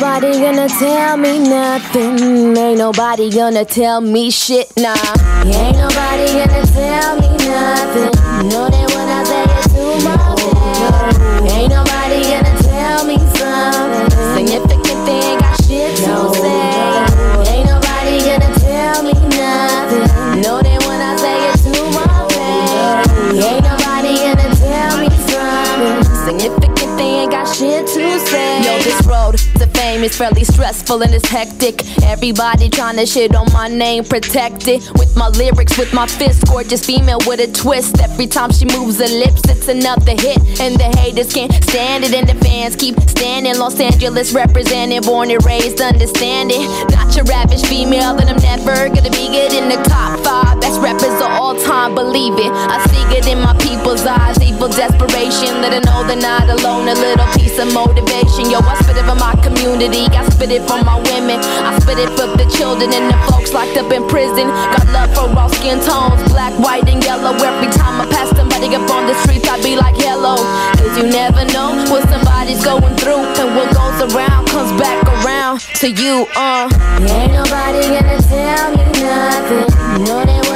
Nobody 0.00 0.40
gonna 0.40 0.66
tell 0.66 1.18
me 1.18 1.38
nothing. 1.38 2.56
Ain't 2.56 2.78
nobody 2.78 3.28
gonna 3.30 3.66
tell 3.66 4.00
me 4.00 4.30
shit, 4.30 4.72
nah. 4.78 4.94
Ain't 5.44 5.76
nobody 5.76 6.26
gonna 6.32 6.64
tell 6.72 7.16
me 7.20 7.28
nothing. 7.46 8.48
Know 8.48 8.70
when 8.96 9.08
I 9.08 9.39
to 30.02 30.08
fame 30.08 30.10
is 30.10 30.16
fairly 30.16 30.44
stressful 30.44 31.02
and 31.02 31.14
it's 31.14 31.28
hectic. 31.28 31.84
Everybody 32.02 32.68
trying 32.68 32.96
to 32.96 33.06
shit 33.06 33.34
on 33.34 33.46
my 33.52 33.68
name, 33.68 34.04
protect 34.04 34.68
it. 34.68 34.80
With 34.94 35.16
my 35.16 35.28
lyrics, 35.28 35.76
with 35.78 35.92
my 35.92 36.06
fist, 36.06 36.46
gorgeous 36.46 36.84
female 36.84 37.18
with 37.26 37.40
a 37.40 37.50
twist. 37.52 38.00
Every 38.00 38.26
time 38.26 38.52
she 38.52 38.64
moves 38.64 38.98
her 38.98 39.08
lips, 39.08 39.42
it's 39.48 39.68
another 39.68 40.12
hit. 40.12 40.38
And 40.60 40.78
the 40.78 40.90
haters 40.98 41.32
can't 41.32 41.52
stand 41.52 42.04
it, 42.04 42.14
and 42.14 42.28
the 42.28 42.34
fans 42.44 42.76
keep 42.76 42.98
standing. 43.00 43.56
Los 43.58 43.80
Angeles 43.80 44.32
represented, 44.32 45.04
born 45.04 45.30
and 45.30 45.44
raised, 45.44 45.80
understand 45.80 46.50
it. 46.52 46.66
Not 46.94 47.14
your 47.16 47.30
average 47.32 47.64
female, 47.66 48.16
and 48.18 48.28
I'm 48.28 48.42
never 48.42 48.88
gonna 48.88 49.10
be 49.10 49.28
good 49.28 49.52
in 49.52 49.68
the 49.68 49.80
top 49.88 50.20
five. 50.20 50.60
Best 50.60 50.80
rappers 50.80 51.16
of 51.20 51.30
all 51.40 51.58
time, 51.60 51.94
believe 51.94 52.34
it. 52.38 52.52
I 52.52 52.84
see 52.86 53.16
it 53.16 53.26
in 53.26 53.40
my 53.40 53.56
people's 53.58 54.06
eyes, 54.06 54.40
evil 54.42 54.68
desperation. 54.68 55.60
Let 55.60 55.72
her 55.72 55.80
know 55.80 56.04
they're 56.06 56.16
not 56.16 56.48
alone, 56.48 56.88
a 56.88 56.94
little 56.94 57.26
piece 57.34 57.58
of 57.58 57.72
motivation. 57.74 58.50
Yo, 58.50 58.60
I 58.60 58.74
spit 58.82 58.96
it 58.96 59.04
for 59.04 59.16
my 59.16 59.34
community, 59.42 59.89
I 59.90 60.22
spit 60.30 60.52
it 60.52 60.62
for 60.70 60.78
my 60.84 60.94
women. 61.10 61.40
I 61.66 61.76
spit 61.80 61.98
it 61.98 62.10
for 62.14 62.30
the 62.38 62.46
children 62.54 62.94
and 62.94 63.10
the 63.10 63.18
folks 63.26 63.52
locked 63.52 63.76
up 63.76 63.90
in 63.90 64.06
prison. 64.06 64.46
Got 64.46 64.86
love 64.94 65.10
for 65.14 65.26
all 65.36 65.48
skin 65.48 65.80
tones, 65.82 66.22
black, 66.30 66.54
white, 66.62 66.88
and 66.88 67.02
yellow. 67.02 67.34
Every 67.34 67.66
time 67.74 68.00
I 68.00 68.06
pass 68.06 68.30
somebody 68.36 68.70
up 68.76 68.88
on 68.88 69.06
the 69.06 69.14
streets, 69.26 69.48
I 69.48 69.60
be 69.62 69.74
like, 69.74 69.96
hello. 69.96 70.36
Cause 70.78 70.96
you 70.96 71.10
never 71.10 71.44
know 71.50 71.74
what 71.90 72.08
somebody's 72.08 72.62
going 72.62 72.94
through. 73.02 73.26
And 73.42 73.56
what 73.56 73.74
goes 73.74 74.14
around 74.14 74.46
comes 74.46 74.70
back 74.78 75.02
around 75.24 75.58
to 75.82 75.90
you, 75.90 76.26
uh. 76.36 76.70
Ain't 77.02 77.32
nobody 77.34 77.82
gonna 77.90 78.22
tell 78.22 78.70
me 78.70 78.84
nothing. 79.02 80.06
Know 80.06 80.22
that 80.22 80.49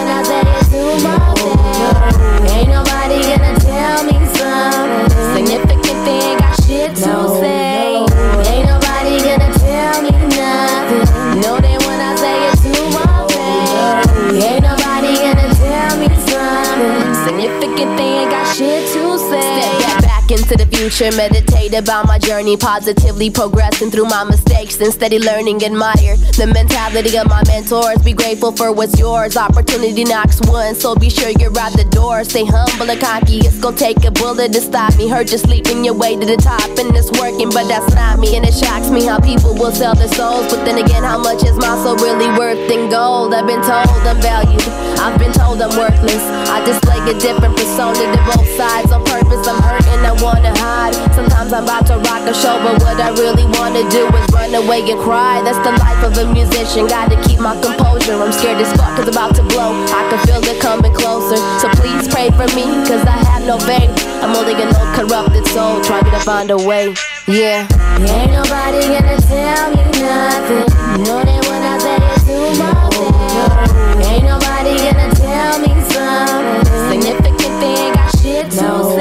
tell 20.37 20.44
to 20.57 20.65
the 20.65 20.77
future. 20.77 21.11
Meditate 21.17 21.75
about 21.75 22.07
my 22.07 22.19
journey, 22.19 22.57
positively 22.57 23.31
progressing 23.31 23.91
through 23.91 24.07
my 24.07 24.25
mistakes 24.25 24.81
and 24.81 24.93
steady 24.93 25.19
learning. 25.19 25.65
Admire 25.65 26.17
the 26.39 26.47
mentality 26.53 27.17
of 27.19 27.29
my 27.29 27.43
mentors. 27.47 27.99
Be 28.03 28.13
grateful 28.13 28.53
for 28.53 28.73
what's 28.73 28.99
yours. 28.99 29.37
Opportunity 29.37 30.05
knocks 30.05 30.41
once, 30.47 30.81
so 30.81 30.95
be 30.95 31.11
sure 31.11 31.31
you're 31.31 31.57
at 31.59 31.73
the 31.75 31.85
door. 31.91 32.25
Stay 32.25 32.45
humble 32.45 32.91
and 32.91 33.01
cocky. 33.01 33.39
It's 33.39 33.59
gonna 33.59 33.77
take 33.77 34.05
a 34.05 34.11
bullet 34.11 34.53
to 34.53 34.61
stop 34.61 34.97
me. 34.97 35.09
Heard 35.09 35.31
you 35.31 35.39
sleeping 35.39 35.85
your 35.85 35.95
way 35.95 36.17
to 36.17 36.27
the 36.27 36.37
top, 36.37 36.69
and 36.79 36.95
it's 36.97 37.11
working, 37.19 37.51
but 37.51 37.67
that's 37.69 37.93
not 37.95 38.19
me. 38.19 38.37
And 38.37 38.45
it 38.47 38.55
shocks 38.55 38.91
me 38.91 39.05
how 39.05 39.19
people 39.19 39.55
will 39.55 39.73
sell 39.73 39.95
their 39.95 40.09
souls. 40.09 40.53
But 40.53 40.65
then 40.65 40.79
again, 40.79 41.03
how 41.03 41.19
much 41.19 41.43
is 41.45 41.57
my 41.57 41.75
soul 41.83 41.97
really 41.97 42.31
worth 42.39 42.71
in 42.71 42.91
gold? 42.91 43.35
I've 43.35 43.47
been 43.47 43.63
told 43.63 43.89
I'm 44.07 44.21
valued. 44.21 44.63
I've 44.99 45.19
been 45.19 45.33
told 45.33 45.61
I'm 45.61 45.77
worthless. 45.77 46.23
I 46.49 46.65
display 46.65 46.99
a 47.11 47.15
different 47.19 47.57
persona 47.57 47.99
to 47.99 48.21
both 48.33 48.49
sides 48.57 48.93
on 48.93 49.05
purpose. 49.05 49.47
I'm 49.47 49.61
hurting, 49.63 50.05
I 50.05 50.15
wanna 50.45 50.59
hide. 50.61 50.95
Sometimes 51.15 51.53
I'm 51.53 51.65
about 51.65 51.87
to 51.87 51.97
rock 51.97 52.23
a 52.29 52.35
show, 52.35 52.57
but 52.61 52.83
what 52.83 53.01
I 53.01 53.11
really 53.11 53.45
wanna 53.57 53.89
do 53.91 54.07
is 54.07 54.25
run 54.33 54.55
away 54.55 54.81
and 54.91 55.01
cry. 55.01 55.41
That's 55.43 55.59
the 55.65 55.73
life 55.81 56.03
of 56.05 56.17
a 56.19 56.33
musician. 56.33 56.87
Gotta 56.87 57.17
keep 57.23 57.41
my 57.41 57.57
composure. 57.61 58.15
I'm 58.15 58.33
scared 58.33 58.61
as 58.61 58.71
fuck, 58.77 58.97
cause 58.97 59.09
about 59.09 59.35
to 59.37 59.43
blow. 59.43 59.73
I 59.89 60.09
can 60.11 60.19
feel 60.27 60.43
it 60.45 60.61
coming 60.61 60.93
closer. 60.93 61.37
So 61.61 61.69
please 61.81 62.09
pray 62.09 62.31
for 62.31 62.49
me, 62.55 62.65
cause 62.85 63.05
I 63.07 63.17
have 63.33 63.47
no 63.47 63.59
faith. 63.59 63.91
I'm 64.23 64.37
only 64.37 64.55
an 64.55 64.75
old 64.77 64.93
corrupted 64.95 65.47
soul 65.49 65.81
trying 65.83 66.05
to 66.05 66.21
find 66.21 66.51
a 66.51 66.57
way. 66.57 66.95
Yeah. 67.27 67.67
Ain't 68.01 68.33
nobody 68.33 68.81
gonna 68.93 69.17
tell 69.25 69.71
me 69.73 69.83
nothing. 70.01 70.67
You 70.93 71.05
know 71.09 71.21
that 71.25 71.41
when 71.49 71.63
I 71.63 71.79
say 71.79 71.97
it 71.97 72.17
to 72.27 72.37
myself. 72.61 73.65
Ain't 74.05 74.25
nobody 74.25 74.77
gonna 74.85 75.09
tell 75.15 75.59
me 75.61 75.73
something. 75.89 76.65
Significant 76.91 77.55
thing, 77.61 77.93
got 77.95 78.11
shit 78.19 78.51
to 78.51 78.85
say. 78.85 78.94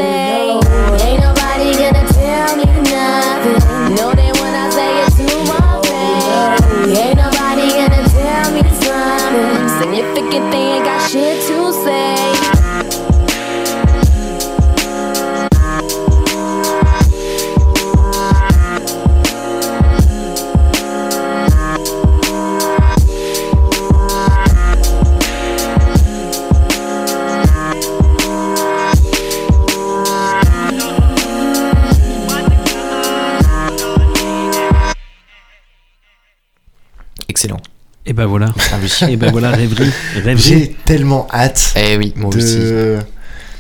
Ben 38.24 38.30
voilà. 38.30 38.48
Ah. 38.72 39.10
Et 39.10 39.16
ben 39.18 39.32
voilà, 39.32 39.50
rêverie. 39.52 39.92
rêverie. 40.16 40.38
J'ai 40.38 40.76
tellement 40.86 41.28
hâte 41.34 41.74
Eh 41.76 41.98
oui, 41.98 42.14
moi 42.16 42.30
aussi. 42.36 42.56
de, 42.58 42.98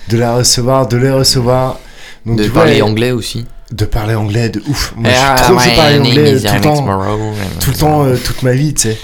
de 0.09 0.17
la 0.17 0.35
recevoir, 0.35 0.87
de 0.87 0.97
les 0.97 1.11
recevoir. 1.11 1.79
Donc, 2.25 2.37
De 2.37 2.43
vois, 2.45 2.63
parler 2.63 2.81
anglais 2.81 3.11
aussi. 3.11 3.45
De 3.71 3.85
parler 3.85 4.15
anglais, 4.15 4.49
de 4.49 4.61
ouf. 4.67 4.93
Moi, 4.95 5.11
Ah, 5.15 5.35
je 5.37 5.43
suis 5.61 5.71
trop 5.71 5.75
parler 5.81 5.97
name 5.99 6.07
anglais 6.07 6.31
is 6.33 6.43
tout 6.43 6.53
le 6.53 6.61
temps. 6.61 6.81
Morrow. 6.83 7.33
Tout 7.59 7.71
le 7.71 7.75
temps, 7.77 8.05
euh, 8.05 8.15
toute 8.23 8.43
ma 8.43 8.53
vie, 8.53 8.73
tu 8.73 8.81
sais. 8.89 8.97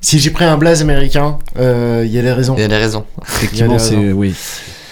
Si 0.00 0.18
j'ai 0.20 0.30
pris 0.30 0.44
un 0.44 0.56
blaze 0.56 0.80
américain, 0.82 1.38
euh, 1.58 2.02
il 2.06 2.12
y 2.12 2.18
a 2.18 2.22
des 2.22 2.32
raisons. 2.32 2.54
Il 2.56 2.60
y 2.62 2.64
a 2.64 2.68
des 2.68 2.76
raisons. 2.76 3.04
Effectivement, 3.26 3.78
c'est 3.78 3.96
oui. 4.12 4.34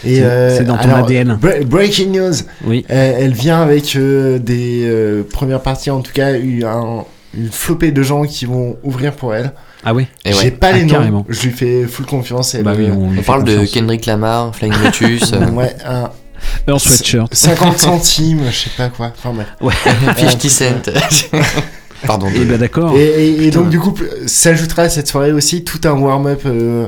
Et 0.07 0.17
C'est- 0.17 0.23
euh, 0.23 0.57
c'est 0.59 0.65
dans 0.65 0.77
ton 0.77 0.91
alors, 0.91 1.07
ADN. 1.07 1.39
bre- 1.41 1.65
breaking 1.65 2.11
news. 2.13 2.35
Oui. 2.67 2.85
Elle, 2.89 3.15
elle 3.21 3.33
vient 3.33 3.63
avec 3.63 3.97
euh, 3.97 4.39
des 4.39 4.83
euh, 4.85 5.23
premières 5.23 5.63
parties, 5.63 5.91
en 5.91 6.01
tout 6.01 6.13
cas, 6.13 6.33
eu 6.35 6.65
un- 6.65 7.05
une 7.37 7.51
flopée 7.51 7.91
de 7.93 8.03
gens 8.03 8.25
qui 8.25 8.45
vont 8.47 8.77
ouvrir 8.83 9.13
pour 9.13 9.35
elle. 9.35 9.53
Ah 9.85 9.93
oui. 9.95 10.07
J'ai 10.25 10.35
ouais. 10.35 10.51
pas 10.51 10.69
Ah, 10.69 10.73
les 10.73 10.85
noms. 10.85 10.95
carrément. 10.95 11.27
Je 11.29 11.43
lui 11.43 11.51
fais 11.51 11.85
full 11.85 12.07
confiance. 12.07 12.55
Et 12.55 12.63
Bah 12.63 12.73
oui, 12.77 12.87
euh, 12.87 12.93
on, 13.19 13.23
parle 13.23 13.45
de 13.45 13.53
confiance. 13.57 13.71
Kendrick 13.73 14.07
Lamar, 14.07 14.55
Flying 14.57 14.75
Lotus. 14.83 15.33
euh, 15.33 15.51
ouais, 15.51 15.75
un 15.87 16.11
Earl 16.67 16.81
Sweatshirt. 16.81 17.29
50 17.35 17.79
centimes, 17.79 18.43
je 18.51 18.57
sais 18.57 18.71
pas 18.77 18.89
quoi. 18.89 19.13
Enfin 19.17 19.33
bref. 19.35 19.49
Ouais. 19.61 19.75
50 20.17 20.43
Cent. 20.49 20.91
Pardon. 22.07 22.29
Et 22.35 22.45
ben 22.45 22.59
d'accord. 22.59 22.95
Et, 22.97 23.03
et- 23.29 23.45
et 23.47 23.51
donc 23.51 23.71
du 23.71 23.79
coup, 23.81 23.95
s'ajoutera 24.27 24.83
à 24.83 24.89
cette 24.91 25.09
soirée 25.09 25.33
aussi 25.33 25.65
tout 25.65 25.81
un 25.85 25.93
warm-up 25.93 26.43
euh, 26.45 26.87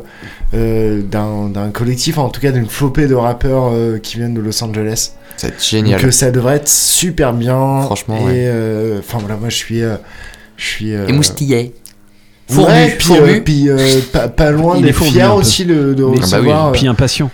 euh, 0.54 1.00
d'un 1.02 1.70
collectif, 1.72 2.18
en 2.18 2.28
tout 2.28 2.40
cas 2.40 2.52
d'une 2.52 2.66
flopée 2.68 3.06
de 3.06 3.14
rappeurs 3.14 3.70
euh, 3.72 3.98
qui 3.98 4.18
viennent 4.18 4.34
de 4.34 4.40
Los 4.42 4.62
Angeles. 4.62 5.12
Ça 5.38 5.48
va 5.48 5.54
être 5.54 5.64
génial. 5.64 6.00
Donc 6.00 6.08
euh, 6.08 6.12
ça 6.12 6.30
devrait 6.30 6.56
être 6.56 6.68
super 6.68 7.32
bien. 7.32 7.80
Franchement, 7.82 8.18
Et 8.20 8.24
ouais. 8.24 8.32
euh, 8.46 8.98
enfin 9.00 9.16
voilà, 9.18 9.36
moi 9.36 9.48
je 9.48 9.56
suis, 9.56 9.82
euh, 9.82 9.96
je 10.56 10.64
suis. 10.66 10.94
euh, 10.94 11.06
Émoustillé. 11.08 11.74
Ouais, 12.48 12.54
Fourbu, 12.54 12.72
puis, 12.98 13.04
fourbu. 13.06 13.22
euh, 13.30 13.40
puis 13.40 13.68
euh, 13.68 14.00
pas, 14.12 14.28
pas 14.28 14.50
loin 14.52 14.80
fier 14.92 15.34
aussi 15.34 15.64
de, 15.64 15.94
de 15.94 16.04
Mais- 16.04 16.18
Ah 16.18 16.20
bah 16.20 16.20
oui, 16.20 16.22
recevoir. 16.22 16.72
Puis 16.72 16.86
impatient. 16.86 17.30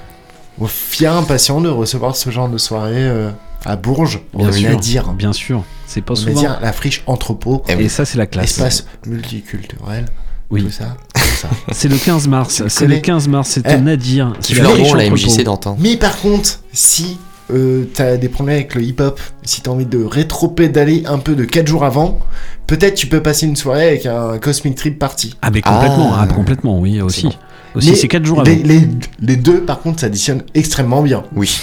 ouais, 0.58 0.68
fier, 0.68 1.14
impatient 1.14 1.60
de 1.60 1.68
recevoir 1.68 2.16
ce 2.16 2.30
genre 2.30 2.48
de 2.48 2.56
soirée 2.56 2.92
euh, 2.96 3.30
à 3.66 3.76
Bourges. 3.76 4.20
Bien 4.34 4.48
on 4.48 4.52
sûr. 4.52 4.70
a 4.70 4.74
dire. 4.76 5.12
Bien 5.12 5.32
sûr. 5.34 5.64
C'est 5.86 6.00
pas 6.00 6.12
On 6.14 6.16
souvent. 6.16 6.40
dire 6.40 6.58
la 6.62 6.72
friche 6.72 7.02
entrepôt. 7.06 7.62
Eh 7.68 7.74
oui. 7.74 7.84
Et 7.84 7.88
ça, 7.90 8.06
c'est 8.06 8.16
la 8.16 8.26
classe. 8.26 8.52
Espace 8.52 8.86
multiculturel. 9.06 10.06
Oui. 10.50 10.62
Tout 10.64 10.70
ça. 10.70 10.96
C'est 11.72 11.88
le 11.88 11.96
15 11.96 12.28
mars. 12.28 12.62
C'est 12.68 12.82
le 12.84 12.88
connais 12.88 13.00
15 13.00 13.28
mars. 13.28 13.48
C'est 13.50 13.62
Eh, 13.66 13.72
un 13.72 13.78
Nadir. 13.78 14.32
Qui 14.40 14.54
C'est 14.54 14.60
bon 14.62 14.74
la 14.74 14.80
entrepôt. 15.04 15.14
MJC 15.16 15.42
d'antan. 15.44 15.76
Mais 15.80 15.96
par 15.96 16.18
contre, 16.20 16.60
si 16.72 17.18
euh, 17.52 17.88
t'as 17.92 18.16
des 18.16 18.28
problèmes 18.28 18.56
avec 18.56 18.74
le 18.74 18.82
hip-hop, 18.82 19.20
si 19.42 19.60
t'as 19.62 19.70
envie 19.70 19.86
de 19.86 20.02
rétro-pédaler 20.04 21.04
un 21.06 21.18
peu 21.18 21.34
de 21.34 21.44
4 21.44 21.66
jours 21.66 21.84
avant, 21.84 22.18
peut-être 22.66 22.94
tu 22.94 23.06
peux 23.06 23.22
passer 23.22 23.46
une 23.46 23.56
soirée 23.56 23.88
avec 23.88 24.06
un 24.06 24.38
Cosmic 24.38 24.74
Trip 24.74 24.98
party. 24.98 25.36
Ah, 25.42 25.50
mais 25.50 25.60
complètement. 25.60 26.12
Ah. 26.14 26.26
Ah, 26.28 26.32
complètement, 26.32 26.80
oui, 26.80 27.00
aussi. 27.00 27.28
Aussi, 27.74 27.90
Mais 27.90 27.96
c'est 27.96 28.08
4 28.08 28.24
jours 28.24 28.40
avant. 28.40 28.50
les, 28.50 28.56
les, 28.62 28.88
les 29.20 29.36
deux, 29.36 29.60
par 29.62 29.80
contre, 29.80 30.00
s'additionnent 30.00 30.42
extrêmement 30.54 31.02
bien. 31.02 31.24
Oui. 31.34 31.58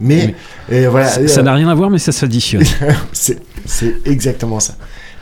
Mais 0.00 0.34
et 0.70 0.86
voilà, 0.86 1.08
Ça 1.08 1.40
euh, 1.40 1.42
n'a 1.42 1.52
rien 1.54 1.68
à 1.68 1.74
voir, 1.74 1.90
mais 1.90 1.98
ça 1.98 2.10
s'additionne. 2.12 2.64
c'est 3.12 3.38
exactement 4.06 4.58
ça. 4.60 4.74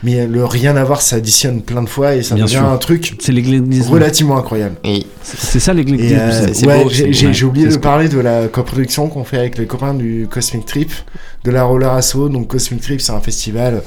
Mais 0.05 0.27
le 0.29 0.45
rien 0.45 0.77
à 0.77 0.85
voir 0.85 1.03
s'additionne 1.03 1.61
plein 1.63 1.83
de 1.83 1.89
fois 1.89 2.15
et 2.15 2.23
ça 2.23 2.37
Bien 2.37 2.45
devient 2.45 2.57
sûr. 2.59 2.65
un 2.69 2.77
truc 2.77 3.17
C'est 3.21 3.33
l'église. 3.33 3.89
relativement 3.89 4.39
incroyable. 4.39 4.77
Et 4.85 5.05
C'est 5.25 5.59
ça 5.59 5.73
l'église. 5.75 6.13
Euh, 6.13 6.47
ouais, 6.67 6.87
j'ai 6.89 7.45
oublié 7.45 7.67
de 7.67 7.77
parler 7.77 8.09
de 8.09 8.19
la 8.21 8.47
coproduction 8.47 9.09
qu'on 9.09 9.25
fait 9.25 9.39
avec 9.39 9.59
les 9.59 9.67
copains 9.67 9.95
du 9.95 10.29
Cosmic 10.31 10.67
Trip, 10.67 10.93
de 11.45 11.51
la 11.51 11.65
Roller 11.65 11.91
Asso. 11.93 12.29
Donc 12.29 12.47
Cosmic 12.47 12.81
Trip, 12.81 13.01
c'est 13.01 13.11
un 13.13 13.21
festival 13.21 13.83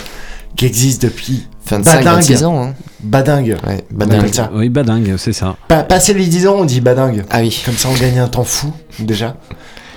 qui 0.58 0.66
existe 0.66 1.04
depuis 1.04 1.48
25, 1.70 1.86
Badingue. 2.04 2.16
26 2.16 2.44
ans. 2.44 2.62
Hein. 2.62 2.74
badingue. 3.02 3.58
Ouais, 3.66 3.86
badingue. 3.90 4.34
ça. 4.34 4.52
Oui, 4.54 4.68
badingue, 4.68 5.16
c'est 5.18 5.32
ça. 5.32 5.56
Pa- 5.70 5.84
passer 5.84 6.14
les 6.14 6.26
10 6.26 6.46
ans, 6.48 6.56
on 6.60 6.66
dit 6.66 6.82
badingue. 6.82 7.24
Ah 7.30 7.40
oui. 7.40 7.62
Comme 7.64 7.76
ça, 7.78 7.88
on 7.90 7.98
gagne 7.98 8.20
un 8.20 8.28
temps 8.28 8.44
fou, 8.44 8.74
déjà. 9.00 9.38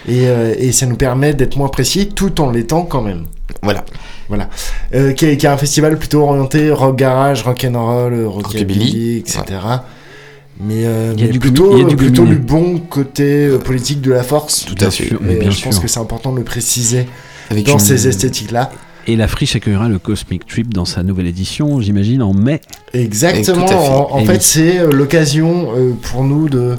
Et, 0.06 0.28
euh, 0.28 0.54
et 0.56 0.70
ça 0.70 0.86
nous 0.86 0.94
permet 0.96 1.34
d'être 1.34 1.56
moins 1.56 1.68
précis 1.68 2.10
tout 2.14 2.40
en 2.40 2.50
l'étant 2.52 2.82
quand 2.82 3.02
même. 3.02 3.24
Voilà. 3.62 3.84
Voilà. 4.28 4.48
Euh, 4.94 5.12
qui, 5.12 5.26
est, 5.26 5.36
qui 5.36 5.46
est 5.46 5.48
un 5.50 5.56
festival 5.56 5.98
plutôt 5.98 6.22
orienté 6.22 6.70
rock 6.70 6.96
garage, 6.96 7.42
rock 7.42 7.64
and 7.70 7.78
roll, 7.78 8.12
euh, 8.14 8.28
rockabilly, 8.28 9.18
etc. 9.18 9.42
Mais, 10.60 10.86
euh, 10.86 11.12
Il 11.16 11.20
y 11.20 11.24
a 11.24 11.26
mais 11.26 11.32
du 11.32 11.38
plutôt, 11.40 11.70
gommi- 11.72 11.76
il 11.78 11.82
y 11.82 11.84
a 11.84 11.88
du 11.88 11.96
plutôt 11.96 12.24
le 12.24 12.36
bon 12.36 12.78
côté 12.78 13.46
euh, 13.46 13.58
politique 13.58 14.00
de 14.00 14.12
la 14.12 14.22
force. 14.22 14.64
Tout 14.64 14.76
à 14.80 14.90
fait. 14.90 15.08
sûr, 15.08 15.18
mais 15.20 15.34
bien 15.36 15.50
je 15.50 15.62
pense 15.62 15.78
que 15.78 15.88
c'est 15.88 15.98
important 16.00 16.32
de 16.32 16.38
le 16.38 16.44
préciser 16.44 17.06
Avec 17.50 17.66
dans 17.66 17.72
une- 17.78 17.84
ces 17.84 18.06
esthétiques-là. 18.08 18.70
Et 19.06 19.16
la 19.16 19.28
friche 19.28 19.54
accueillera 19.54 19.88
le 19.88 19.98
Cosmic 19.98 20.46
Trip 20.46 20.72
dans 20.72 20.86
sa 20.86 21.02
nouvelle 21.02 21.26
édition, 21.26 21.80
j'imagine, 21.80 22.22
en 22.22 22.32
mai. 22.32 22.60
Exactement. 22.94 23.66
Fait. 23.66 23.74
En, 23.74 24.24
fait, 24.24 24.32
oui. 24.32 24.38
c'est 24.40 24.78
euh, 24.78 24.90
l'occasion 24.92 25.68
euh, 25.76 25.92
pour 26.00 26.24
nous 26.24 26.48
de, 26.48 26.76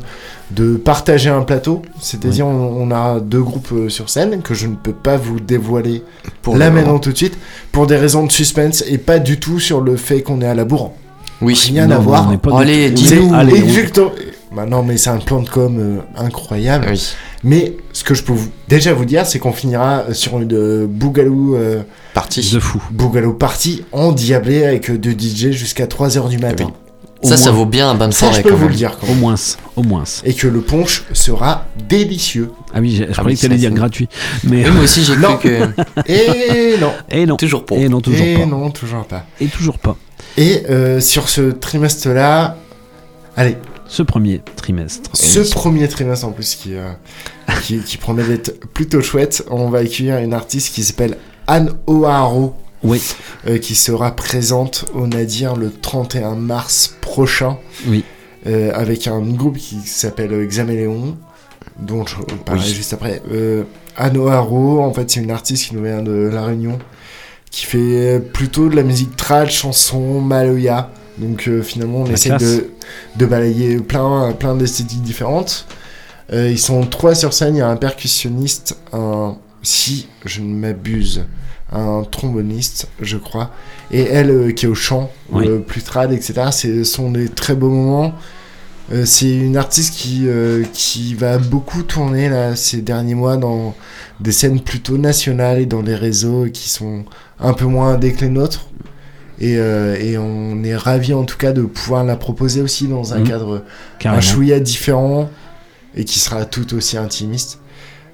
de 0.52 0.76
partager 0.76 1.30
un 1.30 1.42
plateau. 1.44 1.84
C'est-à-dire, 2.00 2.48
on, 2.48 2.52
on 2.90 2.92
a 2.92 3.20
deux 3.20 3.44
groupes 3.44 3.72
euh, 3.74 3.90
sur 3.90 4.10
scène 4.10 4.42
que 4.42 4.56
je 4.56 4.66
ne 4.66 4.76
peux 4.76 4.94
pas 4.94 5.18
vous 5.18 5.40
dévoiler 5.40 6.02
Pour 6.42 6.58
là 6.58 6.72
maintenant 6.72 6.98
tout 6.98 7.12
de 7.12 7.18
suite 7.18 7.38
pour 7.72 7.86
des 7.86 7.96
raisons 7.98 8.26
de 8.26 8.32
suspense 8.32 8.84
et 8.88 8.98
pas 8.98 9.20
du 9.20 9.40
tout 9.40 9.60
sur 9.60 9.82
le 9.82 9.96
fait 9.96 10.24
qu'on 10.24 10.42
est 10.42 10.48
à 10.48 10.56
la 10.56 10.66
bourre. 10.66 10.94
Oui. 11.42 11.54
Rien 11.68 11.86
Non, 11.88 11.96
à 11.96 12.00
voir. 12.00 12.28
on 12.28 12.32
n'est 12.32 12.38
pas 12.40 12.52
du 12.52 12.58
Allez, 12.58 12.90
dis-nous. 12.90 13.36
Exactement- 13.56 14.12
Bah 14.56 14.66
non, 14.66 14.82
mais 14.84 14.98
c'est 14.98 15.10
un 15.12 15.18
plan 15.18 15.42
de 15.42 15.50
com 15.50 15.78
euh, 15.80 15.98
incroyable. 16.18 16.88
Oui. 16.90 17.14
Mais 17.48 17.74
ce 17.94 18.04
que 18.04 18.16
je 18.16 18.24
peux 18.24 18.34
vous, 18.34 18.50
déjà 18.68 18.92
vous 18.94 19.06
dire, 19.06 19.26
c'est 19.28 19.38
qu'on 19.38 19.52
finira 19.54 20.06
sur 20.14 20.40
une 20.40 20.52
euh, 20.54 20.88
Boogaloo, 20.90 21.56
euh, 21.56 21.84
Parti. 22.16 22.42
de 22.52 22.60
fou. 22.60 22.82
Boogaloo 22.90 23.34
party 23.34 23.84
endiablé 23.92 24.66
avec 24.66 24.90
euh, 24.90 24.98
deux 24.98 25.12
DJ 25.12 25.52
jusqu'à 25.52 25.86
3h 25.86 26.28
du 26.30 26.40
matin. 26.40 26.72
Ça, 27.24 27.38
ça 27.38 27.52
vaut 27.52 27.66
bien 27.66 27.90
un 27.90 27.96
bain 27.96 28.08
de 28.08 28.14
Ça, 28.14 28.28
forêt 28.28 28.38
je 28.40 28.44
peux 28.44 28.50
quand 28.50 28.56
vous 28.56 28.62
même. 28.64 28.72
le 28.72 28.76
dire 28.78 28.98
quand 29.00 29.08
Au 29.10 29.14
moins. 29.16 29.36
Au 29.76 29.84
moins. 29.84 30.04
Et 30.26 30.34
que 30.34 30.48
le 30.48 30.62
punch 30.62 31.06
sera 31.14 31.66
délicieux. 31.88 32.52
Ah 32.74 32.80
oui, 32.82 32.96
j'ai- 32.96 33.08
je 33.08 33.12
croyais 33.14 33.30
oui, 33.30 33.36
que 33.36 33.40
tu 33.40 33.46
allais 33.46 33.56
ça, 33.56 33.60
dire 33.62 33.72
gratuit. 33.72 34.10
Mais 34.44 34.64
Oui, 34.66 34.72
moi 34.72 34.84
aussi, 34.84 35.04
j'ai 35.04 35.16
cru 35.16 35.38
que. 35.40 35.70
Et 36.12 36.78
non. 36.80 36.92
Et 37.10 37.26
non. 37.26 37.36
Toujours 37.38 37.66
pas. 37.66 37.76
Et 37.76 37.90
non, 37.90 38.02
toujours 38.02 38.26
Et 38.26 38.38
pas. 38.38 38.46
non, 38.46 38.70
toujours 38.72 39.06
pas. 39.06 39.26
Et 39.40 39.48
toujours 39.48 39.80
pas. 39.80 39.96
Et 40.38 40.64
euh, 40.70 41.00
sur 41.00 41.30
ce 41.30 41.42
trimestre-là, 41.52 42.58
allez, 43.38 43.58
ce 43.96 44.04
premier 44.04 44.42
trimestre. 44.58 45.10
Ce 45.14 45.40
premier 45.54 45.88
trimestre 45.88 46.26
en 46.28 46.32
plus 46.32 46.56
qui, 46.56 46.76
euh, 46.76 46.92
qui, 47.64 47.80
qui 47.80 47.98
promet 47.98 48.24
d'être 48.24 48.60
plutôt 48.74 49.02
chouette, 49.02 49.46
on 49.50 49.70
va 49.70 49.80
accueillir 49.80 50.18
une 50.18 50.34
artiste 50.34 50.74
qui 50.74 50.84
s'appelle 50.84 51.18
Anne 51.48 51.72
O'Haro. 51.88 52.56
Oui. 52.84 53.02
euh, 53.48 53.58
qui 53.58 53.74
sera 53.74 54.16
présente 54.16 54.86
au 54.94 55.08
Nadir 55.08 55.56
le 55.56 55.72
31 55.72 56.36
mars 56.36 56.96
prochain. 57.02 57.58
Oui. 57.88 58.04
euh, 58.46 58.72
avec 58.76 59.08
un 59.08 59.22
groupe 59.22 59.58
qui 59.58 59.78
s'appelle 59.86 60.32
euh, 60.34 60.46
Xaméléon, 60.46 61.18
dont 61.80 62.06
je 62.06 62.16
parlerai 62.46 62.68
Oui. 62.68 62.74
juste 62.76 62.94
après. 62.94 63.24
Euh, 63.32 63.64
Anne 63.98 64.18
O'Haro, 64.18 64.84
en 64.84 64.94
fait, 64.94 65.10
c'est 65.10 65.22
une 65.22 65.32
artiste 65.32 65.70
qui 65.70 65.76
nous 65.76 65.84
vient 65.84 66.04
de 66.04 66.30
La 66.32 66.44
Réunion, 66.46 66.78
qui 67.50 67.66
fait 67.66 68.20
plutôt 68.34 68.70
de 68.70 68.76
la 68.76 68.84
musique 68.84 69.16
trad, 69.16 69.50
chanson, 69.50 70.22
maloya. 70.22 70.92
Donc 71.18 71.48
euh, 71.48 71.62
finalement, 71.62 72.02
on 72.02 72.06
La 72.06 72.14
essaie 72.14 72.36
de, 72.38 72.70
de 73.16 73.26
balayer 73.26 73.78
plein, 73.78 74.32
plein 74.34 74.56
d'esthétiques 74.56 75.02
différentes. 75.02 75.66
Euh, 76.34 76.50
ils 76.50 76.60
sont 76.60 76.86
trois 76.86 77.16
sur 77.16 77.34
scène, 77.34 77.56
il 77.56 77.60
y 77.60 77.62
a 77.62 77.68
un 77.70 77.78
percussionniste, 77.78 78.78
un, 78.94 79.38
si 79.62 80.08
je 80.26 80.42
ne 80.42 80.54
m'abuse, 80.56 81.24
un 81.72 82.04
tromboniste, 82.10 82.88
je 83.02 83.18
crois, 83.18 83.52
et 83.92 84.02
elle 84.02 84.32
euh, 84.32 84.52
qui 84.52 84.66
est 84.66 84.70
au 84.70 84.76
chant, 84.76 85.12
Oui. 85.32 85.48
plus 85.66 85.84
trad, 85.84 86.12
etc. 86.12 86.34
Ce 86.52 86.84
sont 86.84 87.12
des 87.12 87.30
très 87.30 87.56
beaux 87.56 87.70
moments. 87.70 88.14
C'est 89.04 89.36
une 89.36 89.58
artiste 89.58 89.96
qui, 89.96 90.28
qui 90.72 91.16
va 91.16 91.40
beaucoup 91.40 91.82
tourner 91.82 92.30
là, 92.30 92.56
ces 92.56 92.84
derniers 92.84 93.16
mois 93.16 93.36
dans 93.36 93.74
des 94.20 94.32
scènes 94.32 94.60
plutôt 94.62 95.00
nationales 95.00 95.58
et 95.58 95.66
dans 95.66 95.82
des 95.82 95.96
réseaux 95.96 96.46
qui 96.54 96.70
sont 96.70 97.04
un 97.40 97.54
peu 97.54 97.66
moins 97.66 97.94
indés 97.94 98.14
que 98.14 98.22
les 98.22 98.30
nôtres. 98.30 98.68
Et, 99.40 99.58
euh, 99.58 99.96
et 100.00 100.18
on 100.18 100.64
est 100.64 100.76
ravis 100.76 101.14
en 101.14 101.26
tout 101.26 101.38
cas 101.38 101.52
de 101.52 101.62
pouvoir 101.64 102.04
la 102.04 102.16
proposer 102.16 102.62
aussi 102.62 102.88
dans 102.88 103.14
un 103.14 103.20
Mhm. 103.20 103.28
cadre 103.28 103.64
Carrément. 104.00 104.20
un 104.20 104.22
chouïa 104.22 104.60
différent 104.60 105.30
et 105.96 106.06
qui 106.06 106.20
sera 106.20 106.46
tout 106.46 106.74
aussi 106.74 106.98
intimiste. 106.98 107.60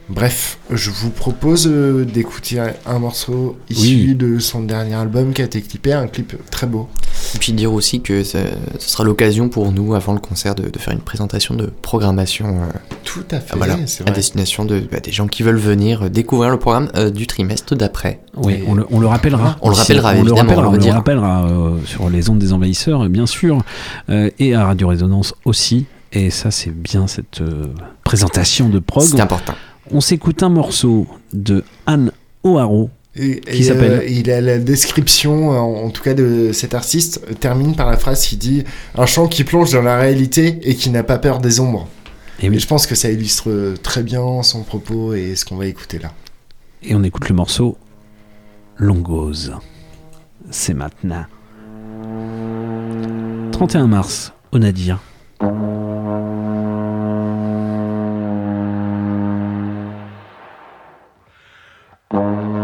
Bref, 0.10 0.58
je 0.70 0.90
vous 0.90 1.10
propose 1.10 1.68
euh, 1.68 2.04
d'écouter 2.06 2.60
un, 2.60 2.74
un 2.86 3.00
morceau 3.00 3.58
issu 3.70 4.08
Oui. 4.10 4.16
de 4.16 4.40
son 4.40 4.62
dernier 4.62 4.96
album 4.96 5.32
qui 5.32 5.42
a 5.42 5.46
été 5.46 5.62
clippé, 5.62 5.94
un 5.94 6.08
clip 6.08 6.36
très 6.52 6.68
beau. 6.68 6.90
Et 7.34 7.38
puis 7.40 7.54
dire 7.54 7.72
aussi 7.72 8.02
que 8.02 8.24
ce, 8.24 8.38
ce 8.80 8.90
sera 8.90 9.04
l'occasion 9.04 9.48
pour 9.50 9.72
nous, 9.72 9.94
avant 9.96 10.14
le 10.14 10.20
concert, 10.20 10.54
de, 10.56 10.70
de 10.70 10.80
faire 10.80 10.94
une 10.94 11.00
présentation 11.00 11.56
de 11.56 11.68
programmation. 11.82 12.48
euh, 12.48 12.68
Tout 13.06 13.24
à 13.32 13.40
fait, 13.40 13.56
voilà, 13.58 13.78
c'est 13.86 14.08
à 14.08 14.12
destination 14.12 14.66
de, 14.66 14.80
bah, 14.92 15.00
des 15.00 15.12
gens 15.12 15.28
qui 15.28 15.44
veulent 15.44 15.56
venir 15.58 16.04
euh, 16.04 16.10
découvrir 16.10 16.50
le 16.50 16.58
programme 16.60 16.90
euh, 16.96 17.10
du 17.10 17.28
trimestre 17.28 17.76
d'après. 17.76 18.20
Oui, 18.36 18.54
Et- 18.54 18.64
on 18.68 18.76
le, 18.76 18.86
on 18.92 19.00
le 19.00 19.08
rappellera. 19.08 19.58
On 19.62 19.70
le 19.70 19.76
rappellera, 19.76 20.10
on 20.10 20.14
le 20.14 20.20
évidemment, 20.32 20.40
rappellera, 20.42 20.70
on 20.70 20.74
on 20.74 20.78
le 20.86 20.92
rappellera 20.92 21.46
euh, 21.46 21.78
sur 21.86 22.10
les 22.10 22.30
ondes 22.30 22.40
des 22.40 22.54
envahisseurs, 22.54 23.08
bien 23.10 23.26
sûr, 23.28 23.60
euh, 24.10 24.30
et 24.40 24.54
à 24.56 24.66
Radio 24.66 24.88
Résonance 24.90 25.34
aussi. 25.46 25.86
Et 26.14 26.30
ça, 26.30 26.52
c'est 26.52 26.72
bien 26.72 27.08
cette 27.08 27.40
euh, 27.40 27.68
présentation 28.04 28.68
de 28.68 28.80
prog. 28.80 29.04
C'est 29.04 29.22
important. 29.22 29.54
On 29.92 30.02
s'écoute 30.02 30.44
un 30.44 30.50
morceau 30.50 31.08
de 31.34 31.64
Anne 31.86 32.12
O'Haro 32.44 32.90
Et, 33.16 33.42
qui 33.42 33.66
s'appelle 33.66 33.92
euh, 33.92 34.08
il 34.08 34.32
a 34.32 34.40
la 34.40 34.58
description, 34.58 35.54
euh, 35.54 35.58
en, 35.58 35.86
en 35.86 35.90
tout 35.90 36.02
cas 36.02 36.14
de 36.14 36.52
cet 36.54 36.74
artiste, 36.74 37.22
euh, 37.30 37.34
termine 37.34 37.76
par 37.76 37.90
la 37.90 37.98
phrase 37.98 38.26
qui 38.26 38.38
dit 38.38 38.64
un 38.96 39.06
chant 39.06 39.28
qui 39.28 39.44
plonge 39.44 39.74
dans 39.74 39.82
la 39.82 39.98
réalité 39.98 40.60
et 40.64 40.76
qui 40.76 40.90
n'a 40.90 41.04
pas 41.04 41.18
peur 41.18 41.40
des 41.40 41.60
ombres. 41.60 41.90
Et, 42.42 42.58
je 42.58 42.68
pense 42.68 42.88
que 42.88 42.96
ça 42.96 43.12
illustre 43.12 43.76
très 43.84 44.02
bien 44.02 44.44
son 44.44 44.64
propos 44.64 45.14
et 45.14 45.36
ce 45.36 45.44
qu'on 45.44 45.58
va 45.58 45.66
écouter 45.66 46.00
là. 46.00 46.14
Et 46.84 46.96
on 46.96 47.04
écoute 47.04 47.28
le 47.28 47.36
morceau 47.36 47.78
Longose. 48.78 49.54
C'est 50.50 50.74
maintenant. 50.74 51.26
31 53.52 53.88
mars, 53.88 54.32
au 54.54 54.58
Nadir. 54.58 55.02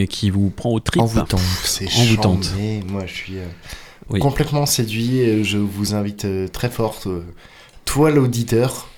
Bah, 0.00 0.06
qui 0.06 0.30
vous 0.30 0.50
prend 0.50 0.70
au 0.70 0.80
trip. 0.80 1.02
Envoûtante. 1.02 1.40
C'est 1.64 1.86
Envoûtante. 1.98 2.52
Moi, 2.88 3.06
je 3.06 3.12
suis 3.14 3.38
euh, 3.38 3.44
Oui. 4.10 4.20
complètement 4.20 4.66
séduit. 4.66 5.18
et 5.18 5.44
Je 5.44 5.58
vous 5.58 5.94
invite 5.94 6.24
euh, 6.24 6.48
très 6.48 6.68
fort, 6.70 7.00
euh, 7.06 7.22
toi 7.84 8.10
l'auditeur, 8.10 8.88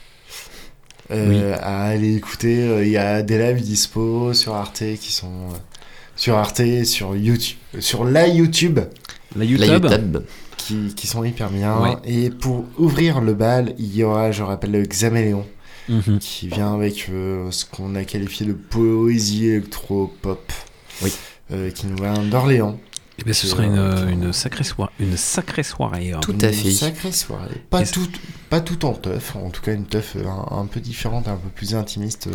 euh, 1.11 1.57
à 1.61 1.85
aller 1.85 2.15
écouter. 2.17 2.63
Euh, 2.63 2.85
Il 2.85 2.91
y 2.91 2.97
a 2.97 3.23
des 3.23 3.39
lives 3.39 3.63
dispo 3.63 4.33
sur 4.35 4.55
Arte 4.55 4.83
qui 5.01 5.13
sont 5.13 5.27
euh, 5.51 5.55
sur 6.17 6.37
Arte, 6.37 6.63
sur 6.85 7.17
YouTube, 7.17 7.59
euh, 7.75 7.81
sur 7.81 8.05
la 8.05 8.27
YouTube. 8.29 8.81
La 9.37 9.45
YouTube. 9.45 10.19
Qui, 10.59 10.95
qui 10.95 11.07
sont 11.09 11.25
hyper 11.25 11.51
bien. 11.51 11.81
Ouais. 11.81 11.97
Et 12.05 12.31
pour 12.31 12.65
ouvrir 12.79 13.21
le 13.21 13.35
bal, 13.35 13.75
il 13.79 13.97
y 13.97 14.05
aura, 14.05 14.31
je 14.31 14.43
rappelle, 14.45 14.71
le 14.73 14.83
Xaméléon. 14.83 15.45
Mhm. 15.89 16.21
Qui 16.21 16.47
vient 16.47 16.75
avec 16.75 17.09
euh, 17.11 17.51
ce 17.51 17.65
qu'on 17.65 17.97
a 17.97 18.05
qualifié 18.05 18.47
de 18.47 18.53
poésie 18.53 19.47
électro-pop. 19.49 20.52
Oui. 21.03 21.13
Euh, 21.53 21.71
qui 21.71 21.87
nous 21.87 21.97
vient 21.97 22.15
d'Orléans. 22.15 22.79
Eh 23.19 23.25
ben, 23.25 23.35
ce 23.35 23.47
Et, 23.47 23.51
sera 23.51 23.65
une, 23.65 23.77
euh, 23.79 24.09
une 24.09 24.33
sacrée 24.33 24.65
soirée. 24.65 24.91
Une 24.99 25.17
sacrée 25.17 25.63
soirée. 25.63 26.13
hein. 26.13 26.21
Une 26.29 26.73
sacrée 26.73 27.13
soirée. 27.13 27.63
Pas 27.69 27.85
tout, 27.85 28.09
pas 28.49 28.61
tout 28.61 28.85
en 28.87 28.95
teuf, 28.95 29.37
en 29.37 29.51
tout 29.51 29.61
cas 29.61 29.75
une 29.75 29.85
teuf 29.85 30.15
euh, 30.17 30.25
un, 30.27 30.61
un 30.63 30.67
peu 30.67 30.81
différente, 30.81 31.29
un 31.29 31.37
peu 31.37 31.49
plus 31.51 31.75
intimiste 31.75 32.29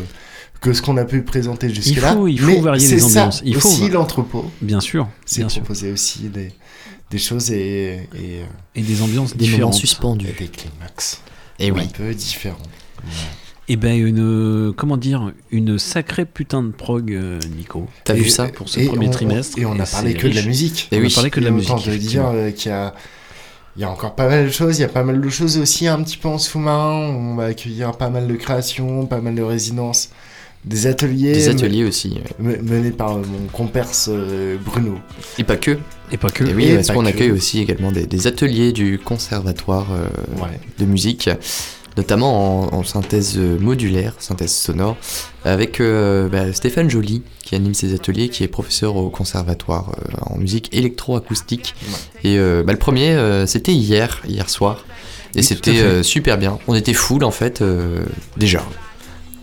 que 0.61 0.73
ce 0.73 0.81
qu'on 0.83 0.97
a 0.97 1.05
pu 1.05 1.23
présenter 1.23 1.73
jusque-là. 1.73 2.13
faut- 2.13 2.27
il 2.27 2.39
faut 2.39 2.45
Mais 2.47 2.61
varier 2.61 2.87
les 2.87 2.99
ça 2.99 3.05
ambiances. 3.05 3.41
Il 3.43 3.55
faut- 3.59 3.67
aussi 3.69 3.89
l'entrepôt. 3.89 4.49
Bien 4.61 4.79
sûr, 4.79 5.07
C'est 5.25 5.41
bien 5.41 5.49
sûr. 5.49 5.61
proposer 5.63 5.91
aussi 5.91 6.29
des, 6.29 6.51
des 7.09 7.17
choses 7.17 7.49
et, 7.51 8.07
et, 8.15 8.41
Et 8.75 8.81
des 8.81 9.01
ambiances 9.01 9.35
Des 9.35 9.45
moments 9.45 9.69
différentes. 9.69 9.73
suspendus. 9.73 10.27
et 10.27 10.33
des 10.33 10.47
climax. 10.47 11.21
Et 11.59 11.71
oui. 11.71 11.81
Un 11.81 11.87
peu 11.87 12.13
différents. 12.13 12.57
Et 13.69 13.75
ben 13.75 13.99
une 13.99 14.71
comment 14.77 14.95
dire 14.95 15.33
une 15.51 15.77
sacrée 15.77 16.25
putain 16.25 16.63
de 16.63 16.71
prog 16.71 17.11
euh, 17.11 17.37
Nico. 17.57 17.87
T'as 18.05 18.15
Et- 18.15 18.19
vu 18.21 18.29
ça 18.29 18.47
pour 18.47 18.69
ce 18.69 18.79
Et 18.79 18.85
premier 18.85 19.07
on- 19.09 19.11
trimestre 19.11 19.59
Et 19.59 19.65
on 19.65 19.77
a 19.79 19.85
c'est 19.85 19.91
parlé 19.97 20.13
que 20.13 20.27
de 20.27 20.35
la 20.35 20.43
musique. 20.43 20.87
on 20.91 20.95
a 21.05 21.09
parlé 21.13 21.29
que 21.29 21.39
de 21.41 21.45
la 21.45 21.51
musique. 21.51 21.75
Te 21.83 21.89
dire 21.97 22.27
euh, 22.27 22.51
qu'il 22.51 22.71
y 22.71 22.73
a, 22.73 22.93
il 23.75 23.81
y 23.81 23.83
a 23.83 23.89
encore 23.91 24.15
pas 24.15 24.29
mal 24.29 24.45
de 24.45 24.51
choses. 24.51 24.77
Il 24.77 24.81
y 24.81 24.85
a 24.85 24.89
pas 24.89 25.03
mal 25.03 25.19
de 25.19 25.29
choses 25.29 25.57
aussi 25.57 25.85
un 25.87 26.01
petit 26.01 26.15
peu 26.17 26.29
en 26.29 26.37
sous-marin. 26.37 27.09
On 27.09 27.35
va 27.35 27.45
accueillir 27.45 27.91
pas 27.97 28.09
mal 28.09 28.27
de 28.27 28.35
créations, 28.35 29.05
pas 29.05 29.19
mal 29.19 29.35
de 29.35 29.41
résidences, 29.43 30.11
des 30.63 30.87
ateliers. 30.87 31.33
Des 31.33 31.47
men- 31.47 31.57
ateliers 31.57 31.83
aussi. 31.83 32.17
ouais. 32.39 32.59
Menés 32.63 32.91
par 32.91 33.17
mon 33.17 33.47
comperse 33.51 34.09
euh, 34.09 34.55
Bruno. 34.63 34.95
Et 35.39 35.43
pas 35.43 35.57
que. 35.57 35.77
Et 36.13 36.15
pas 36.17 36.29
que. 36.29 36.45
Et 36.45 36.53
oui, 36.53 36.67
Et 36.69 36.75
parce 36.75 36.89
qu'on 36.91 37.05
accueille 37.05 37.31
aussi 37.31 37.59
également 37.59 37.91
des, 37.91 38.05
des 38.05 38.27
ateliers 38.27 38.71
du 38.71 38.97
conservatoire 38.97 39.87
euh, 39.91 40.07
Ouais. 40.41 40.57
de 40.79 40.85
musique, 40.85 41.29
notamment 41.97 42.71
en, 42.73 42.77
en 42.79 42.83
synthèse 42.83 43.37
modulaire, 43.37 44.13
synthèse 44.19 44.53
sonore, 44.53 44.95
avec 45.43 45.81
euh, 45.81 46.29
bah, 46.29 46.53
Stéphane 46.53 46.89
Joly 46.89 47.23
qui 47.43 47.55
anime 47.55 47.73
ces 47.73 47.93
ateliers, 47.93 48.29
qui 48.29 48.43
est 48.43 48.47
professeur 48.49 48.97
au 48.97 49.09
conservatoire 49.09 49.91
euh, 49.97 50.17
en 50.21 50.37
musique 50.37 50.69
électroacoustique. 50.73 51.75
Et 52.23 52.37
euh, 52.37 52.61
bah, 52.63 52.73
le 52.73 52.79
premier, 52.79 53.11
euh, 53.11 53.45
c'était 53.45 53.73
hier, 53.73 54.21
hier 54.27 54.49
soir. 54.49 54.85
Et 55.33 55.39
Oui, 55.39 55.43
c'était 55.43 55.79
euh, 55.79 56.03
super 56.03 56.37
bien. 56.37 56.59
On 56.67 56.75
était 56.75 56.93
full 56.93 57.23
en 57.23 57.31
fait 57.31 57.61
euh, 57.61 58.03
déjà. 58.35 58.63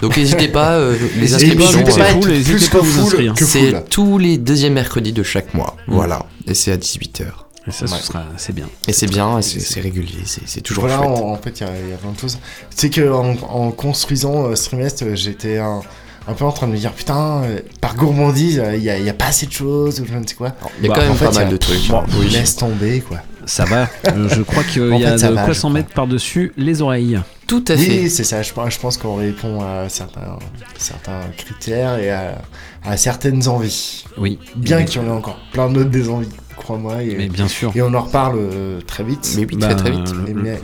Donc 0.01 0.17
n'hésitez 0.19 0.49
pas, 0.49 0.73
euh, 0.73 0.97
les 1.17 1.29
pas, 1.29 1.35
inscriptions. 1.35 1.83
pas 1.97 2.11
euh, 2.13 2.43
plus 2.43 2.71
vous 2.71 3.01
inscrire. 3.01 3.35
C'est 3.37 3.89
tous 3.89 4.19
les 4.19 4.37
deuxièmes 4.37 4.75
mercredis 4.75 5.13
de 5.13 5.23
chaque 5.23 5.55
mois. 5.55 5.77
Mm. 5.89 5.95
Voilà. 5.95 6.27
Et 6.47 6.55
c'est 6.55 6.73
à 6.73 6.77
18h. 6.77 7.44
Et 7.67 7.71
ça, 7.71 7.87
ce 7.87 7.95
Ouais. 7.95 8.01
sera 8.01 8.25
c'est 8.37 8.53
bien. 8.55 8.69
Et 8.87 8.93
c'est 8.93 9.07
bien, 9.07 9.39
et 9.39 9.43
c'est 9.43 9.61
c'est 9.61 9.81
régulier, 9.81 10.19
c'est 10.27 10.43
c'est 10.47 10.61
toujours 10.61 10.87
voilà, 10.87 10.99
chouette. 11.03 11.19
en, 11.19 11.31
en 11.33 11.37
fait, 11.37 11.61
il 11.61 11.67
y, 11.67 11.71
a- 11.71 11.81
il 11.85 11.91
y 11.91 11.93
a 11.95 11.97
plein 11.97 12.13
de 12.13 12.19
choses. 12.19 12.39
C'est 12.71 12.91
que 12.91 13.11
en, 13.11 13.35
en 13.49 13.71
construisant 13.71 14.47
euh, 14.49 14.55
ce 14.55 14.65
trimestre, 14.67 15.05
euh, 15.05 15.15
j'étais 15.15 15.57
un, 15.59 15.81
un 16.29 16.33
peu 16.35 16.45
en 16.45 16.53
train 16.53 16.67
de 16.67 16.73
me 16.73 16.77
dire 16.77 16.93
putain, 16.93 17.43
euh, 17.45 17.61
par 17.81 17.95
gourmandise, 17.97 18.59
euh, 18.59 18.77
il 18.77 18.83
n'y 18.83 18.91
a, 18.91 18.99
il 18.99 19.05
y 19.05 19.09
a 19.11 19.15
pas 19.15 19.27
assez 19.29 19.47
de 19.47 19.53
choses 19.53 20.01
ou 20.01 20.05
je 20.07 20.13
ne 20.15 20.27
sais 20.27 20.35
quoi. 20.35 20.53
Il 20.81 20.85
y 20.85 20.87
a 20.87 20.91
Bah, 20.91 20.97
quand 20.97 21.03
même 21.03 21.13
en 21.13 21.15
fait, 21.15 21.25
pas 21.27 21.33
mal 21.33 21.47
a- 21.47 21.51
de 21.51 21.57
trucs. 21.57 21.89
Bon, 21.89 22.03
Oui. 22.19 22.29
Laisse 22.29 22.57
tomber 22.57 23.01
quoi. 23.01 23.19
Ça 23.47 23.65
va. 23.67 23.89
Je 24.29 24.41
crois 24.43 24.65
qu'il 24.65 24.87
y 24.99 25.05
a 25.05 25.19
fait, 25.19 25.29
de 25.29 25.35
va, 25.35 25.45
quoi 25.45 25.53
s'en 25.55 25.69
mettre 25.71 25.93
par-dessus 25.93 26.53
les 26.57 26.81
oreilles. 26.81 27.19
Tout 27.47 27.63
à 27.69 27.75
oui, 27.75 27.85
fait. 27.85 28.09
c'est 28.09 28.25
ça. 28.25 28.43
Je, 28.43 28.53
pense- 28.55 28.73
je 28.73 28.79
pense 28.79 28.97
qu'on 28.97 29.17
répond 29.17 29.61
à 29.61 29.87
certains, 29.91 30.39
certains 30.79 31.21
critères 31.37 31.99
et 31.99 32.11
à, 32.11 32.41
à 32.85 32.97
certaines 32.97 33.47
envies. 33.49 34.05
Oui. 34.17 34.39
Bien 34.57 34.85
qu'il 34.85 35.03
y 35.03 35.05
en 35.05 35.09
ait 35.09 35.11
encore 35.11 35.39
plein 35.53 35.69
d'autres 35.69 35.91
des 35.91 36.09
envies, 36.09 36.29
crois-moi. 36.57 37.03
Et, 37.03 37.15
Mais 37.17 37.29
bien 37.29 37.49
sûr. 37.49 37.73
et 37.75 37.83
on 37.83 37.93
en 37.95 38.01
reparle 38.01 38.37
euh, 38.39 38.81
très 38.87 39.05
vite. 39.05 39.35
Mais 39.37 39.47
oui, 39.49 39.57
Bah, 39.57 39.69
très 39.69 39.77
très 39.77 39.91
vite. 39.91 40.13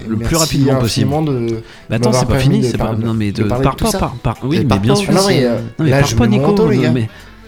Le, 0.08 0.16
plus 0.16 0.36
rapidement 0.36 0.76
possible. 0.80 1.10
de 1.24 1.62
Mais 1.88 1.96
attends, 1.96 2.12
c'est 2.12 2.26
pas 2.26 2.38
fini, 2.38 2.64
c'est 2.64 2.78
pas. 2.78 2.92
Non, 2.94 3.14
mais 3.14 3.32
de 3.32 3.42
de, 3.42 3.48
parler 3.48 3.64
par 3.64 3.76
pas, 3.76 3.92
par, 3.92 4.14
par- 4.16 4.36
Oui, 4.44 4.64
mais 4.68 4.78
bien 4.78 4.94
sûr. 4.94 5.12
non, 5.12 5.20
mais, 5.26 5.44
euh, 5.44 5.58
mais 5.78 5.90
par 6.00 6.14
pas, 6.14 6.26
Nico. 6.26 6.54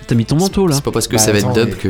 T'as 0.07 0.15
mis 0.17 0.25
ton 0.27 0.37
manteau 0.37 0.67
là. 0.67 0.75
C'est 0.75 0.85
pas 0.85 0.91
parce 0.91 1.07
que 1.07 1.13
Bah, 1.17 1.19
ça 1.23 1.33
va 1.33 1.39
attends, 1.39 1.51
être 1.55 1.67
dub 1.67 1.69
mais- 1.69 1.75
que. 1.77 1.89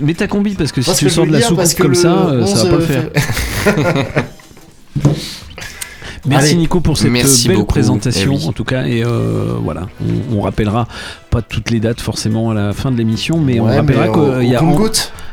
Mais, 0.00 0.14
ta 0.14 0.26
combi, 0.26 0.54
parce 0.54 0.72
que 0.72 0.82
si 0.82 0.92
tu 0.96 1.08
sors 1.10 1.26
de 1.26 1.32
la 1.32 1.40
que 1.40 1.82
comme 1.82 1.94
ça, 1.94 2.28
euh, 2.30 2.46
ça 2.46 2.52
11 2.52 2.64
va 2.64 2.70
pas 2.70 2.76
le 2.76 2.82
faire. 2.82 4.24
Merci 6.26 6.50
Allez. 6.50 6.56
Nico 6.58 6.80
pour 6.80 6.96
cette 6.98 7.10
Merci 7.10 7.48
belle 7.48 7.56
beaucoup. 7.58 7.68
présentation 7.68 8.32
Eh 8.34 8.36
oui. 8.42 8.46
en 8.46 8.52
tout 8.52 8.64
cas 8.64 8.84
et 8.86 9.02
euh, 9.04 9.54
voilà 9.62 9.88
on, 10.32 10.36
on 10.36 10.40
rappellera 10.42 10.86
pas 11.30 11.40
toutes 11.42 11.70
les 11.70 11.80
dates 11.80 12.00
forcément 12.00 12.50
à 12.50 12.54
la 12.54 12.72
fin 12.74 12.90
de 12.92 12.96
l'émission 12.98 13.38
mais 13.40 13.58
on 13.60 13.64
rappellera 13.64 14.08
qu'il 14.08 14.48
y 14.48 14.54
a 14.54 14.62
en- 14.62 14.76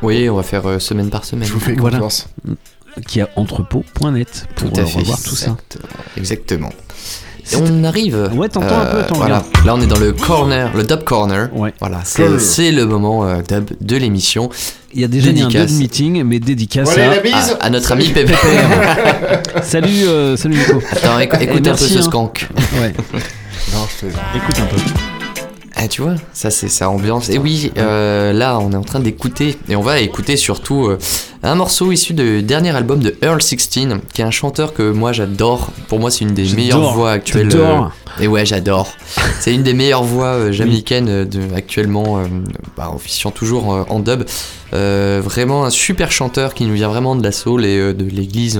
Oui, 0.01 0.29
on 0.29 0.35
va 0.35 0.43
faire 0.43 0.65
euh, 0.67 0.79
semaine 0.79 1.09
par 1.09 1.25
semaine. 1.25 1.47
Je 1.47 1.53
vous 1.53 1.59
fais 1.59 1.73
Voilà. 1.73 1.97
confiance. 1.99 2.29
qu'il 3.07 3.19
y 3.19 3.21
a 3.21 3.29
entrepôt.net 3.35 4.47
pour 4.55 4.71
Tout 4.71 4.79
à 4.79 4.83
euh, 4.83 4.85
fait. 4.85 4.99
revoir 4.99 5.21
tout 5.21 5.35
ça 5.35 5.55
Exactement. 6.15 6.71
Et 7.53 7.55
on 7.57 7.83
arrive. 7.83 8.29
Ouais, 8.35 8.49
t'entends 8.49 8.79
un 8.79 8.85
peu, 8.85 8.97
attends, 8.99 9.15
voilà. 9.15 9.39
regarde. 9.39 9.65
Là, 9.65 9.75
on 9.75 9.81
est 9.81 9.87
dans 9.87 9.97
le 9.99 10.11
corner, 10.13 10.71
le 10.75 10.83
dub 10.83 11.03
corner. 11.03 11.49
Ouais. 11.55 11.73
Voilà, 11.79 12.01
c'est 12.03 12.71
le 12.71 12.85
moment 12.85 13.25
euh, 13.25 13.41
dub 13.47 13.69
de 13.79 13.95
l'émission. 13.95 14.49
il 14.93 15.01
y 15.01 15.03
a 15.03 15.07
déjà 15.07 15.31
mis 15.31 15.41
un 15.41 15.47
Dédicace. 15.47 15.71
deux 15.71 15.77
meeting 15.79 16.23
mais 16.23 16.39
dédicace 16.39 16.85
Voilà, 16.93 17.11
à... 17.33 17.37
À, 17.61 17.65
à 17.65 17.69
notre 17.69 17.91
ami 17.91 18.03
Salut. 18.05 18.13
Pépère. 18.13 18.39
salut 19.63 20.07
euh, 20.07 20.35
salut 20.37 20.57
Nico 20.57 20.81
Attends, 20.91 21.19
éc- 21.19 21.39
Et 21.39 21.43
écoute 21.43 21.67
un 21.67 21.71
peu 21.71 21.77
ce 21.77 21.97
hein. 21.97 22.01
skank. 22.01 22.47
ouais 22.81 22.93
Non, 23.73 23.79
je 24.01 24.07
te 24.07 24.11
écoute 24.37 24.59
un 24.59 24.65
peu 24.65 24.77
Ah, 25.75 25.87
tu 25.87 26.01
vois, 26.01 26.15
ça 26.33 26.49
c'est 26.49 26.69
sa 26.69 26.89
ambiance. 26.89 27.29
Et 27.29 27.37
oui, 27.37 27.71
euh, 27.77 28.33
là 28.33 28.59
on 28.59 28.71
est 28.71 28.75
en 28.75 28.83
train 28.83 28.99
d'écouter, 28.99 29.57
et 29.69 29.75
on 29.75 29.81
va 29.81 29.99
écouter 29.99 30.35
surtout 30.37 30.85
euh, 30.87 30.97
Un 31.43 31.55
morceau 31.55 31.91
issu 31.91 32.13
du 32.13 32.41
dernier 32.41 32.75
album 32.75 32.99
de 32.99 33.15
Earl 33.21 33.41
16, 33.41 33.67
qui 33.67 34.21
est 34.21 34.25
un 34.25 34.31
chanteur 34.31 34.73
que 34.73 34.91
moi 34.91 35.13
j'adore. 35.13 35.69
Pour 35.87 35.99
moi, 35.99 36.09
c'est 36.09 36.25
une 36.25 36.33
des 36.33 36.51
meilleures 36.53 36.93
voix 36.93 37.11
actuelles. 37.11 37.49
Euh, 37.55 37.81
et 38.19 38.27
ouais, 38.27 38.45
j'adore. 38.45 38.91
c'est 39.39 39.53
une 39.53 39.61
des 39.63 39.73
meilleures 39.73 40.03
voix 40.03 40.27
euh, 40.33 40.51
jamaïcaines 40.51 41.09
euh, 41.09 41.25
de, 41.25 41.53
actuellement, 41.55 42.17
euh, 42.17 42.25
bah, 42.75 42.91
officiant 42.93 43.29
toujours 43.31 43.71
euh, 43.73 43.83
en 43.89 43.99
dub. 43.99 44.23
Euh, 44.73 45.21
vraiment 45.23 45.63
un 45.63 45.69
super 45.69 46.11
chanteur 46.11 46.53
qui 46.53 46.65
nous 46.65 46.73
vient 46.73 46.89
vraiment 46.89 47.15
de 47.15 47.23
la 47.23 47.31
soul 47.31 47.65
et 47.65 47.77
euh, 47.77 47.93
de 47.93 48.03
l'église 48.03 48.59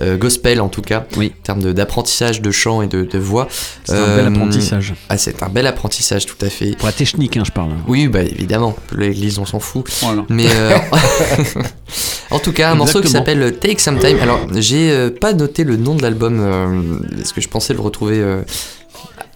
euh, 0.00 0.16
gospel 0.16 0.60
en 0.60 0.68
tout 0.68 0.80
cas, 0.80 1.04
oui. 1.18 1.32
en 1.40 1.42
termes 1.42 1.60
de- 1.62 1.72
d'apprentissage 1.72 2.40
de, 2.40 2.50
chant 2.50 2.80
et 2.80 2.86
de, 2.86 3.02
de 3.02 3.18
voix. 3.18 3.48
C'est 3.84 3.96
un 3.96 4.16
bel 4.16 4.26
apprentissage. 4.28 4.94
Ah, 5.08 5.18
c'est 5.18 5.42
un 5.42 5.48
bel 5.48 5.66
apprentissage, 5.66 6.24
tout 6.26 6.38
à 6.40 6.48
fait. 6.48 6.76
Pour 6.76 6.86
la 6.86 6.92
technique, 6.92 7.36
hein, 7.36 7.42
je 7.44 7.50
parle. 7.52 7.72
Oui, 7.88 8.08
bah 8.08 8.22
évidemment, 8.22 8.74
l'église 8.96 9.38
on 9.38 9.44
s'en 9.44 9.60
fout. 9.60 9.86
Voilà. 10.00 10.24
Mais 10.30 10.46
en 12.30 12.38
tout 12.38 12.52
cas, 12.52 12.70
un 12.70 12.74
morceau 12.74 13.00
qui 13.00 13.08
s'appelle 13.12 13.56
Take 13.58 13.78
Some 13.80 13.98
Time. 13.98 14.18
Alors, 14.20 14.40
j'ai 14.54 14.90
euh, 14.90 15.10
pas 15.10 15.32
noté 15.32 15.64
le 15.64 15.76
nom 15.76 15.94
de 15.94 16.02
l'album 16.02 16.38
euh, 16.40 16.98
parce 17.16 17.32
que 17.32 17.40
je 17.40 17.48
pensais 17.48 17.74
le 17.74 17.80
retrouver 17.80 18.18
euh, 18.18 18.42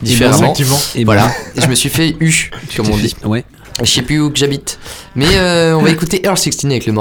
différemment. 0.02 0.52
Et 0.94 1.04
voilà. 1.04 1.30
Et 1.56 1.60
je 1.60 1.66
me 1.68 1.74
suis 1.74 1.88
fait 1.88 2.16
U, 2.20 2.50
comme 2.76 2.90
on 2.90 2.96
dit. 2.96 3.14
ouais. 3.24 3.44
Je 3.80 3.84
sais 3.88 4.02
plus 4.02 4.18
où 4.20 4.28
que 4.30 4.36
j'habite. 4.36 4.76
Mais 5.14 5.28
euh, 5.36 5.76
on 5.76 5.82
va 5.82 5.90
écouter 5.90 6.20
Earl 6.26 6.36
16 6.36 6.64
avec 6.64 6.86
le 6.86 6.92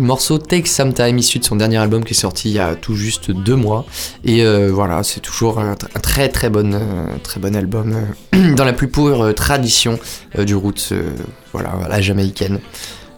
morceau, 0.00 0.38
Take 0.38 0.68
Some 0.68 0.94
Time, 0.94 1.18
issu 1.18 1.40
de 1.40 1.44
son 1.44 1.56
dernier 1.56 1.78
album 1.78 2.04
qui 2.04 2.12
est 2.14 2.16
sorti 2.16 2.50
il 2.50 2.54
y 2.54 2.60
a 2.60 2.76
tout 2.76 2.94
juste 2.94 3.32
deux 3.32 3.56
mois. 3.56 3.84
Et 4.24 4.44
euh, 4.44 4.70
voilà, 4.72 5.02
c'est 5.02 5.18
toujours 5.18 5.58
un, 5.58 5.72
tr- 5.74 5.88
un 5.92 5.98
très 5.98 6.28
très 6.28 6.48
bon, 6.48 6.72
euh, 6.72 6.78
très 7.24 7.40
bon 7.40 7.56
album 7.56 7.96
euh, 8.32 8.54
dans 8.54 8.64
la 8.64 8.72
plus 8.72 8.86
pure 8.86 9.22
euh, 9.24 9.32
tradition 9.32 9.98
euh, 10.38 10.44
du 10.44 10.54
roots, 10.54 10.90
euh, 10.92 11.02
voilà, 11.52 11.70
à 11.84 11.88
la 11.88 12.00
jamaïcaine. 12.00 12.60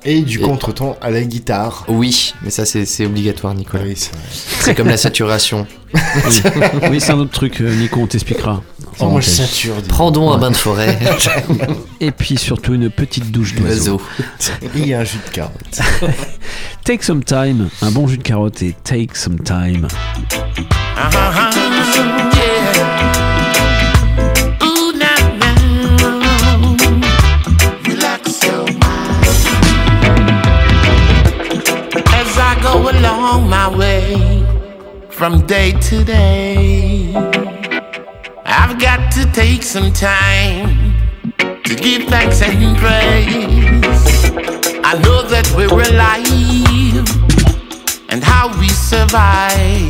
Et 0.05 0.22
du 0.22 0.40
contreton 0.40 0.97
à 1.00 1.10
la 1.10 1.22
guitare. 1.22 1.84
Oui, 1.89 2.34
mais 2.42 2.50
ça 2.50 2.64
c'est 2.66 3.06
obligatoire, 3.06 3.55
Nicolas. 3.55 3.84
Oui, 3.84 3.97
c'est 4.60 4.74
comme 4.74 4.89
la 4.89 4.97
saturation. 4.97 5.66
Oui, 5.94 6.00
Oui, 6.90 7.00
c'est 7.00 7.12
un 7.12 7.18
autre 7.18 7.31
truc, 7.31 7.60
euh, 7.60 7.74
Nico, 7.74 8.00
on 8.00 8.06
t'expliquera. 8.06 8.62
Oh, 8.98 9.06
moi, 9.08 9.20
je 9.20 9.31
sature. 9.31 9.76
dis. 9.76 9.89
Prends 9.89 10.10
donc 10.10 10.34
un 10.34 10.39
bain 10.39 10.50
de 10.50 10.56
forêt. 10.56 10.98
Et 12.00 12.10
puis 12.10 12.36
surtout 12.36 12.74
une 12.74 12.90
petite 12.90 13.31
douche 13.31 13.55
d'oiseau. 13.55 14.00
Oiseau. 14.18 14.86
Et 14.86 14.94
un 14.94 15.05
jus 15.05 15.18
de 15.26 15.31
carotte. 15.32 15.81
Take 16.84 17.02
some 17.05 17.22
time, 17.24 17.68
un 17.81 17.90
bon 17.90 18.06
jus 18.08 18.18
de 18.18 18.22
carotte 18.22 18.60
et 18.62 18.74
take 18.82 19.14
some 19.14 19.39
time. 19.39 19.86
Uh-huh, 20.97 21.50
yeah. 21.55 22.31
From 35.23 35.47
day 35.47 35.70
to 35.70 36.02
day, 36.02 37.15
I've 38.44 38.76
got 38.81 39.12
to 39.12 39.25
take 39.31 39.62
some 39.62 39.92
time 39.92 40.97
to 41.62 41.76
give 41.76 42.09
thanks 42.09 42.42
and 42.42 42.76
praise. 42.76 44.33
I 44.83 44.99
know 45.05 45.23
that 45.23 45.47
we're 45.57 45.70
alive 45.70 47.07
and 48.09 48.25
how 48.25 48.49
we 48.59 48.68
survive 48.68 49.86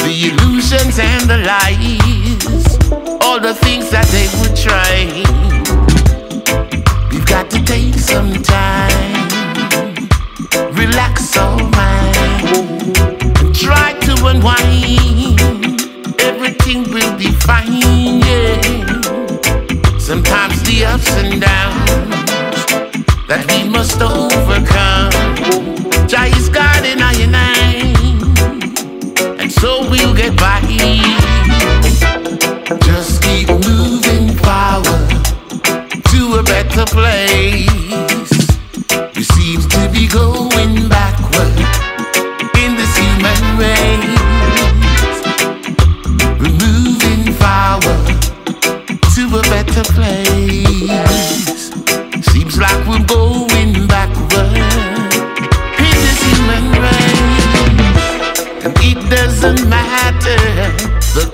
the 0.00 0.14
illusions 0.30 0.98
and 0.98 1.28
the 1.28 1.40
lies, 1.52 2.78
all 3.20 3.38
the 3.38 3.54
things 3.56 3.90
that 3.90 4.06
they 4.06 4.26
would 4.38 4.56
try. 4.56 5.04
We've 7.10 7.26
got 7.26 7.50
to 7.50 7.62
take 7.62 7.92
some 7.92 8.32
time, 8.42 9.28
relax 10.74 11.36
our 11.36 11.58
mind, 11.58 13.17
try 13.58 13.92
to 14.06 14.12
unwind. 14.26 15.40
Everything 16.20 16.84
will 16.92 17.16
be 17.18 17.30
fine, 17.46 18.20
yeah. 18.22 18.60
Sometimes 19.98 20.62
the 20.62 20.84
ups 20.86 21.10
and 21.16 21.40
downs 21.40 21.90
that 23.26 23.44
we 23.50 23.68
must 23.68 24.00
overcome. 24.00 25.10
Jah 26.06 26.26
is 26.38 26.48
God 26.48 26.84
and 26.84 27.00
I 27.02 27.12
and 27.26 27.34
I, 27.36 27.42
and 29.40 29.50
so 29.50 29.82
we'll 29.90 30.14
get 30.14 30.36
by. 30.36 30.60
Just 32.86 33.22
keep 33.22 33.48
moving 33.48 34.36
forward 34.38 35.10
to 36.12 36.38
a 36.38 36.42
better 36.44 36.86
place. 36.86 38.07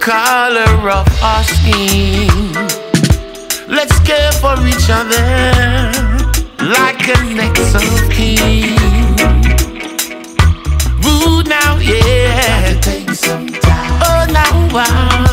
Color 0.05 0.91
of 0.91 1.09
our 1.23 1.43
skin. 1.45 2.53
Let's 3.67 3.99
care 4.01 4.33
for 4.33 4.55
each 4.67 4.91
other 4.91 5.25
like 6.61 7.09
a 7.09 7.25
next 7.33 7.75
of 7.75 8.11
kin. 8.11 8.77
Woo 11.03 11.43
now, 11.45 11.79
yeah. 11.79 12.79
Take 12.83 13.13
some 13.13 13.49
time. 13.49 14.03
Oh, 14.05 14.27
now, 14.31 14.75
wow. 14.75 15.24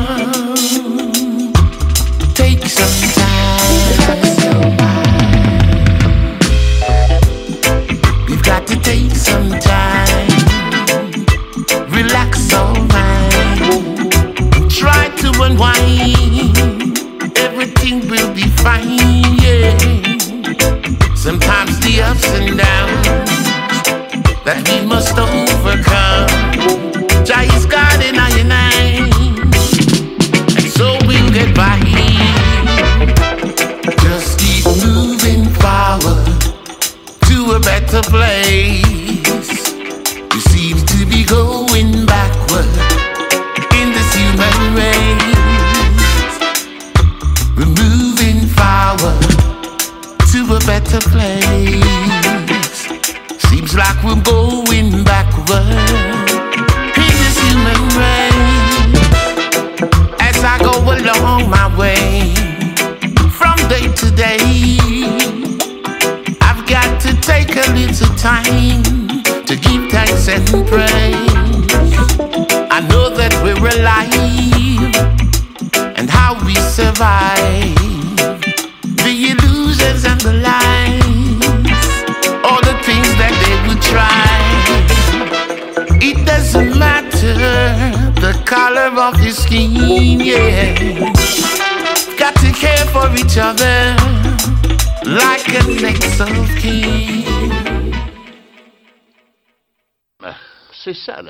¿eh? 24.58 24.81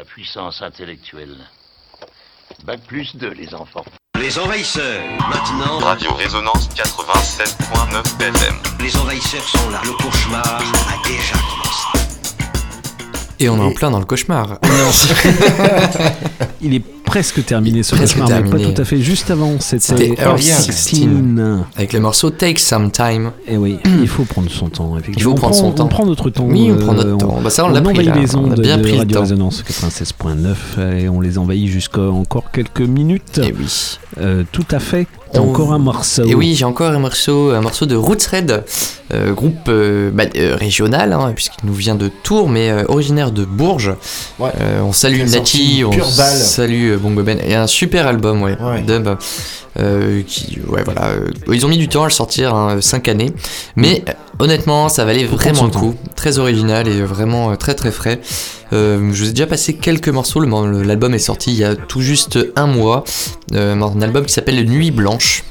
La 0.02 0.06
puissance 0.06 0.64
intellectuelle. 0.64 1.38
Bac 2.66 2.80
plus 2.88 3.16
2, 3.18 3.34
les 3.34 3.54
enfants. 3.54 3.86
Les 4.20 4.40
envahisseurs, 4.40 5.04
maintenant. 5.30 5.78
Radio 5.78 6.12
Résonance 6.16 6.70
87.9 6.70 8.20
FM. 8.20 8.56
Les 8.80 8.98
envahisseurs 8.98 9.48
sont 9.48 9.70
là. 9.70 9.80
Le 9.84 9.92
cauchemar 9.92 10.44
a 10.44 11.08
déjà 11.08 11.36
commencé. 11.36 12.08
Et 13.40 13.48
on 13.48 13.58
est 13.58 13.62
en 13.62 13.74
plein 13.76 13.92
dans 13.92 14.00
le 14.00 14.06
cauchemar. 14.06 14.58
Il 16.62 16.74
est 16.74 17.01
presque 17.12 17.46
terminé 17.46 17.84
ce 17.84 17.94
Presque 17.96 18.18
cauchemar, 18.20 18.30
mais 18.30 18.44
pas 18.50 18.58
terminé. 18.58 18.74
tout 18.74 18.82
à 18.82 18.86
fait. 18.86 18.98
Juste 19.02 19.32
avant, 19.32 19.60
c'était 19.60 19.82
C'était 19.82 20.08
Earth 20.22 20.40
Earth 20.40 20.42
16. 20.42 20.76
16. 20.76 21.08
Avec 21.76 21.92
le 21.94 22.00
morceau 22.00 22.30
Take 22.30 22.58
Some 22.60 22.90
Time. 22.92 23.32
Et 23.48 23.54
Eh 23.54 23.58
oui, 23.58 23.78
il 24.02 24.08
faut 24.08 24.24
prendre 24.24 24.50
son 24.50 24.70
temps. 24.70 24.98
Effectivement. 24.98 25.18
Il 25.20 25.24
faut 25.24 25.32
On 25.32 25.36
prendre 25.36 25.56
prend- 25.56 25.68
son 25.70 25.72
temps. 25.74 25.86
On 25.86 25.88
prend 25.88 26.06
notre 26.06 26.30
temps. 26.30 26.46
Oui, 26.48 26.72
on 26.72 26.78
prend 26.78 26.94
euh, 26.94 27.04
notre 27.04 27.18
temps. 27.18 27.40
Bah, 27.44 27.50
ça, 27.50 27.66
on 27.66 27.70
l'a 27.70 27.82
pris, 27.82 28.04
là. 28.06 28.16
les 28.16 28.36
On 28.36 28.40
a 28.40 28.42
ondes 28.44 28.60
bien 28.62 28.78
de 28.78 28.84
pris 28.84 28.98
Radio. 28.98 29.20
Résonance 29.20 29.62
96.9 29.64 30.56
et 31.00 31.10
on 31.10 31.20
les 31.22 31.38
envahit 31.38 31.68
jusqu'à 31.68 32.02
encore 32.02 32.52
quelques 32.52 32.82
minutes. 32.82 33.40
Et 33.44 33.54
oui. 33.58 33.98
Euh, 34.20 34.44
tout 34.52 34.66
à 34.72 34.80
fait. 34.80 35.08
T'as 35.34 35.40
On- 35.40 35.50
encore 35.50 35.72
un 35.74 35.80
morceau. 35.80 36.26
Et 36.26 36.36
oui, 36.36 36.56
j'ai 36.56 36.66
encore 36.66 36.92
un 36.92 37.00
morceau, 37.00 37.52
un 37.52 37.62
morceau 37.62 37.86
de 37.86 37.96
Roots 37.96 38.28
Red, 38.34 38.66
euh, 39.14 39.32
groupe 39.32 39.70
euh, 39.70 40.12
bah, 40.14 40.26
euh, 40.36 40.58
régional, 40.60 41.14
hein, 41.14 41.32
puisqu'il 41.34 41.66
nous 41.66 41.74
vient 41.74 41.96
de 41.96 42.10
Tours, 42.24 42.50
mais 42.50 42.70
euh, 42.70 42.84
originaire 42.90 43.32
de 43.32 43.46
Bourges. 43.46 43.96
Euh, 44.42 44.82
on 44.82 44.92
salue 44.92 45.22
Nati, 45.30 45.84
on 45.86 45.92
salue 46.04 46.98
Bongo 47.02 47.24
Ben, 47.24 47.40
et 47.44 47.56
un 47.56 47.68
super 47.68 48.08
album, 48.08 48.42
ouais, 48.42 48.56
dub. 48.86 49.10
euh, 49.80 50.22
qui, 50.26 50.60
ouais, 50.68 50.84
voilà, 50.86 51.10
euh, 51.10 51.28
ils 51.52 51.66
ont 51.66 51.70
mis 51.70 51.78
du 51.78 51.88
temps 51.88 52.04
à 52.04 52.08
le 52.08 52.12
sortir, 52.12 52.78
5 52.80 53.08
années, 53.10 53.32
mais 53.76 54.04
euh, 54.08 54.14
honnêtement, 54.40 54.88
ça 54.90 55.04
valait 55.06 55.26
vraiment 55.26 55.66
le 55.66 55.72
coup. 55.72 55.96
Très 56.16 56.38
original 56.40 56.88
et 56.88 57.02
vraiment 57.02 57.52
euh, 57.52 57.56
très 57.56 57.74
très 57.74 57.92
frais. 57.92 58.20
Euh, 58.74 59.10
je 59.12 59.24
vous 59.24 59.30
ai 59.30 59.32
déjà 59.34 59.48
passé 59.48 59.74
quelques 59.74 60.10
morceaux. 60.10 60.40
L'album 60.42 61.14
est 61.14 61.20
sorti 61.20 61.52
il 61.52 61.58
y 61.58 61.64
a 61.64 61.76
tout 61.76 62.02
juste 62.02 62.40
un 62.56 62.68
mois. 62.68 63.04
Euh, 63.54 63.74
un 63.76 64.02
album 64.02 64.26
qui 64.26 64.34
s'appelle 64.34 64.64
Nuit 64.70 64.92
Blanche. 64.92 65.44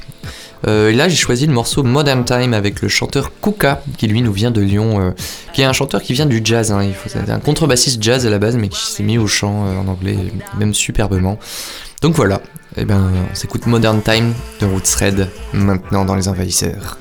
Euh, 0.66 0.90
et 0.90 0.94
là, 0.94 1.08
j'ai 1.08 1.16
choisi 1.16 1.46
le 1.46 1.52
morceau 1.52 1.82
Modern 1.82 2.24
Time 2.24 2.54
avec 2.54 2.82
le 2.82 2.88
chanteur 2.88 3.32
Kuka, 3.40 3.82
qui 3.96 4.06
lui 4.06 4.22
nous 4.22 4.32
vient 4.32 4.50
de 4.50 4.60
Lyon, 4.60 5.00
euh, 5.00 5.10
qui 5.52 5.62
est 5.62 5.64
un 5.64 5.72
chanteur 5.72 6.02
qui 6.02 6.12
vient 6.12 6.26
du 6.26 6.40
jazz. 6.44 6.72
Hein, 6.72 6.90
un 7.28 7.38
contrebassiste 7.38 8.02
jazz 8.02 8.26
à 8.26 8.30
la 8.30 8.38
base, 8.38 8.56
mais 8.56 8.68
qui 8.68 8.84
s'est 8.84 9.02
mis 9.02 9.18
au 9.18 9.26
chant 9.26 9.66
euh, 9.66 9.78
en 9.78 9.88
anglais, 9.88 10.16
même 10.58 10.74
superbement. 10.74 11.38
Donc 12.02 12.14
voilà, 12.14 12.40
et 12.76 12.84
ben, 12.84 13.10
on 13.30 13.34
s'écoute 13.34 13.66
Modern 13.66 14.00
Time 14.02 14.32
de 14.60 14.66
Roots 14.66 14.94
Red 15.00 15.28
maintenant 15.52 16.04
dans 16.04 16.14
Les 16.14 16.28
Envahisseurs. 16.28 16.98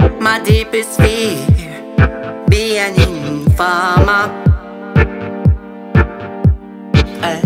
My 0.00 0.40
deepest 0.44 0.96
fear, 0.98 1.46
be 2.48 2.78
an 2.78 2.94
informer. 3.00 4.28
Eh, 7.22 7.40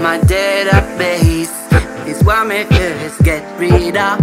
my 0.00 0.18
database 0.18 1.56
is 2.06 2.22
what 2.24 2.46
me 2.46 2.64
get 3.24 3.42
rid 3.58 3.96
of. 3.96 4.20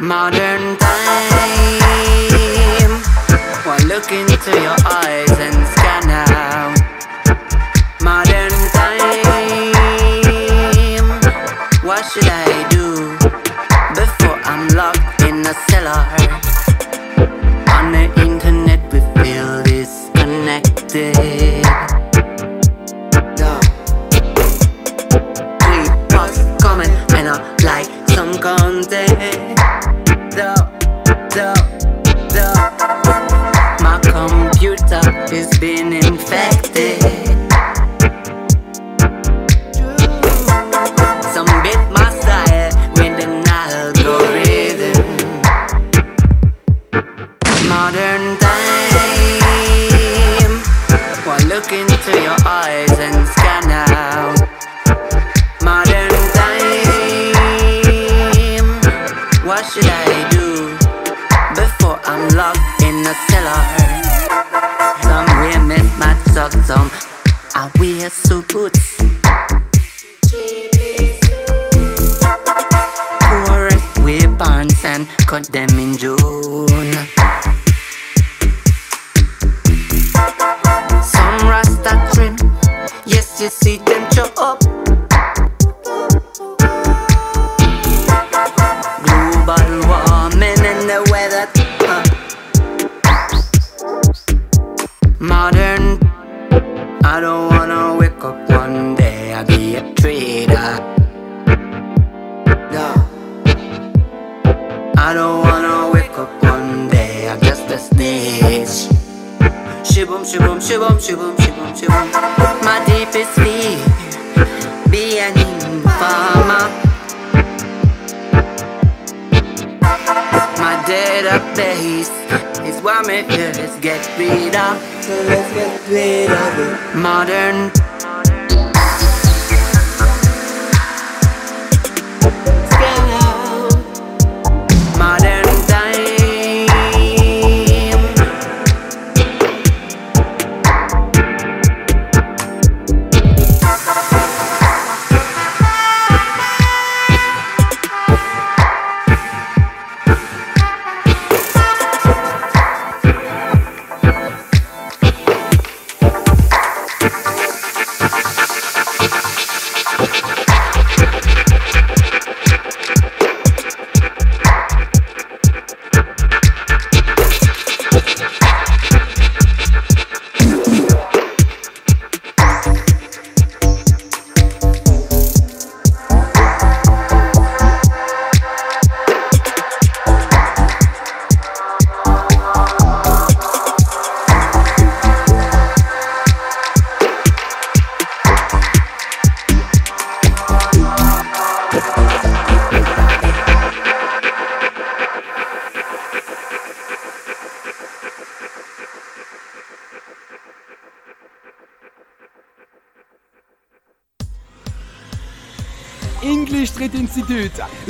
Modern 0.00 0.76
time. 0.78 1.84
One 3.64 3.84
look 3.88 4.10
into 4.12 4.50
your 4.60 4.76
eyes 4.86 5.30
and 5.46 5.66
scan 5.74 6.10
out. 6.10 6.78
Modern 8.02 8.52
time. 8.72 9.24
What 11.84 12.02
should 12.06 12.28
I 12.28 12.53
in 15.84 16.23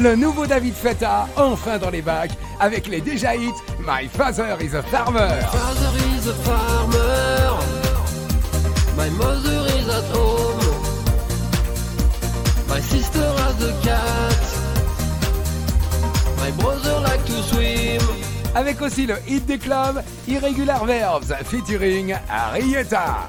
le 0.05 0.16
nouveau 0.16 0.47
David 0.47 0.74
Feta, 0.74 1.26
enfin 1.34 1.78
dans 1.78 1.89
les 1.89 2.02
bacs, 2.02 2.33
avec 2.60 2.86
les 2.89 3.00
déjà 3.00 3.34
hits 3.34 3.55
My 3.81 4.07
Father 4.07 4.55
is 4.60 4.76
a 4.76 4.83
Farmer. 4.83 5.41
Father 5.50 5.99
is 6.15 6.28
a 6.28 6.34
farmer. 6.44 7.58
My 8.99 9.08
mother 9.16 9.65
is 9.78 9.89
at 9.89 10.05
home. 10.15 10.60
My 12.68 12.81
sister 12.81 13.23
has 13.23 13.62
a 13.65 13.73
cat. 13.83 14.42
My 16.39 16.50
brother 16.62 17.00
like 17.00 17.24
to 17.24 17.42
swim. 17.42 18.02
Avec 18.55 18.83
aussi 18.83 19.07
le 19.07 19.15
hit 19.26 19.47
des 19.47 19.58
clubs, 19.58 20.02
Irregular 20.28 20.84
Verbs, 20.84 21.33
featuring 21.44 22.15
Arietta. 22.28 23.26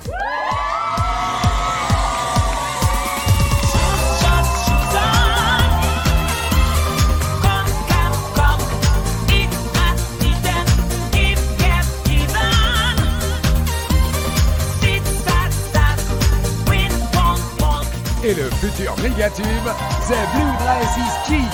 Futur 18.75 18.95
mégatube, 19.01 19.73
The 20.07 20.17
Blue 20.33 20.53
Dress 20.59 20.97
is 20.97 21.13
Cheap. 21.27 21.53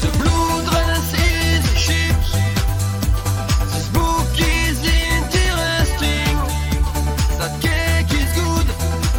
The 0.00 0.10
blue 0.18 0.62
dress 0.70 1.12
is 1.14 1.64
cheap. 1.82 2.16
This 3.72 3.88
book 3.88 4.38
is 4.38 4.78
interesting. 4.78 6.36
That 7.38 7.52
cake 7.60 8.12
is 8.12 8.30
good. 8.38 8.66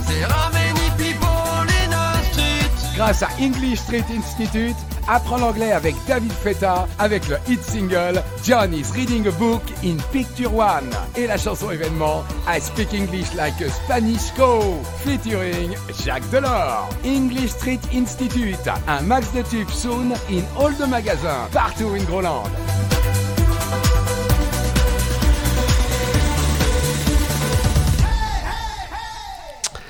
There 0.07 0.27
are 0.31 0.51
many 0.53 0.89
people 0.97 1.67
in 1.83 1.89
the 1.89 2.23
street. 2.31 2.95
Grâce 2.95 3.23
à 3.23 3.29
English 3.37 3.81
Street 3.81 4.09
Institute, 4.09 4.77
apprends 5.11 5.37
l'anglais 5.37 5.73
avec 5.73 5.95
David 6.07 6.31
Feta 6.31 6.87
avec 6.97 7.27
le 7.27 7.37
hit 7.49 7.61
single 7.61 8.23
John 8.43 8.73
is 8.73 8.91
reading 8.95 9.27
a 9.27 9.31
book 9.31 9.61
in 9.83 9.97
Picture 10.13 10.55
One 10.55 10.89
et 11.17 11.27
la 11.27 11.37
chanson 11.37 11.69
événement 11.69 12.23
I 12.47 12.61
Speak 12.61 12.93
English 12.93 13.33
Like 13.35 13.61
a 13.61 13.69
Spanish 13.69 14.31
Co 14.37 14.61
featuring 15.03 15.75
Jacques 16.03 16.29
Delors. 16.31 16.87
English 17.03 17.51
Street 17.51 17.81
Institute, 17.93 18.55
un 18.87 19.01
max 19.01 19.31
de 19.33 19.41
tubes 19.41 19.73
soon 19.73 20.13
in 20.29 20.43
all 20.57 20.71
the 20.71 20.87
magasins 20.87 21.49
partout 21.51 21.93
in 21.93 22.05
Groland. 22.05 22.43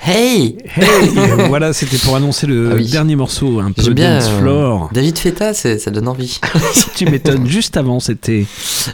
Hey 0.00 0.61
Hey 0.76 1.08
Voilà, 1.48 1.72
c'était 1.72 1.98
pour 1.98 2.16
annoncer 2.16 2.46
le 2.46 2.70
Ah 2.72 2.74
oui. 2.76 2.86
dernier 2.88 3.16
morceau, 3.16 3.60
un 3.60 3.72
peu 3.72 3.90
bien 3.92 4.14
dance 4.18 4.28
euh, 4.28 4.38
floor. 4.40 4.90
David 4.92 5.18
Feta, 5.18 5.52
ça 5.54 5.90
donne 5.90 6.08
envie. 6.08 6.40
tu 6.96 7.04
m'étonnes. 7.06 7.46
Juste 7.48 7.76
avant, 7.76 8.00
c'était. 8.00 8.46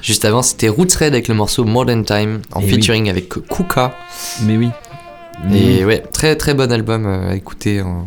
Juste 0.02 0.24
avant, 0.24 0.42
c'était 0.42 0.68
Roots 0.68 0.94
Red 0.98 1.12
avec 1.14 1.28
le 1.28 1.34
morceau 1.34 1.64
Modern 1.64 2.04
Time 2.04 2.40
en 2.52 2.60
Eh 2.60 2.64
oui. 2.64 2.70
featuring 2.72 3.08
avec 3.10 3.28
Kuka. 3.28 3.94
Mais 4.42 4.56
oui. 4.56 4.70
Et 5.54 5.80
Mhm. 5.82 5.86
ouais, 5.86 6.02
très 6.12 6.34
très 6.34 6.52
bon 6.54 6.70
album 6.72 7.06
euh, 7.06 7.30
à 7.30 7.36
écouter 7.36 7.80
en- 7.80 8.06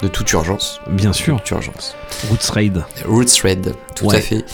de 0.00 0.06
toute 0.06 0.30
urgence. 0.32 0.80
Bien 0.88 1.12
sûr. 1.12 1.34
De 1.34 1.40
toute 1.40 1.50
urgence. 1.50 1.96
Roots 2.30 2.52
Raid. 2.52 2.84
Roots 3.04 3.42
Red, 3.42 3.74
tout 3.96 4.06
Ouais. 4.06 4.16
à 4.16 4.20
fait. 4.20 4.44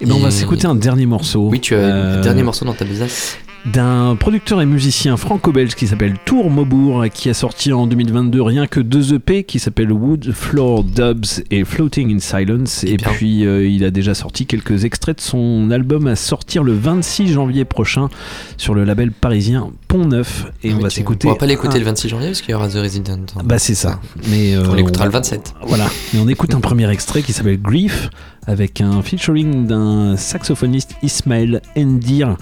Et 0.00 0.06
ben 0.06 0.14
on 0.14 0.18
va 0.18 0.30
s'écouter 0.32 0.66
un 0.66 0.74
dernier 0.74 1.06
morceau. 1.06 1.48
Oui, 1.50 1.60
tu 1.60 1.74
as 1.74 1.78
Euh, 1.78 2.16
le 2.16 2.22
dernier 2.22 2.42
morceau 2.42 2.64
dans 2.64 2.74
ta 2.74 2.84
besace. 2.84 3.36
D'un 3.66 4.16
producteur 4.16 4.62
et 4.62 4.66
musicien 4.66 5.16
franco-belge 5.16 5.74
qui 5.74 5.86
s'appelle 5.86 6.14
Tour 6.24 6.50
Maubourg 6.50 7.04
qui 7.12 7.28
a 7.28 7.34
sorti 7.34 7.72
en 7.72 7.86
2022 7.86 8.40
rien 8.40 8.66
que 8.66 8.80
deux 8.80 9.14
EP 9.14 9.44
qui 9.44 9.58
s'appellent 9.58 9.92
Wood 9.92 10.32
Floor 10.32 10.84
Dubs 10.84 11.42
et 11.50 11.64
Floating 11.64 12.14
in 12.14 12.18
Silence. 12.20 12.84
Et 12.84 12.96
puis 12.96 13.44
euh, 13.46 13.66
il 13.68 13.84
a 13.84 13.90
déjà 13.90 14.14
sorti 14.14 14.46
quelques 14.46 14.84
extraits 14.84 15.16
de 15.18 15.22
son 15.22 15.70
album 15.70 16.06
à 16.06 16.16
sortir 16.16 16.62
le 16.62 16.72
26 16.72 17.28
janvier 17.32 17.64
prochain 17.64 18.08
sur 18.56 18.74
le 18.74 18.84
label 18.84 19.12
parisien 19.12 19.70
Pont 19.88 20.04
Neuf. 20.06 20.46
Et 20.62 20.72
on 20.72 20.78
va 20.78 20.88
s'écouter 20.90 21.28
On 21.28 21.32
va 21.32 21.36
pas 21.36 21.46
l'écouter 21.46 21.76
un- 21.76 21.80
le 21.80 21.84
26 21.86 22.08
janvier 22.08 22.28
parce 22.28 22.40
qu'il 22.42 22.52
y 22.52 22.54
aura 22.54 22.68
The 22.68 22.74
Resident. 22.76 23.26
bah 23.44 23.58
c'est 23.58 23.74
ça. 23.74 24.00
Mais 24.30 24.54
euh, 24.54 24.64
On 24.70 24.74
l'écoutera 24.74 25.04
le 25.04 25.10
27. 25.12 25.54
voilà. 25.66 25.88
Mais 26.14 26.20
on 26.20 26.28
écoute 26.28 26.54
un 26.54 26.60
premier 26.60 26.88
extrait 26.90 27.22
qui 27.22 27.32
s'appelle 27.32 27.60
Grief 27.60 28.08
avec 28.46 28.80
un 28.80 29.02
featuring 29.02 29.66
d'un 29.66 30.16
saxophoniste 30.16 30.92
Ismaël 31.02 31.60
Endir 31.76 32.36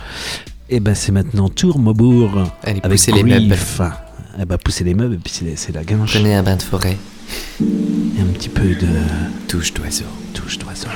et 0.68 0.80
ben 0.80 0.94
c'est 0.94 1.12
maintenant 1.12 1.48
Tour 1.48 1.78
Maubourg 1.78 2.30
Allez, 2.62 2.80
avec 2.82 2.90
poussez 2.90 3.12
les 3.12 3.22
meubles. 3.22 3.56
Eh 4.38 4.44
ben, 4.44 4.58
pousser 4.58 4.84
les 4.84 4.94
meubles 4.94 5.14
et 5.14 5.18
puis 5.18 5.32
c'est 5.56 5.72
la 5.74 5.84
ganche 5.84 6.12
Prenez 6.14 6.34
un 6.34 6.42
bain 6.42 6.56
de 6.56 6.62
forêt. 6.62 6.96
et 7.60 8.20
un 8.20 8.32
petit 8.34 8.48
peu 8.48 8.68
de 8.74 8.88
touche 9.48 9.72
d'oiseau 9.72 10.04
touche 10.34 10.58
d'oiseau 10.58 10.88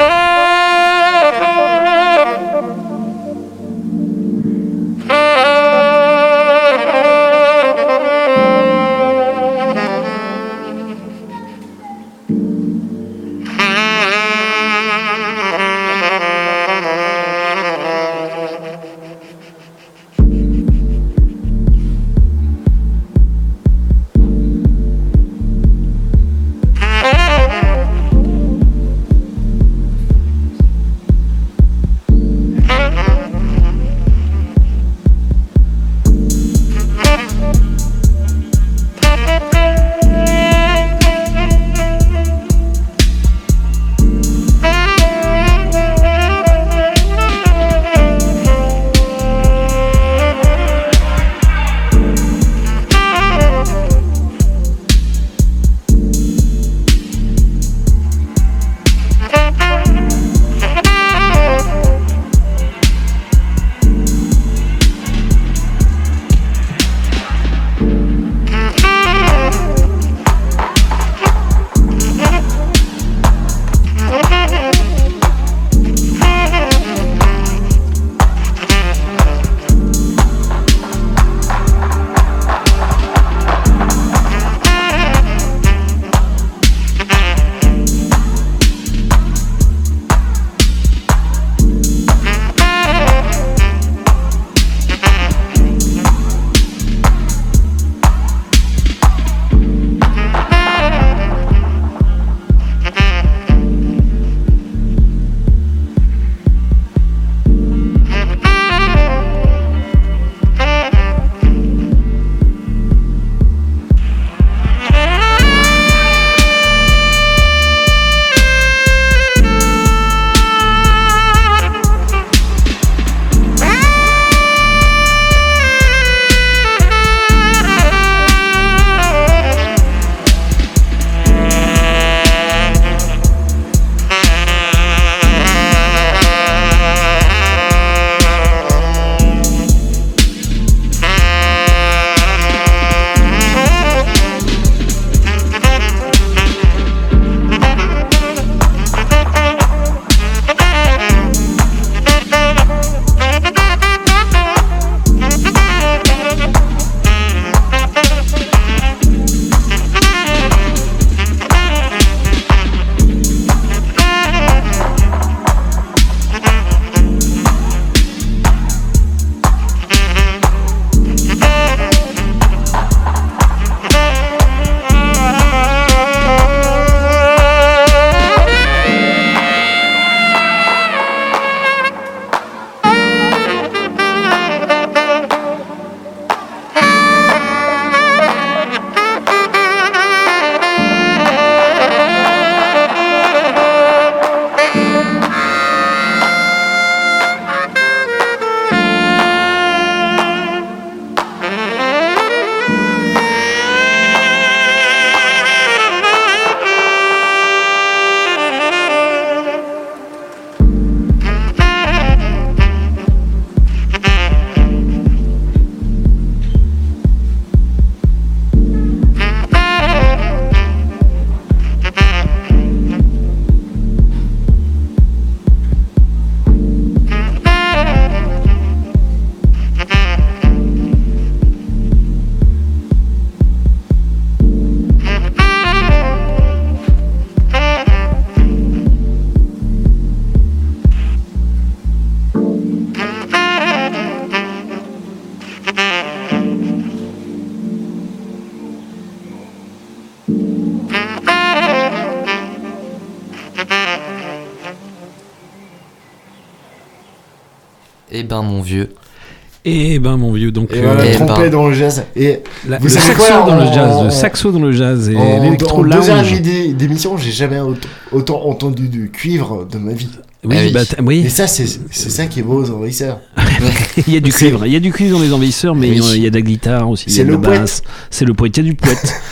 jazz. 261.80 262.04
Et 262.16 262.40
la- 262.68 262.78
vous 262.78 262.84
le 262.84 262.90
savez 262.90 263.06
saxo 263.06 263.22
quoi, 263.32 263.50
dans 263.50 263.56
le 263.56 263.62
en- 263.62 263.72
jazz, 263.72 264.00
le 264.02 264.06
en- 264.06 264.10
saxo 264.10 264.52
dans 264.52 264.58
le 264.60 264.72
jazz 264.72 265.08
et 265.08 265.14
l'électro 265.40 265.80
en 265.80 265.82
deux 265.82 266.10
heures 266.10 266.16
lounge. 266.22 266.40
d'émission, 266.74 267.16
j'ai 267.16 267.32
jamais 267.32 267.58
autant, 267.60 267.88
autant 268.12 268.44
entendu 268.46 268.88
du 268.88 269.10
cuivre 269.10 269.66
de 269.70 269.78
ma 269.78 269.92
vie. 269.92 270.08
Oui, 270.42 270.56
Ah 270.58 270.62
oui. 270.64 270.72
bah, 270.72 270.80
oui. 271.04 271.22
Et 271.26 271.28
ça, 271.28 271.46
c'est 271.46 271.66
c'est 271.90 272.08
ça 272.10 272.24
qui 272.26 272.40
est 272.40 272.42
beau 272.42 272.62
aux 272.64 272.70
envahisseurs. 272.70 273.20
il 274.06 274.14
y 274.14 274.16
a 274.16 274.20
du 274.20 274.32
cuivre, 274.32 274.66
il 274.66 274.72
y 274.72 274.76
a 274.76 274.80
du 274.80 274.92
cuivre 274.92 275.18
dans 275.18 275.22
les 275.24 275.32
envahisseurs, 275.32 275.74
mais 275.74 275.90
Oui. 275.90 276.02
il 276.16 276.22
y 276.22 276.26
a 276.26 276.30
de 276.30 276.34
la 276.36 276.40
guitare 276.42 276.88
aussi. 276.88 277.10
C'est 277.10 277.24
de 277.24 277.30
le 277.30 277.36
basse. 277.36 277.82
C'est 278.10 278.24
le 278.24 278.34
poète, 278.34 278.56
il 278.56 278.64
y 278.64 278.66
a 278.68 278.70
du 278.70 278.76
poète. 278.76 279.14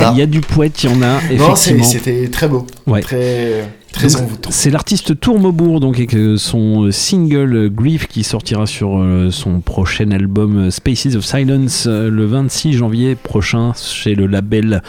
Ah. 0.00 0.10
Il 0.12 0.18
y 0.18 0.22
a 0.22 0.26
du 0.26 0.40
poète, 0.40 0.82
il 0.82 0.90
y 0.90 0.92
en 0.92 1.02
a 1.02 1.20
Non, 1.36 1.52
effectivement. 1.54 1.84
c'était 1.84 2.28
très 2.28 2.48
beau. 2.48 2.66
Ouais. 2.88 3.00
Très, 3.00 3.64
très 3.92 4.08
Donc, 4.08 4.22
envoûtant. 4.22 4.50
C'est 4.52 4.70
l'artiste 4.70 5.18
Tourmaubourg 5.20 5.78
donc 5.78 5.96
avec 5.98 6.14
euh, 6.14 6.36
son 6.36 6.84
euh, 6.86 6.90
single 6.90 7.54
euh, 7.54 7.68
Grief 7.70 8.08
qui 8.08 8.24
sortira 8.24 8.66
sur 8.66 9.00
son 9.30 9.60
prochain 9.60 10.10
album 10.10 10.70
Spaces 10.72 11.14
of 11.14 11.24
Silence 11.24 11.86
le 11.86 12.26
26 12.26 12.72
janvier 12.72 13.14
prochain 13.14 13.72
chez 13.76 14.14
le 14.16 14.26
label 14.26 14.82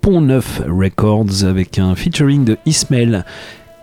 Pont 0.00 0.20
Neuf 0.20 0.60
Records 0.68 1.44
avec 1.44 1.78
un 1.78 1.94
featuring 1.94 2.44
de 2.44 2.56
Ismail 2.66 3.24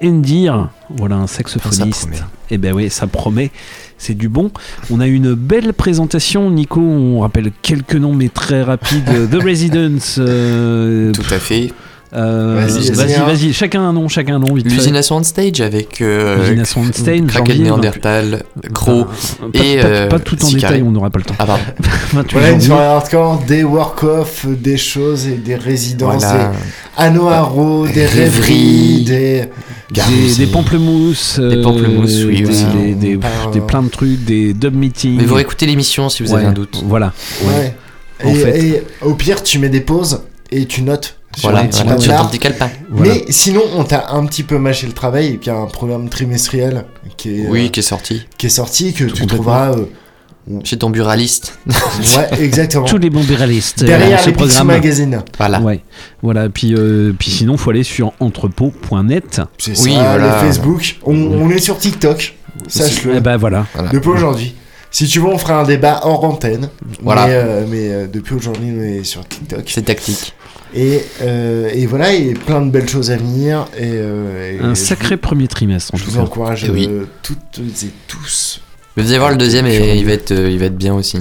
Endir, 0.03 0.69
voilà 0.89 1.15
un 1.17 1.27
saxophoniste. 1.27 2.09
Et 2.51 2.57
ben 2.57 2.73
oui, 2.73 2.89
ça 2.89 3.05
promet. 3.07 3.51
C'est 3.97 4.13
du 4.13 4.29
bon. 4.29 4.49
On 4.89 5.01
a 5.01 5.07
une 5.07 5.33
belle 5.33 5.73
présentation, 5.73 6.49
Nico. 6.49 6.79
On 6.79 7.19
rappelle 7.19 7.51
quelques 7.61 7.95
noms, 7.95 8.13
mais 8.13 8.29
très 8.29 8.63
rapides. 8.63 9.29
The 9.31 9.43
Residence. 9.43 10.15
euh, 10.19 11.11
Tout 11.11 11.33
à 11.33 11.37
fait. 11.39 11.73
Euh, 12.13 12.65
Vas-y, 12.67 12.91
vas-y, 13.19 13.53
chacun 13.53 13.81
un 13.81 13.93
nom, 13.93 14.07
chacun 14.07 14.35
un 14.37 14.39
nom, 14.39 14.53
vite. 14.55 14.65
L'usine 14.65 14.95
à 14.95 15.03
Soundstage 15.03 15.61
avec 15.61 16.01
euh, 16.01 16.39
L'usine 16.39 16.59
à 16.61 16.65
Soundstage, 16.65 17.21
Kraken 17.27 17.61
Néandertal, 17.63 18.43
Crow 18.73 19.05
Pas- 19.05 19.47
et 19.53 19.77
pas, 19.77 19.87
euh, 19.87 20.07
pas 20.07 20.19
tout 20.19 20.43
en 20.43 20.49
détail, 20.51 20.81
on 20.81 20.91
n'aura 20.91 21.09
pas 21.11 21.19
le 21.19 21.25
temps. 21.25 21.35
Ah 21.37 21.45
pardon. 21.45 21.63
28 22.13 22.31
Voilà 22.33 22.51
une 22.51 22.61
soirée 22.61 22.85
hardcore, 22.85 23.43
des 23.47 23.63
work-off, 23.63 24.45
des 24.47 24.77
choses 24.77 25.27
et 25.27 25.35
des 25.35 25.55
résidences, 25.55 26.23
Voilà. 26.23 26.47
des 26.51 26.57
anoharo, 26.97 27.87
des 27.87 28.05
rêveries, 28.05 29.03
des. 29.05 29.43
des, 29.91 30.35
des 30.37 30.47
pamplemousses, 30.47 31.39
Des 31.39 31.61
pamplemousses, 31.61 32.21
euh, 32.21 32.27
oui, 32.27 32.41
des, 32.41 32.49
aussi. 32.49 32.65
des, 33.53 33.61
plein 33.61 33.83
de 33.83 33.89
trucs, 33.89 34.23
des 34.25 34.53
dub 34.53 34.75
meetings. 34.75 35.17
Mais 35.17 35.25
vous 35.25 35.35
réécoutez 35.35 35.65
l'émission 35.67 36.09
si 36.09 36.23
vous 36.23 36.33
avez 36.33 36.45
un 36.45 36.53
doute. 36.53 36.83
Voilà. 36.85 37.13
Ouais. 37.43 37.75
En 38.23 38.29
et, 38.29 38.35
fait. 38.35 38.59
et 38.65 38.83
au 39.01 39.13
pire, 39.13 39.43
tu 39.43 39.59
mets 39.59 39.69
des 39.69 39.79
pauses 39.81 40.23
et 40.51 40.65
tu 40.65 40.81
notes 40.81 41.18
sur 41.37 41.49
Voilà, 41.51 41.67
voilà, 41.71 41.99
sur 41.99 42.15
ton 42.15 42.25
petit 42.27 42.39
calepin. 42.39 42.69
Voilà. 42.89 43.13
Mais 43.13 43.25
sinon, 43.29 43.61
on 43.75 43.83
t'a 43.83 44.09
un 44.11 44.25
petit 44.25 44.43
peu 44.43 44.57
mâché 44.57 44.87
le 44.87 44.93
travail 44.93 45.27
et 45.27 45.37
puis 45.37 45.45
il 45.49 45.53
y 45.53 45.55
a 45.55 45.57
un 45.59 45.65
programme 45.67 46.09
trimestriel 46.09 46.85
qui 47.17 47.41
est, 47.41 47.47
Oui, 47.47 47.65
euh, 47.65 47.69
qui 47.69 47.79
est 47.79 47.83
sorti. 47.83 48.25
qui 48.37 48.47
est 48.47 48.49
sorti 48.49 48.93
que 48.93 49.05
tu 49.05 49.25
trouveras. 49.27 49.71
euh, 49.73 49.85
Chez 50.63 50.77
ton 50.79 50.89
buraliste. 50.89 51.59
ouais, 51.67 52.43
exactement. 52.43 52.85
Tous 52.85 52.97
les 52.97 53.11
bons 53.11 53.23
buralistes. 53.23 53.83
euh, 53.83 53.85
Derrière 53.87 54.19
ce 54.19 54.27
les 54.27 54.33
programme. 54.33 54.65
Magazine. 54.67 55.21
Voilà. 55.37 55.61
Ouais. 55.61 55.81
Voilà. 56.23 56.49
Puis, 56.49 56.73
euh, 56.73 57.13
puis 57.17 57.29
sinon, 57.29 57.55
faut 57.55 57.69
aller 57.69 57.83
sur 57.83 58.13
entrepôt.net. 58.19 59.41
C'est 59.59 59.79
Oui, 59.81 59.93
ça, 59.93 59.99
voilà. 60.17 60.41
le 60.41 60.47
Facebook. 60.47 60.97
On, 61.05 61.13
on 61.15 61.49
est 61.51 61.59
sur 61.59 61.77
TikTok. 61.77 62.35
Sache-le. 62.67 63.17
Eh 63.17 63.19
ben 63.19 63.37
voilà. 63.37 63.67
Voilà. 63.75 63.89
Depuis 63.91 64.09
aujourd'hui. 64.09 64.55
Si 64.91 65.05
tu 65.05 65.19
veux, 65.19 65.27
on 65.27 65.37
fera 65.37 65.59
un 65.59 65.65
débat 65.65 65.99
hors 66.03 66.23
antenne. 66.23 66.69
Voilà. 67.03 67.27
Mais, 67.27 67.33
euh, 67.35 67.65
mais, 67.69 67.89
euh, 67.91 68.07
depuis 68.11 68.33
aujourd'hui, 68.33 68.73
on 68.75 68.81
est 68.81 69.03
sur 69.03 69.27
TikTok. 69.27 69.61
C'est 69.67 69.83
tactique. 69.85 70.33
Et, 70.75 71.03
euh, 71.23 71.69
et 71.73 71.85
voilà, 71.87 72.13
et 72.13 72.33
plein 72.33 72.61
de 72.61 72.69
belles 72.69 72.87
choses 72.87 73.09
à 73.11 73.17
venir. 73.17 73.65
Et, 73.77 73.81
euh, 73.85 74.59
et 74.59 74.63
Un 74.63 74.75
sacré 74.75 75.17
premier 75.17 75.47
trimestre, 75.47 75.93
en 75.93 75.97
je 75.97 76.03
tout 76.05 76.11
vous 76.11 76.17
cas. 76.17 76.23
encourage 76.23 76.65
Eh 76.67 76.71
oui. 76.71 76.87
euh, 76.89 77.05
toutes 77.23 77.59
et 77.83 77.89
tous. 78.07 78.61
Vous 78.95 79.07
allez 79.09 79.17
voir 79.17 79.31
le 79.31 79.37
deuxième 79.37 79.65
et 79.65 79.95
il 79.97 80.05
va 80.05 80.11
être, 80.13 80.31
euh, 80.31 80.49
il 80.49 80.59
va 80.59 80.65
être 80.65 80.77
bien 80.77 80.93
aussi. 80.93 81.17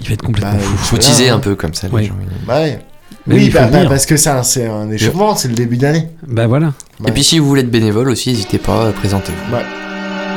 Il 0.00 0.06
va 0.08 0.14
être 0.14 0.22
complètement 0.22 0.52
Bah, 0.52 0.58
fou. 0.60 0.76
Faut 0.78 0.96
Voilà, 0.96 1.04
teaser 1.10 1.28
hein. 1.30 1.36
un 1.36 1.40
peu 1.40 1.54
comme 1.56 1.74
ça. 1.74 1.88
les 1.92 2.04
gens. 2.04 2.14
Bah 2.46 2.60
ouais. 2.60 2.78
Mais 3.26 3.34
oui, 3.34 3.44
il 3.46 3.52
bah, 3.52 3.66
bah, 3.66 3.84
parce 3.88 4.06
que 4.06 4.16
ça, 4.16 4.42
c'est 4.42 4.66
un 4.66 4.90
échauffement, 4.90 5.34
c'est 5.34 5.48
le 5.48 5.54
début 5.54 5.76
d'année. 5.76 6.08
Bah 6.26 6.46
voilà. 6.46 6.72
Et 7.06 7.10
puis 7.12 7.24
si 7.24 7.38
vous 7.38 7.46
voulez 7.48 7.62
être 7.62 7.70
bénévole 7.70 8.08
aussi, 8.08 8.30
n'hésitez 8.30 8.58
pas 8.58 8.88
à 8.88 8.92
présenter. 8.92 9.32
Ouais. 9.52 9.62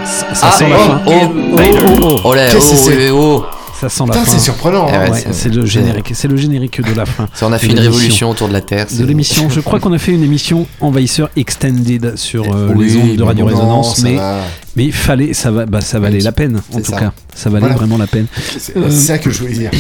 Ça, 0.06 0.34
ça 0.34 0.48
Ah, 0.48 0.52
sent 0.58 0.70
la 0.70 0.76
oh, 0.76 0.80
fin. 0.80 1.02
oh, 1.06 1.12
oh, 1.12 1.58
oh, 1.60 2.00
oh. 2.02 2.22
Oh 2.26 2.34
là, 2.34 2.50
Qu'est-ce 2.52 2.72
que 2.72 2.76
oh, 2.76 2.90
c'est 2.90 3.10
oh, 3.12 3.44
oh. 3.44 3.46
Ça 3.80 3.88
sent 3.90 4.04
la 4.08 4.14
Putain, 4.14 4.26
fin. 4.26 4.32
c'est 4.32 4.40
surprenant. 4.40 4.88
Eh 4.90 4.96
hein. 4.96 5.04
ouais, 5.06 5.10
Ouais, 5.12 5.20
c'est- 5.20 5.34
c'est 5.34 5.50
le 5.50 5.66
générique, 5.66 6.12
c'est 6.14 6.28
le 6.28 6.36
générique 6.36 6.82
de 6.82 6.94
la 6.94 7.06
fin. 7.06 7.28
Ça, 7.34 7.48
on 7.48 7.52
a 7.54 7.58
fait 7.58 7.68
une 7.68 7.74
l'émission. 7.76 7.92
révolution 7.94 8.30
autour 8.30 8.48
de 8.50 8.54
la 8.54 8.62
Terre. 8.62 8.88
De 8.92 9.06
l'émission, 9.06 9.50
je 9.50 9.60
crois 9.62 9.80
qu'on 9.80 9.94
a 9.94 9.98
fait 9.98 10.12
une 10.12 10.24
émission 10.24 10.68
Envahisseur 10.82 11.30
Extended 11.36 12.18
sur 12.18 12.44
euh, 12.54 12.74
Oui, 12.76 12.88
les 12.88 12.98
ondes 12.98 13.16
de 13.16 13.24
Radio 13.24 13.46
Résonance, 13.46 14.02
mais 14.04 14.16
va. 14.16 14.42
mais 14.76 14.92
fallait, 14.92 15.34
ça 15.34 15.52
va, 15.52 15.66
bah, 15.66 15.82
ça 15.82 16.00
valait 16.00 16.20
la 16.20 16.32
peine 16.32 16.58
en 16.58 16.62
c'est 16.72 16.82
tout 16.82 16.92
ça. 16.92 17.00
cas, 17.00 17.14
ça 17.34 17.50
valait 17.50 17.62
Voilà. 17.62 17.76
vraiment 17.76 17.98
la 17.98 18.08
peine. 18.08 18.26
C'est 18.58 18.76
Euh, 18.76 18.90
ça 18.90 19.18
que 19.18 19.30
je 19.30 19.40
voulais 19.40 19.54
dire. 19.54 19.72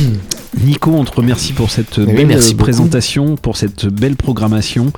Nico, 0.64 0.92
on 0.92 1.04
te 1.04 1.12
remercie 1.16 1.54
pour 1.54 1.70
cette 1.70 2.00
belle 2.00 2.28
merci 2.28 2.54
beaucoup. 2.54 2.64
présentation, 2.66 3.36
pour 3.36 3.58
cette 3.58 3.86
belle 3.88 4.16
programmation 4.16 4.92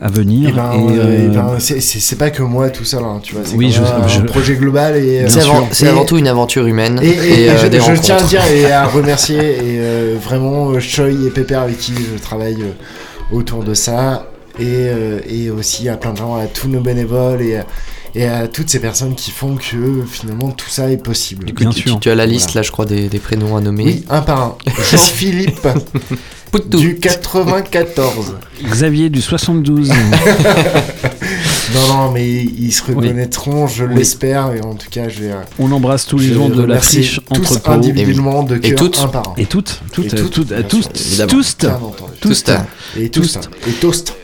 à 0.00 0.08
venir. 0.08 0.48
Et 0.48 0.52
ben, 0.52 0.72
Et, 0.72 0.76
euh, 0.98 1.02
euh, 1.02 1.26
eh 1.26 1.28
ben, 1.34 1.56
c'est- 1.58 1.80
c'est 1.80 2.16
pas 2.16 2.30
que 2.30 2.42
moi 2.42 2.70
tout 2.70 2.84
seul, 2.84 3.02
hein, 3.04 3.20
tu 3.22 3.34
vois. 3.34 3.42
C'est 3.44 3.56
Oui, 3.56 3.70
je- 3.70 3.82
un 3.82 4.08
je- 4.08 4.20
projet 4.22 4.54
global 4.56 4.96
et. 4.96 5.24
C'est 5.28 5.40
Bien 5.40 5.44
avant, 5.50 5.56
sûr. 5.66 5.68
c'est 5.72 5.86
Et- 5.86 5.88
avant 5.88 6.04
tout 6.04 6.16
une 6.18 6.28
aventure 6.28 6.66
humaine 6.66 6.98
Et, 7.02 7.08
et, 7.08 7.10
et- 7.10 7.42
et 7.44 7.50
euh, 7.50 7.58
je, 7.58 7.66
des 7.66 7.78
je 7.78 7.82
rencontres. 7.82 8.02
tiens 8.02 8.16
à 8.16 8.22
dire 8.22 8.44
et 8.46 8.72
à 8.72 8.86
remercier 8.88 9.38
et 9.38 9.60
euh, 9.80 10.16
vraiment 10.22 10.70
euh, 10.70 10.80
Choi 10.80 11.08
et 11.10 11.30
Pépère 11.30 11.60
avec 11.62 11.78
qui 11.78 11.92
je 11.94 12.20
travaille 12.22 12.62
euh, 12.62 13.34
autour 13.36 13.62
de 13.62 13.74
ça 13.74 14.26
et, 14.58 14.64
euh, 14.66 15.20
et 15.28 15.50
aussi 15.50 15.88
à 15.88 15.96
plein 15.96 16.12
de 16.12 16.18
gens, 16.18 16.34
à 16.36 16.46
tous 16.46 16.68
nos 16.68 16.80
bénévoles 16.80 17.42
et, 17.42 17.56
à- 17.58 17.66
et 18.14 18.26
à 18.26 18.48
toutes 18.48 18.68
ces 18.70 18.80
personnes 18.80 19.14
qui 19.14 19.30
font 19.30 19.54
que 19.56 20.02
finalement 20.10 20.50
tout 20.50 20.68
ça 20.68 20.90
est 20.90 20.96
possible. 20.96 21.44
Du 21.44 21.54
coup, 21.54 21.60
Bien 21.60 21.70
tu, 21.70 21.88
sûr. 21.88 22.00
tu 22.00 22.10
as 22.10 22.14
la 22.16 22.26
liste 22.26 22.46
Voilà. 22.52 22.60
là, 22.60 22.62
je 22.66 22.72
crois, 22.72 22.84
des, 22.86 23.08
des 23.08 23.18
prénoms 23.20 23.56
à 23.56 23.60
nommer. 23.60 23.84
Oui, 23.84 24.04
un 24.10 24.20
par 24.22 24.40
un. 24.42 24.56
Jean-Philippe 24.90 25.68
Poutou. 26.50 26.78
du 26.78 26.96
94. 26.98 28.36
Xavier 28.64 29.10
du 29.10 29.20
72. 29.20 29.90
Non, 31.72 31.86
non, 31.94 32.10
mais 32.10 32.26
ils 32.42 32.72
se 32.72 32.82
reconnaîtront, 32.82 33.68
je 33.68 33.84
l'espère, 33.84 34.52
et 34.54 34.60
en 34.60 34.74
tout 34.74 34.88
cas, 34.90 35.08
je 35.08 35.20
vais. 35.20 35.30
euh, 35.30 35.36
on 35.60 35.70
embrasse 35.70 36.04
tous 36.04 36.18
les 36.18 36.34
gens 36.34 36.48
de 36.48 36.64
la 36.64 36.80
friche 36.80 37.20
tous 37.32 37.38
entrepôt 37.52 37.70
individuellement 37.70 38.42
de 38.42 38.56
Et 38.56 38.60
cœur, 38.60 38.76
toutes. 38.78 38.98
un 38.98 39.06
par 39.06 39.28
un. 39.28 39.34
et 39.36 39.46
toutes, 39.46 39.80
toutes, 39.92 40.06
Et 40.06 40.08
toutes, 40.16 40.30
toutes, 40.32 40.48
tous, 40.68 40.88
tous, 41.28 41.56
tous. 41.56 41.56
Tous. 42.20 42.44
Et 42.98 43.08
toast. 43.08 43.50
Et 43.68 43.72
toast. 43.74 44.14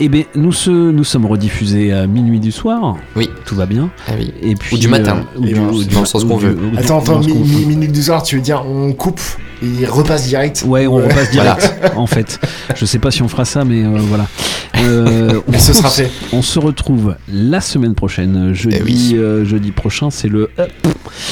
Eh 0.00 0.08
bien, 0.08 0.24
nous, 0.34 0.52
se- 0.52 0.70
nous 0.70 1.04
sommes 1.04 1.24
rediffusés 1.26 1.92
à 1.92 2.06
minuit 2.08 2.40
du 2.40 2.50
soir. 2.50 2.96
Oui. 3.14 3.30
Tout 3.46 3.54
va 3.54 3.64
bien. 3.66 3.90
Ah 4.08 4.12
oui. 4.18 4.32
Et 4.42 4.54
puis, 4.56 4.74
Ou 4.76 4.78
du 4.80 4.88
matin. 4.88 5.24
euh, 5.36 5.38
ou 5.38 5.44
du- 5.44 5.54
ou 5.58 5.84
du- 5.84 5.94
dans 5.94 6.00
le 6.00 6.06
sens 6.06 6.24
qu'on 6.24 6.36
veut. 6.36 6.54
du- 6.54 6.76
Attends, 6.78 6.98
attends, 7.00 7.20
mi- 7.20 7.32
mi- 7.32 7.64
minute 7.66 7.92
du 7.92 8.02
soir, 8.02 8.22
tu 8.24 8.36
veux 8.36 8.42
dire 8.42 8.64
on 8.66 8.92
coupe 8.92 9.20
et 9.62 9.86
repasse 9.86 10.26
direct? 10.26 10.64
Ouais, 10.66 10.86
on 10.88 10.96
repasse 10.96 11.30
direct, 11.30 11.72
en 11.96 12.06
fait. 12.08 12.40
Je 12.74 12.84
sais 12.84 12.98
pas 12.98 13.12
si 13.12 13.22
on 13.22 13.28
fera 13.28 13.44
ça, 13.44 13.64
mais 13.64 13.84
euh, 13.84 13.98
voilà. 14.00 14.26
Euh, 14.78 15.40
on, 15.46 15.52
ce 15.58 15.72
sera 15.72 15.88
fait. 15.88 16.10
On 16.32 16.42
se 16.42 16.58
retrouve 16.58 17.14
la 17.32 17.60
semaine 17.60 17.94
prochaine, 17.94 18.52
jeudi, 18.52 18.76
Eh 18.80 18.82
oui. 18.82 19.12
euh, 19.14 19.44
jeudi 19.44 19.70
prochain. 19.70 20.10
C'est 20.10 20.28
le, 20.28 20.50
euh, 20.58 20.66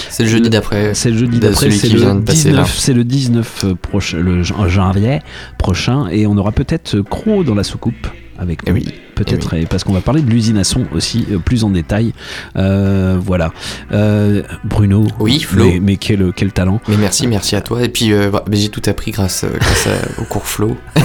C'est 0.08 0.22
le 0.22 0.28
jeudi 0.28 0.50
d'après. 0.50 0.94
c'est 0.94 1.10
le 1.10 1.18
jeudi 1.18 1.40
d'après, 1.40 1.70
c'est 1.72 1.88
le 1.88 1.98
de 2.14 2.20
passer, 2.20 2.50
là. 2.52 2.62
19, 2.62 2.76
c'est 2.78 2.94
le 2.94 3.02
19 3.02 3.64
euh, 3.64 3.74
prochain, 3.74 4.18
le 4.18 4.44
janvier 4.44 5.18
prochain, 5.58 6.06
et 6.12 6.28
on 6.28 6.36
aura 6.36 6.52
peut-être 6.52 7.00
Crow 7.00 7.42
dans 7.42 7.56
la 7.56 7.64
soucoupe 7.64 8.06
avec 8.42 8.60
Eh 8.66 8.70
nous. 8.70 8.76
oui. 8.76 8.86
Peut-être, 9.14 9.54
et 9.54 9.66
parce 9.66 9.84
qu'on 9.84 9.92
va 9.92 10.00
parler 10.00 10.22
de 10.22 10.30
l'usine 10.30 10.56
à 10.58 10.64
son 10.64 10.84
aussi 10.92 11.26
euh, 11.30 11.38
plus 11.38 11.64
en 11.64 11.70
détail. 11.70 12.12
Euh, 12.56 13.18
voilà. 13.20 13.52
Euh, 13.92 14.42
Bruno. 14.64 15.06
Oui, 15.20 15.38
Flo. 15.40 15.64
Mais, 15.66 15.80
mais 15.80 15.96
quel, 15.96 16.32
quel 16.34 16.50
talent. 16.52 16.80
Mais 16.88 16.96
merci, 16.96 17.26
merci 17.26 17.54
à 17.54 17.60
toi. 17.60 17.82
Et 17.84 17.88
puis, 17.88 18.12
euh, 18.12 18.30
bah, 18.30 18.42
j'ai 18.50 18.68
tout 18.70 18.82
appris 18.86 19.10
grâce, 19.12 19.44
grâce 19.44 19.86
à- 19.86 20.20
au 20.20 20.24
cours 20.24 20.46
Flow. 20.46 20.76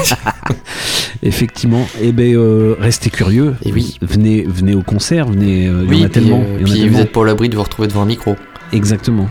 Effectivement, 1.24 1.88
et 2.02 2.12
ben 2.12 2.36
euh, 2.36 2.76
restez 2.80 3.10
curieux. 3.10 3.56
Et 3.64 3.72
oui. 3.74 3.98
Venez, 4.02 4.46
venez 4.48 4.76
au 4.76 4.84
concert, 4.84 5.28
venez. 5.28 5.66
il 5.66 5.94
y 5.98 6.02
en 6.02 6.06
a 6.06 6.10
tellement. 6.10 6.40
en 6.40 6.42
a 6.42 6.46
puis 6.58 6.64
vous 6.66 6.74
tellement. 6.76 7.00
êtes 7.00 7.12
pas 7.12 7.22
à 7.24 7.26
l'abri 7.26 7.50
de 7.50 7.56
vous 7.56 7.64
retrouver 7.64 7.88
devant 7.88 8.02
un 8.04 8.06
micro. 8.06 8.36
Exactement. 8.72 9.28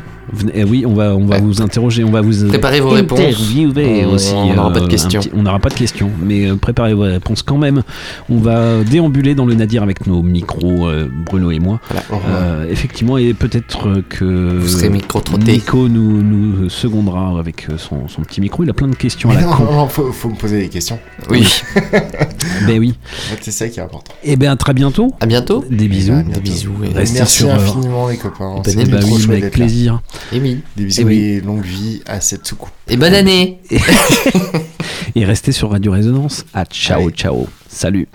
Eh 0.55 0.65
oui, 0.65 0.85
on 0.87 0.95
va, 0.95 1.15
on 1.15 1.25
va 1.27 1.37
Ouais. 1.37 1.41
vous 1.43 1.63
interroger, 1.63 2.03
on 2.05 2.11
va 2.11 2.21
vous 2.21 2.45
euh, 2.45 2.49
Préparez 2.49 2.81
vos 2.81 2.91
réponses. 2.91 3.21
On- 3.21 4.15
aussi. 4.15 4.33
on 4.35 4.55
n'aura 4.55 4.73
pas 4.73 4.81
de 4.81 4.87
questions. 4.89 5.21
petit- 5.21 5.31
on 5.35 5.43
n'aura 5.43 5.59
pas 5.59 5.69
de 5.69 5.75
questions, 5.75 6.11
mais 6.23 6.47
euh, 6.51 6.57
préparez 6.57 6.95
vos 6.95 7.03
réponses 7.03 7.43
quand 7.43 7.59
même. 7.59 7.83
On 8.29 8.39
va 8.39 8.83
déambuler 8.83 9.35
dans 9.35 9.47
le 9.47 9.55
Nadir 9.55 9.83
avec 9.83 10.07
nos 10.07 10.23
micros, 10.23 10.87
euh, 10.89 11.09
Bruno 11.27 11.51
et 11.51 11.59
moi. 11.59 11.81
Voilà. 11.89 12.03
Euh, 12.29 12.67
effectivement, 12.71 13.19
et 13.19 13.35
peut-être 13.35 13.89
euh, 13.89 14.03
que 14.09 14.25
Vous 14.59 14.67
serez 14.69 14.89
micro-trotté. 14.91 15.53
Nico 15.53 15.89
nous, 15.89 16.23
nous 16.23 16.69
secondera 16.69 17.39
avec 17.39 17.69
euh, 17.71 17.79
son, 17.79 18.09
son 18.09 18.23
petit 18.23 18.41
micro. 18.41 18.65
Il 18.65 18.71
a 18.71 18.75
plein 18.75 18.89
de 18.89 18.97
questions 18.97 19.31
à 19.31 19.35
Mais 19.35 19.41
la 19.41 19.47
non, 19.47 19.53
con. 19.53 19.65
non, 19.73 19.89
faut, 19.89 20.11
faut 20.13 20.29
me 20.31 20.37
poser 20.37 20.59
des 20.61 20.69
questions. 20.69 20.99
Oui. 21.31 21.47
Ben 22.67 22.79
oui. 22.79 22.95
C'est 23.41 23.51
ça 23.51 23.69
qui 23.69 23.79
est 23.79 23.83
important. 23.83 24.13
Et 24.25 24.37
ben 24.37 24.51
à 24.51 24.57
très 24.57 24.73
bientôt. 24.73 25.13
À 25.21 25.27
bientôt. 25.27 25.65
Des 25.71 25.89
bisous. 25.89 26.13
à 26.13 26.23
bientôt. 26.23 26.41
Des 26.41 26.41
bisous. 26.41 26.73
Et, 26.85 26.89
Restez 26.97 27.19
Merci 27.19 27.39
sur, 27.39 27.49
euh, 27.51 27.55
infiniment 27.57 28.09
les 28.09 28.17
copains. 28.17 28.63
année. 28.67 28.85
Bah 28.87 28.99
oui, 29.05 29.25
avec 29.29 29.43
d'être 29.43 29.57
là. 29.59 30.01
Et 30.33 30.41
oui. 30.41 30.63
Des 30.77 30.85
bisous 30.85 31.01
et, 31.03 31.05
oui. 31.05 31.19
et 31.19 31.41
longue 31.41 31.65
vie 31.65 32.03
à 32.07 32.21
cette 32.21 32.47
soucoupe. 32.47 32.71
Et 32.89 32.97
bonne 32.97 33.15
année 33.15 33.61
Et 35.15 35.25
restez 35.25 35.53
sur 35.53 35.71
Radio 35.71 35.93
Résonance. 35.93 36.45
À 36.53 36.65
ciao, 36.65 37.03
Allez. 37.07 37.13
ciao. 37.15 37.47
Salut. 37.69 38.09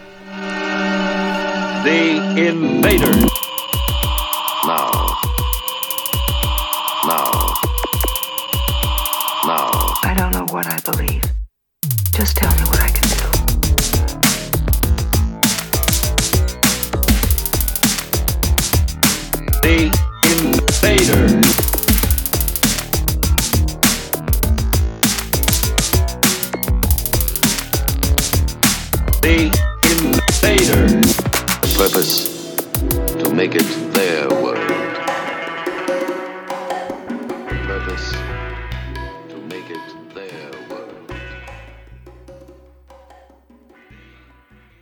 The 1.84 2.20
Invaders. 2.38 3.26
Now. 4.66 4.92
Now. 7.08 7.32
Now. 9.46 9.96
I 10.04 10.14
don't 10.16 10.32
know 10.32 10.46
what 10.54 10.68
I 10.68 10.78
believe. 10.92 11.24
Just 12.16 12.38
tell 12.38 12.52
me 12.52 12.64
what 12.70 12.80
I 12.82 12.90
can. 12.92 13.01
Purpose 31.82 32.56
to 33.24 33.34
make 33.34 33.56
it 33.56 33.66
their 33.96 34.30
world. 34.30 34.61